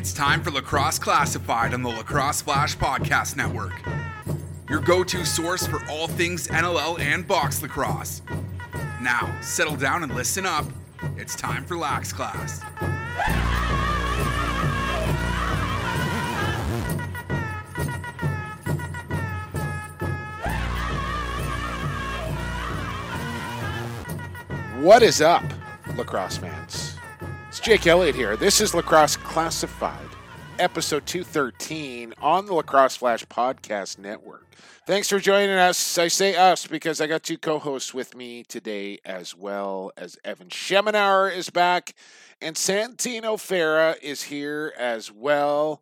It's 0.00 0.14
time 0.14 0.42
for 0.42 0.50
Lacrosse 0.50 0.98
Classified 0.98 1.74
on 1.74 1.82
the 1.82 1.90
Lacrosse 1.90 2.40
Flash 2.40 2.74
Podcast 2.74 3.36
Network. 3.36 3.82
Your 4.70 4.80
go 4.80 5.04
to 5.04 5.26
source 5.26 5.66
for 5.66 5.78
all 5.90 6.08
things 6.08 6.48
NLL 6.48 6.98
and 6.98 7.28
box 7.28 7.60
lacrosse. 7.60 8.22
Now, 9.02 9.30
settle 9.42 9.76
down 9.76 10.02
and 10.02 10.14
listen 10.14 10.46
up. 10.46 10.64
It's 11.18 11.34
time 11.36 11.66
for 11.66 11.76
Lax 11.76 12.14
Class. 12.14 12.62
What 24.80 25.02
is 25.02 25.20
up, 25.20 25.44
lacrosse 25.94 26.38
fans? 26.38 26.96
It's 27.50 27.58
Jake 27.58 27.88
Elliott 27.88 28.14
here. 28.14 28.36
This 28.36 28.60
is 28.60 28.74
Lacrosse 28.74 29.16
Classified, 29.34 30.08
episode 30.58 31.06
213 31.06 32.14
on 32.20 32.46
the 32.46 32.52
Lacrosse 32.52 32.96
Flash 32.96 33.24
Podcast 33.26 33.96
Network. 33.96 34.44
Thanks 34.88 35.08
for 35.08 35.20
joining 35.20 35.50
us. 35.50 35.98
I 35.98 36.08
say 36.08 36.34
us 36.34 36.66
because 36.66 37.00
I 37.00 37.06
got 37.06 37.22
two 37.22 37.38
co 37.38 37.60
hosts 37.60 37.94
with 37.94 38.16
me 38.16 38.42
today, 38.42 38.98
as 39.04 39.36
well 39.36 39.92
as 39.96 40.18
Evan 40.24 40.48
Schemenauer 40.48 41.32
is 41.32 41.48
back, 41.48 41.94
and 42.42 42.56
Santino 42.56 43.36
Farah 43.36 43.94
is 44.02 44.24
here 44.24 44.74
as 44.76 45.12
well. 45.12 45.80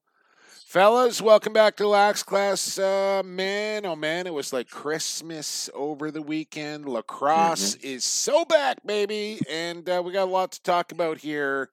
Fellas, 0.66 1.23
welcome 1.23 1.55
back 1.55 1.74
to 1.77 1.88
Lax 1.88 2.23
Class. 2.23 2.79
Uh, 2.79 3.23
man, 3.24 3.87
oh 3.87 3.96
man, 3.96 4.27
it 4.27 4.35
was 4.35 4.52
like 4.52 4.69
Christmas 4.69 5.71
over 5.73 6.10
the 6.10 6.21
weekend. 6.21 6.87
Lacrosse 6.87 7.77
Mm-hmm. 7.77 7.87
is 7.87 8.05
so 8.05 8.45
back, 8.45 8.85
baby. 8.85 9.41
And 9.49 9.88
uh, 9.88 10.02
we 10.05 10.12
got 10.12 10.24
a 10.29 10.30
lot 10.30 10.52
to 10.52 10.62
talk 10.62 10.93
about 10.93 11.16
here 11.16 11.71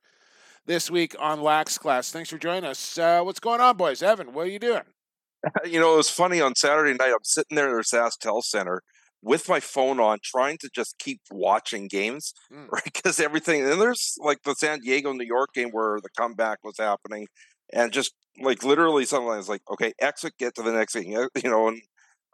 this 0.65 0.89
week 0.89 1.15
on 1.19 1.41
Lax 1.41 1.77
Class. 1.77 2.11
Thanks 2.11 2.29
for 2.29 2.37
joining 2.37 2.65
us. 2.65 2.97
Uh, 2.97 3.21
what's 3.21 3.39
going 3.39 3.61
on, 3.61 3.77
boys? 3.77 4.01
Evan, 4.01 4.33
what 4.33 4.47
are 4.47 4.49
you 4.49 4.59
doing? 4.59 4.81
you 5.65 5.79
know, 5.79 5.93
it 5.93 5.97
was 5.97 6.09
funny 6.09 6.41
on 6.41 6.55
Saturday 6.55 6.93
night. 6.93 7.11
I'm 7.11 7.23
sitting 7.23 7.55
there 7.55 7.77
at 7.79 7.85
the 7.89 7.97
SaskTel 7.97 8.43
Center 8.43 8.81
with 9.21 9.47
my 9.49 9.59
phone 9.59 9.99
on, 9.99 10.19
trying 10.23 10.57
to 10.59 10.69
just 10.73 10.97
keep 10.99 11.19
watching 11.31 11.87
games, 11.87 12.33
Mm. 12.53 12.67
right? 12.71 12.83
Because 12.83 13.19
everything, 13.19 13.61
and 13.61 13.81
there's 13.81 14.15
like 14.19 14.39
the 14.43 14.53
San 14.55 14.79
Diego 14.79 15.13
New 15.13 15.25
York 15.25 15.49
game 15.53 15.69
where 15.71 15.99
the 16.01 16.09
comeback 16.17 16.59
was 16.63 16.75
happening, 16.77 17.27
and 17.73 17.91
just 17.91 18.13
like 18.41 18.63
literally 18.63 19.05
something 19.05 19.27
was 19.27 19.49
like, 19.49 19.61
okay, 19.71 19.93
exit, 19.99 20.33
get 20.37 20.55
to 20.55 20.61
the 20.63 20.71
next 20.73 20.93
thing, 20.93 21.11
you 21.11 21.29
know. 21.49 21.67
And 21.69 21.81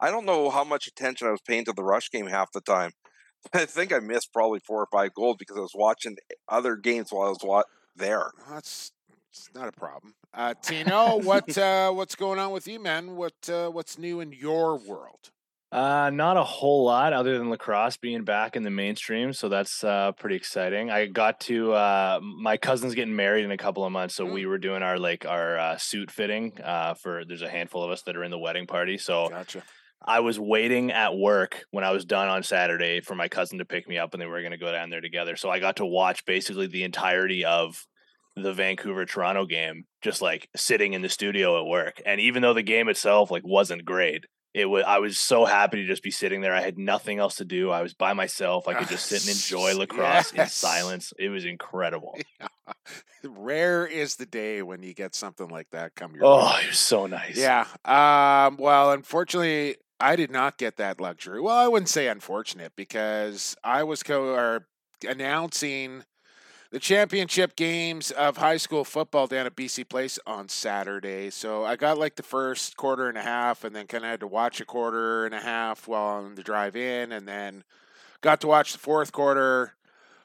I 0.00 0.10
don't 0.10 0.26
know 0.26 0.50
how 0.50 0.64
much 0.64 0.86
attention 0.86 1.28
I 1.28 1.30
was 1.30 1.40
paying 1.46 1.64
to 1.66 1.72
the 1.72 1.84
Rush 1.84 2.10
game 2.10 2.26
half 2.26 2.50
the 2.52 2.60
time. 2.60 2.90
I 3.54 3.64
think 3.66 3.92
I 3.92 3.98
missed 4.00 4.32
probably 4.32 4.60
four 4.66 4.80
or 4.82 4.88
five 4.92 5.14
goals 5.14 5.36
because 5.38 5.56
I 5.56 5.60
was 5.60 5.72
watching 5.74 6.16
other 6.48 6.76
games 6.76 7.08
while 7.10 7.26
I 7.26 7.30
was 7.30 7.38
wa- 7.42 7.62
there. 7.96 8.30
Well, 8.38 8.54
that's 8.54 8.92
it's 9.30 9.48
not 9.54 9.68
a 9.68 9.72
problem. 9.72 10.14
Uh, 10.34 10.54
Tino, 10.62 11.18
what 11.18 11.56
uh, 11.58 11.90
what's 11.92 12.14
going 12.14 12.38
on 12.38 12.52
with 12.52 12.66
you, 12.66 12.80
man? 12.80 13.16
What 13.16 13.34
uh, 13.48 13.68
what's 13.70 13.98
new 13.98 14.20
in 14.20 14.32
your 14.32 14.78
world? 14.78 15.30
Uh, 15.70 16.10
not 16.10 16.36
a 16.36 16.44
whole 16.44 16.84
lot 16.84 17.14
other 17.14 17.38
than 17.38 17.48
lacrosse 17.48 17.96
being 17.96 18.24
back 18.24 18.56
in 18.56 18.62
the 18.62 18.68
mainstream, 18.70 19.32
so 19.32 19.48
that's 19.48 19.82
uh, 19.82 20.12
pretty 20.12 20.36
exciting. 20.36 20.90
I 20.90 21.06
got 21.06 21.40
to 21.40 21.72
uh, 21.72 22.20
my 22.22 22.58
cousin's 22.58 22.94
getting 22.94 23.16
married 23.16 23.46
in 23.46 23.50
a 23.50 23.56
couple 23.56 23.82
of 23.86 23.90
months, 23.90 24.14
so 24.14 24.26
Mm. 24.26 24.34
we 24.34 24.44
were 24.44 24.58
doing 24.58 24.82
our 24.82 24.98
like 24.98 25.24
our 25.24 25.58
uh, 25.58 25.76
suit 25.78 26.10
fitting 26.10 26.52
uh, 26.62 26.92
for. 26.92 27.24
There's 27.24 27.40
a 27.40 27.48
handful 27.48 27.82
of 27.82 27.90
us 27.90 28.02
that 28.02 28.16
are 28.18 28.22
in 28.24 28.30
the 28.30 28.38
wedding 28.38 28.66
party, 28.66 28.98
so 28.98 29.30
Gotcha. 29.30 29.62
I 30.04 30.20
was 30.20 30.38
waiting 30.38 30.90
at 30.92 31.16
work 31.16 31.64
when 31.70 31.84
I 31.84 31.90
was 31.92 32.04
done 32.04 32.28
on 32.28 32.42
Saturday 32.42 33.00
for 33.00 33.14
my 33.14 33.28
cousin 33.28 33.58
to 33.58 33.64
pick 33.64 33.88
me 33.88 33.98
up, 33.98 34.12
and 34.14 34.20
they 34.20 34.26
were 34.26 34.40
going 34.40 34.52
to 34.52 34.58
go 34.58 34.72
down 34.72 34.90
there 34.90 35.00
together. 35.00 35.36
So 35.36 35.50
I 35.50 35.60
got 35.60 35.76
to 35.76 35.86
watch 35.86 36.24
basically 36.24 36.66
the 36.66 36.84
entirety 36.84 37.44
of 37.44 37.84
the 38.36 38.52
Vancouver 38.54 39.04
Toronto 39.04 39.44
game, 39.46 39.84
just 40.02 40.22
like 40.22 40.48
sitting 40.56 40.94
in 40.94 41.02
the 41.02 41.08
studio 41.08 41.60
at 41.60 41.66
work. 41.66 42.00
And 42.06 42.20
even 42.20 42.42
though 42.42 42.54
the 42.54 42.62
game 42.62 42.88
itself 42.88 43.30
like 43.30 43.46
wasn't 43.46 43.84
great, 43.84 44.24
it 44.54 44.66
was 44.66 44.84
I 44.86 44.98
was 44.98 45.18
so 45.18 45.44
happy 45.44 45.78
to 45.82 45.86
just 45.86 46.02
be 46.02 46.10
sitting 46.10 46.40
there. 46.40 46.54
I 46.54 46.60
had 46.60 46.78
nothing 46.78 47.18
else 47.18 47.36
to 47.36 47.44
do. 47.44 47.70
I 47.70 47.82
was 47.82 47.94
by 47.94 48.12
myself. 48.14 48.68
I 48.68 48.74
could 48.74 48.88
just 48.88 49.06
sit 49.06 49.20
and 49.22 49.30
enjoy 49.36 49.74
lacrosse 49.76 50.32
in 50.32 50.46
silence. 50.48 51.12
It 51.18 51.28
was 51.28 51.44
incredible. 51.44 52.18
Rare 53.24 53.86
is 53.86 54.16
the 54.16 54.26
day 54.26 54.62
when 54.62 54.82
you 54.82 54.94
get 54.94 55.14
something 55.14 55.48
like 55.48 55.68
that 55.70 55.94
come 55.94 56.14
your 56.14 56.24
Oh, 56.24 56.46
way. 56.54 56.62
it 56.64 56.68
was 56.70 56.78
so 56.78 57.06
nice. 57.06 57.36
Yeah. 57.36 57.66
Um, 57.84 58.56
well, 58.58 58.92
unfortunately, 58.92 59.76
I 60.02 60.16
did 60.16 60.30
not 60.30 60.58
get 60.58 60.76
that 60.76 61.00
luxury. 61.00 61.40
Well, 61.40 61.56
I 61.56 61.68
wouldn't 61.68 61.88
say 61.88 62.08
unfortunate 62.08 62.72
because 62.76 63.56
I 63.62 63.84
was 63.84 64.02
co- 64.02 64.60
announcing 65.06 66.04
the 66.70 66.78
championship 66.78 67.54
games 67.54 68.10
of 68.10 68.38
high 68.38 68.56
school 68.56 68.84
football 68.84 69.26
down 69.26 69.46
at 69.46 69.54
BC 69.54 69.88
Place 69.88 70.18
on 70.26 70.48
Saturday. 70.48 71.30
So 71.30 71.64
I 71.64 71.76
got 71.76 71.98
like 71.98 72.16
the 72.16 72.22
first 72.22 72.76
quarter 72.76 73.08
and 73.08 73.16
a 73.16 73.22
half, 73.22 73.64
and 73.64 73.76
then 73.76 73.86
kind 73.86 74.04
of 74.04 74.10
had 74.10 74.20
to 74.20 74.26
watch 74.26 74.60
a 74.60 74.64
quarter 74.64 75.24
and 75.24 75.34
a 75.34 75.40
half 75.40 75.86
while 75.86 76.16
on 76.16 76.34
the 76.34 76.42
drive 76.42 76.76
in, 76.76 77.12
and 77.12 77.28
then 77.28 77.62
got 78.20 78.40
to 78.40 78.46
watch 78.46 78.72
the 78.72 78.78
fourth 78.78 79.12
quarter 79.12 79.74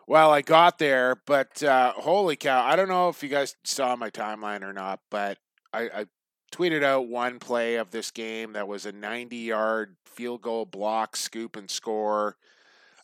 well, 0.07 0.31
I 0.31 0.41
got 0.41 0.79
there, 0.79 1.17
but 1.25 1.61
uh, 1.61 1.91
holy 1.91 2.37
cow! 2.37 2.63
I 2.63 2.77
don't 2.77 2.87
know 2.87 3.09
if 3.09 3.21
you 3.21 3.27
guys 3.27 3.57
saw 3.65 3.93
my 3.97 4.09
timeline 4.09 4.63
or 4.63 4.71
not, 4.71 5.01
but 5.11 5.37
I, 5.73 5.81
I 5.81 6.05
tweeted 6.51 6.83
out 6.83 7.07
one 7.07 7.39
play 7.39 7.75
of 7.75 7.91
this 7.91 8.11
game 8.11 8.53
that 8.53 8.67
was 8.67 8.85
a 8.85 8.93
90-yard 8.93 9.95
field 10.05 10.41
goal 10.41 10.65
block, 10.65 11.15
scoop, 11.15 11.55
and 11.55 11.69
score. 11.69 12.37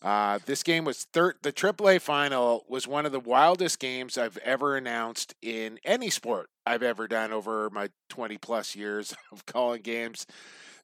Uh, 0.01 0.39
this 0.45 0.63
game 0.63 0.83
was 0.83 1.05
third. 1.13 1.35
The 1.43 1.53
AAA 1.53 2.01
final 2.01 2.65
was 2.67 2.87
one 2.87 3.05
of 3.05 3.13
the 3.13 3.21
wildest 3.21 3.79
games 3.79 4.17
I've 4.17 4.37
ever 4.37 4.75
announced 4.75 5.33
in 5.41 5.79
any 5.85 6.09
sport 6.09 6.49
I've 6.65 6.83
ever 6.83 7.07
done 7.07 7.31
over 7.31 7.69
my 7.69 7.89
20 8.09 8.37
plus 8.37 8.75
years 8.75 9.15
of 9.31 9.45
calling 9.45 9.81
games. 9.81 10.25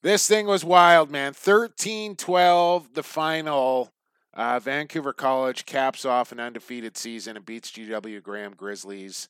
This 0.01 0.25
thing 0.25 0.47
was 0.47 0.63
wild, 0.63 1.11
man. 1.11 1.33
13 1.33 2.15
12, 2.15 2.93
the 2.93 3.03
final. 3.03 3.91
Uh, 4.33 4.59
Vancouver 4.59 5.11
College 5.11 5.65
caps 5.65 6.05
off 6.05 6.31
an 6.31 6.39
undefeated 6.39 6.95
season 6.95 7.35
and 7.35 7.45
beats 7.45 7.71
GW 7.71 8.23
Graham 8.23 8.53
Grizzlies. 8.55 9.27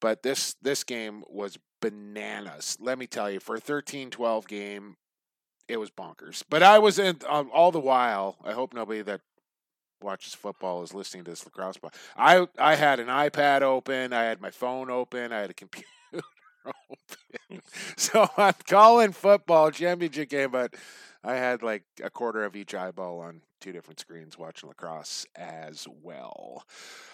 But 0.00 0.24
this 0.24 0.56
this 0.60 0.82
game 0.82 1.22
was 1.28 1.58
bananas. 1.82 2.78
Let 2.80 2.98
me 2.98 3.06
tell 3.06 3.30
you, 3.30 3.40
for 3.40 3.56
a 3.56 3.60
13-12 3.60 4.48
game, 4.48 4.96
it 5.68 5.76
was 5.76 5.90
bonkers. 5.90 6.42
But 6.48 6.62
I 6.62 6.78
was 6.78 6.98
in 6.98 7.18
um, 7.28 7.50
all 7.52 7.70
the 7.70 7.80
while. 7.80 8.36
I 8.42 8.52
hope 8.52 8.72
nobody 8.72 9.02
that 9.02 9.20
watches 10.02 10.34
football 10.34 10.82
is 10.82 10.94
listening 10.94 11.24
to 11.24 11.30
this 11.30 11.44
lacrosse. 11.44 11.76
But 11.76 11.94
I 12.16 12.46
I 12.58 12.74
had 12.74 13.00
an 13.00 13.08
iPad 13.08 13.62
open. 13.62 14.12
I 14.12 14.24
had 14.24 14.40
my 14.40 14.50
phone 14.50 14.90
open. 14.90 15.32
I 15.32 15.40
had 15.40 15.50
a 15.50 15.54
computer 15.62 15.88
open. 16.66 17.62
so 17.96 18.28
I'm 18.36 18.54
calling 18.66 19.12
football 19.12 19.70
championship 19.70 20.28
game, 20.30 20.50
but 20.50 20.74
I 21.24 21.34
had 21.34 21.62
like 21.62 21.84
a 22.02 22.10
quarter 22.10 22.44
of 22.44 22.56
each 22.56 22.74
eyeball 22.74 23.20
on 23.20 23.42
two 23.60 23.72
different 23.72 24.00
screens 24.00 24.36
watching 24.36 24.68
lacrosse 24.68 25.24
as 25.36 25.86
well. 26.02 26.64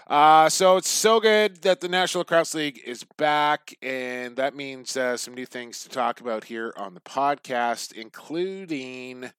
Uh, 0.07 0.49
so 0.49 0.79
it's 0.79 0.89
so 0.89 1.21
good 1.21 1.61
that 1.63 1.81
the 1.81 1.89
National 1.89 2.21
Lacrosse 2.23 2.55
League 2.55 2.81
is 2.87 3.05
back, 3.19 3.77
and 3.83 4.37
that 4.37 4.57
means 4.57 4.97
uh, 4.97 5.17
some 5.19 5.35
new 5.35 5.45
things 5.45 5.83
to 5.83 5.91
talk 5.91 6.21
about 6.21 6.45
here 6.45 6.73
on 6.79 6.95
the 6.95 7.01
podcast, 7.01 7.93
including 7.93 9.31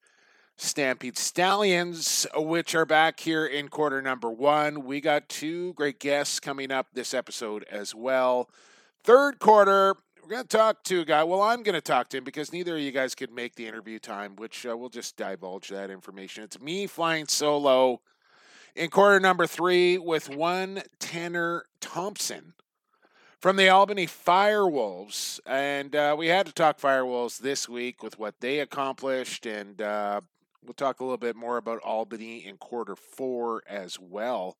Stampede 0.55 1.17
Stallions, 1.17 2.27
which 2.35 2.75
are 2.75 2.85
back 2.85 3.21
here 3.21 3.45
in 3.45 3.69
quarter 3.69 4.01
number 4.03 4.29
one. 4.29 4.83
We 4.83 5.01
got 5.01 5.29
two 5.29 5.73
great 5.73 5.99
guests 5.99 6.39
coming 6.39 6.69
up 6.69 6.87
this 6.93 7.13
episode 7.15 7.63
as 7.71 7.95
well. 7.95 8.49
Third 9.03 9.39
quarter, 9.39 9.95
we're 10.29 10.35
going 10.35 10.47
to 10.47 10.57
talk 10.57 10.83
to 10.83 11.01
a 11.01 11.05
guy. 11.05 11.23
Well, 11.23 11.41
I'm 11.41 11.63
going 11.63 11.73
to 11.73 11.81
talk 11.81 12.09
to 12.09 12.17
him 12.17 12.23
because 12.23 12.53
neither 12.53 12.75
of 12.75 12.81
you 12.83 12.91
guys 12.91 13.15
could 13.15 13.31
make 13.31 13.55
the 13.55 13.65
interview 13.65 13.97
time, 13.97 14.35
which 14.35 14.63
uh, 14.63 14.77
we'll 14.77 14.89
just 14.89 15.17
divulge 15.17 15.69
that 15.69 15.89
information. 15.89 16.43
It's 16.43 16.61
me 16.61 16.85
flying 16.85 17.25
solo 17.25 18.01
in 18.75 18.91
quarter 18.91 19.19
number 19.19 19.47
three 19.47 19.97
with 19.97 20.29
one 20.29 20.83
Tanner 20.99 21.65
Thompson 21.81 22.53
from 23.39 23.55
the 23.55 23.69
Albany 23.69 24.05
Firewolves. 24.05 25.39
And 25.47 25.95
uh, 25.95 26.15
we 26.15 26.27
had 26.27 26.45
to 26.45 26.53
talk 26.53 26.79
Firewolves 26.79 27.39
this 27.39 27.67
week 27.67 28.03
with 28.03 28.19
what 28.19 28.35
they 28.39 28.59
accomplished. 28.59 29.47
And 29.47 29.81
uh, 29.81 30.21
we'll 30.63 30.75
talk 30.75 30.99
a 30.99 31.03
little 31.03 31.17
bit 31.17 31.35
more 31.37 31.57
about 31.57 31.81
Albany 31.81 32.45
in 32.45 32.57
quarter 32.57 32.95
four 32.95 33.63
as 33.67 33.99
well. 33.99 34.57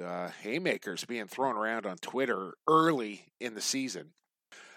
Uh, 0.00 0.28
haymakers 0.42 1.04
being 1.04 1.26
thrown 1.26 1.56
around 1.56 1.84
on 1.84 1.96
Twitter 1.96 2.54
early 2.68 3.26
in 3.40 3.56
the 3.56 3.60
season. 3.60 4.12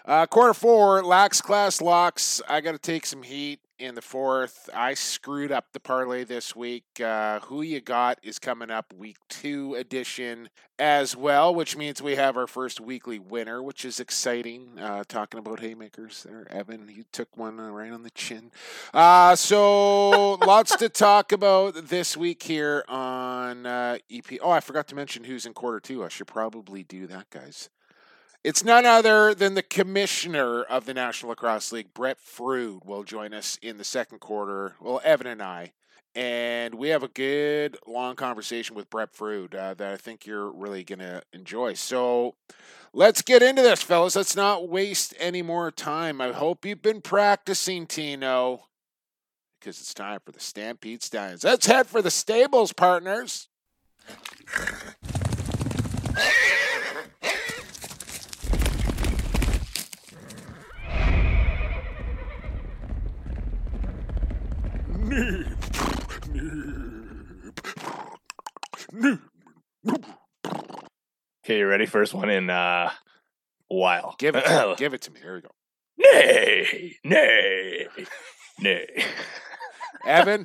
Uh, 0.06 0.24
quarter 0.24 0.54
four, 0.54 1.02
Lax 1.02 1.40
Class 1.40 1.82
Locks. 1.82 2.40
I 2.48 2.60
got 2.60 2.72
to 2.72 2.78
take 2.78 3.04
some 3.06 3.24
heat 3.24 3.58
in 3.80 3.96
the 3.96 4.02
fourth. 4.02 4.70
I 4.72 4.94
screwed 4.94 5.50
up 5.50 5.72
the 5.72 5.80
parlay 5.80 6.22
this 6.22 6.54
week. 6.54 6.84
Uh, 7.04 7.40
who 7.40 7.62
you 7.62 7.80
got 7.80 8.20
is 8.22 8.38
coming 8.38 8.70
up 8.70 8.94
week 8.94 9.16
two 9.28 9.74
edition 9.74 10.48
as 10.78 11.16
well, 11.16 11.52
which 11.52 11.76
means 11.76 12.00
we 12.00 12.14
have 12.14 12.36
our 12.36 12.46
first 12.46 12.80
weekly 12.80 13.18
winner, 13.18 13.60
which 13.60 13.84
is 13.84 13.98
exciting. 13.98 14.78
Uh, 14.78 15.02
talking 15.08 15.40
about 15.40 15.58
haymakers 15.58 16.22
there, 16.22 16.46
Evan, 16.52 16.88
you 16.88 17.02
took 17.10 17.36
one 17.36 17.58
uh, 17.58 17.70
right 17.70 17.90
on 17.90 18.04
the 18.04 18.10
chin. 18.10 18.52
Uh, 18.94 19.34
so 19.34 20.34
lots 20.34 20.76
to 20.76 20.88
talk 20.88 21.32
about 21.32 21.88
this 21.88 22.16
week 22.16 22.44
here 22.44 22.84
on 22.86 23.66
uh, 23.66 23.98
EP. 24.08 24.38
Oh, 24.40 24.50
I 24.50 24.60
forgot 24.60 24.86
to 24.86 24.94
mention 24.94 25.24
who's 25.24 25.46
in 25.46 25.52
quarter 25.52 25.80
two. 25.80 26.04
I 26.04 26.08
should 26.08 26.28
probably 26.28 26.84
do 26.84 27.08
that, 27.08 27.28
guys. 27.30 27.70
It's 28.46 28.62
none 28.62 28.86
other 28.86 29.34
than 29.34 29.54
the 29.54 29.62
commissioner 29.64 30.62
of 30.62 30.84
the 30.86 30.94
National 30.94 31.30
Lacrosse 31.30 31.72
League, 31.72 31.92
Brett 31.92 32.18
Frood, 32.20 32.86
will 32.86 33.02
join 33.02 33.34
us 33.34 33.58
in 33.60 33.76
the 33.76 33.82
second 33.82 34.20
quarter. 34.20 34.76
Well, 34.80 35.00
Evan 35.02 35.26
and 35.26 35.42
I. 35.42 35.72
And 36.14 36.76
we 36.76 36.90
have 36.90 37.02
a 37.02 37.08
good 37.08 37.76
long 37.88 38.14
conversation 38.14 38.76
with 38.76 38.88
Brett 38.88 39.12
Frood 39.12 39.56
uh, 39.56 39.74
that 39.74 39.92
I 39.92 39.96
think 39.96 40.26
you're 40.26 40.48
really 40.48 40.84
going 40.84 41.00
to 41.00 41.24
enjoy. 41.32 41.74
So 41.74 42.36
let's 42.92 43.20
get 43.20 43.42
into 43.42 43.62
this, 43.62 43.82
fellas. 43.82 44.14
Let's 44.14 44.36
not 44.36 44.68
waste 44.68 45.12
any 45.18 45.42
more 45.42 45.72
time. 45.72 46.20
I 46.20 46.30
hope 46.30 46.64
you've 46.64 46.82
been 46.82 47.00
practicing, 47.00 47.84
Tino, 47.84 48.66
because 49.58 49.80
it's 49.80 49.92
time 49.92 50.20
for 50.24 50.30
the 50.30 50.38
Stampede 50.38 51.02
Stallions. 51.02 51.42
Let's 51.42 51.66
head 51.66 51.88
for 51.88 52.00
the 52.00 52.12
stables, 52.12 52.72
partners. 52.72 53.48
Okay, 65.06 65.46
you 71.58 71.66
ready? 71.66 71.86
First 71.86 72.12
one 72.12 72.28
in 72.28 72.50
uh, 72.50 72.90
a 73.70 73.74
while. 73.74 74.16
Give 74.18 74.34
it, 74.34 74.44
to, 74.46 74.74
give 74.78 74.94
it 74.94 75.02
to 75.02 75.12
me. 75.12 75.20
Here 75.20 75.36
we 75.36 75.42
go. 75.42 75.50
Nay, 75.96 76.96
nay, 77.04 77.86
nay. 78.58 79.04
Evan, 80.06 80.44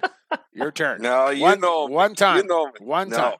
your 0.53 0.71
turn. 0.71 1.01
No, 1.01 1.29
you 1.29 1.41
one, 1.41 1.59
know, 1.59 1.85
one 1.85 2.13
time. 2.13 2.37
you 2.37 2.43
know, 2.43 2.71
one 2.79 3.09
no, 3.09 3.17
time. 3.17 3.33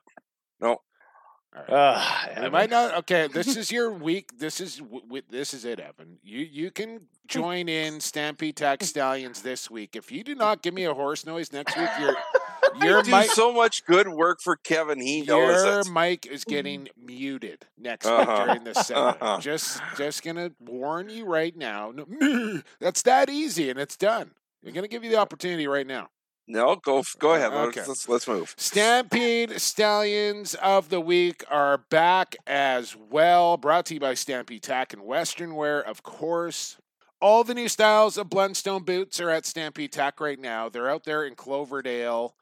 Uh, 1.53 1.95
I 2.37 2.47
might 2.49 2.69
not. 2.69 2.95
Okay, 2.99 3.27
this 3.27 3.57
is 3.57 3.71
your 3.71 3.91
week. 3.91 4.37
This 4.37 4.61
is 4.61 4.77
w- 4.77 5.01
w- 5.01 5.23
this 5.29 5.53
is 5.53 5.65
it, 5.65 5.79
Evan. 5.81 6.17
You 6.23 6.39
you 6.49 6.71
can 6.71 7.07
join 7.27 7.67
in 7.67 7.99
Stampede 7.99 8.55
Tax 8.55 8.87
Stallions 8.87 9.41
this 9.41 9.69
week. 9.69 9.95
If 9.97 10.11
you 10.13 10.23
do 10.23 10.33
not 10.33 10.61
give 10.61 10.73
me 10.73 10.85
a 10.85 10.93
horse 10.93 11.25
noise 11.25 11.51
next 11.51 11.77
week, 11.77 11.89
your 11.99 12.15
your 12.81 12.99
I 12.99 13.01
do 13.01 13.11
mic 13.11 13.31
so 13.31 13.51
much 13.51 13.83
good 13.85 14.07
work 14.07 14.39
for 14.41 14.55
Kevin. 14.55 15.01
He 15.01 15.23
knows 15.23 15.63
your 15.65 15.79
it. 15.81 15.91
mic 15.91 16.25
is 16.25 16.45
getting 16.45 16.87
muted 16.97 17.65
next 17.77 18.05
Uh-huh. 18.05 18.25
week 18.25 18.45
during 18.47 18.63
this 18.63 18.87
segment. 18.87 19.17
Uh-huh. 19.21 19.39
Just 19.41 19.81
just 19.97 20.23
gonna 20.23 20.51
warn 20.59 21.09
you 21.09 21.25
right 21.25 21.55
now. 21.55 21.91
No, 21.93 22.61
that's 22.79 23.01
that 23.01 23.29
easy, 23.29 23.69
and 23.69 23.77
it's 23.77 23.97
done. 23.97 24.31
We're 24.63 24.71
gonna 24.71 24.87
give 24.87 25.03
you 25.03 25.09
the 25.09 25.17
opportunity 25.17 25.67
right 25.67 25.85
now. 25.87 26.07
No, 26.47 26.75
go 26.75 27.03
go 27.19 27.35
ahead. 27.35 27.53
Okay. 27.53 27.79
Let's, 27.79 27.87
let's 27.87 28.09
let's 28.09 28.27
move. 28.27 28.53
Stampede 28.57 29.61
Stallions 29.61 30.55
of 30.55 30.89
the 30.89 30.99
Week 30.99 31.43
are 31.49 31.77
back 31.77 32.35
as 32.45 32.95
well. 32.95 33.57
Brought 33.57 33.85
to 33.87 33.93
you 33.93 33.99
by 33.99 34.15
Stampede 34.15 34.63
Tack 34.63 34.93
and 34.93 35.03
Western 35.03 35.55
Wear, 35.55 35.81
of 35.81 36.03
course. 36.03 36.77
All 37.21 37.43
the 37.43 37.53
new 37.53 37.67
styles 37.67 38.17
of 38.17 38.29
Blundstone 38.29 38.83
boots 38.83 39.19
are 39.21 39.29
at 39.29 39.45
Stampede 39.45 39.91
Tack 39.91 40.19
right 40.19 40.39
now. 40.39 40.69
They're 40.69 40.89
out 40.89 41.03
there 41.03 41.23
in 41.23 41.35
Cloverdale 41.35 42.35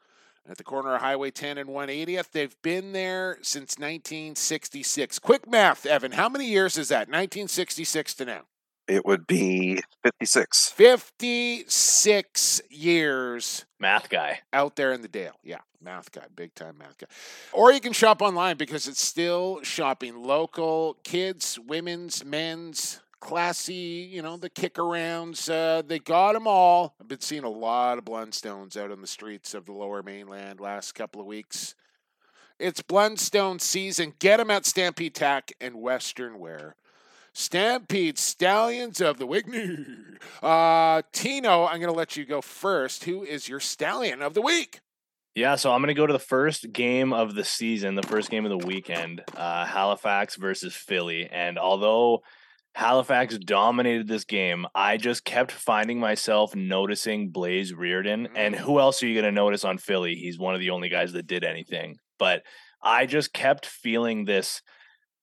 at 0.48 0.56
the 0.56 0.64
corner 0.64 0.94
of 0.94 1.02
Highway 1.02 1.30
10 1.30 1.58
and 1.58 1.68
180th. 1.68 2.30
They've 2.32 2.56
been 2.62 2.92
there 2.92 3.38
since 3.42 3.78
1966. 3.78 5.18
Quick 5.18 5.48
math, 5.48 5.84
Evan. 5.84 6.12
How 6.12 6.28
many 6.28 6.46
years 6.46 6.78
is 6.78 6.88
that? 6.88 7.08
1966 7.08 8.14
to 8.14 8.24
now. 8.24 8.42
It 8.88 9.04
would 9.06 9.26
be 9.26 9.80
fifty-six. 10.02 10.70
56 10.70 12.60
years 12.70 13.64
math 13.78 14.08
guy. 14.08 14.40
out 14.52 14.76
there 14.76 14.92
in 14.92 15.02
the 15.02 15.08
Dale. 15.08 15.36
Yeah, 15.44 15.60
math 15.80 16.10
guy, 16.12 16.24
big 16.34 16.54
time 16.54 16.78
math 16.78 16.98
guy. 16.98 17.06
Or 17.52 17.72
you 17.72 17.80
can 17.80 17.92
shop 17.92 18.20
online 18.20 18.56
because 18.56 18.88
it's 18.88 19.04
still 19.04 19.60
shopping 19.62 20.22
local, 20.22 20.96
kids, 21.04 21.58
women's, 21.58 22.24
men's, 22.24 23.00
classy, 23.20 24.08
you 24.10 24.22
know, 24.22 24.36
the 24.36 24.50
kick 24.50 24.74
arounds. 24.74 25.48
Uh, 25.50 25.82
they 25.82 25.98
got 25.98 26.32
them 26.32 26.46
all. 26.46 26.94
I've 27.00 27.08
been 27.08 27.20
seeing 27.20 27.44
a 27.44 27.50
lot 27.50 27.98
of 27.98 28.04
Blundstones 28.04 28.76
out 28.76 28.90
on 28.90 29.00
the 29.00 29.06
streets 29.06 29.54
of 29.54 29.66
the 29.66 29.72
lower 29.72 30.02
mainland 30.02 30.60
last 30.60 30.92
couple 30.92 31.20
of 31.20 31.26
weeks. 31.26 31.74
It's 32.58 32.82
Blundstone 32.82 33.60
season. 33.60 34.14
Get 34.18 34.36
them 34.38 34.50
at 34.50 34.66
Stampede 34.66 35.14
Tack 35.14 35.52
and 35.60 35.76
Western 35.76 36.38
Wear. 36.38 36.76
Stampede 37.32 38.18
Stallions 38.18 39.00
of 39.00 39.18
the 39.18 39.26
Week. 39.26 39.46
Uh, 40.42 41.00
Tino, 41.12 41.64
I'm 41.64 41.80
going 41.80 41.90
to 41.90 41.96
let 41.96 42.14
you 42.14 42.26
go 42.26 42.42
first. 42.42 43.04
Who 43.04 43.22
is 43.22 43.48
your 43.48 43.58
stallion 43.58 44.20
of 44.20 44.34
the 44.34 44.42
week? 44.42 44.80
Yeah, 45.34 45.54
so 45.54 45.72
I'm 45.72 45.80
gonna 45.80 45.94
go 45.94 46.06
to 46.06 46.12
the 46.12 46.18
first 46.18 46.72
game 46.72 47.12
of 47.12 47.34
the 47.34 47.44
season, 47.44 47.94
the 47.94 48.02
first 48.02 48.30
game 48.30 48.44
of 48.44 48.50
the 48.50 48.66
weekend, 48.66 49.22
uh, 49.36 49.64
Halifax 49.64 50.34
versus 50.34 50.74
Philly. 50.74 51.28
And 51.30 51.56
although 51.56 52.22
Halifax 52.74 53.38
dominated 53.38 54.08
this 54.08 54.24
game, 54.24 54.66
I 54.74 54.96
just 54.96 55.24
kept 55.24 55.52
finding 55.52 56.00
myself 56.00 56.56
noticing 56.56 57.30
Blaze 57.30 57.72
Riorden. 57.72 58.28
And 58.34 58.56
who 58.56 58.80
else 58.80 59.02
are 59.02 59.06
you 59.06 59.14
gonna 59.20 59.30
notice 59.30 59.64
on 59.64 59.78
Philly? 59.78 60.16
He's 60.16 60.38
one 60.38 60.54
of 60.54 60.60
the 60.60 60.70
only 60.70 60.88
guys 60.88 61.12
that 61.12 61.28
did 61.28 61.44
anything. 61.44 61.96
But 62.18 62.42
I 62.82 63.06
just 63.06 63.32
kept 63.32 63.66
feeling 63.66 64.24
this 64.24 64.62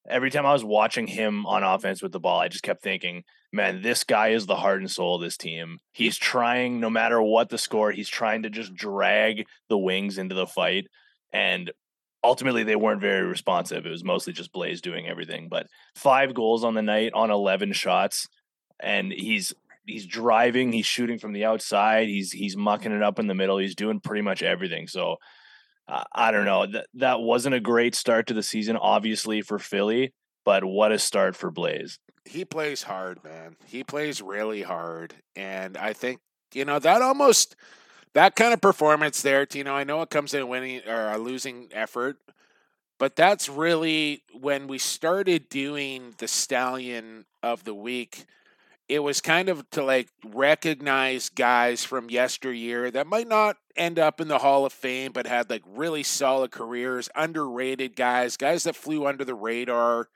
every 0.10 0.30
time 0.30 0.46
I 0.46 0.54
was 0.54 0.64
watching 0.64 1.08
him 1.08 1.46
on 1.46 1.64
offense 1.64 2.02
with 2.02 2.12
the 2.12 2.20
ball, 2.20 2.40
I 2.40 2.48
just 2.48 2.64
kept 2.64 2.82
thinking, 2.82 3.24
man, 3.52 3.82
this 3.82 4.04
guy 4.04 4.30
is 4.30 4.46
the 4.46 4.56
heart 4.56 4.80
and 4.80 4.90
soul 4.90 5.16
of 5.16 5.22
this 5.22 5.38
team. 5.38 5.80
He's 5.92 6.18
trying, 6.18 6.80
no 6.80 6.90
matter 6.90 7.22
what 7.22 7.50
the 7.50 7.58
score, 7.58 7.92
he's 7.92 8.10
trying 8.10 8.44
to 8.44 8.50
just 8.50 8.74
drag 8.74 9.46
the 9.70 9.78
wings 9.78 10.18
into 10.18 10.36
the 10.36 10.48
fight. 10.48 10.88
And 11.32 11.72
ultimately, 12.24 12.64
they 12.64 12.76
weren't 12.76 13.02
very 13.02 13.26
responsive. 13.26 13.86
It 13.86 13.90
was 13.90 14.04
mostly 14.04 14.34
just 14.34 14.52
Blaze 14.52 14.82
doing 14.82 15.08
everything. 15.08 15.50
But 15.50 15.68
five 15.96 16.34
goals 16.34 16.64
on 16.64 16.74
the 16.74 16.82
night 16.82 17.14
on 17.14 17.32
11 17.32 17.74
shots. 17.74 18.28
And 18.80 19.12
he's 19.12 19.54
he's 19.86 20.06
driving, 20.06 20.72
he's 20.72 20.86
shooting 20.86 21.18
from 21.18 21.34
the 21.34 21.46
outside, 21.46 22.08
he's 22.08 22.32
he's 22.32 22.56
mucking 22.56 22.92
it 22.92 23.02
up 23.02 23.18
in 23.18 23.28
the 23.28 23.34
middle, 23.34 23.58
he's 23.58 23.74
doing 23.74 24.00
pretty 24.00 24.22
much 24.22 24.44
everything. 24.44 24.88
So 24.88 25.16
I 25.88 26.32
don't 26.32 26.46
know. 26.46 26.66
That 26.66 26.88
that 26.96 27.22
wasn't 27.22 27.56
a 27.56 27.60
great 27.60 27.96
start 27.96 28.28
to 28.28 28.34
the 28.34 28.44
season, 28.44 28.76
obviously 28.76 29.42
for 29.42 29.58
Philly, 29.58 30.14
but 30.44 30.66
what 30.66 30.92
a 30.92 31.00
start 31.00 31.36
for 31.36 31.50
Blaze. 31.50 32.00
He 32.26 32.44
plays 32.44 32.84
hard, 32.84 33.24
man. 33.24 33.56
He 33.66 33.84
plays 33.84 34.22
really 34.22 34.64
hard. 34.64 35.16
And 35.36 35.78
I 35.78 35.94
think, 35.94 36.20
you 36.54 36.66
know, 36.66 36.78
that 36.80 37.02
almost, 37.02 37.56
that 38.14 38.36
kind 38.36 38.54
of 38.54 38.60
performance 38.60 39.22
there, 39.22 39.46
Tino, 39.46 39.74
I 39.74 39.86
know 39.86 40.02
it 40.02 40.10
comes 40.10 40.34
in 40.34 40.42
a 40.42 40.46
winning 40.46 40.82
or 40.86 41.12
a 41.12 41.18
losing 41.18 41.70
effort, 41.72 42.18
but 43.00 43.16
that's 43.16 43.48
really 43.48 44.24
when 44.34 44.68
we 44.68 44.78
started 44.78 45.48
doing 45.48 46.16
the 46.18 46.28
Stallion 46.28 47.26
of 47.42 47.64
the 47.64 47.76
Week. 47.76 48.26
It 48.90 49.00
was 49.00 49.20
kind 49.20 49.50
of 49.50 49.70
to 49.72 49.84
like 49.84 50.08
recognize 50.26 51.30
guys 51.30 51.84
from 51.84 52.10
yesteryear 52.10 52.90
that 52.92 53.06
might 53.06 53.28
not 53.28 53.58
end 53.76 54.00
up 54.00 54.22
in 54.22 54.30
the 54.30 54.38
Hall 54.40 54.66
of 54.66 54.72
Fame, 54.72 55.12
but 55.12 55.28
had 55.28 55.50
like 55.50 55.64
really 55.66 56.04
solid 56.04 56.52
careers, 56.52 57.10
underrated 57.14 57.96
guys, 57.96 58.38
guys 58.38 58.64
that 58.64 58.76
flew 58.76 59.06
under 59.06 59.26
the 59.26 59.36
radar. 59.36 60.08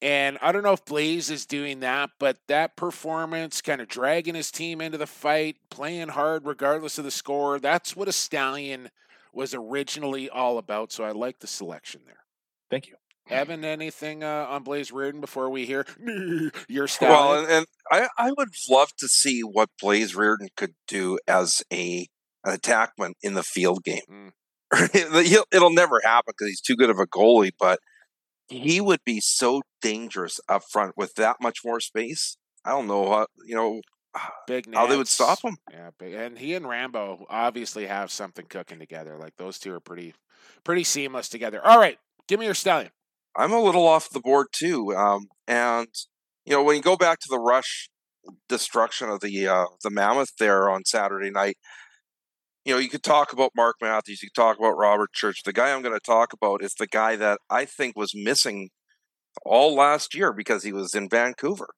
And 0.00 0.38
I 0.40 0.52
don't 0.52 0.62
know 0.62 0.72
if 0.72 0.84
Blaze 0.84 1.28
is 1.30 1.46
doing 1.46 1.80
that, 1.80 2.10
but 2.18 2.38
that 2.46 2.76
performance, 2.76 3.60
kind 3.60 3.80
of 3.80 3.88
dragging 3.88 4.36
his 4.36 4.50
team 4.50 4.80
into 4.80 4.98
the 4.98 5.06
fight, 5.06 5.56
playing 5.70 6.08
hard 6.08 6.46
regardless 6.46 6.98
of 6.98 7.04
the 7.04 7.10
score, 7.10 7.58
that's 7.58 7.96
what 7.96 8.08
a 8.08 8.12
Stallion 8.12 8.90
was 9.32 9.54
originally 9.54 10.30
all 10.30 10.58
about. 10.58 10.92
So 10.92 11.04
I 11.04 11.10
like 11.10 11.40
the 11.40 11.46
selection 11.46 12.02
there. 12.06 12.24
Thank 12.70 12.88
you. 12.88 12.94
Evan, 13.30 13.64
anything 13.64 14.22
uh, 14.24 14.46
on 14.48 14.62
Blaze 14.62 14.90
Riorden 14.90 15.20
before 15.20 15.50
we 15.50 15.66
hear 15.66 15.84
your 16.68 16.82
Well, 16.82 16.88
Stallion? 16.88 17.44
and, 17.44 17.52
and 17.52 17.66
I, 17.90 18.08
I 18.18 18.32
would 18.36 18.48
love 18.70 18.90
to 18.98 19.08
see 19.08 19.40
what 19.42 19.70
Blaze 19.80 20.14
Riorden 20.14 20.48
could 20.56 20.74
do 20.86 21.18
as 21.26 21.62
a 21.72 22.06
an 22.44 22.56
attackman 22.56 23.12
in 23.22 23.34
the 23.34 23.42
field 23.42 23.82
game. 23.84 24.32
He'll, 24.92 25.44
it'll 25.52 25.72
never 25.72 26.00
happen 26.04 26.32
because 26.36 26.48
he's 26.48 26.60
too 26.60 26.76
good 26.76 26.90
of 26.90 26.98
a 26.98 27.06
goalie, 27.06 27.50
but 27.58 27.80
he 28.48 28.80
would 28.80 29.00
be 29.04 29.20
so 29.20 29.62
dangerous 29.82 30.40
up 30.48 30.62
front 30.70 30.94
with 30.96 31.14
that 31.14 31.36
much 31.40 31.58
more 31.64 31.80
space. 31.80 32.36
I 32.64 32.70
don't 32.70 32.86
know 32.86 33.08
how 33.10 33.26
you 33.46 33.54
know 33.54 33.80
Big 34.46 34.74
how 34.74 34.86
they 34.86 34.96
would 34.96 35.08
stop 35.08 35.40
him. 35.42 35.56
Yeah, 35.70 35.90
big, 35.98 36.14
and 36.14 36.38
he 36.38 36.54
and 36.54 36.66
Rambo 36.68 37.26
obviously 37.28 37.86
have 37.86 38.10
something 38.10 38.46
cooking 38.46 38.78
together. 38.78 39.16
Like 39.18 39.36
those 39.36 39.58
two 39.58 39.72
are 39.74 39.80
pretty, 39.80 40.14
pretty 40.64 40.84
seamless 40.84 41.28
together. 41.28 41.64
All 41.64 41.78
right, 41.78 41.98
give 42.26 42.40
me 42.40 42.46
your 42.46 42.54
Stallion. 42.54 42.90
I'm 43.36 43.52
a 43.52 43.60
little 43.60 43.86
off 43.86 44.10
the 44.10 44.20
board 44.20 44.48
too. 44.52 44.94
Um, 44.94 45.26
and 45.46 45.88
you 46.44 46.52
know, 46.52 46.62
when 46.62 46.76
you 46.76 46.82
go 46.82 46.96
back 46.96 47.18
to 47.20 47.28
the 47.28 47.38
rush 47.38 47.88
destruction 48.48 49.08
of 49.08 49.20
the 49.20 49.48
uh, 49.48 49.66
the 49.82 49.90
mammoth 49.90 50.30
there 50.38 50.68
on 50.68 50.84
Saturday 50.84 51.30
night, 51.30 51.56
you 52.64 52.74
know, 52.74 52.78
you 52.78 52.88
could 52.88 53.02
talk 53.02 53.32
about 53.32 53.52
Mark 53.56 53.76
Matthews, 53.80 54.22
you 54.22 54.28
could 54.28 54.40
talk 54.40 54.58
about 54.58 54.76
Robert 54.76 55.12
Church. 55.12 55.42
The 55.44 55.52
guy 55.52 55.72
I'm 55.72 55.82
going 55.82 55.94
to 55.94 56.00
talk 56.04 56.32
about 56.32 56.62
is 56.62 56.74
the 56.78 56.86
guy 56.86 57.16
that 57.16 57.38
I 57.50 57.64
think 57.64 57.96
was 57.96 58.12
missing 58.14 58.70
all 59.44 59.74
last 59.74 60.14
year 60.14 60.32
because 60.32 60.64
he 60.64 60.72
was 60.72 60.94
in 60.94 61.08
Vancouver, 61.08 61.68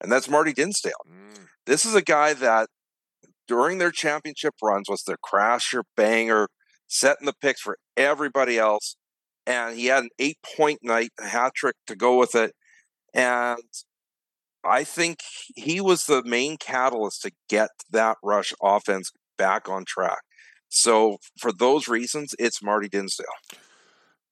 and 0.00 0.10
that's 0.10 0.28
Marty 0.28 0.52
Dinsdale. 0.52 0.92
Mm. 1.08 1.46
This 1.66 1.84
is 1.84 1.94
a 1.94 2.02
guy 2.02 2.34
that 2.34 2.68
during 3.46 3.78
their 3.78 3.90
championship 3.90 4.54
runs 4.62 4.88
was 4.88 5.02
their 5.06 5.18
crasher, 5.24 5.82
banger, 5.96 6.48
setting 6.88 7.26
the 7.26 7.34
picks 7.40 7.60
for 7.60 7.78
everybody 7.96 8.58
else. 8.58 8.96
And 9.46 9.76
he 9.76 9.86
had 9.86 10.04
an 10.04 10.10
eight 10.18 10.38
point 10.56 10.80
night, 10.82 11.10
a 11.20 11.26
hat 11.26 11.52
trick 11.54 11.76
to 11.86 11.96
go 11.96 12.18
with 12.18 12.34
it. 12.34 12.52
And 13.12 13.58
I 14.64 14.84
think 14.84 15.20
he 15.54 15.80
was 15.80 16.04
the 16.04 16.22
main 16.24 16.56
catalyst 16.56 17.22
to 17.22 17.32
get 17.48 17.68
that 17.90 18.16
rush 18.22 18.54
offense 18.62 19.10
back 19.36 19.68
on 19.68 19.84
track. 19.86 20.20
So 20.68 21.18
for 21.38 21.52
those 21.52 21.86
reasons, 21.86 22.34
it's 22.38 22.62
Marty 22.62 22.88
Dinsdale. 22.88 23.26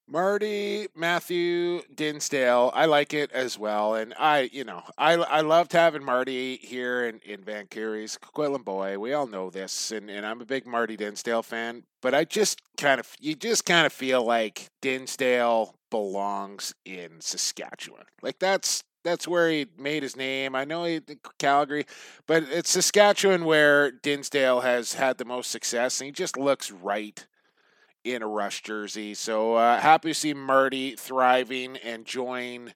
Marty 0.07 0.87
Matthew 0.95 1.81
Dinsdale, 1.95 2.71
I 2.73 2.85
like 2.85 3.13
it 3.13 3.31
as 3.31 3.57
well, 3.57 3.95
and 3.95 4.13
I, 4.19 4.49
you 4.51 4.63
know, 4.63 4.83
I 4.97 5.13
I 5.13 5.41
loved 5.41 5.71
having 5.71 6.03
Marty 6.03 6.57
here 6.57 7.05
in 7.05 7.19
in 7.19 7.43
Vancouver. 7.43 7.97
He's 7.97 8.17
Coquitlam 8.17 8.65
boy. 8.65 8.99
We 8.99 9.13
all 9.13 9.27
know 9.27 9.49
this, 9.49 9.91
and 9.91 10.09
and 10.09 10.25
I'm 10.25 10.41
a 10.41 10.45
big 10.45 10.67
Marty 10.67 10.97
Dinsdale 10.97 11.41
fan. 11.43 11.83
But 12.01 12.13
I 12.13 12.25
just 12.25 12.61
kind 12.77 12.99
of, 12.99 13.09
you 13.19 13.33
just 13.33 13.65
kind 13.65 13.85
of 13.85 13.93
feel 13.93 14.23
like 14.25 14.67
Dinsdale 14.81 15.75
belongs 15.89 16.73
in 16.85 17.21
Saskatchewan. 17.21 18.05
Like 18.21 18.39
that's 18.39 18.83
that's 19.03 19.27
where 19.27 19.49
he 19.49 19.67
made 19.77 20.03
his 20.03 20.15
name. 20.17 20.53
I 20.55 20.65
know 20.65 20.83
he 20.83 21.01
Calgary, 21.39 21.85
but 22.27 22.43
it's 22.43 22.71
Saskatchewan 22.71 23.45
where 23.45 23.91
Dinsdale 23.91 24.61
has 24.61 24.93
had 24.93 25.17
the 25.17 25.25
most 25.25 25.49
success, 25.49 26.01
and 26.01 26.07
he 26.07 26.11
just 26.11 26.37
looks 26.37 26.71
right 26.71 27.25
in 28.03 28.21
a 28.21 28.27
Rush 28.27 28.61
jersey. 28.61 29.13
So 29.13 29.55
uh, 29.55 29.79
happy 29.79 30.09
to 30.09 30.13
see 30.13 30.33
Marty 30.33 30.95
thriving 30.95 31.77
and 31.77 32.05
join 32.05 32.73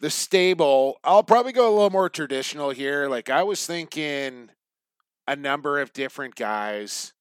the 0.00 0.10
stable. 0.10 0.98
I'll 1.04 1.22
probably 1.22 1.52
go 1.52 1.68
a 1.68 1.74
little 1.74 1.90
more 1.90 2.08
traditional 2.08 2.70
here. 2.70 3.08
Like 3.08 3.30
I 3.30 3.42
was 3.42 3.66
thinking 3.66 4.50
a 5.26 5.36
number 5.36 5.80
of 5.80 5.92
different 5.92 6.34
guys. 6.34 7.12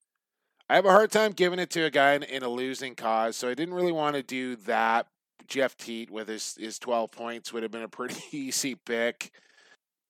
I 0.69 0.75
have 0.75 0.85
a 0.85 0.91
hard 0.91 1.11
time 1.11 1.31
giving 1.31 1.59
it 1.59 1.69
to 1.71 1.83
a 1.83 1.89
guy 1.89 2.13
in, 2.13 2.23
in 2.23 2.43
a 2.43 2.49
losing 2.49 2.95
cause, 2.95 3.37
so 3.37 3.49
I 3.49 3.53
didn't 3.53 3.73
really 3.73 3.91
want 3.91 4.15
to 4.15 4.23
do 4.23 4.55
that. 4.57 5.07
Jeff 5.47 5.77
Teat 5.77 6.11
with 6.11 6.27
his, 6.27 6.55
his 6.59 6.77
12 6.77 7.09
points 7.11 7.53
would 7.53 7.63
have 7.63 7.71
been 7.71 7.83
a 7.83 7.87
pretty 7.87 8.21
easy 8.37 8.75
pick. 8.75 9.31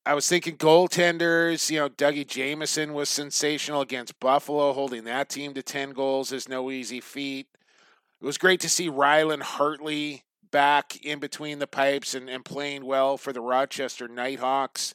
I 0.08 0.14
was 0.14 0.26
thinking 0.26 0.56
goaltenders. 0.56 1.68
You 1.68 1.80
know, 1.80 1.90
Dougie 1.90 2.26
Jamieson 2.26 2.94
was 2.94 3.10
sensational 3.10 3.82
against 3.82 4.18
Buffalo, 4.18 4.72
holding 4.72 5.04
that 5.04 5.28
team 5.28 5.52
to 5.52 5.62
10 5.62 5.90
goals 5.90 6.32
is 6.32 6.48
no 6.48 6.70
easy 6.70 6.98
feat. 6.98 7.46
It 8.18 8.24
was 8.24 8.38
great 8.38 8.58
to 8.60 8.70
see 8.70 8.88
Rylan 8.88 9.42
Hartley 9.42 10.24
back 10.50 10.96
in 11.04 11.18
between 11.18 11.58
the 11.58 11.66
pipes 11.66 12.14
and, 12.14 12.30
and 12.30 12.42
playing 12.42 12.86
well 12.86 13.18
for 13.18 13.34
the 13.34 13.42
Rochester 13.42 14.08
Knighthawks. 14.08 14.94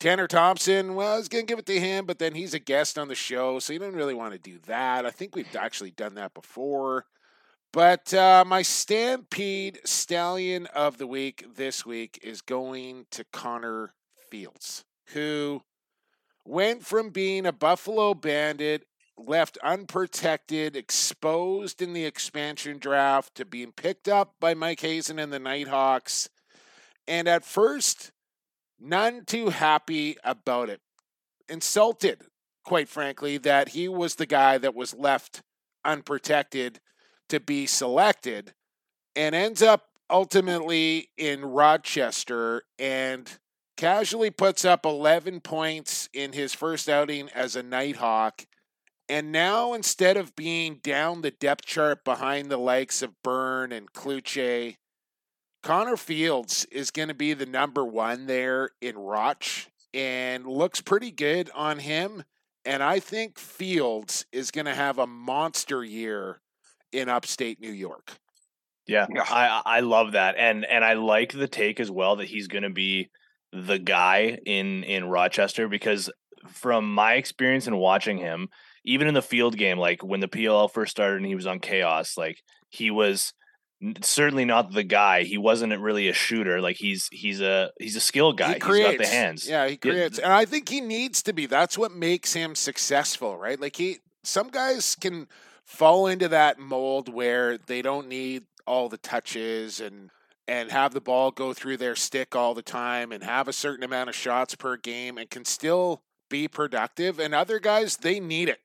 Tanner 0.00 0.26
Thompson, 0.26 0.96
well, 0.96 1.14
I 1.14 1.18
was 1.18 1.28
going 1.28 1.46
to 1.46 1.48
give 1.48 1.60
it 1.60 1.66
to 1.66 1.78
him, 1.78 2.04
but 2.04 2.18
then 2.18 2.34
he's 2.34 2.52
a 2.52 2.58
guest 2.58 2.98
on 2.98 3.06
the 3.06 3.14
show, 3.14 3.60
so 3.60 3.72
you 3.72 3.78
don't 3.78 3.94
really 3.94 4.14
want 4.14 4.32
to 4.32 4.38
do 4.40 4.58
that. 4.66 5.06
I 5.06 5.10
think 5.12 5.36
we've 5.36 5.54
actually 5.54 5.92
done 5.92 6.16
that 6.16 6.34
before. 6.34 7.06
But 7.72 8.12
uh, 8.12 8.42
my 8.44 8.62
Stampede 8.62 9.78
Stallion 9.84 10.66
of 10.74 10.98
the 10.98 11.06
Week 11.06 11.46
this 11.54 11.86
week 11.86 12.18
is 12.20 12.42
going 12.42 13.06
to 13.12 13.22
Connor 13.32 13.94
Fields, 14.30 14.84
who 15.08 15.62
went 16.44 16.84
from 16.84 17.10
being 17.10 17.46
a 17.46 17.52
Buffalo 17.52 18.14
Bandit, 18.14 18.86
left 19.16 19.58
unprotected, 19.62 20.76
exposed 20.76 21.82
in 21.82 21.92
the 21.92 22.04
expansion 22.04 22.78
draft, 22.78 23.34
to 23.34 23.44
being 23.44 23.72
picked 23.72 24.08
up 24.08 24.34
by 24.40 24.54
Mike 24.54 24.80
Hasen 24.80 25.18
and 25.18 25.32
the 25.32 25.38
Knighthawks. 25.38 26.28
And 27.06 27.28
at 27.28 27.44
first, 27.44 28.12
none 28.78 29.24
too 29.24 29.50
happy 29.50 30.16
about 30.24 30.70
it. 30.70 30.80
Insulted, 31.48 32.22
quite 32.64 32.88
frankly, 32.88 33.36
that 33.38 33.70
he 33.70 33.88
was 33.88 34.14
the 34.14 34.26
guy 34.26 34.58
that 34.58 34.74
was 34.74 34.94
left 34.94 35.42
unprotected 35.84 36.80
to 37.28 37.40
be 37.40 37.66
selected 37.66 38.54
and 39.16 39.34
ends 39.34 39.62
up 39.62 39.88
ultimately 40.08 41.10
in 41.16 41.44
Rochester 41.44 42.62
and 42.78 43.38
casually 43.80 44.30
puts 44.30 44.62
up 44.62 44.84
11 44.84 45.40
points 45.40 46.10
in 46.12 46.34
his 46.34 46.52
first 46.52 46.86
outing 46.86 47.30
as 47.30 47.56
a 47.56 47.62
Knighthawk. 47.62 48.44
And 49.08 49.32
now, 49.32 49.72
instead 49.72 50.18
of 50.18 50.36
being 50.36 50.80
down 50.82 51.22
the 51.22 51.30
depth 51.30 51.64
chart 51.64 52.04
behind 52.04 52.50
the 52.50 52.58
likes 52.58 53.00
of 53.00 53.22
Byrne 53.22 53.72
and 53.72 53.90
Cloutier, 53.90 54.76
Connor 55.62 55.96
Fields 55.96 56.66
is 56.70 56.90
going 56.90 57.08
to 57.08 57.14
be 57.14 57.32
the 57.32 57.46
number 57.46 57.82
one 57.82 58.26
there 58.26 58.68
in 58.82 58.98
Roch 58.98 59.46
and 59.94 60.46
looks 60.46 60.82
pretty 60.82 61.10
good 61.10 61.50
on 61.54 61.78
him. 61.78 62.24
And 62.66 62.82
I 62.82 63.00
think 63.00 63.38
Fields 63.38 64.26
is 64.30 64.50
going 64.50 64.66
to 64.66 64.74
have 64.74 64.98
a 64.98 65.06
monster 65.06 65.82
year 65.82 66.42
in 66.92 67.08
upstate 67.08 67.60
New 67.60 67.72
York. 67.72 68.12
Yeah, 68.86 69.06
yeah, 69.14 69.24
I 69.26 69.62
I 69.64 69.80
love 69.80 70.12
that, 70.12 70.34
and 70.36 70.66
and 70.66 70.84
I 70.84 70.94
like 70.94 71.32
the 71.32 71.48
take 71.48 71.80
as 71.80 71.90
well 71.90 72.16
that 72.16 72.26
he's 72.26 72.48
going 72.48 72.64
to 72.64 72.70
be 72.70 73.08
the 73.52 73.78
guy 73.78 74.38
in 74.46 74.84
in 74.84 75.04
Rochester 75.04 75.68
because 75.68 76.10
from 76.48 76.92
my 76.92 77.14
experience 77.14 77.66
in 77.66 77.76
watching 77.76 78.18
him, 78.18 78.48
even 78.84 79.08
in 79.08 79.14
the 79.14 79.22
field 79.22 79.56
game, 79.56 79.78
like 79.78 80.02
when 80.02 80.20
the 80.20 80.28
PLL 80.28 80.70
first 80.70 80.90
started 80.90 81.16
and 81.16 81.26
he 81.26 81.34
was 81.34 81.46
on 81.46 81.60
Chaos, 81.60 82.16
like 82.16 82.38
he 82.68 82.90
was 82.90 83.32
certainly 84.02 84.44
not 84.44 84.72
the 84.72 84.82
guy. 84.82 85.22
He 85.22 85.38
wasn't 85.38 85.78
really 85.80 86.08
a 86.08 86.12
shooter. 86.12 86.60
Like 86.60 86.76
he's 86.76 87.08
he's 87.12 87.40
a 87.40 87.70
he's 87.78 87.96
a 87.96 88.00
skill 88.00 88.32
guy. 88.32 88.54
He 88.54 88.60
creates, 88.60 88.90
he's 88.90 88.98
got 88.98 89.04
the 89.04 89.10
hands. 89.10 89.48
Yeah, 89.48 89.68
he 89.68 89.76
creates, 89.76 90.18
and 90.18 90.32
I 90.32 90.44
think 90.44 90.68
he 90.68 90.80
needs 90.80 91.22
to 91.24 91.32
be. 91.32 91.46
That's 91.46 91.78
what 91.78 91.92
makes 91.92 92.32
him 92.32 92.54
successful, 92.54 93.38
right? 93.38 93.60
Like 93.60 93.76
he, 93.76 93.98
some 94.22 94.48
guys 94.48 94.94
can 94.94 95.28
fall 95.64 96.06
into 96.06 96.28
that 96.28 96.58
mold 96.58 97.08
where 97.12 97.58
they 97.58 97.82
don't 97.82 98.08
need 98.08 98.44
all 98.66 98.88
the 98.88 98.98
touches 98.98 99.80
and 99.80 100.10
and 100.50 100.72
have 100.72 100.92
the 100.92 101.00
ball 101.00 101.30
go 101.30 101.54
through 101.54 101.76
their 101.76 101.94
stick 101.94 102.34
all 102.34 102.54
the 102.54 102.60
time 102.60 103.12
and 103.12 103.22
have 103.22 103.46
a 103.46 103.52
certain 103.52 103.84
amount 103.84 104.08
of 104.08 104.16
shots 104.16 104.56
per 104.56 104.76
game 104.76 105.16
and 105.16 105.30
can 105.30 105.44
still 105.44 106.02
be 106.28 106.48
productive. 106.48 107.20
And 107.20 107.32
other 107.32 107.60
guys, 107.60 107.98
they 107.98 108.18
need 108.18 108.48
it. 108.48 108.58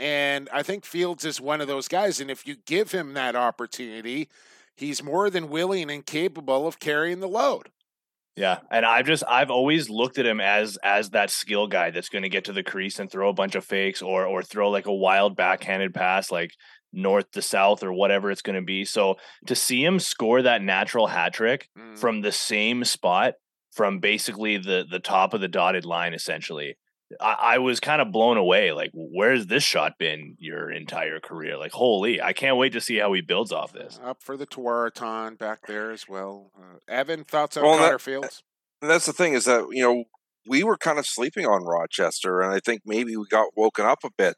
And 0.00 0.48
I 0.50 0.62
think 0.62 0.86
Fields 0.86 1.26
is 1.26 1.42
one 1.42 1.60
of 1.60 1.68
those 1.68 1.88
guys. 1.88 2.20
And 2.20 2.30
if 2.30 2.46
you 2.46 2.56
give 2.64 2.92
him 2.92 3.12
that 3.12 3.36
opportunity, 3.36 4.30
he's 4.76 5.02
more 5.02 5.28
than 5.28 5.50
willing 5.50 5.90
and 5.90 6.06
capable 6.06 6.66
of 6.66 6.80
carrying 6.80 7.20
the 7.20 7.28
load. 7.28 7.68
Yeah, 8.36 8.60
and 8.70 8.84
I've 8.84 9.06
just 9.06 9.22
I've 9.28 9.50
always 9.50 9.88
looked 9.88 10.18
at 10.18 10.26
him 10.26 10.40
as 10.40 10.76
as 10.82 11.10
that 11.10 11.30
skill 11.30 11.68
guy 11.68 11.90
that's 11.90 12.08
going 12.08 12.24
to 12.24 12.28
get 12.28 12.46
to 12.46 12.52
the 12.52 12.64
crease 12.64 12.98
and 12.98 13.08
throw 13.08 13.28
a 13.28 13.34
bunch 13.34 13.54
of 13.54 13.64
fakes 13.64 14.02
or 14.02 14.26
or 14.26 14.42
throw 14.42 14.70
like 14.70 14.86
a 14.86 14.92
wild 14.92 15.36
backhanded 15.36 15.94
pass 15.94 16.32
like 16.32 16.50
north 16.94 17.30
to 17.32 17.42
south 17.42 17.82
or 17.82 17.92
whatever 17.92 18.30
it's 18.30 18.42
going 18.42 18.56
to 18.56 18.62
be. 18.62 18.84
So 18.84 19.16
to 19.46 19.54
see 19.54 19.84
him 19.84 19.98
score 19.98 20.42
that 20.42 20.62
natural 20.62 21.08
hat 21.08 21.34
trick 21.34 21.68
mm. 21.78 21.98
from 21.98 22.20
the 22.20 22.32
same 22.32 22.84
spot 22.84 23.34
from 23.74 23.98
basically 23.98 24.56
the 24.56 24.86
the 24.88 25.00
top 25.00 25.34
of 25.34 25.40
the 25.40 25.48
dotted 25.48 25.84
line 25.84 26.14
essentially 26.14 26.76
I, 27.20 27.36
I, 27.40 27.58
was 27.58 27.80
kind 27.80 28.00
of 28.00 28.12
blown 28.12 28.36
away 28.36 28.72
like 28.72 28.90
where's 28.94 29.46
this 29.46 29.62
shot 29.62 29.98
been 29.98 30.36
your 30.38 30.70
entire 30.70 31.20
career 31.20 31.56
like 31.56 31.72
holy 31.72 32.20
i 32.20 32.32
can't 32.32 32.56
wait 32.56 32.72
to 32.72 32.80
see 32.80 32.96
how 32.96 33.12
he 33.12 33.20
builds 33.20 33.52
off 33.52 33.72
this 33.72 34.00
up 34.02 34.22
for 34.22 34.36
the 34.36 34.46
Tewaaraton 34.46 35.38
back 35.38 35.66
there 35.66 35.90
as 35.90 36.08
well 36.08 36.50
uh, 36.58 36.78
evan 36.88 37.24
thoughts 37.24 37.56
on 37.56 37.64
well, 37.64 37.78
Connor 37.78 37.92
that, 37.92 38.00
fields 38.00 38.42
that's 38.80 39.06
the 39.06 39.12
thing 39.12 39.34
is 39.34 39.44
that 39.44 39.66
you 39.70 39.82
know 39.82 40.04
we 40.46 40.62
were 40.62 40.76
kind 40.76 40.98
of 40.98 41.06
sleeping 41.06 41.46
on 41.46 41.64
rochester 41.64 42.40
and 42.40 42.52
i 42.52 42.60
think 42.60 42.82
maybe 42.86 43.16
we 43.16 43.26
got 43.28 43.56
woken 43.56 43.84
up 43.84 44.00
a 44.04 44.10
bit 44.16 44.36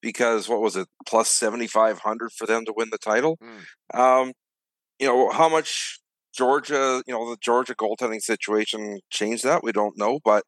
because 0.00 0.48
what 0.48 0.60
was 0.60 0.76
it 0.76 0.88
plus 1.06 1.30
7500 1.30 2.32
for 2.32 2.46
them 2.46 2.64
to 2.64 2.72
win 2.76 2.88
the 2.90 2.98
title? 2.98 3.38
Mm. 3.42 3.98
um, 3.98 4.32
you 4.98 5.06
know 5.06 5.30
how 5.30 5.48
much 5.48 5.98
georgia 6.36 7.02
you 7.06 7.14
know 7.14 7.30
the 7.30 7.38
georgia 7.40 7.74
goaltending 7.74 8.20
situation 8.20 8.98
changed 9.10 9.44
that 9.44 9.62
we 9.64 9.72
don't 9.72 9.96
know 9.96 10.18
but 10.24 10.44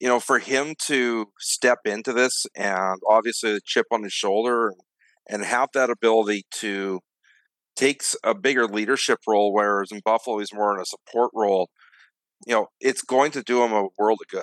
you 0.00 0.06
know 0.06 0.20
for 0.20 0.38
him 0.38 0.74
to 0.86 1.26
step 1.40 1.78
into 1.84 2.12
this 2.12 2.44
and 2.54 3.00
obviously 3.08 3.52
the 3.52 3.60
chip 3.64 3.86
on 3.90 4.02
his 4.02 4.12
shoulder 4.12 4.72
and 5.28 5.44
have 5.44 5.68
that 5.72 5.90
ability 5.90 6.44
to 6.50 7.00
takes 7.74 8.14
a 8.22 8.34
bigger 8.34 8.66
leadership 8.66 9.18
role 9.26 9.52
whereas 9.52 9.90
in 9.90 10.00
buffalo 10.04 10.38
he's 10.38 10.52
more 10.52 10.74
in 10.74 10.80
a 10.80 10.84
support 10.84 11.30
role 11.34 11.68
you 12.46 12.54
know 12.54 12.68
it's 12.80 13.02
going 13.02 13.30
to 13.30 13.42
do 13.42 13.62
him 13.62 13.72
a 13.72 13.88
world 13.98 14.18
of 14.22 14.28
good. 14.28 14.42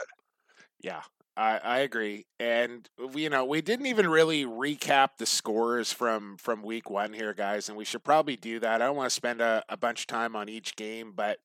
Yeah 0.82 1.02
I, 1.38 1.60
I 1.64 1.80
agree, 1.80 2.26
and 2.40 2.90
you 3.16 3.30
know 3.30 3.46
we 3.46 3.62
didn't 3.62 3.86
even 3.86 4.10
really 4.10 4.46
recap 4.46 5.12
the 5.18 5.26
scores 5.26 5.94
from 5.94 6.36
from 6.38 6.62
week 6.62 6.90
one 6.90 7.14
here, 7.14 7.34
guys, 7.34 7.70
and 7.70 7.78
we 7.78 7.86
should 7.86 8.04
probably 8.04 8.36
do 8.36 8.60
that. 8.60 8.82
I 8.82 8.86
don't 8.86 8.98
want 8.98 9.10
to 9.10 9.16
spend 9.16 9.40
a, 9.40 9.64
a 9.70 9.78
bunch 9.78 10.02
of 10.02 10.08
time 10.08 10.36
on 10.36 10.50
each 10.50 10.76
game, 10.76 11.14
but 11.16 11.40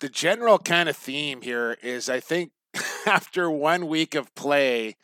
the 0.00 0.08
general 0.08 0.58
kind 0.58 0.88
of 0.88 0.96
theme 0.96 1.40
here 1.40 1.78
is 1.82 2.08
I 2.10 2.20
think 2.20 2.52
after 3.06 3.50
one 3.50 3.86
week 3.86 4.14
of 4.14 4.34
play, 4.34 4.96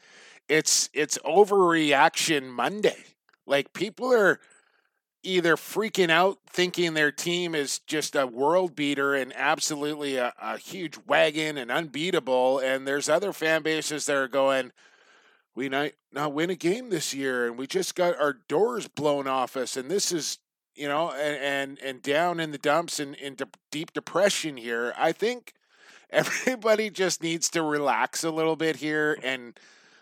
it's 0.48 0.90
it's 0.92 1.18
overreaction 1.18 2.50
Monday. 2.50 3.04
Like 3.46 3.72
people 3.72 4.12
are 4.12 4.40
either 5.22 5.56
freaking 5.56 6.10
out 6.10 6.38
thinking 6.48 6.94
their 6.94 7.12
team 7.12 7.54
is 7.54 7.78
just 7.80 8.14
a 8.14 8.26
world 8.26 8.74
beater 8.74 9.14
and 9.14 9.32
absolutely 9.36 10.16
a, 10.16 10.32
a, 10.40 10.58
huge 10.58 10.98
wagon 11.06 11.56
and 11.56 11.70
unbeatable 11.70 12.58
and 12.58 12.86
there's 12.86 13.08
other 13.08 13.32
fan 13.32 13.62
bases 13.62 14.06
that 14.06 14.16
are 14.16 14.28
going 14.28 14.72
we 15.54 15.68
might 15.68 15.94
not 16.12 16.32
win 16.32 16.50
a 16.50 16.54
game 16.54 16.90
this 16.90 17.14
year 17.14 17.46
and 17.46 17.56
we 17.56 17.66
just 17.66 17.94
got 17.94 18.18
our 18.18 18.34
doors 18.48 18.88
blown 18.88 19.28
off 19.28 19.56
us 19.56 19.76
and 19.76 19.90
this 19.90 20.10
is 20.10 20.38
you 20.74 20.88
know, 20.88 21.12
and 21.12 21.36
and, 21.36 21.78
and 21.80 22.02
down 22.02 22.40
in 22.40 22.50
the 22.50 22.58
dumps 22.58 22.98
and 22.98 23.14
into 23.16 23.48
deep 23.70 23.92
depression 23.92 24.56
here. 24.56 24.94
I 24.96 25.12
think 25.12 25.54
everybody 26.10 26.90
just 26.90 27.22
needs 27.22 27.48
to 27.50 27.62
relax 27.62 28.24
a 28.24 28.30
little 28.30 28.56
bit 28.56 28.76
here 28.76 29.18
and 29.22 29.58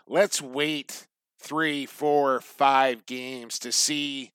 let's 0.07 0.41
wait 0.41 1.07
three, 1.39 1.85
four, 1.85 2.39
five 2.41 3.05
games 3.05 3.57
to 3.59 3.71
see 3.71 4.31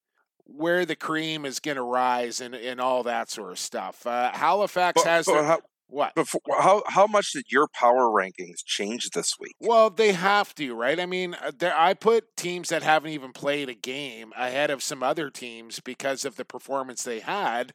where 0.46 0.86
the 0.86 0.96
cream 0.96 1.44
is 1.44 1.60
going 1.60 1.76
to 1.76 1.82
rise 1.82 2.40
and, 2.40 2.54
and 2.54 2.80
all 2.80 3.02
that 3.02 3.30
sort 3.30 3.50
of 3.52 3.58
stuff. 3.58 4.06
Uh, 4.06 4.30
Halifax 4.32 5.02
But- 5.02 5.10
has 5.10 5.26
but 5.26 5.32
their, 5.32 5.44
how, 5.44 5.60
what? 5.88 6.14
before, 6.14 6.40
how 6.58 6.82
how 6.86 7.06
much 7.06 7.32
did 7.32 7.44
your 7.50 7.68
power 7.72 8.08
rankings 8.08 8.64
change 8.64 9.10
this 9.10 9.34
week? 9.38 9.54
Well, 9.60 9.90
they 9.90 10.12
have 10.12 10.54
to, 10.56 10.74
right? 10.74 10.98
I 10.98 11.06
mean, 11.06 11.34
uh, 11.34 11.52
there, 11.56 11.76
I 11.76 11.94
put 11.94 12.36
teams 12.36 12.70
that 12.70 12.82
haven't 12.82 13.10
even 13.10 13.32
played 13.32 13.68
a 13.68 13.74
game 13.74 14.32
ahead 14.36 14.70
of 14.70 14.82
some 14.82 15.02
other 15.02 15.30
teams 15.30 15.80
because 15.80 16.24
of 16.24 16.36
the 16.36 16.44
performance 16.44 17.02
they 17.02 17.20
had. 17.20 17.72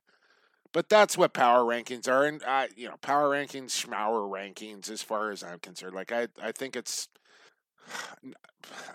But 0.73 0.87
that's 0.87 1.17
what 1.17 1.33
power 1.33 1.65
rankings 1.65 2.07
are, 2.07 2.23
and 2.25 2.41
I, 2.47 2.69
you 2.77 2.87
know, 2.87 2.95
power 3.01 3.29
rankings, 3.29 3.71
schmauer 3.71 4.29
rankings, 4.29 4.89
as 4.89 5.01
far 5.01 5.29
as 5.31 5.43
I'm 5.43 5.59
concerned. 5.59 5.93
Like 5.95 6.13
I, 6.13 6.29
I 6.41 6.53
think 6.53 6.77
it's. 6.77 7.09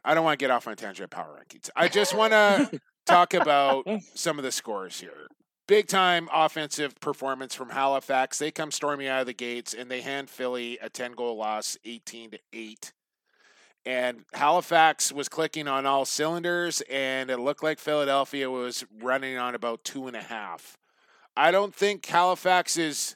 I 0.04 0.14
don't 0.14 0.24
want 0.24 0.38
to 0.38 0.42
get 0.42 0.50
off 0.50 0.66
on 0.66 0.72
a 0.72 0.76
tangent. 0.76 1.04
of 1.04 1.10
Power 1.10 1.40
rankings. 1.42 1.70
I 1.74 1.88
just 1.88 2.14
want 2.16 2.32
to 2.32 2.80
talk 3.04 3.34
about 3.34 3.86
some 4.14 4.38
of 4.38 4.44
the 4.44 4.52
scores 4.52 5.00
here. 5.00 5.28
Big 5.66 5.88
time 5.88 6.28
offensive 6.32 6.98
performance 7.00 7.54
from 7.54 7.70
Halifax. 7.70 8.38
They 8.38 8.52
come 8.52 8.70
storming 8.70 9.08
out 9.08 9.20
of 9.20 9.26
the 9.26 9.34
gates 9.34 9.74
and 9.74 9.90
they 9.90 10.00
hand 10.00 10.30
Philly 10.30 10.78
a 10.80 10.88
10 10.88 11.12
goal 11.12 11.36
loss, 11.36 11.76
18 11.84 12.32
to 12.32 12.38
8. 12.52 12.92
And 13.84 14.24
Halifax 14.32 15.12
was 15.12 15.28
clicking 15.28 15.68
on 15.68 15.86
all 15.86 16.04
cylinders, 16.04 16.82
and 16.90 17.30
it 17.30 17.38
looked 17.38 17.62
like 17.62 17.78
Philadelphia 17.78 18.50
was 18.50 18.84
running 19.00 19.38
on 19.38 19.54
about 19.54 19.84
two 19.84 20.08
and 20.08 20.16
a 20.16 20.22
half. 20.22 20.76
I 21.36 21.52
don't 21.52 21.72
think 21.72 22.04
Halifax 22.04 22.76
is 22.76 23.14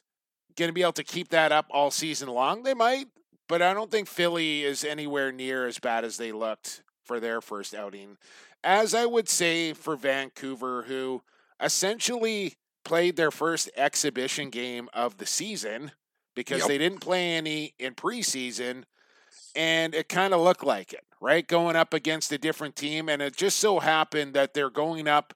going 0.55 0.69
to 0.69 0.73
be 0.73 0.81
able 0.81 0.93
to 0.93 1.03
keep 1.03 1.27
that 1.29 1.51
up 1.51 1.65
all 1.71 1.91
season 1.91 2.29
long. 2.29 2.63
They 2.63 2.73
might, 2.73 3.07
but 3.51 3.61
I 3.61 3.73
don't 3.73 3.91
think 3.91 4.07
Philly 4.07 4.63
is 4.63 4.85
anywhere 4.85 5.33
near 5.33 5.67
as 5.67 5.77
bad 5.77 6.05
as 6.05 6.15
they 6.15 6.31
looked 6.31 6.83
for 7.03 7.19
their 7.19 7.41
first 7.41 7.75
outing. 7.75 8.15
As 8.63 8.95
I 8.95 9.05
would 9.05 9.27
say 9.27 9.73
for 9.73 9.97
Vancouver, 9.97 10.83
who 10.83 11.21
essentially 11.61 12.55
played 12.85 13.17
their 13.17 13.29
first 13.29 13.69
exhibition 13.75 14.51
game 14.51 14.87
of 14.93 15.17
the 15.17 15.25
season 15.25 15.91
because 16.33 16.59
Yep. 16.59 16.67
they 16.69 16.77
didn't 16.77 17.01
play 17.01 17.33
any 17.33 17.73
in 17.77 17.93
preseason 17.93 18.85
and 19.53 19.93
it 19.93 20.07
kind 20.07 20.33
of 20.33 20.39
looked 20.39 20.63
like 20.63 20.93
it, 20.93 21.03
right? 21.19 21.45
Going 21.45 21.75
up 21.75 21.93
against 21.93 22.31
a 22.31 22.37
different 22.37 22.77
team 22.77 23.09
and 23.09 23.21
it 23.21 23.35
just 23.35 23.59
so 23.59 23.79
happened 23.79 24.33
that 24.33 24.53
they're 24.53 24.69
going 24.69 25.09
up 25.09 25.33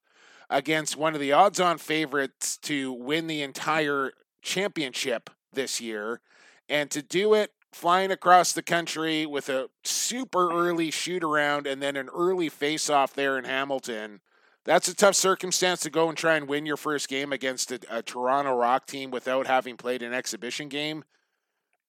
against 0.50 0.96
one 0.96 1.16
of 1.16 1.20
the 1.20 1.34
odds-on 1.34 1.80
favorites 1.80 2.56
to 2.60 2.94
win 2.94 3.28
the 3.28 3.42
entire 3.42 4.14
championship 4.42 5.30
this 5.52 5.82
year 5.82 6.22
and 6.70 6.90
to 6.92 7.02
do 7.02 7.34
it 7.34 7.52
flying 7.76 8.10
across 8.10 8.54
the 8.54 8.64
country 8.64 9.26
with 9.26 9.50
a 9.50 9.70
super 9.84 10.50
early 10.50 10.90
shoot 10.90 11.22
around 11.22 11.68
and 11.68 11.82
then 11.82 11.98
an 11.98 12.08
early 12.16 12.48
face 12.48 12.90
off 12.90 13.14
there 13.14 13.38
in 13.38 13.44
Hamilton. 13.44 14.22
That's 14.64 14.88
a 14.88 14.96
tough 14.96 15.16
circumstance 15.16 15.82
to 15.82 15.90
go 15.90 16.08
and 16.08 16.18
try 16.18 16.38
and 16.38 16.48
win 16.48 16.66
your 16.66 16.78
first 16.78 17.10
game 17.10 17.34
against 17.34 17.74
a, 17.74 17.80
a 17.90 18.02
Toronto 18.02 18.56
Rock 18.56 18.88
team 18.88 19.12
without 19.12 19.46
having 19.46 19.76
played 19.76 20.04
an 20.04 20.14
exhibition 20.14 20.70
game. 20.70 21.04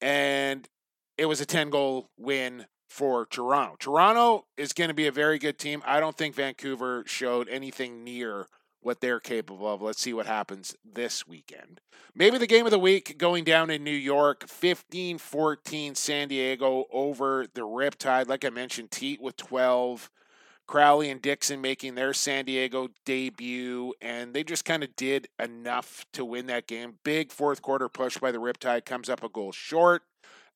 And 0.01 0.69
it 1.17 1.27
was 1.27 1.41
a 1.41 1.47
10 1.47 1.71
goal 1.71 2.11
win 2.19 2.67
for 2.89 3.25
Toronto. 3.25 3.77
Toronto 3.79 4.47
is 4.57 4.73
going 4.73 4.89
to 4.89 4.95
be 4.95 5.07
a 5.07 5.13
very 5.13 5.39
good 5.39 5.57
team. 5.57 5.85
I 5.87 6.01
don't 6.01 6.17
think 6.17 6.35
Vancouver 6.35 7.05
showed 7.07 7.49
anything 7.49 8.03
near 8.03 8.49
what 8.87 9.01
they're 9.01 9.21
capable 9.21 9.67
of. 9.67 9.83
Let's 9.83 10.01
see 10.01 10.13
what 10.13 10.27
happens 10.27 10.77
this 10.85 11.27
weekend. 11.27 11.81
Maybe 12.15 12.39
the 12.39 12.47
game 12.47 12.67
of 12.67 12.71
the 12.71 12.79
week 12.79 13.19
going 13.19 13.43
down 13.43 13.69
in 13.69 13.83
New 13.83 13.91
York 13.91 14.49
15 14.49 15.19
14 15.19 15.95
San 15.97 16.29
Diego 16.29 16.85
over 16.93 17.47
the 17.53 17.63
Riptide. 17.63 18.29
Like 18.29 18.45
I 18.45 18.51
mentioned, 18.51 18.93
Teat 18.93 19.21
with 19.21 19.37
12. 19.37 20.11
Crowley 20.69 21.11
and 21.11 21.23
Dixon 21.23 21.61
making 21.61 21.95
their 21.95 22.13
San 22.13 22.45
Diego 22.45 22.89
debut, 23.05 23.95
and 24.01 24.35
they 24.35 24.43
just 24.43 24.65
kind 24.65 24.83
of 24.83 24.97
did 24.97 25.29
enough 25.39 26.05
to 26.13 26.25
win 26.25 26.47
that 26.47 26.67
game. 26.67 26.95
Big 27.05 27.31
fourth 27.31 27.63
quarter 27.63 27.89
push 27.89 28.19
by 28.19 28.33
the 28.33 28.39
Riptide 28.39 28.85
comes 28.85 29.09
up 29.09 29.23
a 29.23 29.29
goal 29.29 29.53
short. 29.53 30.03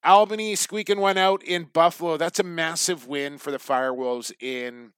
Albany 0.02 0.56
squeaking 0.56 0.98
one 0.98 1.18
out 1.18 1.44
in 1.44 1.64
Buffalo. 1.64 2.16
That's 2.16 2.40
a 2.40 2.44
massive 2.44 3.06
win 3.06 3.38
for 3.38 3.50
the 3.50 3.58
Firewolves 3.58 4.32
in. 4.40 4.92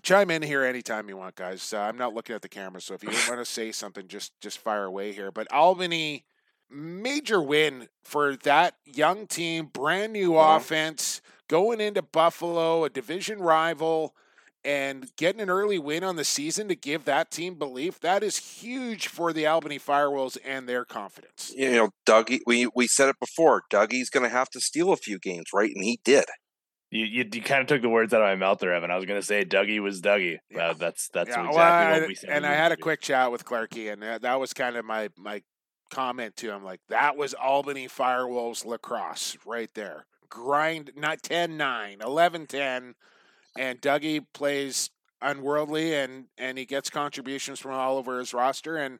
Chime 0.00 0.30
in 0.30 0.42
here 0.42 0.64
anytime 0.64 1.08
you 1.08 1.16
want, 1.16 1.34
guys. 1.36 1.72
Uh, 1.72 1.80
I'm 1.80 1.98
not 1.98 2.14
looking 2.14 2.34
at 2.34 2.42
the 2.42 2.48
camera, 2.48 2.80
so 2.80 2.94
if 2.94 3.02
you 3.02 3.10
want 3.28 3.38
to 3.40 3.44
say 3.44 3.70
something, 3.72 4.08
just 4.08 4.32
just 4.40 4.58
fire 4.58 4.84
away 4.84 5.12
here. 5.12 5.30
But 5.30 5.52
Albany, 5.52 6.24
major 6.70 7.40
win 7.42 7.88
for 8.02 8.34
that 8.36 8.74
young 8.84 9.26
team, 9.26 9.66
brand 9.66 10.12
new 10.14 10.32
Mhm. 10.32 10.56
offense, 10.56 11.20
going 11.46 11.80
into 11.80 12.02
Buffalo, 12.02 12.84
a 12.84 12.90
division 12.90 13.40
rival, 13.40 14.14
and 14.64 15.14
getting 15.16 15.40
an 15.40 15.50
early 15.50 15.78
win 15.78 16.02
on 16.04 16.16
the 16.16 16.24
season 16.24 16.68
to 16.68 16.74
give 16.74 17.04
that 17.04 17.30
team 17.30 17.54
belief. 17.56 18.00
That 18.00 18.22
is 18.22 18.36
huge 18.60 19.08
for 19.08 19.32
the 19.32 19.46
Albany 19.46 19.78
Firewolves 19.78 20.38
and 20.44 20.68
their 20.68 20.84
confidence. 20.84 21.52
You 21.54 21.70
know, 21.70 21.90
Dougie. 22.06 22.40
We 22.46 22.68
we 22.74 22.86
said 22.86 23.08
it 23.08 23.16
before. 23.20 23.62
Dougie's 23.70 24.08
going 24.10 24.24
to 24.24 24.30
have 24.30 24.48
to 24.50 24.60
steal 24.60 24.90
a 24.92 24.96
few 24.96 25.18
games, 25.18 25.46
right? 25.52 25.70
And 25.74 25.84
he 25.84 26.00
did. 26.04 26.24
You, 26.92 27.06
you, 27.06 27.24
you 27.32 27.40
kind 27.40 27.62
of 27.62 27.66
took 27.68 27.80
the 27.80 27.88
words 27.88 28.12
out 28.12 28.20
of 28.20 28.26
my 28.26 28.34
mouth 28.34 28.58
there, 28.58 28.74
Evan. 28.74 28.90
I 28.90 28.96
was 28.96 29.06
going 29.06 29.18
to 29.18 29.26
say 29.26 29.46
Dougie 29.46 29.80
was 29.80 30.02
Dougie. 30.02 30.40
Yeah. 30.50 30.68
Uh, 30.68 30.72
that's 30.74 31.08
that's 31.08 31.30
Yeah, 31.30 31.48
exactly 31.48 31.56
well, 31.56 32.00
what 32.00 32.08
we 32.08 32.14
said. 32.14 32.28
And 32.28 32.44
I 32.44 32.52
had 32.52 32.70
a 32.70 32.76
quick 32.76 33.00
chat 33.00 33.32
with 33.32 33.46
Clarky, 33.46 33.90
and 33.90 34.02
that, 34.02 34.20
that 34.20 34.38
was 34.38 34.52
kind 34.52 34.76
of 34.76 34.84
my 34.84 35.08
my 35.16 35.42
comment 35.90 36.36
to 36.36 36.52
him. 36.52 36.62
Like 36.62 36.80
that 36.90 37.16
was 37.16 37.32
Albany 37.32 37.88
Firewolves 37.88 38.66
lacrosse 38.66 39.38
right 39.46 39.70
there. 39.72 40.04
Grind 40.28 40.92
not 40.94 41.22
10-9, 41.22 41.98
11-10, 41.98 42.94
and 43.58 43.80
Dougie 43.80 44.26
plays 44.34 44.90
unworldly, 45.22 45.94
and 45.94 46.26
and 46.36 46.58
he 46.58 46.66
gets 46.66 46.90
contributions 46.90 47.58
from 47.58 47.72
all 47.72 47.96
over 47.96 48.18
his 48.18 48.34
roster, 48.34 48.76
and 48.76 48.98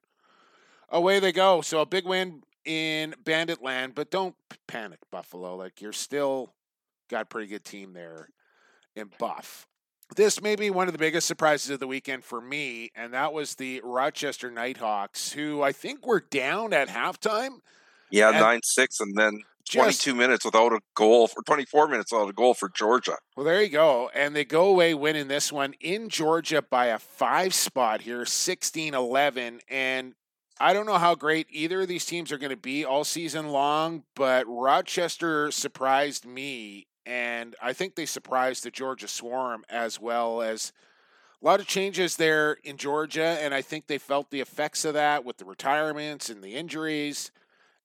away 0.88 1.20
they 1.20 1.33
go. 1.33 1.61
So 1.61 1.83
a 1.83 1.87
big 1.87 2.07
win 2.07 2.42
in 2.64 3.14
Bandit 3.22 3.62
Land, 3.62 3.94
but 3.94 4.11
don't 4.11 4.35
panic, 4.66 5.00
Buffalo. 5.11 5.57
Like 5.57 5.83
you're 5.83 5.92
still 5.92 6.55
got 7.12 7.22
a 7.22 7.27
pretty 7.27 7.46
good 7.46 7.64
team 7.64 7.92
there 7.92 8.29
in 8.96 9.11
Buff. 9.18 9.68
This 10.16 10.42
may 10.42 10.57
be 10.57 10.70
one 10.70 10.88
of 10.88 10.92
the 10.92 10.98
biggest 10.98 11.27
surprises 11.27 11.70
of 11.70 11.81
the 11.81 11.87
weekend 11.87 12.25
for 12.25 12.40
me, 12.40 12.90
and 12.94 13.14
that 13.14 13.33
was 13.33 13.55
the 13.55 13.81
Rochester 13.83 14.51
Knighthawks, 14.51 15.33
who 15.33 15.62
I 15.62 15.72
think 15.72 16.07
were 16.07 16.20
down 16.20 16.72
at 16.75 16.88
halftime. 16.88 17.61
Yeah, 18.11 18.31
nine 18.31 18.61
six, 18.62 19.01
and 19.01 19.16
then 19.16 19.40
twenty 19.70 19.90
Just 19.90 20.03
two 20.03 20.14
minutes 20.14 20.44
without 20.44 20.72
a 20.72 20.81
goal 20.94 21.29
for 21.29 21.42
twenty 21.42 21.64
four 21.64 21.88
minutes 21.88 22.12
without 22.12 22.29
a 22.29 22.35
goal 22.35 22.53
for 22.53 22.68
Georgia. 22.68 23.16
Well, 23.37 23.46
there 23.46 23.62
you 23.62 23.70
go. 23.70 24.11
And 24.14 24.37
they 24.37 24.44
go 24.44 24.66
away 24.66 24.92
winning 24.92 25.29
this 25.29 25.51
one 25.51 25.75
in 25.81 26.11
Georgia 26.11 26.61
by 26.61 26.87
a 26.87 26.98
five 26.98 27.55
spot 27.55 28.03
here, 28.03 28.27
16 28.27 28.92
11. 28.92 29.61
And 29.70 30.14
I 30.61 30.75
don't 30.75 30.87
know 30.87 30.98
how 30.98 31.14
great 31.14 31.46
either 31.51 31.81
of 31.81 31.88
these 31.88 32.05
teams 32.05 32.31
are 32.31 32.38
going 32.38 32.51
to 32.51 32.57
be 32.57 32.85
all 32.85 33.05
season 33.05 33.48
long, 33.48 34.05
but 34.14 34.44
Rochester 34.46 35.51
surprised 35.51 36.27
me. 36.27 36.87
And 37.05 37.57
I 37.61 37.73
think 37.73 37.95
they 37.95 38.07
surprised 38.07 38.65
the 38.65 38.71
Georgia 38.71 39.09
Swarm 39.09 39.65
as 39.69 40.01
well 40.01 40.43
as 40.43 40.73
a 41.43 41.47
lot 41.47 41.61
of 41.61 41.67
changes 41.67 42.17
there 42.17 42.59
in 42.65 42.77
Georgia. 42.77 43.38
And 43.41 43.53
I 43.53 43.62
think 43.62 43.87
they 43.87 43.99
felt 43.99 44.31
the 44.31 44.41
effects 44.41 44.85
of 44.85 44.95
that 44.95 45.25
with 45.25 45.38
the 45.38 45.45
retirements 45.45 46.29
and 46.29 46.43
the 46.43 46.55
injuries. 46.55 47.31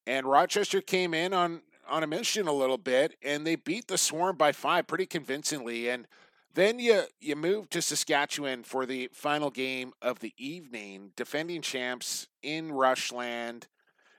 And 0.05 0.25
Rochester 0.25 0.81
came 0.81 1.13
in 1.13 1.33
on 1.33 1.61
on 1.89 2.03
a 2.03 2.07
mission 2.07 2.47
a 2.47 2.53
little 2.53 2.77
bit, 2.77 3.15
and 3.23 3.47
they 3.47 3.55
beat 3.55 3.87
the 3.87 3.97
Swarm 3.97 4.35
by 4.35 4.51
five 4.51 4.87
pretty 4.87 5.05
convincingly. 5.05 5.89
And 5.89 6.07
then 6.53 6.79
you 6.79 7.03
you 7.19 7.35
move 7.35 7.69
to 7.69 7.81
Saskatchewan 7.81 8.63
for 8.63 8.85
the 8.85 9.09
final 9.13 9.49
game 9.49 9.93
of 10.01 10.19
the 10.19 10.33
evening, 10.37 11.11
defending 11.15 11.61
champs 11.61 12.27
in 12.41 12.71
Rushland. 12.71 13.67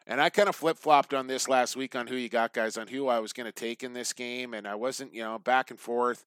And 0.09 0.23
I 0.23 0.31
kind 0.31 0.49
of 0.49 0.57
flip 0.57 0.79
flopped 0.79 1.13
on 1.13 1.27
this 1.27 1.49
last 1.49 1.77
week 1.77 1.95
on 1.95 2.07
who 2.07 2.17
you 2.17 2.31
got, 2.31 2.55
guys, 2.55 2.79
on 2.79 2.87
who 2.87 3.09
I 3.09 3.19
was 3.21 3.35
going 3.35 3.45
to 3.45 3.53
take 3.53 3.85
in 3.85 3.93
this 3.93 4.15
game, 4.15 4.55
and 4.55 4.67
I 4.67 4.75
wasn't, 4.75 5.13
you 5.13 5.23
know, 5.23 5.39
back 5.39 5.71
and 5.71 5.79
forth. 5.79 6.25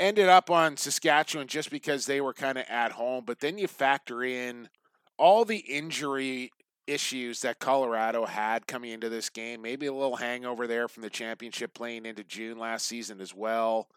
Ended 0.00 0.30
up 0.30 0.50
on 0.50 0.78
Saskatchewan 0.78 1.46
just 1.46 1.70
because 1.70 2.06
they 2.06 2.22
were 2.22 2.32
kind 2.32 2.56
of 2.56 2.64
at 2.70 2.92
home, 2.92 3.24
but 3.26 3.40
then 3.40 3.58
you 3.58 3.68
factor 3.68 4.24
in 4.24 4.70
all 5.18 5.44
the 5.44 5.58
injury 5.58 6.50
issues 6.86 7.40
that 7.42 7.58
Colorado 7.58 8.24
had 8.24 8.66
coming 8.66 8.90
into 8.90 9.10
this 9.10 9.28
game. 9.28 9.60
Maybe 9.60 9.86
a 9.86 9.92
little 9.92 10.16
hangover 10.16 10.66
there 10.66 10.88
from 10.88 11.02
the 11.02 11.10
championship 11.10 11.74
playing 11.74 12.06
into 12.06 12.24
June 12.24 12.58
last 12.58 12.86
season 12.86 13.20
as 13.20 13.34
well. 13.34 13.88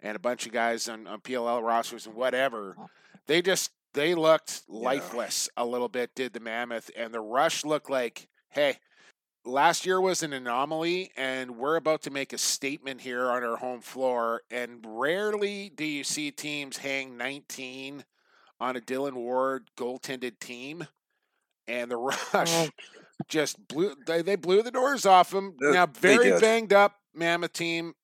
And 0.00 0.16
a 0.16 0.20
bunch 0.20 0.46
of 0.46 0.52
guys 0.52 0.88
on, 0.88 1.06
on 1.06 1.20
PLL 1.20 1.62
rosters 1.62 2.06
and 2.06 2.16
whatever. 2.16 2.74
They 3.26 3.42
just 3.42 3.70
they 3.94 4.14
looked 4.14 4.62
lifeless 4.68 5.48
a 5.56 5.64
little 5.64 5.88
bit, 5.88 6.14
did 6.14 6.32
the 6.32 6.40
mammoth. 6.40 6.90
And 6.96 7.12
the 7.12 7.20
rush 7.20 7.64
looked 7.64 7.90
like, 7.90 8.28
hey, 8.52 8.76
last 9.44 9.84
year 9.86 10.00
was 10.00 10.22
an 10.22 10.32
anomaly, 10.32 11.10
and 11.16 11.56
we're 11.56 11.76
about 11.76 12.02
to 12.02 12.10
make 12.10 12.32
a 12.32 12.38
statement 12.38 13.00
here 13.00 13.30
on 13.30 13.42
our 13.42 13.56
home 13.56 13.80
floor. 13.80 14.42
And 14.50 14.84
rarely 14.86 15.70
do 15.74 15.84
you 15.84 16.04
see 16.04 16.30
teams 16.30 16.78
hang 16.78 17.16
19 17.16 18.04
on 18.60 18.76
a 18.76 18.80
Dillon 18.80 19.16
Ward 19.16 19.68
goaltended 19.76 20.38
team, 20.38 20.86
and 21.66 21.90
the 21.90 21.96
Rush 21.98 22.18
Oh. 22.34 22.68
just 23.28 23.66
blew. 23.68 23.94
They, 24.06 24.22
they 24.22 24.36
blew 24.36 24.62
the 24.62 24.70
doors 24.70 25.06
off 25.06 25.32
him. 25.32 25.54
Th- 25.60 25.74
now, 25.74 25.86
very 25.86 26.38
banged 26.40 26.72
up 26.72 26.96
Mammoth 27.14 27.52
team. 27.52 27.94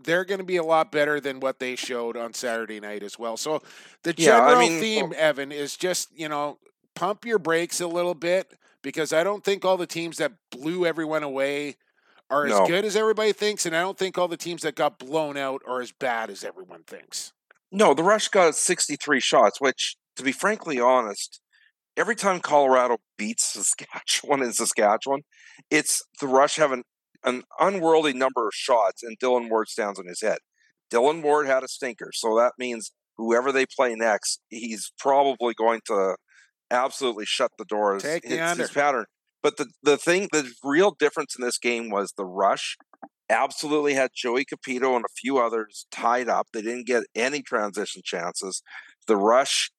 They're 0.00 0.24
going 0.24 0.38
to 0.38 0.44
be 0.44 0.56
a 0.56 0.62
lot 0.62 0.92
better 0.92 1.18
than 1.20 1.40
what 1.40 1.58
they 1.58 1.74
showed 1.74 2.16
on 2.16 2.32
Saturday 2.32 2.78
night 2.78 3.02
as 3.02 3.18
well. 3.18 3.36
So, 3.36 3.62
the 4.04 4.14
Yeah, 4.16 4.40
I 4.40 4.50
general 4.50 4.68
mean, 4.68 4.80
theme, 4.80 5.14
Evan, 5.16 5.50
is 5.52 5.76
just 5.76 6.08
you 6.16 6.28
know 6.28 6.58
pump 6.94 7.24
your 7.24 7.38
brakes 7.38 7.80
a 7.80 7.86
little 7.88 8.14
bit 8.14 8.52
because 8.82 9.12
I 9.12 9.24
don't 9.24 9.44
think 9.44 9.64
all 9.64 9.76
the 9.76 9.86
teams 9.86 10.16
that 10.18 10.32
blew 10.50 10.86
everyone 10.86 11.22
away 11.22 11.76
are 12.30 12.46
as 12.46 12.50
No. 12.52 12.66
good 12.66 12.84
as 12.84 12.96
everybody 12.96 13.32
thinks, 13.32 13.64
and 13.66 13.74
I 13.74 13.80
don't 13.80 13.98
think 13.98 14.18
all 14.18 14.28
the 14.28 14.36
teams 14.36 14.62
that 14.62 14.74
got 14.74 14.98
blown 14.98 15.36
out 15.36 15.62
are 15.66 15.80
as 15.80 15.92
bad 15.92 16.30
as 16.30 16.44
everyone 16.44 16.84
thinks. 16.84 17.32
No, 17.70 17.94
the 17.94 18.02
Rush 18.02 18.28
got 18.28 18.54
63 18.54 19.20
shots, 19.20 19.60
which, 19.60 19.96
to 20.16 20.22
be 20.22 20.32
frankly 20.32 20.78
honest, 20.80 21.40
every 21.96 22.16
time 22.16 22.40
Colorado 22.40 22.98
beats 23.16 23.44
Saskatchewan 23.52 24.42
in 24.42 24.52
Saskatchewan, 24.52 25.22
it's 25.70 26.02
the 26.20 26.28
Rush 26.28 26.56
have 26.56 26.72
an, 26.72 26.84
an 27.24 27.42
unworldly 27.58 28.12
number 28.12 28.46
of 28.46 28.54
shots, 28.54 29.02
and 29.02 29.16
Dillon 29.18 29.48
Ward 29.48 29.68
stands 29.68 29.98
on 29.98 30.06
his 30.06 30.20
head. 30.20 30.38
Dillon 30.90 31.22
Ward 31.22 31.46
had 31.46 31.62
a 31.64 31.68
stinker, 31.68 32.10
so 32.14 32.36
that 32.36 32.52
means 32.58 32.92
whoever 33.16 33.52
they 33.52 33.66
play 33.66 33.94
next, 33.94 34.40
he's 34.48 34.92
probably 34.98 35.52
going 35.54 35.80
to 35.86 36.16
absolutely 36.70 37.24
shut 37.26 37.52
the 37.58 37.64
doors. 37.64 38.02
Take 38.02 38.22
the 38.22 38.34
it's 38.34 38.42
under. 38.42 38.62
his 38.64 38.70
pattern. 38.70 39.04
But 39.42 39.56
the, 39.56 39.68
the 39.82 39.96
thing, 39.96 40.28
the 40.32 40.50
real 40.64 40.90
difference 40.90 41.36
in 41.38 41.44
this 41.44 41.58
game 41.58 41.90
was 41.90 42.12
the 42.16 42.24
Rush 42.24 42.76
absolutely 43.30 43.94
had 43.94 44.10
Joey 44.14 44.44
Cupido 44.44 44.96
and 44.96 45.04
a 45.04 45.12
few 45.16 45.38
others 45.38 45.86
tied 45.90 46.28
up. 46.28 46.48
They 46.52 46.62
didn't 46.62 46.86
get 46.86 47.04
any 47.14 47.42
transition 47.42 48.02
chances. 48.04 48.62
The 49.06 49.16
Rush 49.16 49.70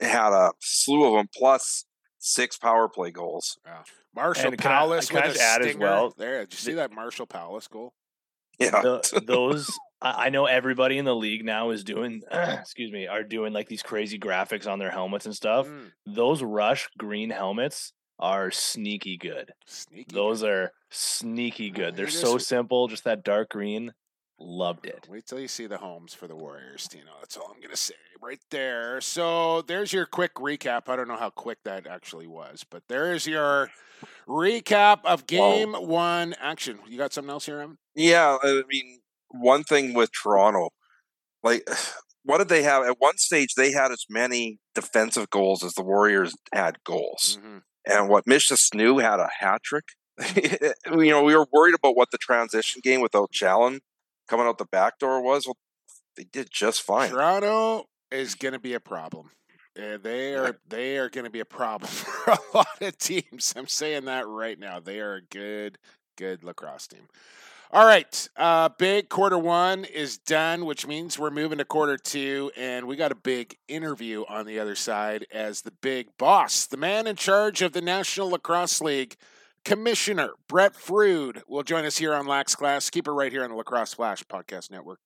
had 0.00 0.32
a 0.32 0.52
slew 0.60 1.04
of 1.04 1.14
them, 1.14 1.26
plus 1.34 1.84
six 2.18 2.56
power 2.56 2.88
play 2.88 3.10
goals. 3.10 3.58
Yeah, 3.66 3.82
Marshall 4.14 4.50
And 4.50 4.58
can 4.58 4.70
I- 4.70 4.74
Powless 4.76 5.08
can 5.08 5.18
I 5.18 5.26
with 5.26 5.30
a 5.30 5.34
just 5.34 5.44
add 5.44 5.62
as 5.62 5.68
stinger. 5.70 5.84
well, 5.86 6.14
there, 6.16 6.40
did 6.40 6.52
you 6.52 6.58
see 6.58 6.74
that 6.74 6.92
Marshall 6.92 7.26
Powless 7.26 7.66
goal? 7.68 7.92
Yeah, 8.60 8.70
the, 8.70 9.22
those 9.26 9.68
I 10.00 10.26
I 10.26 10.28
know 10.30 10.46
everybody 10.46 10.98
in 10.98 11.04
the 11.04 11.14
league 11.16 11.44
now 11.44 11.70
is 11.70 11.84
doing 11.84 12.22
excuse 12.30 12.92
me 12.92 13.06
are 13.06 13.22
doing 13.22 13.52
like 13.52 13.68
these 13.68 13.82
crazy 13.82 14.18
graphics 14.18 14.66
on 14.66 14.78
their 14.78 14.90
helmets 14.90 15.26
and 15.26 15.34
stuff. 15.34 15.66
Mm, 15.66 15.92
Those 16.06 16.42
rush 16.42 16.88
green 16.98 17.30
helmets 17.30 17.92
are 18.18 18.50
sneaky 18.50 19.16
good. 19.16 19.52
sneaky. 19.66 20.12
Those 20.14 20.42
are 20.42 20.72
sneaky 20.90 21.70
good. 21.70 21.94
They're 21.96 22.08
so 22.08 22.34
just- 22.34 22.48
simple, 22.48 22.88
just 22.88 23.04
that 23.04 23.22
dark 23.22 23.50
green. 23.50 23.92
Loved 24.40 24.86
it. 24.86 25.08
Wait 25.10 25.26
till 25.26 25.40
you 25.40 25.48
see 25.48 25.66
the 25.66 25.78
homes 25.78 26.14
for 26.14 26.28
the 26.28 26.36
Warriors, 26.36 26.86
Tino. 26.86 27.10
That's 27.20 27.36
all 27.36 27.48
I'm 27.52 27.58
going 27.60 27.70
to 27.70 27.76
say 27.76 27.94
right 28.22 28.38
there. 28.52 29.00
So 29.00 29.62
there's 29.62 29.92
your 29.92 30.06
quick 30.06 30.34
recap. 30.34 30.88
I 30.88 30.94
don't 30.94 31.08
know 31.08 31.16
how 31.16 31.30
quick 31.30 31.58
that 31.64 31.88
actually 31.88 32.28
was, 32.28 32.64
but 32.70 32.84
there's 32.88 33.26
your 33.26 33.72
recap 34.28 35.00
of 35.04 35.26
game 35.26 35.72
one 35.72 36.34
action. 36.40 36.78
You 36.88 36.98
got 36.98 37.12
something 37.12 37.30
else 37.30 37.46
here, 37.46 37.60
Evan? 37.60 37.78
yeah. 37.96 38.36
I 38.40 38.62
mean, 38.68 39.00
one 39.30 39.64
thing 39.64 39.94
with 39.94 40.10
Toronto, 40.12 40.70
like, 41.42 41.68
what 42.24 42.38
did 42.38 42.48
they 42.48 42.62
have? 42.62 42.84
At 42.84 42.96
one 43.00 43.16
stage, 43.18 43.54
they 43.54 43.72
had 43.72 43.90
as 43.90 44.04
many 44.08 44.58
defensive 44.74 45.30
goals 45.30 45.62
as 45.64 45.74
the 45.74 45.82
Warriors 45.82 46.34
had 46.52 46.82
goals. 46.84 47.38
Mhm. 47.42 47.62
and 47.86 48.08
what 48.10 48.26
Mitch 48.26 48.48
de 48.48 48.54
Snoo 48.54 49.00
had 49.02 49.18
a 49.18 49.28
hat 49.40 49.62
trick. 49.62 49.84
you 50.92 51.10
know, 51.10 51.22
we 51.22 51.34
were 51.34 51.46
worried 51.52 51.74
about 51.74 51.96
what 51.96 52.10
the 52.10 52.18
transition 52.18 52.80
game 52.84 53.00
without 53.00 53.30
Challen 53.32 53.80
coming 54.28 54.46
out 54.46 54.58
the 54.58 54.66
back 54.66 54.98
door 54.98 55.22
was. 55.22 55.46
Well, 55.46 55.56
they 56.16 56.24
did 56.24 56.48
just 56.52 56.82
fine. 56.82 57.10
Toronto 57.10 57.84
is 58.10 58.34
going 58.34 58.52
to 58.52 58.58
be 58.58 58.74
a 58.74 58.80
problem. 58.80 59.30
Uh, 59.80 59.96
they 59.96 60.34
are 60.34 60.58
they 60.68 60.98
are 60.98 61.08
going 61.08 61.24
to 61.24 61.30
be 61.30 61.38
a 61.40 61.44
problem 61.44 61.88
for 61.92 62.32
a 62.32 62.38
lot 62.52 62.66
of 62.82 62.98
teams. 62.98 63.54
I'm 63.56 63.68
saying 63.68 64.06
that 64.06 64.26
right 64.26 64.58
now. 64.58 64.80
They 64.80 64.98
are 65.00 65.14
a 65.14 65.22
good 65.22 65.78
good 66.16 66.42
lacrosse 66.42 66.88
team. 66.88 67.06
All 67.70 67.84
right, 67.84 68.28
uh, 68.34 68.70
big 68.78 69.10
quarter 69.10 69.38
one 69.38 69.84
is 69.84 70.16
done, 70.16 70.64
which 70.64 70.86
means 70.86 71.18
we're 71.18 71.28
moving 71.28 71.58
to 71.58 71.66
quarter 71.66 71.98
two, 71.98 72.50
and 72.56 72.86
we 72.86 72.96
got 72.96 73.12
a 73.12 73.14
big 73.14 73.58
interview 73.68 74.24
on 74.26 74.46
the 74.46 74.58
other 74.58 74.74
side 74.74 75.26
as 75.30 75.60
the 75.60 75.70
big 75.70 76.16
boss, 76.16 76.64
the 76.64 76.78
man 76.78 77.06
in 77.06 77.16
charge 77.16 77.60
of 77.60 77.74
the 77.74 77.82
National 77.82 78.30
Lacrosse 78.30 78.80
League, 78.80 79.16
Commissioner 79.66 80.30
Brett 80.48 80.72
Frood, 80.72 81.42
will 81.46 81.62
join 81.62 81.84
us 81.84 81.98
here 81.98 82.14
on 82.14 82.26
Lax 82.26 82.54
Class. 82.54 82.88
Keep 82.88 83.06
it 83.06 83.10
right 83.12 83.30
here 83.30 83.44
on 83.44 83.50
the 83.50 83.56
Lacrosse 83.56 83.92
Flash 83.92 84.24
Podcast 84.24 84.70
Network. 84.70 85.00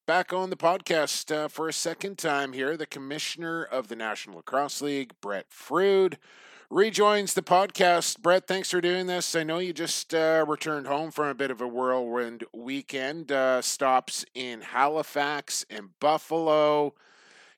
back 0.06 0.32
on 0.32 0.50
the 0.50 0.56
podcast 0.56 1.34
uh, 1.34 1.48
for 1.48 1.68
a 1.68 1.72
second 1.72 2.18
time 2.18 2.52
here, 2.52 2.76
the 2.76 2.86
commissioner 2.86 3.64
of 3.64 3.88
the 3.88 3.96
National 3.96 4.36
Lacrosse 4.36 4.82
League, 4.82 5.14
Brett 5.20 5.46
Frood, 5.50 6.18
rejoins 6.70 7.34
the 7.34 7.42
podcast. 7.42 8.20
Brett, 8.20 8.46
thanks 8.46 8.70
for 8.70 8.80
doing 8.80 9.06
this. 9.06 9.34
I 9.34 9.44
know 9.44 9.58
you 9.58 9.72
just 9.72 10.14
uh, 10.14 10.44
returned 10.46 10.86
home 10.86 11.10
from 11.10 11.28
a 11.28 11.34
bit 11.34 11.50
of 11.50 11.60
a 11.60 11.68
whirlwind 11.68 12.44
weekend, 12.52 13.32
uh, 13.32 13.62
stops 13.62 14.24
in 14.34 14.60
Halifax 14.60 15.64
and 15.70 15.98
Buffalo 16.00 16.94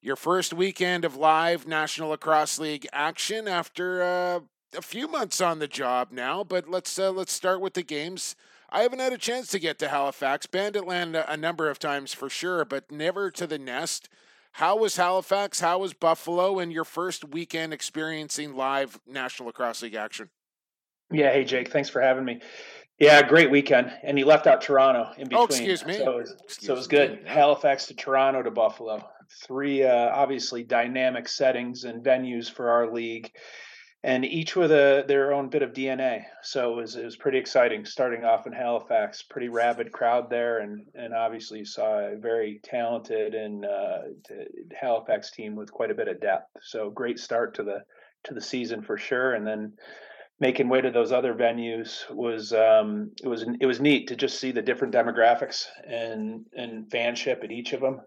your 0.03 0.17
first 0.17 0.53
weekend 0.53 1.05
of 1.05 1.17
live 1.17 1.67
National 1.67 2.11
Lacrosse 2.11 2.59
League 2.59 2.87
action 2.93 3.49
after 3.49 4.03
uh, 4.03 4.41
a 4.77 4.83
few 4.83 5.09
months 5.09 5.41
on 5.41 5.59
the 5.59 5.69
job 5.69 6.09
now. 6.11 6.45
But 6.45 6.69
let's 6.69 6.99
uh, 6.99 7.11
let's 7.11 7.33
start 7.33 7.61
with 7.61 7.75
the 7.75 7.83
games. 7.83 8.37
I 8.71 8.83
haven't 8.83 8.99
had 8.99 9.13
a 9.13 9.19
chance 9.19 9.49
to 9.51 9.59
get 9.59 9.79
to 9.79 9.89
Halifax, 9.89 10.47
Bandit 10.47 10.87
Land 10.87 11.15
a, 11.17 11.37
number 11.37 11.71
of 11.71 11.79
times 11.79 12.13
for 12.13 12.29
sure, 12.29 12.65
but 12.65 12.91
never 12.91 13.31
to 13.31 13.47
the 13.47 13.59
nest. 13.59 14.09
How 14.53 14.77
was 14.77 14.97
Halifax? 14.97 15.61
How 15.61 15.79
was 15.79 15.93
Buffalo? 15.93 16.59
And 16.59 16.73
your 16.73 16.85
first 16.85 17.25
weekend 17.25 17.73
experiencing 17.73 18.57
live 18.57 18.99
National 19.07 19.47
Lacrosse 19.47 19.83
League 19.83 19.95
action? 19.95 20.31
Yeah, 21.13 21.33
hey 21.33 21.45
Jake, 21.45 21.71
thanks 21.71 21.89
for 21.89 22.01
having 22.01 22.25
me. 22.25 22.41
Yeah, 22.99 23.23
great 23.23 23.51
weekend, 23.51 23.93
and 24.03 24.19
you 24.19 24.25
left 24.25 24.47
out 24.47 24.63
Toronto 24.63 25.13
in 25.19 25.29
between. 25.29 25.41
Oh, 25.41 25.45
excuse 25.45 25.85
me. 25.85 25.99
So 25.99 26.13
it 26.13 26.17
was, 26.17 26.37
so 26.49 26.73
it 26.73 26.77
was 26.77 26.87
good. 26.87 27.21
yeah. 27.23 27.33
Halifax 27.33 27.87
to 27.87 27.95
Toronto 27.95 28.43
to 28.43 28.51
Buffalo. 28.51 29.07
Three 29.47 29.85
uh, 29.85 30.11
obviously 30.11 30.63
dynamic 30.63 31.29
settings 31.29 31.85
and 31.85 32.05
venues 32.05 32.51
for 32.51 32.71
our 32.71 32.93
league, 32.93 33.31
and 34.03 34.25
each 34.25 34.55
with 34.55 34.71
a 34.71 35.05
their 35.07 35.33
own 35.33 35.49
bit 35.49 35.63
of 35.63 35.73
DNA. 35.73 36.25
So 36.43 36.73
it 36.73 36.77
was 36.77 36.97
it 36.97 37.05
was 37.05 37.17
pretty 37.17 37.39
exciting. 37.39 37.85
Starting 37.85 38.25
off 38.25 38.47
in 38.47 38.53
Halifax, 38.53 39.23
pretty 39.23 39.49
rabid 39.49 39.93
crowd 39.93 40.31
there, 40.31 40.59
and 40.59 40.87
and 40.95 41.15
obviously 41.15 41.65
saw 41.65 41.99
a 41.99 42.17
very 42.17 42.61
talented 42.63 43.35
and 43.35 43.65
uh, 43.65 43.99
Halifax 44.81 45.31
team 45.31 45.57
with 45.57 45.73
quite 45.73 45.91
a 45.91 45.95
bit 45.95 46.09
of 46.09 46.21
depth. 46.21 46.51
So 46.63 46.91
great 46.91 47.19
start 47.19 47.55
to 47.55 47.63
the 47.63 47.81
to 48.25 48.35
the 48.35 48.41
season 48.41 48.83
for 48.83 48.97
sure, 48.97 49.35
and 49.35 49.47
then 49.47 49.73
making 50.39 50.69
way 50.69 50.81
to 50.81 50.91
those 50.91 51.13
other 51.13 51.35
venues 51.35 52.09
was 52.11 52.53
um, 52.53 53.11
it 53.23 53.29
was 53.29 53.45
it 53.61 53.67
was 53.67 53.81
neat 53.81 54.09
to 54.09 54.17
just 54.17 54.39
see 54.39 54.53
the 54.53 54.63
different 54.63 54.95
demographics 54.95 55.67
and 55.87 56.45
and 56.55 56.91
fanship 56.91 57.43
at 57.43 57.51
each 57.51 57.73
of 57.73 57.81
them, 57.81 58.01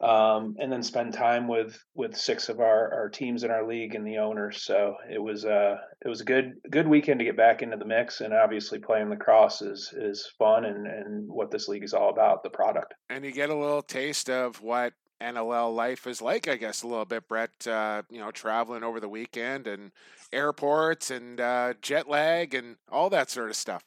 um, 0.00 0.56
and 0.58 0.72
then 0.72 0.82
spend 0.82 1.12
time 1.12 1.46
with 1.46 1.78
with 1.94 2.16
six 2.16 2.48
of 2.48 2.60
our 2.60 2.92
our 2.94 3.08
teams 3.08 3.44
in 3.44 3.50
our 3.50 3.66
league 3.66 3.94
and 3.94 4.06
the 4.06 4.18
owners. 4.18 4.62
So 4.62 4.96
it 5.10 5.22
was 5.22 5.44
uh 5.44 5.76
it 6.04 6.08
was 6.08 6.20
a 6.20 6.24
good 6.24 6.54
good 6.70 6.88
weekend 6.88 7.20
to 7.20 7.24
get 7.24 7.36
back 7.36 7.62
into 7.62 7.76
the 7.76 7.84
mix, 7.84 8.20
and 8.20 8.32
obviously 8.32 8.78
playing 8.78 9.10
lacrosse 9.10 9.62
is 9.62 9.92
is 9.96 10.32
fun 10.38 10.64
and 10.64 10.86
and 10.86 11.28
what 11.28 11.50
this 11.50 11.68
league 11.68 11.84
is 11.84 11.94
all 11.94 12.10
about, 12.10 12.42
the 12.42 12.50
product. 12.50 12.94
and 13.08 13.24
you 13.24 13.32
get 13.32 13.50
a 13.50 13.54
little 13.54 13.82
taste 13.82 14.30
of 14.30 14.62
what 14.62 14.94
NLL 15.20 15.74
life 15.74 16.06
is 16.06 16.22
like, 16.22 16.48
I 16.48 16.56
guess, 16.56 16.82
a 16.82 16.86
little 16.86 17.04
bit, 17.04 17.28
Brett. 17.28 17.66
Uh, 17.66 18.02
you 18.10 18.20
know, 18.20 18.30
traveling 18.30 18.82
over 18.82 19.00
the 19.00 19.08
weekend 19.08 19.66
and 19.66 19.92
airports 20.32 21.10
and 21.10 21.40
uh, 21.40 21.74
jet 21.82 22.08
lag 22.08 22.54
and 22.54 22.76
all 22.90 23.10
that 23.10 23.30
sort 23.30 23.50
of 23.50 23.56
stuff. 23.56 23.82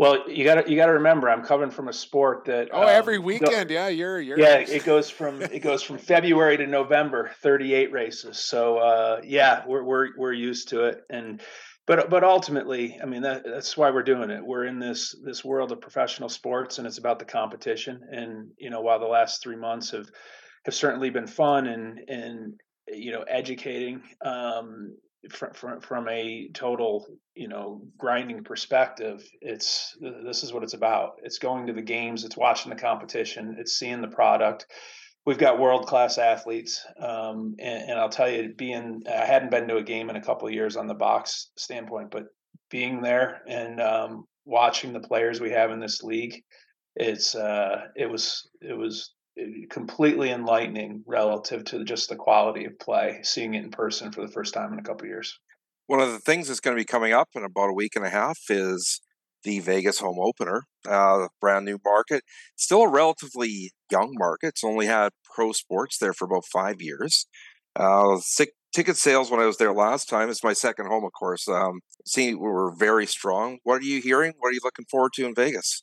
Well, 0.00 0.30
you 0.30 0.44
got 0.44 0.64
to 0.64 0.70
you 0.70 0.76
got 0.76 0.86
to 0.86 0.94
remember, 0.94 1.28
I'm 1.28 1.42
coming 1.42 1.70
from 1.70 1.88
a 1.88 1.92
sport 1.92 2.46
that 2.46 2.70
oh, 2.72 2.84
um, 2.84 2.88
every 2.88 3.18
weekend, 3.18 3.68
yeah, 3.68 3.88
you're 3.88 4.18
you're 4.18 4.38
yeah, 4.38 4.56
it 4.56 4.82
goes 4.86 5.10
from 5.10 5.42
it 5.42 5.58
goes 5.58 5.82
from 5.82 5.98
February 5.98 6.56
to 6.56 6.66
November, 6.66 7.32
38 7.42 7.92
races. 7.92 8.38
So 8.38 8.78
uh, 8.78 9.20
yeah, 9.22 9.62
we're 9.66 9.84
we're 9.84 10.08
we're 10.16 10.32
used 10.32 10.68
to 10.68 10.86
it, 10.86 11.02
and 11.10 11.42
but 11.86 12.08
but 12.08 12.24
ultimately, 12.24 12.98
I 13.02 13.04
mean 13.04 13.20
that 13.20 13.42
that's 13.44 13.76
why 13.76 13.90
we're 13.90 14.02
doing 14.02 14.30
it. 14.30 14.42
We're 14.42 14.64
in 14.64 14.78
this 14.78 15.14
this 15.22 15.44
world 15.44 15.70
of 15.70 15.82
professional 15.82 16.30
sports, 16.30 16.78
and 16.78 16.86
it's 16.86 16.96
about 16.96 17.18
the 17.18 17.26
competition. 17.26 18.00
And 18.10 18.52
you 18.56 18.70
know, 18.70 18.80
while 18.80 19.00
the 19.00 19.04
last 19.04 19.42
three 19.42 19.56
months 19.56 19.90
have 19.90 20.08
have 20.64 20.74
certainly 20.74 21.10
been 21.10 21.26
fun 21.26 21.66
and 21.66 22.00
and 22.08 22.54
you 22.88 23.12
know 23.12 23.24
educating 23.28 24.00
um, 24.24 24.96
from, 25.28 25.52
from 25.52 25.80
from 25.80 26.08
a 26.08 26.48
total 26.54 27.06
you 27.34 27.48
know 27.48 27.82
grinding 27.98 28.42
perspective 28.42 29.22
it's 29.40 29.96
this 30.24 30.42
is 30.42 30.52
what 30.52 30.62
it's 30.62 30.74
about. 30.74 31.16
It's 31.22 31.38
going 31.38 31.66
to 31.66 31.72
the 31.72 31.82
games 31.82 32.24
it's 32.24 32.36
watching 32.36 32.70
the 32.70 32.80
competition 32.80 33.56
it's 33.58 33.78
seeing 33.78 34.00
the 34.00 34.08
product. 34.08 34.66
We've 35.26 35.38
got 35.38 35.60
world 35.60 35.86
class 35.86 36.16
athletes 36.16 36.84
um, 36.98 37.54
and, 37.60 37.90
and, 37.90 38.00
i'll 38.00 38.08
tell 38.08 38.30
you 38.30 38.54
being 38.56 39.02
i 39.06 39.24
hadn't 39.24 39.50
been 39.50 39.68
to 39.68 39.76
a 39.76 39.82
game 39.82 40.08
in 40.08 40.16
a 40.16 40.22
couple 40.22 40.50
years 40.50 40.76
on 40.76 40.86
the 40.86 40.94
box 40.94 41.50
standpoint 41.56 42.10
but 42.10 42.24
being 42.70 43.02
there 43.02 43.42
and 43.46 43.80
um, 43.80 44.24
watching 44.46 44.92
the 44.92 45.00
players 45.00 45.38
we 45.38 45.50
have 45.50 45.70
in 45.70 45.78
this 45.78 46.02
league 46.02 46.42
it's 46.96 47.34
uh, 47.34 47.82
it 47.96 48.06
was 48.06 48.48
it 48.60 48.76
was 48.76 49.14
completely 49.70 50.30
enlightening 50.30 51.02
relative 51.06 51.64
to 51.66 51.84
just 51.84 52.08
the 52.08 52.16
quality 52.16 52.64
of 52.64 52.78
play, 52.78 53.20
seeing 53.22 53.54
it 53.54 53.64
in 53.64 53.70
person 53.70 54.12
for 54.12 54.20
the 54.20 54.32
first 54.32 54.54
time 54.54 54.72
in 54.72 54.78
a 54.78 54.82
couple 54.82 55.06
years. 55.06 55.38
One 55.86 56.00
of 56.00 56.12
the 56.12 56.18
things 56.18 56.48
that's 56.48 56.60
going 56.60 56.76
to 56.76 56.80
be 56.80 56.86
coming 56.86 57.12
up 57.12 57.28
in 57.34 57.44
about 57.44 57.70
a 57.70 57.74
week 57.74 57.96
and 57.96 58.06
a 58.06 58.10
half 58.10 58.38
is 58.48 59.00
the 59.42 59.60
Vegas 59.60 59.98
home 59.98 60.18
opener, 60.20 60.64
uh, 60.88 61.28
brand 61.40 61.64
new 61.64 61.78
market. 61.84 62.22
Still 62.56 62.82
a 62.82 62.90
relatively 62.90 63.72
young 63.90 64.14
market. 64.18 64.48
It's 64.48 64.64
only 64.64 64.86
had 64.86 65.12
pro 65.24 65.52
sports 65.52 65.98
there 65.98 66.12
for 66.12 66.26
about 66.26 66.44
five 66.52 66.80
years. 66.80 67.26
Uh, 67.74 68.18
sick, 68.18 68.52
ticket 68.72 68.96
sales 68.96 69.30
when 69.30 69.40
I 69.40 69.46
was 69.46 69.56
there 69.56 69.72
last 69.72 70.08
time. 70.08 70.28
It's 70.28 70.44
my 70.44 70.52
second 70.52 70.86
home, 70.86 71.04
of 71.04 71.12
course. 71.12 71.48
Um, 71.48 71.80
seeing 72.06 72.38
were 72.38 72.72
very 72.76 73.06
strong. 73.06 73.58
What 73.64 73.82
are 73.82 73.86
you 73.86 74.00
hearing? 74.00 74.34
What 74.38 74.48
are 74.48 74.52
you 74.52 74.60
looking 74.62 74.86
forward 74.90 75.12
to 75.14 75.26
in 75.26 75.34
Vegas? 75.34 75.82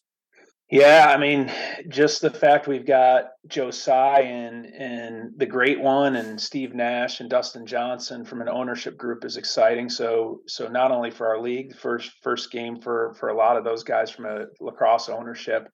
Yeah, 0.70 1.14
I 1.16 1.18
mean, 1.18 1.50
just 1.88 2.22
the 2.22 2.30
fact 2.30 2.68
we've 2.68 2.86
got 2.86 3.30
Joe 3.48 3.72
Tsai 3.72 4.20
and 4.22 4.66
and 4.66 5.32
the 5.38 5.46
great 5.46 5.80
one 5.80 6.18
and 6.18 6.42
Steve 6.42 6.76
Nash 6.76 7.22
and 7.22 7.30
Dustin 7.30 7.66
Johnson 7.66 8.26
from 8.26 8.42
an 8.42 8.50
ownership 8.50 8.98
group 8.98 9.24
is 9.24 9.38
exciting. 9.38 9.90
So 9.90 10.42
so 10.46 10.68
not 10.68 10.92
only 10.92 11.10
for 11.10 11.28
our 11.28 11.40
league, 11.40 11.74
first 11.78 12.12
first 12.22 12.52
game 12.52 12.82
for 12.82 13.14
for 13.18 13.30
a 13.30 13.38
lot 13.38 13.56
of 13.56 13.64
those 13.64 13.84
guys 13.84 14.12
from 14.12 14.26
a 14.26 14.46
lacrosse 14.60 15.08
ownership. 15.08 15.70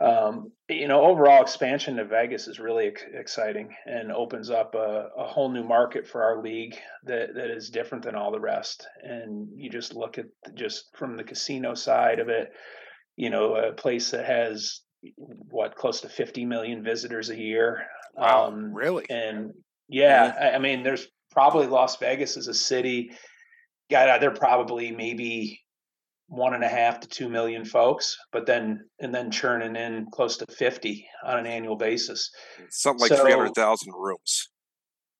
Um, 0.00 0.50
you 0.70 0.88
know, 0.88 1.02
overall 1.02 1.42
expansion 1.42 1.96
to 1.96 2.04
Vegas 2.04 2.48
is 2.48 2.58
really 2.58 2.90
exciting 3.12 3.76
and 3.86 4.10
opens 4.10 4.50
up 4.50 4.74
a, 4.74 5.08
a 5.16 5.24
whole 5.24 5.50
new 5.52 5.62
market 5.62 6.08
for 6.08 6.22
our 6.24 6.42
league 6.42 6.76
that 7.04 7.34
that 7.34 7.50
is 7.50 7.68
different 7.68 8.02
than 8.02 8.14
all 8.14 8.32
the 8.32 8.40
rest. 8.40 8.88
And 9.02 9.48
you 9.54 9.68
just 9.68 9.94
look 9.94 10.16
at 10.16 10.26
just 10.54 10.96
from 10.96 11.18
the 11.18 11.24
casino 11.24 11.74
side 11.74 12.20
of 12.20 12.30
it 12.30 12.52
you 13.16 13.30
know, 13.30 13.56
a 13.56 13.72
place 13.72 14.10
that 14.10 14.24
has 14.24 14.80
what 15.50 15.76
close 15.76 16.00
to 16.00 16.08
50 16.08 16.44
million 16.44 16.82
visitors 16.82 17.30
a 17.30 17.36
year. 17.36 17.86
Wow, 18.14 18.46
um, 18.46 18.72
really? 18.72 19.04
And 19.10 19.52
yeah, 19.88 20.34
I, 20.40 20.56
I, 20.56 20.58
mean, 20.58 20.82
there's 20.82 21.06
probably 21.30 21.66
Las 21.66 21.96
Vegas 21.96 22.36
is 22.36 22.48
a 22.48 22.54
city. 22.54 23.12
Got 23.90 24.20
they're 24.20 24.30
probably 24.30 24.90
maybe 24.92 25.60
one 26.28 26.54
and 26.54 26.64
a 26.64 26.68
half 26.68 27.00
to 27.00 27.08
two 27.08 27.28
million 27.28 27.64
folks, 27.64 28.16
but 28.32 28.46
then 28.46 28.80
and 29.00 29.14
then 29.14 29.30
churning 29.30 29.76
in 29.76 30.06
close 30.10 30.38
to 30.38 30.46
50 30.46 31.06
on 31.24 31.38
an 31.38 31.46
annual 31.46 31.76
basis. 31.76 32.30
Something 32.70 33.02
like 33.02 33.10
so, 33.10 33.22
300,000 33.22 33.92
rooms. 33.92 34.48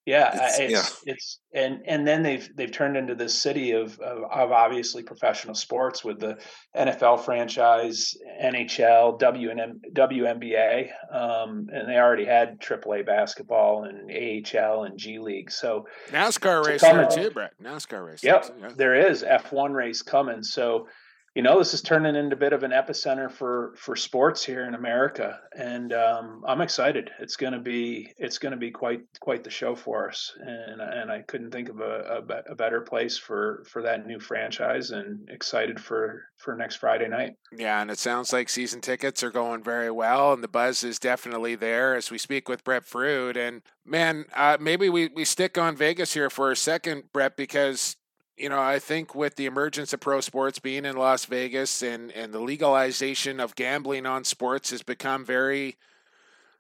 Yeah, 0.07 0.49
it's, 0.49 0.59
it's, 0.59 0.73
yeah. 1.07 1.13
it's 1.15 1.39
and 1.55 1.81
and 1.87 2.07
then 2.07 2.23
they've 2.23 2.47
they've 2.57 2.71
turned 2.71 2.95
into 2.99 3.15
this 3.15 3.35
city 3.35 3.71
of, 3.71 3.99
of, 4.01 4.25
of 4.31 4.53
obviously 4.53 5.03
professional 5.03 5.55
sports 5.55 6.05
with 6.05 6.21
the 6.21 6.37
NFL 6.77 7.25
franchise, 7.25 8.15
NHL, 8.43 9.19
WN, 9.19 9.81
WNBA, 9.95 10.91
um, 11.11 11.69
and 11.73 11.89
they 11.89 11.97
already 11.97 12.27
had 12.27 12.61
AAA 12.61 13.07
basketball 13.07 13.85
and 13.85 14.11
AHL 14.11 14.85
and 14.85 14.99
G 14.99 15.19
League. 15.19 15.51
So 15.51 15.87
NASCAR 16.11 16.67
race 16.67 16.83
there 16.83 17.09
too, 17.09 17.31
Brett. 17.31 17.53
NASCAR 17.63 18.07
race. 18.07 18.23
Yep, 18.23 18.57
yeah. 18.61 18.69
there 18.77 19.09
is 19.09 19.23
F1 19.23 19.73
race 19.73 20.03
coming. 20.03 20.43
So 20.43 20.87
you 21.35 21.43
know, 21.43 21.59
this 21.59 21.75
is 21.75 21.83
turning 21.83 22.15
into 22.15 22.37
a 22.37 22.39
bit 22.39 22.53
of 22.53 22.63
an 22.63 22.71
epicenter 22.71 23.31
for 23.31 23.75
for 23.77 23.97
sports 23.97 24.45
here 24.45 24.67
in 24.67 24.75
America, 24.75 25.41
and 25.57 25.93
um, 25.93 26.45
I'm 26.47 26.61
excited. 26.61 27.11
It's 27.19 27.35
going 27.35 27.55
to 27.55 27.59
be 27.59 28.13
it's 28.19 28.39
to 28.39 28.57
be 28.57 28.71
quite 28.71 29.01
quite 29.19 29.43
the 29.43 29.51
show 29.51 29.75
for 29.75 30.09
us, 30.09 30.33
and 30.39 30.81
and 30.81 31.11
I 31.11 31.23
couldn't 31.23 31.51
think 31.51 31.71
of 31.71 31.81
a, 31.81 32.23
a, 32.29 32.53
a, 32.53 32.55
better 32.55 32.83
place 32.83 33.19
for 33.19 33.65
for 33.69 33.83
that 33.83 34.07
new 34.07 34.21
franchise, 34.21 34.93
and 34.93 35.29
excited 35.29 35.81
for 35.81 36.23
for 36.37 36.55
next 36.55 36.77
Friday 36.77 37.09
night. 37.09 37.33
Yeah, 37.57 37.83
and 37.83 37.91
it 37.91 37.99
sounds 37.99 38.33
like 38.33 38.49
season 38.49 38.81
tickets 38.81 39.25
are 39.25 39.33
going 39.33 39.65
very 39.65 39.91
well, 39.91 40.33
and 40.33 40.45
the 40.45 40.49
buzz 40.49 40.85
is 40.85 41.01
definitely 41.01 41.57
there 41.57 41.97
as 41.97 42.13
we 42.13 42.19
speak 42.19 42.49
with 42.49 42.63
Brett 42.63 42.85
Frood. 42.85 43.37
And 43.37 43.63
man, 43.85 44.27
uh, 44.37 44.59
maybe 44.61 44.89
we 44.89 45.09
we 45.09 45.25
stick 45.25 45.59
on 45.59 45.75
Vegas 45.75 46.15
here 46.15 46.31
for 46.31 46.53
a 46.53 46.57
second, 46.57 47.13
Brett, 47.13 47.37
because 47.37 47.97
you 48.37 48.49
know, 48.49 48.61
I 48.61 48.79
think 48.79 49.15
with 49.15 49.37
the 49.37 49.47
emergence 49.47 49.93
of 49.93 50.01
pro 50.01 50.21
sports 50.21 50.59
being 50.59 50.85
in 50.85 50.97
Las 50.97 51.25
Vegas 51.27 51.83
and, 51.83 52.11
and 52.13 52.33
the 52.33 52.41
legalization 52.41 53.39
of 53.39 53.55
gambling 53.55 54.07
on 54.07 54.25
sports 54.25 54.71
has 54.71 54.83
become 54.83 55.25
very 55.25 55.77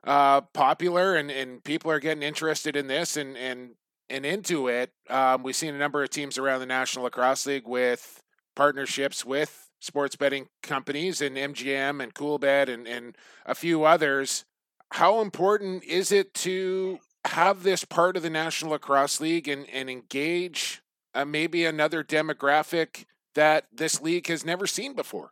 uh, 0.05 0.43
popular 0.43 1.17
and, 1.17 1.31
and 1.31 1.65
people 1.65 1.91
are 1.91 1.99
getting 1.99 2.23
interested 2.23 2.77
in 2.77 2.87
this 2.87 3.17
and, 3.17 3.37
and, 3.37 3.71
and 4.09 4.25
into 4.25 4.69
it. 4.69 4.93
Um, 5.11 5.43
we've 5.43 5.57
seen 5.57 5.75
a 5.75 5.79
number 5.79 6.03
of 6.03 6.11
teams 6.11 6.39
around 6.39 6.61
the 6.61 6.67
National 6.67 7.05
Lacrosse 7.05 7.47
League 7.47 7.67
with 7.67 8.23
partnerships 8.55 9.25
with 9.25 9.69
sports 9.81 10.15
betting 10.15 10.47
companies 10.63 11.21
and 11.21 11.37
MGM 11.37 12.03
and 12.03 12.15
Coolbet 12.15 12.69
and, 12.69 12.87
and 12.87 13.17
a 13.45 13.55
few 13.55 13.85
others. 13.85 14.45
How 14.93 15.21
important 15.21 15.83
is 15.85 16.13
it 16.13 16.35
to 16.35 17.01
have 17.25 17.65
this 17.65 17.85
part 17.85 18.17
of 18.17 18.23
the 18.23 18.31
National 18.31 18.73
Lacrosse 18.73 19.21
League 19.21 19.49
and, 19.49 19.69
and 19.71 19.91
engage 19.91 20.83
uh, 21.14 21.24
maybe 21.24 21.64
another 21.64 22.03
demographic 22.03 23.05
that 23.35 23.66
this 23.72 24.00
league 24.00 24.27
has 24.29 24.44
never 24.44 24.66
seen 24.66 24.94
before. 24.94 25.31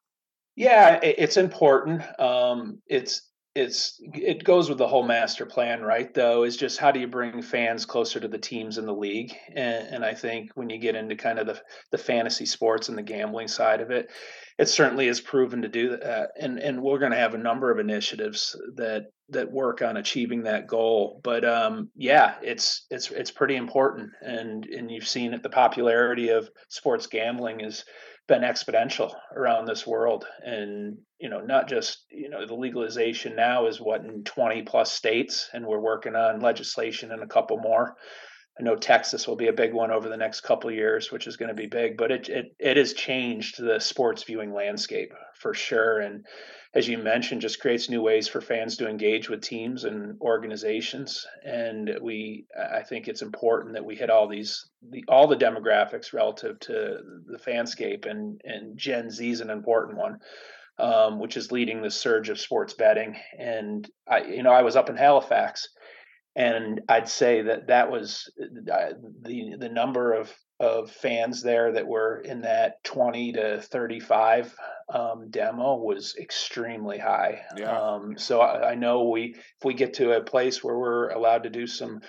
Yeah, 0.54 1.00
it's 1.02 1.36
important. 1.36 2.02
Um, 2.20 2.82
it's 2.86 3.22
it's 3.54 4.00
it 4.14 4.44
goes 4.44 4.68
with 4.68 4.78
the 4.78 4.88
whole 4.88 5.02
master 5.02 5.44
plan, 5.44 5.82
right? 5.82 6.12
Though 6.12 6.44
is 6.44 6.56
just 6.56 6.78
how 6.78 6.90
do 6.90 7.00
you 7.00 7.06
bring 7.06 7.42
fans 7.42 7.84
closer 7.84 8.18
to 8.18 8.28
the 8.28 8.38
teams 8.38 8.78
in 8.78 8.86
the 8.86 8.94
league? 8.94 9.34
And, 9.54 9.86
and 9.88 10.04
I 10.04 10.14
think 10.14 10.50
when 10.54 10.70
you 10.70 10.78
get 10.78 10.96
into 10.96 11.16
kind 11.16 11.38
of 11.38 11.46
the 11.46 11.60
the 11.90 11.98
fantasy 11.98 12.46
sports 12.46 12.88
and 12.88 12.96
the 12.96 13.02
gambling 13.02 13.48
side 13.48 13.80
of 13.80 13.90
it, 13.90 14.10
it 14.58 14.68
certainly 14.68 15.06
is 15.06 15.20
proven 15.20 15.62
to 15.62 15.68
do 15.68 15.96
that. 15.96 16.30
And 16.40 16.58
and 16.58 16.82
we're 16.82 16.98
going 16.98 17.12
to 17.12 17.18
have 17.18 17.34
a 17.34 17.38
number 17.38 17.70
of 17.70 17.78
initiatives 17.78 18.56
that 18.76 19.06
that 19.32 19.50
work 19.50 19.82
on 19.82 19.96
achieving 19.96 20.44
that 20.44 20.66
goal. 20.66 21.20
But 21.22 21.44
um, 21.44 21.90
yeah, 21.96 22.36
it's 22.42 22.86
it's 22.90 23.10
it's 23.10 23.30
pretty 23.30 23.56
important, 23.56 24.10
and 24.20 24.64
and 24.66 24.90
you've 24.90 25.08
seen 25.08 25.34
it. 25.34 25.42
The 25.42 25.50
popularity 25.50 26.30
of 26.30 26.48
sports 26.68 27.06
gambling 27.06 27.60
has 27.60 27.84
been 28.28 28.42
exponential 28.42 29.12
around 29.34 29.66
this 29.66 29.86
world, 29.86 30.24
and 30.44 30.96
you 31.18 31.28
know 31.28 31.40
not 31.40 31.68
just 31.68 32.06
you 32.10 32.28
know 32.28 32.46
the 32.46 32.54
legalization 32.54 33.34
now 33.36 33.66
is 33.66 33.80
what 33.80 34.04
in 34.04 34.24
20 34.24 34.62
plus 34.62 34.92
states, 34.92 35.48
and 35.52 35.66
we're 35.66 35.80
working 35.80 36.14
on 36.14 36.40
legislation 36.40 37.12
in 37.12 37.22
a 37.22 37.26
couple 37.26 37.58
more. 37.58 37.96
I 38.60 38.62
know 38.62 38.76
Texas 38.76 39.26
will 39.26 39.36
be 39.36 39.48
a 39.48 39.52
big 39.52 39.72
one 39.72 39.90
over 39.90 40.10
the 40.10 40.16
next 40.16 40.42
couple 40.42 40.70
years, 40.70 41.10
which 41.10 41.26
is 41.26 41.38
going 41.38 41.48
to 41.48 41.54
be 41.54 41.66
big, 41.66 41.96
but 41.96 42.10
it, 42.10 42.28
it 42.28 42.54
it 42.58 42.76
has 42.76 42.92
changed 42.92 43.58
the 43.58 43.80
sports 43.80 44.24
viewing 44.24 44.52
landscape 44.52 45.12
for 45.34 45.54
sure. 45.54 46.00
And 46.00 46.26
as 46.74 46.88
you 46.88 46.96
mentioned, 46.96 47.42
just 47.42 47.60
creates 47.60 47.90
new 47.90 48.00
ways 48.00 48.28
for 48.28 48.40
fans 48.40 48.76
to 48.78 48.88
engage 48.88 49.28
with 49.28 49.42
teams 49.42 49.84
and 49.84 50.18
organizations. 50.22 51.26
And 51.44 51.98
we, 52.00 52.46
I 52.58 52.82
think 52.82 53.08
it's 53.08 53.20
important 53.22 53.74
that 53.74 53.84
we 53.84 53.94
hit 53.94 54.08
all 54.08 54.26
these, 54.26 54.70
the, 54.90 55.04
all 55.06 55.26
the 55.26 55.36
demographics 55.36 56.14
relative 56.14 56.58
to 56.60 56.98
the 57.26 57.38
fanscape. 57.38 58.06
And 58.06 58.40
and 58.44 58.78
Gen 58.78 59.10
Z 59.10 59.30
is 59.30 59.40
an 59.40 59.50
important 59.50 59.98
one. 59.98 60.18
Um, 60.78 61.20
which 61.20 61.36
is 61.36 61.52
leading 61.52 61.82
the 61.82 61.90
surge 61.90 62.30
of 62.30 62.40
sports 62.40 62.72
betting. 62.72 63.14
And 63.38 63.88
I, 64.10 64.22
you 64.22 64.42
know, 64.42 64.50
I 64.50 64.62
was 64.62 64.74
up 64.74 64.88
in 64.88 64.96
Halifax, 64.96 65.68
and 66.34 66.80
I'd 66.88 67.10
say 67.10 67.42
that 67.42 67.66
that 67.66 67.90
was 67.90 68.32
uh, 68.40 68.94
the 69.20 69.56
the 69.58 69.68
number 69.68 70.14
of 70.14 70.32
of 70.62 70.92
fans 70.92 71.42
there 71.42 71.72
that 71.72 71.86
were 71.86 72.20
in 72.20 72.42
that 72.42 72.82
20 72.84 73.32
to 73.32 73.60
35 73.60 74.54
um, 74.88 75.28
demo 75.28 75.74
was 75.74 76.14
extremely 76.20 76.98
high. 76.98 77.42
Yeah. 77.56 77.76
Um, 77.76 78.16
so 78.16 78.40
I, 78.40 78.70
I, 78.70 78.74
know 78.76 79.08
we 79.08 79.34
if 79.34 79.64
we 79.64 79.74
get 79.74 79.94
to 79.94 80.16
a 80.16 80.22
place 80.22 80.62
where 80.62 80.78
we're 80.78 81.10
allowed 81.10 81.42
to 81.42 81.50
do 81.50 81.66
some 81.66 82.00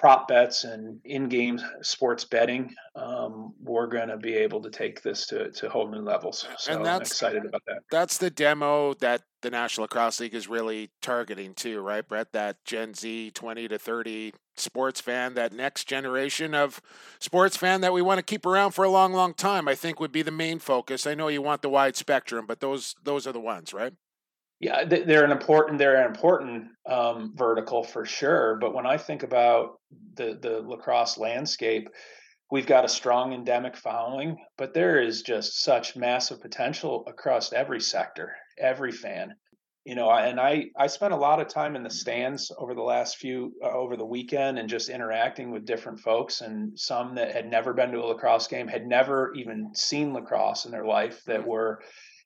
prop 0.00 0.26
bets 0.28 0.64
and 0.64 0.98
in-game 1.04 1.60
sports 1.82 2.24
betting, 2.24 2.74
um, 2.96 3.52
we're 3.62 3.86
going 3.86 4.08
to 4.08 4.16
be 4.16 4.32
able 4.32 4.62
to 4.62 4.70
take 4.70 5.02
this 5.02 5.26
to, 5.26 5.50
to 5.50 5.68
whole 5.68 5.86
new 5.86 6.00
levels. 6.00 6.48
So 6.56 6.72
and 6.72 6.86
that's, 6.86 7.22
I'm 7.22 7.32
excited 7.34 7.44
about 7.44 7.60
that. 7.66 7.80
That's 7.90 8.16
the 8.16 8.30
demo 8.30 8.94
that 8.94 9.20
the 9.42 9.50
National 9.50 9.84
Lacrosse 9.84 10.20
League 10.20 10.34
is 10.34 10.48
really 10.48 10.90
targeting 11.02 11.52
too, 11.52 11.82
right, 11.82 12.06
Brett? 12.06 12.32
That 12.32 12.64
Gen 12.64 12.94
Z 12.94 13.32
20 13.32 13.68
to 13.68 13.78
30 13.78 14.32
sports 14.56 15.02
fan, 15.02 15.34
that 15.34 15.52
next 15.52 15.86
generation 15.86 16.54
of 16.54 16.80
sports 17.18 17.58
fan 17.58 17.82
that 17.82 17.92
we 17.92 18.00
want 18.00 18.16
to 18.16 18.24
keep 18.24 18.46
around 18.46 18.70
for 18.70 18.86
a 18.86 18.90
long, 18.90 19.12
long 19.12 19.34
time, 19.34 19.68
I 19.68 19.74
think 19.74 20.00
would 20.00 20.12
be 20.12 20.22
the 20.22 20.30
main 20.30 20.60
focus. 20.60 21.06
I 21.06 21.14
know 21.14 21.28
you 21.28 21.42
want 21.42 21.60
the 21.60 21.68
wide 21.68 21.96
spectrum, 21.96 22.46
but 22.46 22.60
those 22.60 22.94
those 23.04 23.26
are 23.26 23.32
the 23.32 23.40
ones, 23.40 23.74
right? 23.74 23.92
Yeah, 24.60 24.84
they're 24.84 25.24
an 25.24 25.32
important 25.32 25.78
they're 25.78 26.02
an 26.02 26.06
important 26.10 26.68
um, 26.86 27.32
vertical 27.34 27.82
for 27.82 28.04
sure. 28.04 28.58
But 28.60 28.74
when 28.74 28.86
I 28.86 28.98
think 28.98 29.22
about 29.22 29.80
the 30.14 30.38
the 30.40 30.60
lacrosse 30.60 31.16
landscape, 31.16 31.88
we've 32.50 32.66
got 32.66 32.84
a 32.84 32.88
strong 32.88 33.32
endemic 33.32 33.74
following, 33.76 34.36
but 34.58 34.74
there 34.74 35.00
is 35.00 35.22
just 35.22 35.62
such 35.62 35.96
massive 35.96 36.42
potential 36.42 37.04
across 37.06 37.54
every 37.54 37.80
sector, 37.80 38.36
every 38.58 38.92
fan. 38.92 39.34
You 39.86 39.94
know, 39.94 40.10
and 40.10 40.38
I 40.38 40.66
I 40.76 40.88
spent 40.88 41.14
a 41.14 41.16
lot 41.16 41.40
of 41.40 41.48
time 41.48 41.74
in 41.74 41.82
the 41.82 41.88
stands 41.90 42.52
over 42.58 42.74
the 42.74 42.82
last 42.82 43.16
few 43.16 43.54
uh, 43.64 43.70
over 43.70 43.96
the 43.96 44.04
weekend 44.04 44.58
and 44.58 44.68
just 44.68 44.90
interacting 44.90 45.52
with 45.52 45.64
different 45.64 46.00
folks 46.00 46.42
and 46.42 46.78
some 46.78 47.14
that 47.14 47.32
had 47.32 47.48
never 47.50 47.72
been 47.72 47.92
to 47.92 48.00
a 48.00 48.04
lacrosse 48.04 48.46
game, 48.46 48.68
had 48.68 48.86
never 48.86 49.32
even 49.34 49.70
seen 49.74 50.12
lacrosse 50.12 50.66
in 50.66 50.70
their 50.70 50.84
life 50.84 51.22
that 51.24 51.46
were 51.46 51.80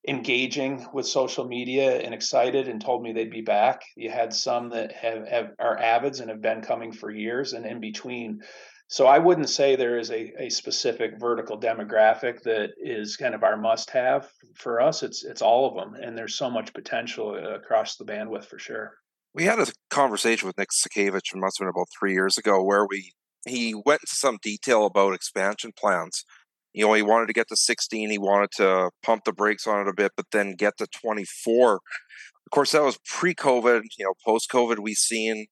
engaging 0.06 0.86
with 0.92 1.06
social 1.06 1.46
media 1.46 2.00
and 2.00 2.14
excited 2.14 2.68
and 2.68 2.80
told 2.80 3.02
me 3.02 3.12
they'd 3.12 3.30
be 3.30 3.40
back. 3.40 3.82
You 3.96 4.10
had 4.10 4.34
some 4.34 4.68
that 4.70 4.92
have, 4.92 5.26
have 5.28 5.50
are 5.58 5.78
avids 5.78 6.20
and 6.20 6.28
have 6.28 6.42
been 6.42 6.60
coming 6.60 6.92
for 6.92 7.10
years 7.10 7.54
and 7.54 7.64
in 7.64 7.80
between. 7.80 8.40
So 8.88 9.06
I 9.06 9.18
wouldn't 9.18 9.48
say 9.48 9.76
there 9.76 9.98
is 9.98 10.10
a, 10.10 10.32
a 10.38 10.50
specific 10.50 11.18
vertical 11.18 11.58
demographic 11.58 12.42
that 12.42 12.70
is 12.78 13.16
kind 13.16 13.34
of 13.34 13.42
our 13.42 13.56
must 13.56 13.90
have 13.90 14.30
for 14.56 14.80
us. 14.80 15.02
It's 15.02 15.24
it's 15.24 15.40
all 15.40 15.66
of 15.66 15.74
them, 15.74 16.00
and 16.00 16.16
there's 16.16 16.36
so 16.36 16.50
much 16.50 16.74
potential 16.74 17.30
uh, 17.30 17.54
across 17.54 17.96
the 17.96 18.04
bandwidth 18.04 18.44
for 18.44 18.58
sure. 18.58 18.92
We 19.34 19.44
had 19.44 19.58
a 19.58 19.66
conversation 19.90 20.46
with 20.46 20.58
Nick 20.58 20.68
Sakiewicz, 20.70 21.34
it 21.34 21.36
must 21.36 21.58
have 21.58 21.64
been 21.64 21.68
about 21.70 21.88
three 21.98 22.12
years 22.12 22.36
ago, 22.36 22.62
where 22.62 22.86
we 22.86 23.12
he 23.46 23.74
went 23.74 24.02
into 24.02 24.14
some 24.14 24.38
detail 24.42 24.86
about 24.86 25.14
expansion 25.14 25.72
plans 25.76 26.24
you 26.74 26.84
know, 26.84 26.92
he 26.92 27.02
wanted 27.02 27.26
to 27.26 27.32
get 27.32 27.48
to 27.48 27.56
16. 27.56 28.10
He 28.10 28.18
wanted 28.18 28.50
to 28.56 28.90
pump 29.02 29.24
the 29.24 29.32
brakes 29.32 29.66
on 29.66 29.80
it 29.80 29.88
a 29.88 29.94
bit, 29.94 30.12
but 30.16 30.26
then 30.32 30.54
get 30.58 30.76
to 30.78 30.86
24. 31.00 31.74
Of 31.74 31.80
course, 32.50 32.72
that 32.72 32.82
was 32.82 32.98
pre-COVID. 33.06 33.82
You 33.96 34.04
know, 34.04 34.14
post-COVID, 34.26 34.80
we've 34.80 34.96
seen 34.96 35.46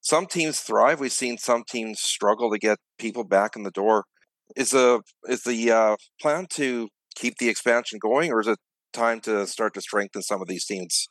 some 0.00 0.26
teams 0.26 0.60
thrive. 0.60 1.00
We've 1.00 1.12
seen 1.12 1.38
some 1.38 1.64
teams 1.68 2.00
struggle 2.00 2.50
to 2.50 2.58
get 2.58 2.78
people 2.98 3.24
back 3.24 3.56
in 3.56 3.64
the 3.64 3.70
door. 3.72 4.04
Is 4.56 4.70
the 4.70 5.02
is 5.28 5.42
the 5.42 5.70
uh, 5.70 5.96
plan 6.20 6.46
to 6.54 6.88
keep 7.14 7.34
the 7.38 7.48
expansion 7.48 7.98
going, 8.00 8.32
or 8.32 8.40
is 8.40 8.46
it 8.46 8.58
time 8.92 9.20
to 9.20 9.46
start 9.46 9.74
to 9.74 9.80
strengthen 9.80 10.22
some 10.22 10.40
of 10.40 10.48
these 10.48 10.64
teams? 10.66 11.06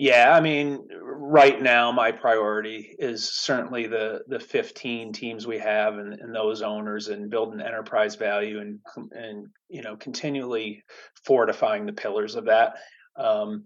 Yeah, 0.00 0.32
I 0.32 0.40
mean, 0.40 0.86
right 1.02 1.60
now 1.60 1.90
my 1.90 2.12
priority 2.12 2.94
is 3.00 3.34
certainly 3.34 3.88
the 3.88 4.20
the 4.28 4.38
15 4.38 5.12
teams 5.12 5.44
we 5.44 5.58
have 5.58 5.98
and, 5.98 6.14
and 6.14 6.32
those 6.32 6.62
owners 6.62 7.08
and 7.08 7.28
building 7.28 7.60
enterprise 7.60 8.14
value 8.14 8.60
and 8.60 8.78
and 9.10 9.48
you 9.68 9.82
know 9.82 9.96
continually 9.96 10.84
fortifying 11.24 11.84
the 11.84 11.92
pillars 11.92 12.36
of 12.36 12.44
that. 12.44 12.74
Um, 13.16 13.64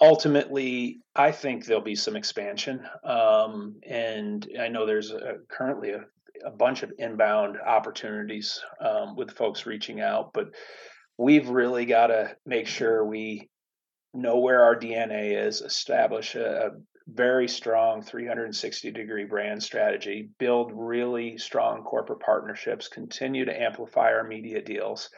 ultimately, 0.00 1.00
I 1.16 1.32
think 1.32 1.64
there'll 1.64 1.82
be 1.82 1.96
some 1.96 2.14
expansion, 2.14 2.86
um, 3.02 3.80
and 3.84 4.48
I 4.60 4.68
know 4.68 4.86
there's 4.86 5.10
a, 5.10 5.38
currently 5.50 5.90
a, 5.90 6.04
a, 6.46 6.52
bunch 6.52 6.84
of 6.84 6.92
inbound 6.96 7.56
opportunities 7.56 8.62
um, 8.80 9.16
with 9.16 9.32
folks 9.32 9.66
reaching 9.66 10.00
out, 10.00 10.32
but 10.32 10.46
we've 11.18 11.48
really 11.48 11.86
got 11.86 12.06
to 12.06 12.36
make 12.46 12.68
sure 12.68 13.04
we 13.04 13.50
know 14.16 14.38
where 14.38 14.62
our 14.62 14.76
DNA 14.76 15.46
is, 15.46 15.60
establish 15.60 16.34
a, 16.34 16.66
a 16.66 16.70
very 17.08 17.46
strong 17.48 18.02
360 18.02 18.90
degree 18.90 19.24
brand 19.24 19.62
strategy, 19.62 20.28
build 20.38 20.72
really 20.74 21.38
strong 21.38 21.82
corporate 21.84 22.20
partnerships, 22.20 22.88
continue 22.88 23.44
to 23.44 23.62
amplify 23.62 24.12
our 24.12 24.24
media 24.24 24.60
deals, 24.60 25.10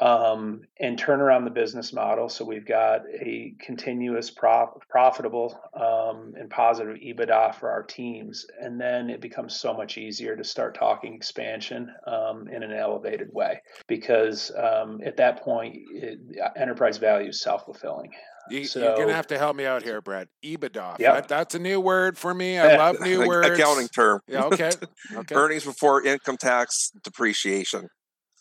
um, 0.00 0.62
and 0.80 0.98
turn 0.98 1.20
around 1.20 1.44
the 1.44 1.50
business 1.50 1.92
model. 1.92 2.28
So 2.28 2.44
we've 2.44 2.66
got 2.66 3.02
a 3.12 3.54
continuous 3.60 4.30
prof- 4.30 4.70
profitable 4.88 5.60
um, 5.74 6.34
and 6.38 6.48
positive 6.48 6.96
EBITDA 6.96 7.54
for 7.56 7.70
our 7.70 7.82
teams. 7.82 8.46
And 8.60 8.80
then 8.80 9.10
it 9.10 9.20
becomes 9.20 9.60
so 9.60 9.74
much 9.74 9.98
easier 9.98 10.36
to 10.36 10.44
start 10.44 10.74
talking 10.74 11.14
expansion 11.14 11.92
um, 12.06 12.48
in 12.48 12.62
an 12.62 12.72
elevated 12.72 13.28
way 13.32 13.60
because 13.86 14.50
um, 14.56 15.00
at 15.04 15.18
that 15.18 15.42
point, 15.42 15.76
it, 15.92 16.18
enterprise 16.56 16.96
value 16.96 17.28
is 17.28 17.40
self 17.40 17.66
fulfilling. 17.66 18.10
You, 18.48 18.66
are 18.82 18.96
gonna 18.96 19.12
have 19.12 19.28
to 19.28 19.38
help 19.38 19.54
me 19.54 19.64
out 19.64 19.82
here, 19.82 20.00
Brett. 20.00 20.26
EBITDA. 20.44 20.98
Yep. 20.98 21.14
That, 21.14 21.28
that's 21.28 21.54
a 21.54 21.58
new 21.58 21.80
word 21.80 22.18
for 22.18 22.34
me. 22.34 22.58
I 22.58 22.76
love 22.78 23.00
new 23.00 23.26
words. 23.26 23.48
Accounting 23.48 23.88
term. 23.88 24.20
Yeah. 24.26 24.44
Okay. 24.44 24.72
okay. 25.14 25.34
Earnings 25.34 25.64
before 25.64 26.02
income 26.02 26.36
tax 26.36 26.90
depreciation. 27.04 27.88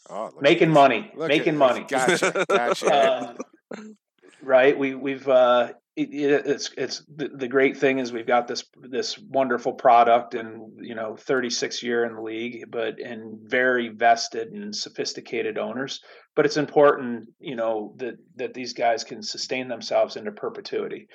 Oh, 0.09 0.31
making 0.41 0.71
money, 0.71 1.11
making 1.15 1.55
money. 1.55 1.85
Gotcha, 1.87 2.45
gotcha. 2.49 3.37
um, 3.77 3.95
right. 4.41 4.77
We 4.77 4.95
we've 4.95 5.27
uh, 5.27 5.73
it, 5.95 6.09
it's 6.45 6.71
it's 6.77 7.03
the, 7.13 7.29
the, 7.29 7.47
great 7.47 7.77
thing 7.77 7.99
is 7.99 8.11
we've 8.11 8.25
got 8.25 8.47
this 8.47 8.63
this 8.81 9.19
wonderful 9.19 9.73
product 9.73 10.33
and 10.33 10.71
you 10.81 10.95
know 10.95 11.15
36 11.15 11.83
year 11.83 12.05
in 12.05 12.15
the 12.15 12.21
league, 12.21 12.65
but 12.71 12.99
and 12.99 13.39
very 13.49 13.89
vested 13.89 14.49
and 14.49 14.75
sophisticated 14.75 15.57
owners. 15.57 16.01
But 16.35 16.45
it's 16.45 16.57
important, 16.57 17.29
you 17.39 17.55
know, 17.55 17.93
that 17.97 18.15
that 18.37 18.53
these 18.53 18.73
guys 18.73 19.03
can 19.03 19.21
sustain 19.21 19.67
themselves 19.67 20.15
into 20.15 20.31
perpetuity 20.31 21.07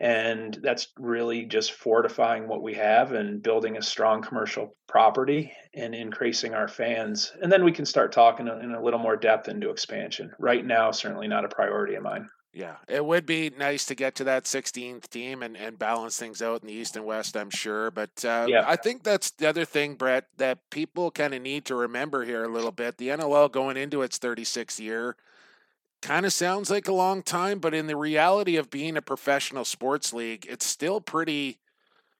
and 0.00 0.58
that's 0.62 0.88
really 0.98 1.44
just 1.44 1.72
fortifying 1.72 2.46
what 2.46 2.62
we 2.62 2.74
have 2.74 3.12
and 3.12 3.42
building 3.42 3.76
a 3.76 3.82
strong 3.82 4.22
commercial 4.22 4.76
property 4.86 5.52
and 5.74 5.94
increasing 5.94 6.54
our 6.54 6.68
fans. 6.68 7.32
And 7.42 7.50
then 7.50 7.64
we 7.64 7.72
can 7.72 7.84
start 7.84 8.12
talking 8.12 8.46
in 8.46 8.74
a 8.74 8.82
little 8.82 9.00
more 9.00 9.16
depth 9.16 9.48
into 9.48 9.70
expansion. 9.70 10.32
Right 10.38 10.64
now 10.64 10.92
certainly 10.92 11.26
not 11.26 11.44
a 11.44 11.48
priority 11.48 11.96
of 11.96 12.04
mine. 12.04 12.28
Yeah 12.52 12.76
it 12.86 13.04
would 13.04 13.26
be 13.26 13.50
nice 13.58 13.86
to 13.86 13.96
get 13.96 14.14
to 14.16 14.24
that 14.24 14.44
16th 14.44 15.08
team 15.08 15.42
and, 15.42 15.56
and 15.56 15.78
balance 15.78 16.16
things 16.16 16.40
out 16.40 16.62
in 16.62 16.68
the 16.68 16.74
east 16.74 16.96
and 16.96 17.04
west 17.04 17.36
i'm 17.36 17.50
sure. 17.50 17.90
But 17.90 18.24
uh, 18.24 18.46
yeah. 18.48 18.64
i 18.66 18.76
think 18.76 19.02
that's 19.02 19.32
the 19.32 19.48
other 19.48 19.64
thing 19.64 19.96
brett 19.96 20.28
that 20.36 20.70
people 20.70 21.10
kind 21.10 21.34
of 21.34 21.42
need 21.42 21.64
to 21.66 21.74
remember 21.74 22.24
here 22.24 22.44
a 22.44 22.48
little 22.48 22.72
bit. 22.72 22.98
The 22.98 23.08
nll 23.08 23.50
going 23.50 23.76
into 23.76 24.02
its 24.02 24.18
36th 24.18 24.78
year 24.78 25.16
kind 26.02 26.26
of 26.26 26.32
sounds 26.32 26.70
like 26.70 26.88
a 26.88 26.92
long 26.92 27.22
time, 27.22 27.58
but 27.58 27.74
in 27.74 27.86
the 27.86 27.96
reality 27.96 28.56
of 28.56 28.70
being 28.70 28.96
a 28.96 29.02
professional 29.02 29.64
sports 29.64 30.12
league, 30.12 30.46
it's 30.48 30.66
still 30.66 31.00
pretty 31.00 31.58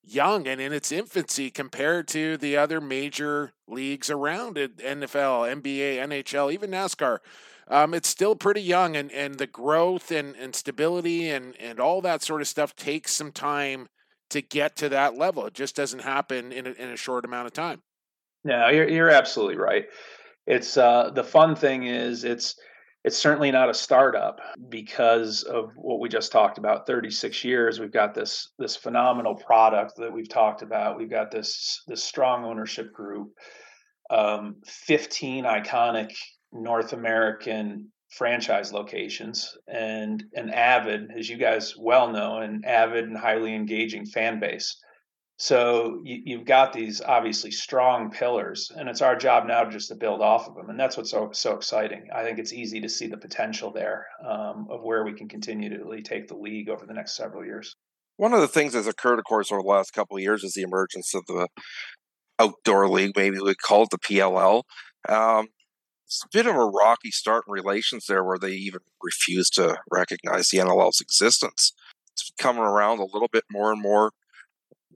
young 0.03 0.47
and 0.47 0.61
in 0.61 0.73
its 0.73 0.91
infancy 0.91 1.51
compared 1.51 2.09
to 2.09 2.37
the 2.39 2.57
other 2.57 2.81
major 2.81 3.53
leagues 3.67 4.11
around 4.11 4.57
it 4.57 4.79
NFL, 4.79 5.63
NBA, 5.63 5.97
NHL, 5.97 6.53
even 6.53 6.71
NASCAR. 6.71 7.19
Um, 7.71 7.93
it's 7.93 8.09
still 8.09 8.35
pretty 8.35 8.63
young, 8.63 8.97
and, 8.97 9.13
and 9.13 9.35
the 9.35 9.47
growth 9.47 10.11
and, 10.11 10.35
and 10.37 10.55
stability 10.57 11.29
and, 11.29 11.55
and 11.61 11.79
all 11.79 12.01
that 12.01 12.23
sort 12.23 12.41
of 12.41 12.49
stuff 12.49 12.75
takes 12.75 13.13
some 13.13 13.31
time 13.31 13.89
to 14.31 14.41
get 14.41 14.77
to 14.77 14.89
that 14.89 15.17
level. 15.17 15.47
It 15.47 15.55
just 15.55 15.77
doesn't 15.77 16.01
happen 16.01 16.51
in 16.51 16.67
a, 16.67 16.71
in 16.71 16.89
a 16.89 16.97
short 16.97 17.27
amount 17.27 17.47
of 17.47 17.53
time. 17.53 17.83
No, 18.45 18.69
you're, 18.69 18.89
you're 18.89 19.11
absolutely 19.11 19.57
right. 19.57 19.85
It's 20.47 20.79
uh, 20.79 21.11
the 21.15 21.25
fun 21.25 21.55
thing 21.55 21.85
is 21.85 22.25
it's 22.25 22.55
it's 23.09 23.17
certainly 23.17 23.51
not 23.51 23.71
a 23.71 23.75
startup 23.75 24.39
because 24.69 25.43
of 25.43 25.73
what 25.77 25.99
we 25.99 26.11
just 26.11 26.31
talked 26.31 26.59
about 26.59 26.87
36 26.87 27.43
years 27.43 27.81
we've 27.81 27.91
got 27.91 28.15
this 28.15 28.51
this 28.59 28.77
phenomenal 28.77 29.35
product 29.35 29.97
that 29.97 30.13
we've 30.13 30.29
talked 30.29 30.61
about. 30.61 30.99
We've 30.99 31.09
got 31.09 31.31
this 31.31 31.83
this 31.89 32.05
strong 32.05 32.45
ownership 32.45 32.93
group 32.93 33.31
um, 34.11 34.57
15 34.67 35.45
iconic 35.45 36.13
north 36.53 36.93
american 36.93 37.91
franchise 38.11 38.75
locations 38.75 39.57
and 39.69 40.25
an 40.35 40.51
avid 40.51 41.11
as 41.17 41.31
you 41.31 41.39
guys 41.39 41.75
well 41.79 42.13
know 42.13 42.39
an 42.39 42.61
avid 42.67 43.05
and 43.05 43.17
highly 43.17 43.55
engaging 43.55 44.05
fan 44.05 44.39
base 44.39 44.79
so 45.41 46.01
you, 46.03 46.39
have 46.39 46.47
got 46.47 46.73
these 46.73 47.01
obviously 47.01 47.53
strong 47.53 48.11
pillars, 48.11 48.73
and 48.75 48.89
it's 48.89 49.03
our 49.03 49.15
job 49.15 49.47
now 49.47 49.65
just 49.71 49.87
to 49.89 49.95
build 49.95 50.21
off 50.21 50.49
of 50.49 50.57
them, 50.57 50.69
and 50.69 50.79
that's 50.79 50.97
what's 50.97 51.13
so 51.13 51.31
so 51.33 51.55
exciting. 51.55 52.09
I 52.13 52.25
think 52.25 52.41
it's 52.41 52.53
easy 52.53 52.81
to 52.81 52.89
see 52.89 53.07
the 53.07 53.17
potential 53.17 53.71
there 53.71 54.09
um, 54.27 54.67
of 54.69 54.83
where 54.83 55.05
we 55.05 55.13
can 55.13 55.29
continue 55.29 55.71
to 55.71 55.79
really 55.79 56.03
take 56.03 56.27
the 56.27 56.37
league 56.37 56.69
over 56.69 56.85
the 56.85 56.93
next 56.93 57.17
several 57.17 57.45
years. 57.45 57.77
One 58.17 58.33
of 58.33 58.41
the 58.41 58.49
things 58.49 58.73
that's 58.73 58.89
occurred, 58.89 59.21
of 59.21 59.27
course, 59.27 59.53
over 59.53 59.63
the 59.63 59.69
last 59.69 59.93
couple 59.93 60.17
of 60.17 60.23
years 60.25 60.43
is 60.43 60.55
the 60.55 60.63
emergence 60.63 61.15
of 61.15 61.25
the 61.27 61.47
outdoor 62.41 62.89
league. 62.89 63.13
Maybe 63.17 63.39
we 63.39 63.55
call 63.55 63.85
it 63.85 63.91
the 63.91 63.99
PLL. 63.99 64.65
Um, 65.09 65.47
it's 66.05 66.25
a 66.25 66.29
bit 66.33 66.47
of 66.47 66.57
a 66.57 66.65
rocky 66.65 67.13
start 67.13 67.45
in 67.47 67.53
relations 67.53 68.07
there, 68.07 68.25
where 68.25 68.39
they 68.39 68.55
even 68.55 68.81
refuse 69.01 69.51
to 69.51 69.79
recognize 69.89 70.49
the 70.49 70.59
NLL's 70.59 71.01
existence. 71.01 71.73
It's 72.13 72.33
coming 72.41 72.65
around 72.65 72.99
a 72.99 73.05
little 73.05 73.29
bit 73.31 73.45
more 73.53 73.71
and 73.71 73.81
more 73.81 74.11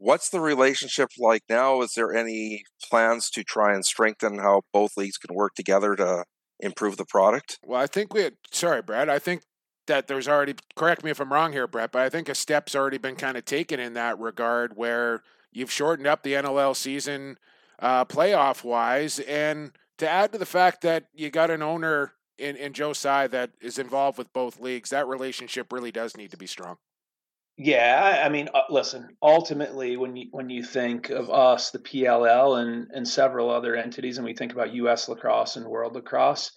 what's 0.02 0.28
the 0.28 0.40
relationship 0.40 1.10
like 1.18 1.42
now? 1.48 1.80
Is 1.80 1.92
there 1.94 2.12
any 2.12 2.64
plans 2.90 3.30
to 3.30 3.44
try 3.44 3.72
and 3.72 3.84
strengthen 3.84 4.38
how 4.38 4.62
both 4.72 4.96
leagues 4.96 5.16
can 5.16 5.34
work 5.34 5.54
together 5.54 5.94
to 5.96 6.24
improve 6.60 6.96
the 6.96 7.06
product? 7.06 7.58
Well, 7.64 7.80
I 7.80 7.86
think 7.86 8.12
we. 8.12 8.22
Had, 8.22 8.34
sorry, 8.50 8.82
Brad. 8.82 9.08
I 9.08 9.18
think 9.18 9.42
that 9.86 10.08
there's 10.08 10.28
already. 10.28 10.56
Correct 10.74 11.04
me 11.04 11.10
if 11.10 11.20
I'm 11.20 11.32
wrong 11.32 11.52
here, 11.52 11.66
Brett, 11.66 11.92
but 11.92 12.02
I 12.02 12.08
think 12.08 12.28
a 12.28 12.34
step's 12.34 12.74
already 12.74 12.98
been 12.98 13.16
kind 13.16 13.36
of 13.36 13.44
taken 13.44 13.78
in 13.78 13.94
that 13.94 14.18
regard, 14.18 14.76
where 14.76 15.22
you've 15.52 15.70
shortened 15.70 16.08
up 16.08 16.22
the 16.22 16.34
NLL 16.34 16.74
season 16.74 17.38
uh, 17.78 18.04
playoff 18.04 18.64
wise, 18.64 19.20
and 19.20 19.72
to 19.98 20.08
add 20.08 20.32
to 20.32 20.38
the 20.38 20.46
fact 20.46 20.82
that 20.82 21.04
you 21.14 21.30
got 21.30 21.50
an 21.50 21.62
owner 21.62 22.14
in 22.38 22.56
in 22.56 22.72
Joe 22.72 22.92
Tsai 22.92 23.28
that 23.28 23.52
is 23.60 23.78
involved 23.78 24.18
with 24.18 24.32
both 24.32 24.60
leagues, 24.60 24.90
that 24.90 25.06
relationship 25.06 25.72
really 25.72 25.92
does 25.92 26.16
need 26.16 26.32
to 26.32 26.36
be 26.36 26.46
strong. 26.46 26.76
Yeah, 27.58 28.22
I 28.24 28.28
mean, 28.30 28.48
uh, 28.54 28.62
listen. 28.70 29.16
Ultimately, 29.22 29.96
when 29.96 30.16
you 30.16 30.28
when 30.30 30.48
you 30.48 30.64
think 30.64 31.10
of 31.10 31.30
us, 31.30 31.70
the 31.70 31.78
PLL, 31.78 32.60
and 32.60 32.90
and 32.92 33.06
several 33.06 33.50
other 33.50 33.76
entities, 33.76 34.16
and 34.16 34.24
we 34.24 34.34
think 34.34 34.52
about 34.52 34.72
U.S. 34.74 35.08
lacrosse 35.08 35.56
and 35.56 35.66
world 35.66 35.94
lacrosse, 35.94 36.50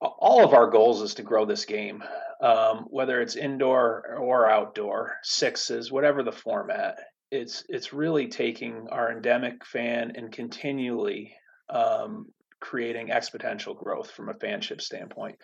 all 0.00 0.44
of 0.44 0.52
our 0.52 0.68
goals 0.68 1.00
is 1.02 1.14
to 1.14 1.22
grow 1.22 1.44
this 1.46 1.64
game, 1.64 2.02
um, 2.42 2.86
whether 2.90 3.20
it's 3.20 3.36
indoor 3.36 4.16
or 4.18 4.50
outdoor, 4.50 5.16
sixes, 5.22 5.92
whatever 5.92 6.22
the 6.22 6.32
format. 6.32 6.98
It's 7.30 7.64
it's 7.68 7.92
really 7.92 8.26
taking 8.26 8.88
our 8.90 9.12
endemic 9.12 9.64
fan 9.64 10.12
and 10.16 10.32
continually 10.32 11.32
um, 11.68 12.26
creating 12.60 13.08
exponential 13.08 13.76
growth 13.78 14.10
from 14.10 14.28
a 14.28 14.34
fanship 14.34 14.80
standpoint 14.80 15.36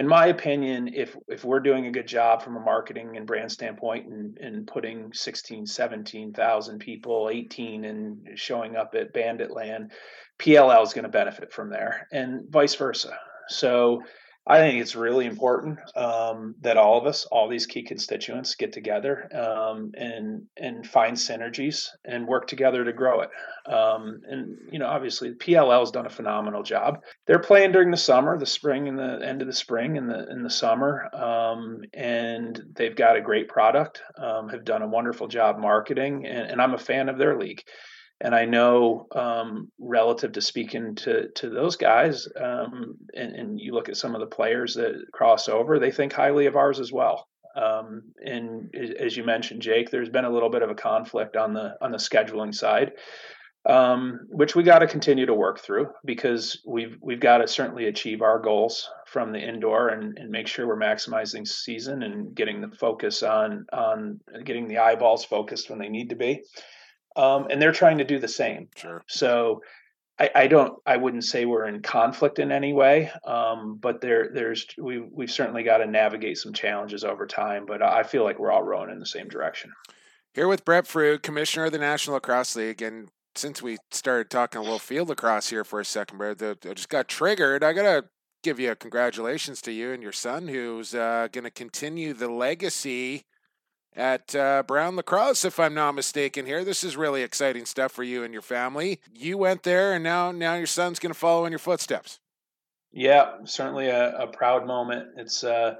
in 0.00 0.08
my 0.08 0.28
opinion, 0.28 0.88
if 0.94 1.14
if 1.28 1.44
we're 1.44 1.60
doing 1.60 1.84
a 1.84 1.90
good 1.90 2.08
job 2.08 2.40
from 2.40 2.56
a 2.56 2.60
marketing 2.60 3.18
and 3.18 3.26
brand 3.26 3.52
standpoint 3.52 4.06
and, 4.06 4.38
and 4.38 4.66
putting 4.66 5.12
16, 5.12 5.66
17,000 5.66 6.78
people, 6.78 7.28
18 7.30 7.84
and 7.84 8.26
showing 8.34 8.76
up 8.76 8.94
at 8.94 9.12
Bandit 9.12 9.50
Land, 9.50 9.92
PLL 10.38 10.82
is 10.82 10.94
going 10.94 11.02
to 11.02 11.10
benefit 11.10 11.52
from 11.52 11.68
there 11.68 12.08
and 12.12 12.50
vice 12.50 12.74
versa. 12.76 13.14
So 13.48 14.02
I 14.50 14.58
think 14.58 14.80
it's 14.80 14.96
really 14.96 15.26
important 15.26 15.78
um, 15.94 16.56
that 16.62 16.76
all 16.76 16.98
of 16.98 17.06
us, 17.06 17.24
all 17.26 17.48
these 17.48 17.66
key 17.66 17.84
constituents, 17.84 18.56
get 18.56 18.72
together 18.72 19.28
um, 19.32 19.92
and 19.94 20.42
and 20.56 20.84
find 20.84 21.16
synergies 21.16 21.86
and 22.04 22.26
work 22.26 22.48
together 22.48 22.84
to 22.84 22.92
grow 22.92 23.20
it. 23.20 23.30
Um, 23.66 24.22
and 24.28 24.58
you 24.72 24.80
know, 24.80 24.88
obviously, 24.88 25.34
PLL 25.34 25.78
has 25.78 25.92
done 25.92 26.06
a 26.06 26.10
phenomenal 26.10 26.64
job. 26.64 26.98
They're 27.28 27.38
playing 27.38 27.70
during 27.70 27.92
the 27.92 27.96
summer, 27.96 28.36
the 28.36 28.44
spring, 28.44 28.88
and 28.88 28.98
the 28.98 29.24
end 29.24 29.40
of 29.40 29.46
the 29.46 29.54
spring, 29.54 29.96
and 29.96 30.10
the 30.10 30.28
in 30.28 30.42
the 30.42 30.50
summer, 30.50 31.08
um, 31.14 31.82
and 31.94 32.60
they've 32.74 32.96
got 32.96 33.16
a 33.16 33.20
great 33.20 33.48
product. 33.48 34.02
Um, 34.18 34.48
have 34.48 34.64
done 34.64 34.82
a 34.82 34.88
wonderful 34.88 35.28
job 35.28 35.60
marketing, 35.60 36.26
and, 36.26 36.50
and 36.50 36.60
I'm 36.60 36.74
a 36.74 36.78
fan 36.78 37.08
of 37.08 37.18
their 37.18 37.38
league 37.38 37.62
and 38.20 38.34
I 38.34 38.44
know 38.44 39.06
um, 39.14 39.70
relative 39.78 40.32
to 40.32 40.42
speaking 40.42 40.94
to 40.96 41.28
to 41.28 41.48
those 41.48 41.76
guys, 41.76 42.28
um, 42.40 42.96
and, 43.14 43.34
and, 43.34 43.60
you 43.60 43.72
look 43.72 43.88
at 43.88 43.96
some 43.96 44.14
of 44.14 44.20
the 44.20 44.26
players 44.26 44.74
that 44.74 45.06
cross 45.12 45.48
over, 45.48 45.78
they 45.78 45.90
think 45.90 46.12
highly 46.12 46.46
of 46.46 46.56
ours 46.56 46.80
as 46.80 46.92
well. 46.92 47.26
Um, 47.56 48.02
and 48.24 48.74
as 48.98 49.16
you 49.16 49.24
mentioned, 49.24 49.62
Jake, 49.62 49.90
there's 49.90 50.08
been 50.08 50.24
a 50.24 50.30
little 50.30 50.50
bit 50.50 50.62
of 50.62 50.70
a 50.70 50.74
conflict 50.74 51.36
on 51.36 51.54
the 51.54 51.76
on 51.80 51.92
the 51.92 51.98
scheduling 51.98 52.54
side, 52.54 52.92
um, 53.66 54.20
which 54.28 54.54
we 54.54 54.62
got 54.62 54.80
to 54.80 54.86
continue 54.86 55.26
to 55.26 55.34
work 55.34 55.60
through 55.60 55.88
because 56.04 56.60
we've 56.66 56.98
we've 57.00 57.20
got 57.20 57.38
to 57.38 57.48
certainly 57.48 57.86
achieve 57.86 58.20
our 58.20 58.38
goals 58.38 58.88
from 59.06 59.32
the 59.32 59.40
indoor 59.40 59.88
and, 59.88 60.18
and 60.18 60.30
make 60.30 60.46
sure 60.46 60.66
we're 60.66 60.78
maximizing 60.78 61.48
season 61.48 62.02
and 62.02 62.34
getting 62.34 62.60
the 62.60 62.70
focus 62.76 63.22
on 63.22 63.66
on 63.72 64.20
getting 64.44 64.68
the 64.68 64.78
eyeballs 64.78 65.24
focused 65.24 65.70
when 65.70 65.78
they 65.78 65.88
need 65.88 66.10
to 66.10 66.16
be 66.16 66.42
um, 67.16 67.48
and 67.50 67.60
they're 67.60 67.72
trying 67.72 67.98
to 67.98 68.04
do 68.04 68.18
the 68.18 68.28
same. 68.28 68.68
Sure. 68.76 69.02
So 69.08 69.62
I, 70.18 70.30
I, 70.34 70.46
don't, 70.46 70.78
I 70.86 70.96
wouldn't 70.96 71.24
say 71.24 71.44
we're 71.44 71.66
in 71.66 71.82
conflict 71.82 72.38
in 72.38 72.52
any 72.52 72.72
way, 72.72 73.10
um, 73.24 73.78
but 73.80 74.00
there, 74.00 74.30
there's, 74.32 74.66
we, 74.78 75.00
we've 75.00 75.30
certainly 75.30 75.62
got 75.62 75.78
to 75.78 75.86
navigate 75.86 76.38
some 76.38 76.52
challenges 76.52 77.04
over 77.04 77.26
time. 77.26 77.66
But 77.66 77.82
I 77.82 78.02
feel 78.02 78.24
like 78.24 78.38
we're 78.38 78.52
all 78.52 78.62
rowing 78.62 78.90
in 78.90 78.98
the 78.98 79.06
same 79.06 79.28
direction. 79.28 79.72
Here 80.34 80.46
with 80.46 80.64
Brett 80.64 80.84
Frood, 80.84 81.22
Commissioner 81.22 81.66
of 81.66 81.72
the 81.72 81.78
National 81.78 82.14
Lacrosse 82.14 82.54
League, 82.54 82.82
and 82.82 83.08
since 83.34 83.62
we 83.62 83.78
started 83.90 84.30
talking 84.30 84.60
a 84.60 84.62
little 84.62 84.78
field 84.78 85.08
lacrosse 85.08 85.50
here 85.50 85.64
for 85.64 85.80
a 85.80 85.84
second, 85.84 86.18
Brett, 86.18 86.42
I 86.42 86.74
just 86.74 86.88
got 86.88 87.08
triggered. 87.08 87.64
I 87.64 87.72
gotta 87.72 88.04
give 88.42 88.58
you 88.58 88.70
a 88.70 88.76
congratulations 88.76 89.60
to 89.62 89.72
you 89.72 89.92
and 89.92 90.02
your 90.02 90.12
son, 90.12 90.48
who's 90.48 90.94
uh, 90.94 91.28
going 91.32 91.44
to 91.44 91.50
continue 91.50 92.12
the 92.12 92.28
legacy 92.28 93.24
at 93.96 94.34
uh, 94.34 94.62
Brown 94.66 94.96
Lacrosse, 94.96 95.44
if 95.44 95.58
I'm 95.58 95.74
not 95.74 95.94
mistaken. 95.94 96.46
Here, 96.46 96.64
this 96.64 96.84
is 96.84 96.96
really 96.96 97.22
exciting 97.22 97.66
stuff 97.66 97.92
for 97.92 98.02
you 98.02 98.22
and 98.22 98.32
your 98.32 98.42
family. 98.42 99.00
You 99.12 99.36
went 99.38 99.62
there, 99.62 99.92
and 99.92 100.04
now 100.04 100.32
now 100.32 100.54
your 100.54 100.66
son's 100.66 100.98
going 100.98 101.12
to 101.12 101.18
follow 101.18 101.44
in 101.44 101.52
your 101.52 101.58
footsteps. 101.58 102.20
Yeah, 102.92 103.32
certainly 103.44 103.88
a, 103.88 104.16
a 104.16 104.26
proud 104.26 104.66
moment. 104.66 105.08
It's 105.16 105.44
uh, 105.44 105.76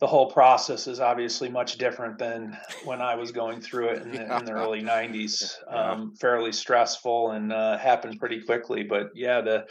the 0.00 0.06
whole 0.06 0.30
process 0.30 0.86
is 0.86 1.00
obviously 1.00 1.48
much 1.48 1.76
different 1.76 2.18
than 2.18 2.56
when 2.84 3.02
I 3.02 3.16
was 3.16 3.32
going 3.32 3.60
through 3.60 3.88
it 3.88 4.02
in 4.02 4.12
the, 4.12 4.18
yeah. 4.18 4.38
in 4.38 4.44
the 4.44 4.52
early 4.52 4.82
'90s. 4.82 5.54
Um, 5.68 6.12
yeah. 6.14 6.18
Fairly 6.20 6.52
stressful 6.52 7.32
and 7.32 7.52
uh, 7.52 7.78
happened 7.78 8.18
pretty 8.18 8.42
quickly, 8.42 8.82
but 8.84 9.10
yeah, 9.14 9.40
the 9.40 9.66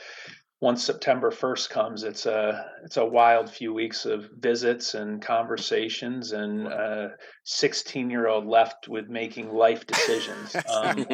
once 0.60 0.84
September 0.84 1.30
1st 1.30 1.70
comes, 1.70 2.04
it's 2.04 2.26
a 2.26 2.66
it's 2.84 2.98
a 2.98 3.06
wild 3.06 3.48
few 3.50 3.74
weeks 3.74 4.06
of 4.06 4.28
visits 4.40 4.96
and 4.96 5.22
conversations, 5.22 6.32
and 6.32 6.68
a 6.68 7.12
16 7.44 8.10
year 8.10 8.28
old 8.28 8.48
left 8.48 8.88
with 8.88 9.08
making 9.08 9.50
life 9.50 9.86
decisions. 9.86 10.56
Um, 10.78 11.06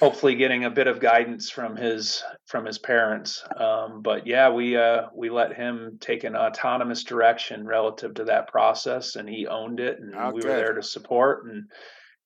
hopefully, 0.00 0.34
getting 0.34 0.64
a 0.64 0.70
bit 0.70 0.86
of 0.86 1.00
guidance 1.00 1.50
from 1.50 1.76
his 1.76 2.22
from 2.46 2.64
his 2.64 2.78
parents. 2.78 3.44
Um, 3.56 4.00
but 4.02 4.26
yeah, 4.26 4.50
we 4.50 4.76
uh, 4.76 5.08
we 5.14 5.28
let 5.28 5.54
him 5.54 5.98
take 6.00 6.24
an 6.24 6.36
autonomous 6.36 7.04
direction 7.04 7.66
relative 7.66 8.14
to 8.14 8.24
that 8.24 8.48
process, 8.48 9.16
and 9.16 9.28
he 9.28 9.46
owned 9.46 9.80
it, 9.80 9.98
and 9.98 10.14
oh, 10.16 10.30
we 10.30 10.40
good. 10.40 10.50
were 10.50 10.56
there 10.56 10.74
to 10.74 10.82
support 10.82 11.44
and 11.46 11.64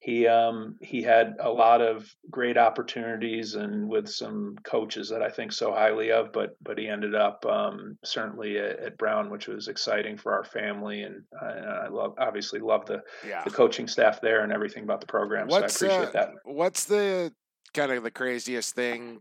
he 0.03 0.27
um, 0.27 0.75
he 0.81 1.01
had 1.01 1.37
a 1.39 1.49
lot 1.49 1.81
of 1.81 2.13
great 2.29 2.59
opportunities 2.59 3.55
and 3.55 3.89
with 3.89 4.09
some 4.09 4.57
coaches 4.65 5.09
that 5.11 5.23
I 5.23 5.31
think 5.31 5.53
so 5.53 5.73
highly 5.73 6.11
of, 6.11 6.33
but 6.33 6.57
but 6.61 6.77
he 6.77 6.89
ended 6.89 7.15
up 7.15 7.47
um, 7.47 7.97
certainly 8.03 8.59
at, 8.59 8.81
at, 8.81 8.99
Brown, 8.99 9.31
which 9.31 9.47
was 9.47 9.69
exciting 9.69 10.17
for 10.17 10.33
our 10.33 10.43
family, 10.43 11.03
and 11.03 11.23
I, 11.41 11.85
I 11.85 11.89
love 11.89 12.15
obviously 12.19 12.59
love 12.59 12.85
the 12.85 13.01
yeah. 13.25 13.45
the 13.45 13.51
coaching 13.51 13.87
staff 13.87 14.21
there 14.21 14.43
and 14.43 14.53
everything 14.53 14.83
about 14.83 15.01
the 15.01 15.07
program. 15.07 15.47
What's, 15.47 15.79
so 15.79 15.87
I 15.87 15.93
appreciate 15.93 16.09
uh, 16.09 16.27
that. 16.27 16.31
What's 16.47 16.85
the 16.87 17.33
kind 17.73 17.93
of 17.93 18.03
the 18.03 18.11
craziest 18.11 18.75
thing 18.75 19.21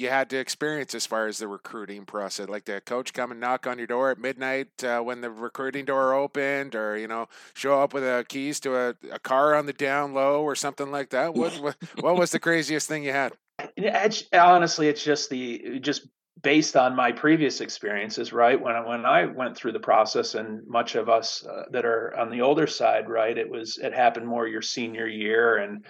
you 0.00 0.08
had 0.08 0.30
to 0.30 0.38
experience 0.38 0.94
as 0.94 1.06
far 1.06 1.26
as 1.26 1.38
the 1.38 1.48
recruiting 1.48 2.04
process? 2.04 2.48
Like 2.48 2.64
the 2.64 2.80
coach 2.80 3.12
come 3.12 3.30
and 3.30 3.40
knock 3.40 3.66
on 3.66 3.78
your 3.78 3.86
door 3.86 4.10
at 4.10 4.18
midnight 4.18 4.82
uh, 4.82 5.00
when 5.00 5.20
the 5.20 5.30
recruiting 5.30 5.84
door 5.84 6.14
opened, 6.14 6.74
or 6.74 6.96
you 6.96 7.08
know, 7.08 7.28
show 7.54 7.80
up 7.80 7.92
with 7.92 8.28
keys 8.28 8.60
to 8.60 8.76
a, 8.76 8.94
a 9.12 9.18
car 9.18 9.54
on 9.54 9.66
the 9.66 9.72
down 9.72 10.14
low 10.14 10.42
or 10.42 10.54
something 10.54 10.90
like 10.90 11.10
that. 11.10 11.34
What 11.34 11.52
what, 11.60 11.76
what 12.00 12.16
was 12.16 12.30
the 12.30 12.40
craziest 12.40 12.88
thing 12.88 13.04
you 13.04 13.12
had? 13.12 13.32
It's, 13.76 14.24
honestly, 14.32 14.88
it's 14.88 15.04
just 15.04 15.28
the 15.28 15.78
just 15.80 16.08
based 16.42 16.76
on 16.76 16.96
my 16.96 17.12
previous 17.12 17.60
experiences, 17.60 18.32
right? 18.32 18.60
When 18.60 18.74
I, 18.74 18.86
when 18.86 19.04
I 19.04 19.26
went 19.26 19.56
through 19.56 19.72
the 19.72 19.80
process, 19.80 20.34
and 20.34 20.66
much 20.66 20.94
of 20.94 21.08
us 21.08 21.44
uh, 21.44 21.64
that 21.72 21.84
are 21.84 22.16
on 22.18 22.30
the 22.30 22.40
older 22.40 22.66
side, 22.66 23.08
right, 23.08 23.36
it 23.36 23.50
was 23.50 23.78
it 23.78 23.92
happened 23.92 24.26
more 24.26 24.46
your 24.46 24.62
senior 24.62 25.06
year, 25.06 25.58
and 25.58 25.84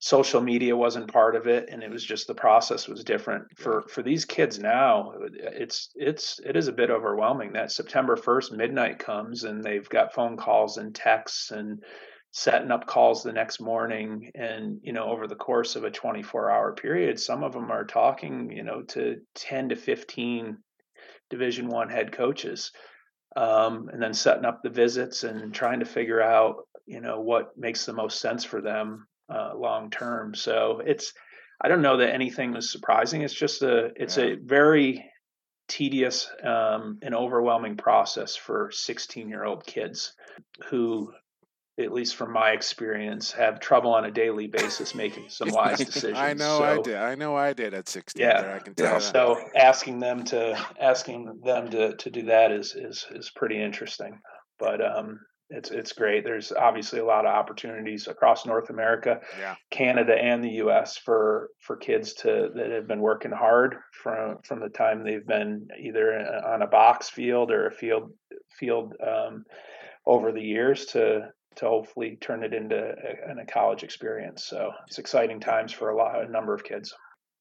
social 0.00 0.40
media 0.40 0.74
wasn't 0.74 1.12
part 1.12 1.36
of 1.36 1.46
it 1.46 1.68
and 1.70 1.82
it 1.82 1.90
was 1.90 2.02
just 2.02 2.26
the 2.26 2.34
process 2.34 2.88
was 2.88 3.04
different. 3.04 3.44
For 3.56 3.82
for 3.82 4.02
these 4.02 4.24
kids 4.24 4.58
now 4.58 5.12
it's 5.36 5.90
it's 5.94 6.40
it 6.44 6.56
is 6.56 6.68
a 6.68 6.72
bit 6.72 6.90
overwhelming 6.90 7.52
that 7.52 7.70
september 7.70 8.16
1st 8.16 8.56
midnight 8.56 8.98
comes 8.98 9.44
and 9.44 9.62
they've 9.62 9.88
got 9.88 10.14
phone 10.14 10.36
calls 10.36 10.78
and 10.78 10.94
texts 10.94 11.50
and 11.50 11.82
setting 12.32 12.70
up 12.70 12.86
calls 12.86 13.22
the 13.22 13.32
next 13.32 13.60
morning 13.60 14.30
and 14.34 14.78
you 14.82 14.92
know 14.92 15.04
over 15.04 15.26
the 15.26 15.34
course 15.34 15.76
of 15.76 15.84
a 15.84 15.90
24 15.90 16.50
hour 16.50 16.72
period 16.72 17.18
some 17.18 17.42
of 17.42 17.52
them 17.52 17.70
are 17.70 17.84
talking 17.84 18.50
you 18.50 18.62
know 18.62 18.82
to 18.82 19.16
10 19.34 19.70
to 19.70 19.76
15 19.76 20.56
division 21.28 21.68
one 21.68 21.90
head 21.90 22.12
coaches 22.12 22.72
um, 23.36 23.88
and 23.92 24.02
then 24.02 24.14
setting 24.14 24.44
up 24.44 24.60
the 24.62 24.70
visits 24.70 25.24
and 25.24 25.52
trying 25.52 25.80
to 25.80 25.86
figure 25.86 26.22
out 26.22 26.66
you 26.86 27.00
know 27.00 27.20
what 27.20 27.50
makes 27.56 27.84
the 27.84 27.92
most 27.92 28.20
sense 28.20 28.44
for 28.44 28.60
them 28.60 29.06
uh, 29.30 29.52
long 29.56 29.90
term. 29.90 30.34
So 30.34 30.82
it's 30.84 31.12
I 31.60 31.68
don't 31.68 31.82
know 31.82 31.98
that 31.98 32.14
anything 32.14 32.52
was 32.52 32.70
surprising. 32.70 33.22
It's 33.22 33.34
just 33.34 33.62
a 33.62 33.90
it's 33.96 34.16
yeah. 34.16 34.24
a 34.24 34.36
very 34.36 35.10
tedious 35.68 36.28
um, 36.42 36.98
and 37.02 37.14
overwhelming 37.14 37.76
process 37.76 38.34
for 38.34 38.70
16 38.72 39.28
year 39.28 39.44
old 39.44 39.64
kids 39.64 40.14
who 40.68 41.12
at 41.82 41.92
least 41.92 42.16
from 42.16 42.32
my 42.32 42.50
experience, 42.50 43.32
have 43.32 43.60
trouble 43.60 43.92
on 43.94 44.04
a 44.04 44.10
daily 44.10 44.46
basis 44.46 44.94
making 44.94 45.24
some 45.28 45.50
wise 45.50 45.78
decisions. 45.78 46.18
I 46.18 46.34
know 46.34 46.58
so, 46.58 46.64
I 46.64 46.82
did. 46.82 46.96
I 46.96 47.14
know 47.14 47.36
I 47.36 47.52
did 47.52 47.74
at 47.74 47.88
16. 47.88 48.20
Yeah, 48.20 48.56
I 48.56 48.58
can 48.58 48.74
tell. 48.74 48.92
Yeah, 48.92 48.98
so 48.98 49.42
asking 49.56 50.00
them 50.00 50.24
to 50.26 50.62
asking 50.80 51.40
them 51.44 51.70
to 51.70 51.96
to 51.96 52.10
do 52.10 52.22
that 52.24 52.52
is 52.52 52.74
is 52.74 53.06
is 53.12 53.30
pretty 53.30 53.60
interesting. 53.60 54.20
But 54.58 54.84
um, 54.84 55.20
it's 55.50 55.70
it's 55.70 55.92
great. 55.92 56.24
There's 56.24 56.52
obviously 56.52 57.00
a 57.00 57.04
lot 57.04 57.26
of 57.26 57.34
opportunities 57.34 58.06
across 58.06 58.46
North 58.46 58.70
America, 58.70 59.20
yeah. 59.38 59.56
Canada, 59.70 60.14
and 60.14 60.42
the 60.42 60.56
U.S. 60.64 60.96
for 60.96 61.50
for 61.58 61.76
kids 61.76 62.14
to 62.14 62.50
that 62.54 62.70
have 62.70 62.86
been 62.86 63.00
working 63.00 63.32
hard 63.32 63.76
from 64.02 64.38
from 64.44 64.60
the 64.60 64.68
time 64.68 65.02
they've 65.02 65.26
been 65.26 65.66
either 65.78 66.14
on 66.46 66.62
a 66.62 66.68
box 66.68 67.10
field 67.10 67.50
or 67.50 67.66
a 67.66 67.72
field 67.72 68.12
field 68.58 68.94
um, 69.04 69.44
over 70.06 70.30
the 70.30 70.40
years 70.40 70.86
to 70.86 71.28
to 71.56 71.66
hopefully 71.66 72.16
turn 72.20 72.44
it 72.44 72.54
into 72.54 72.76
a, 72.76 73.42
a 73.42 73.46
college 73.46 73.82
experience. 73.82 74.46
So 74.46 74.70
it's 74.86 74.98
exciting 74.98 75.40
times 75.40 75.72
for 75.72 75.90
a 75.90 75.96
lot 75.96 76.24
a 76.24 76.30
number 76.30 76.54
of 76.54 76.62
kids. 76.62 76.94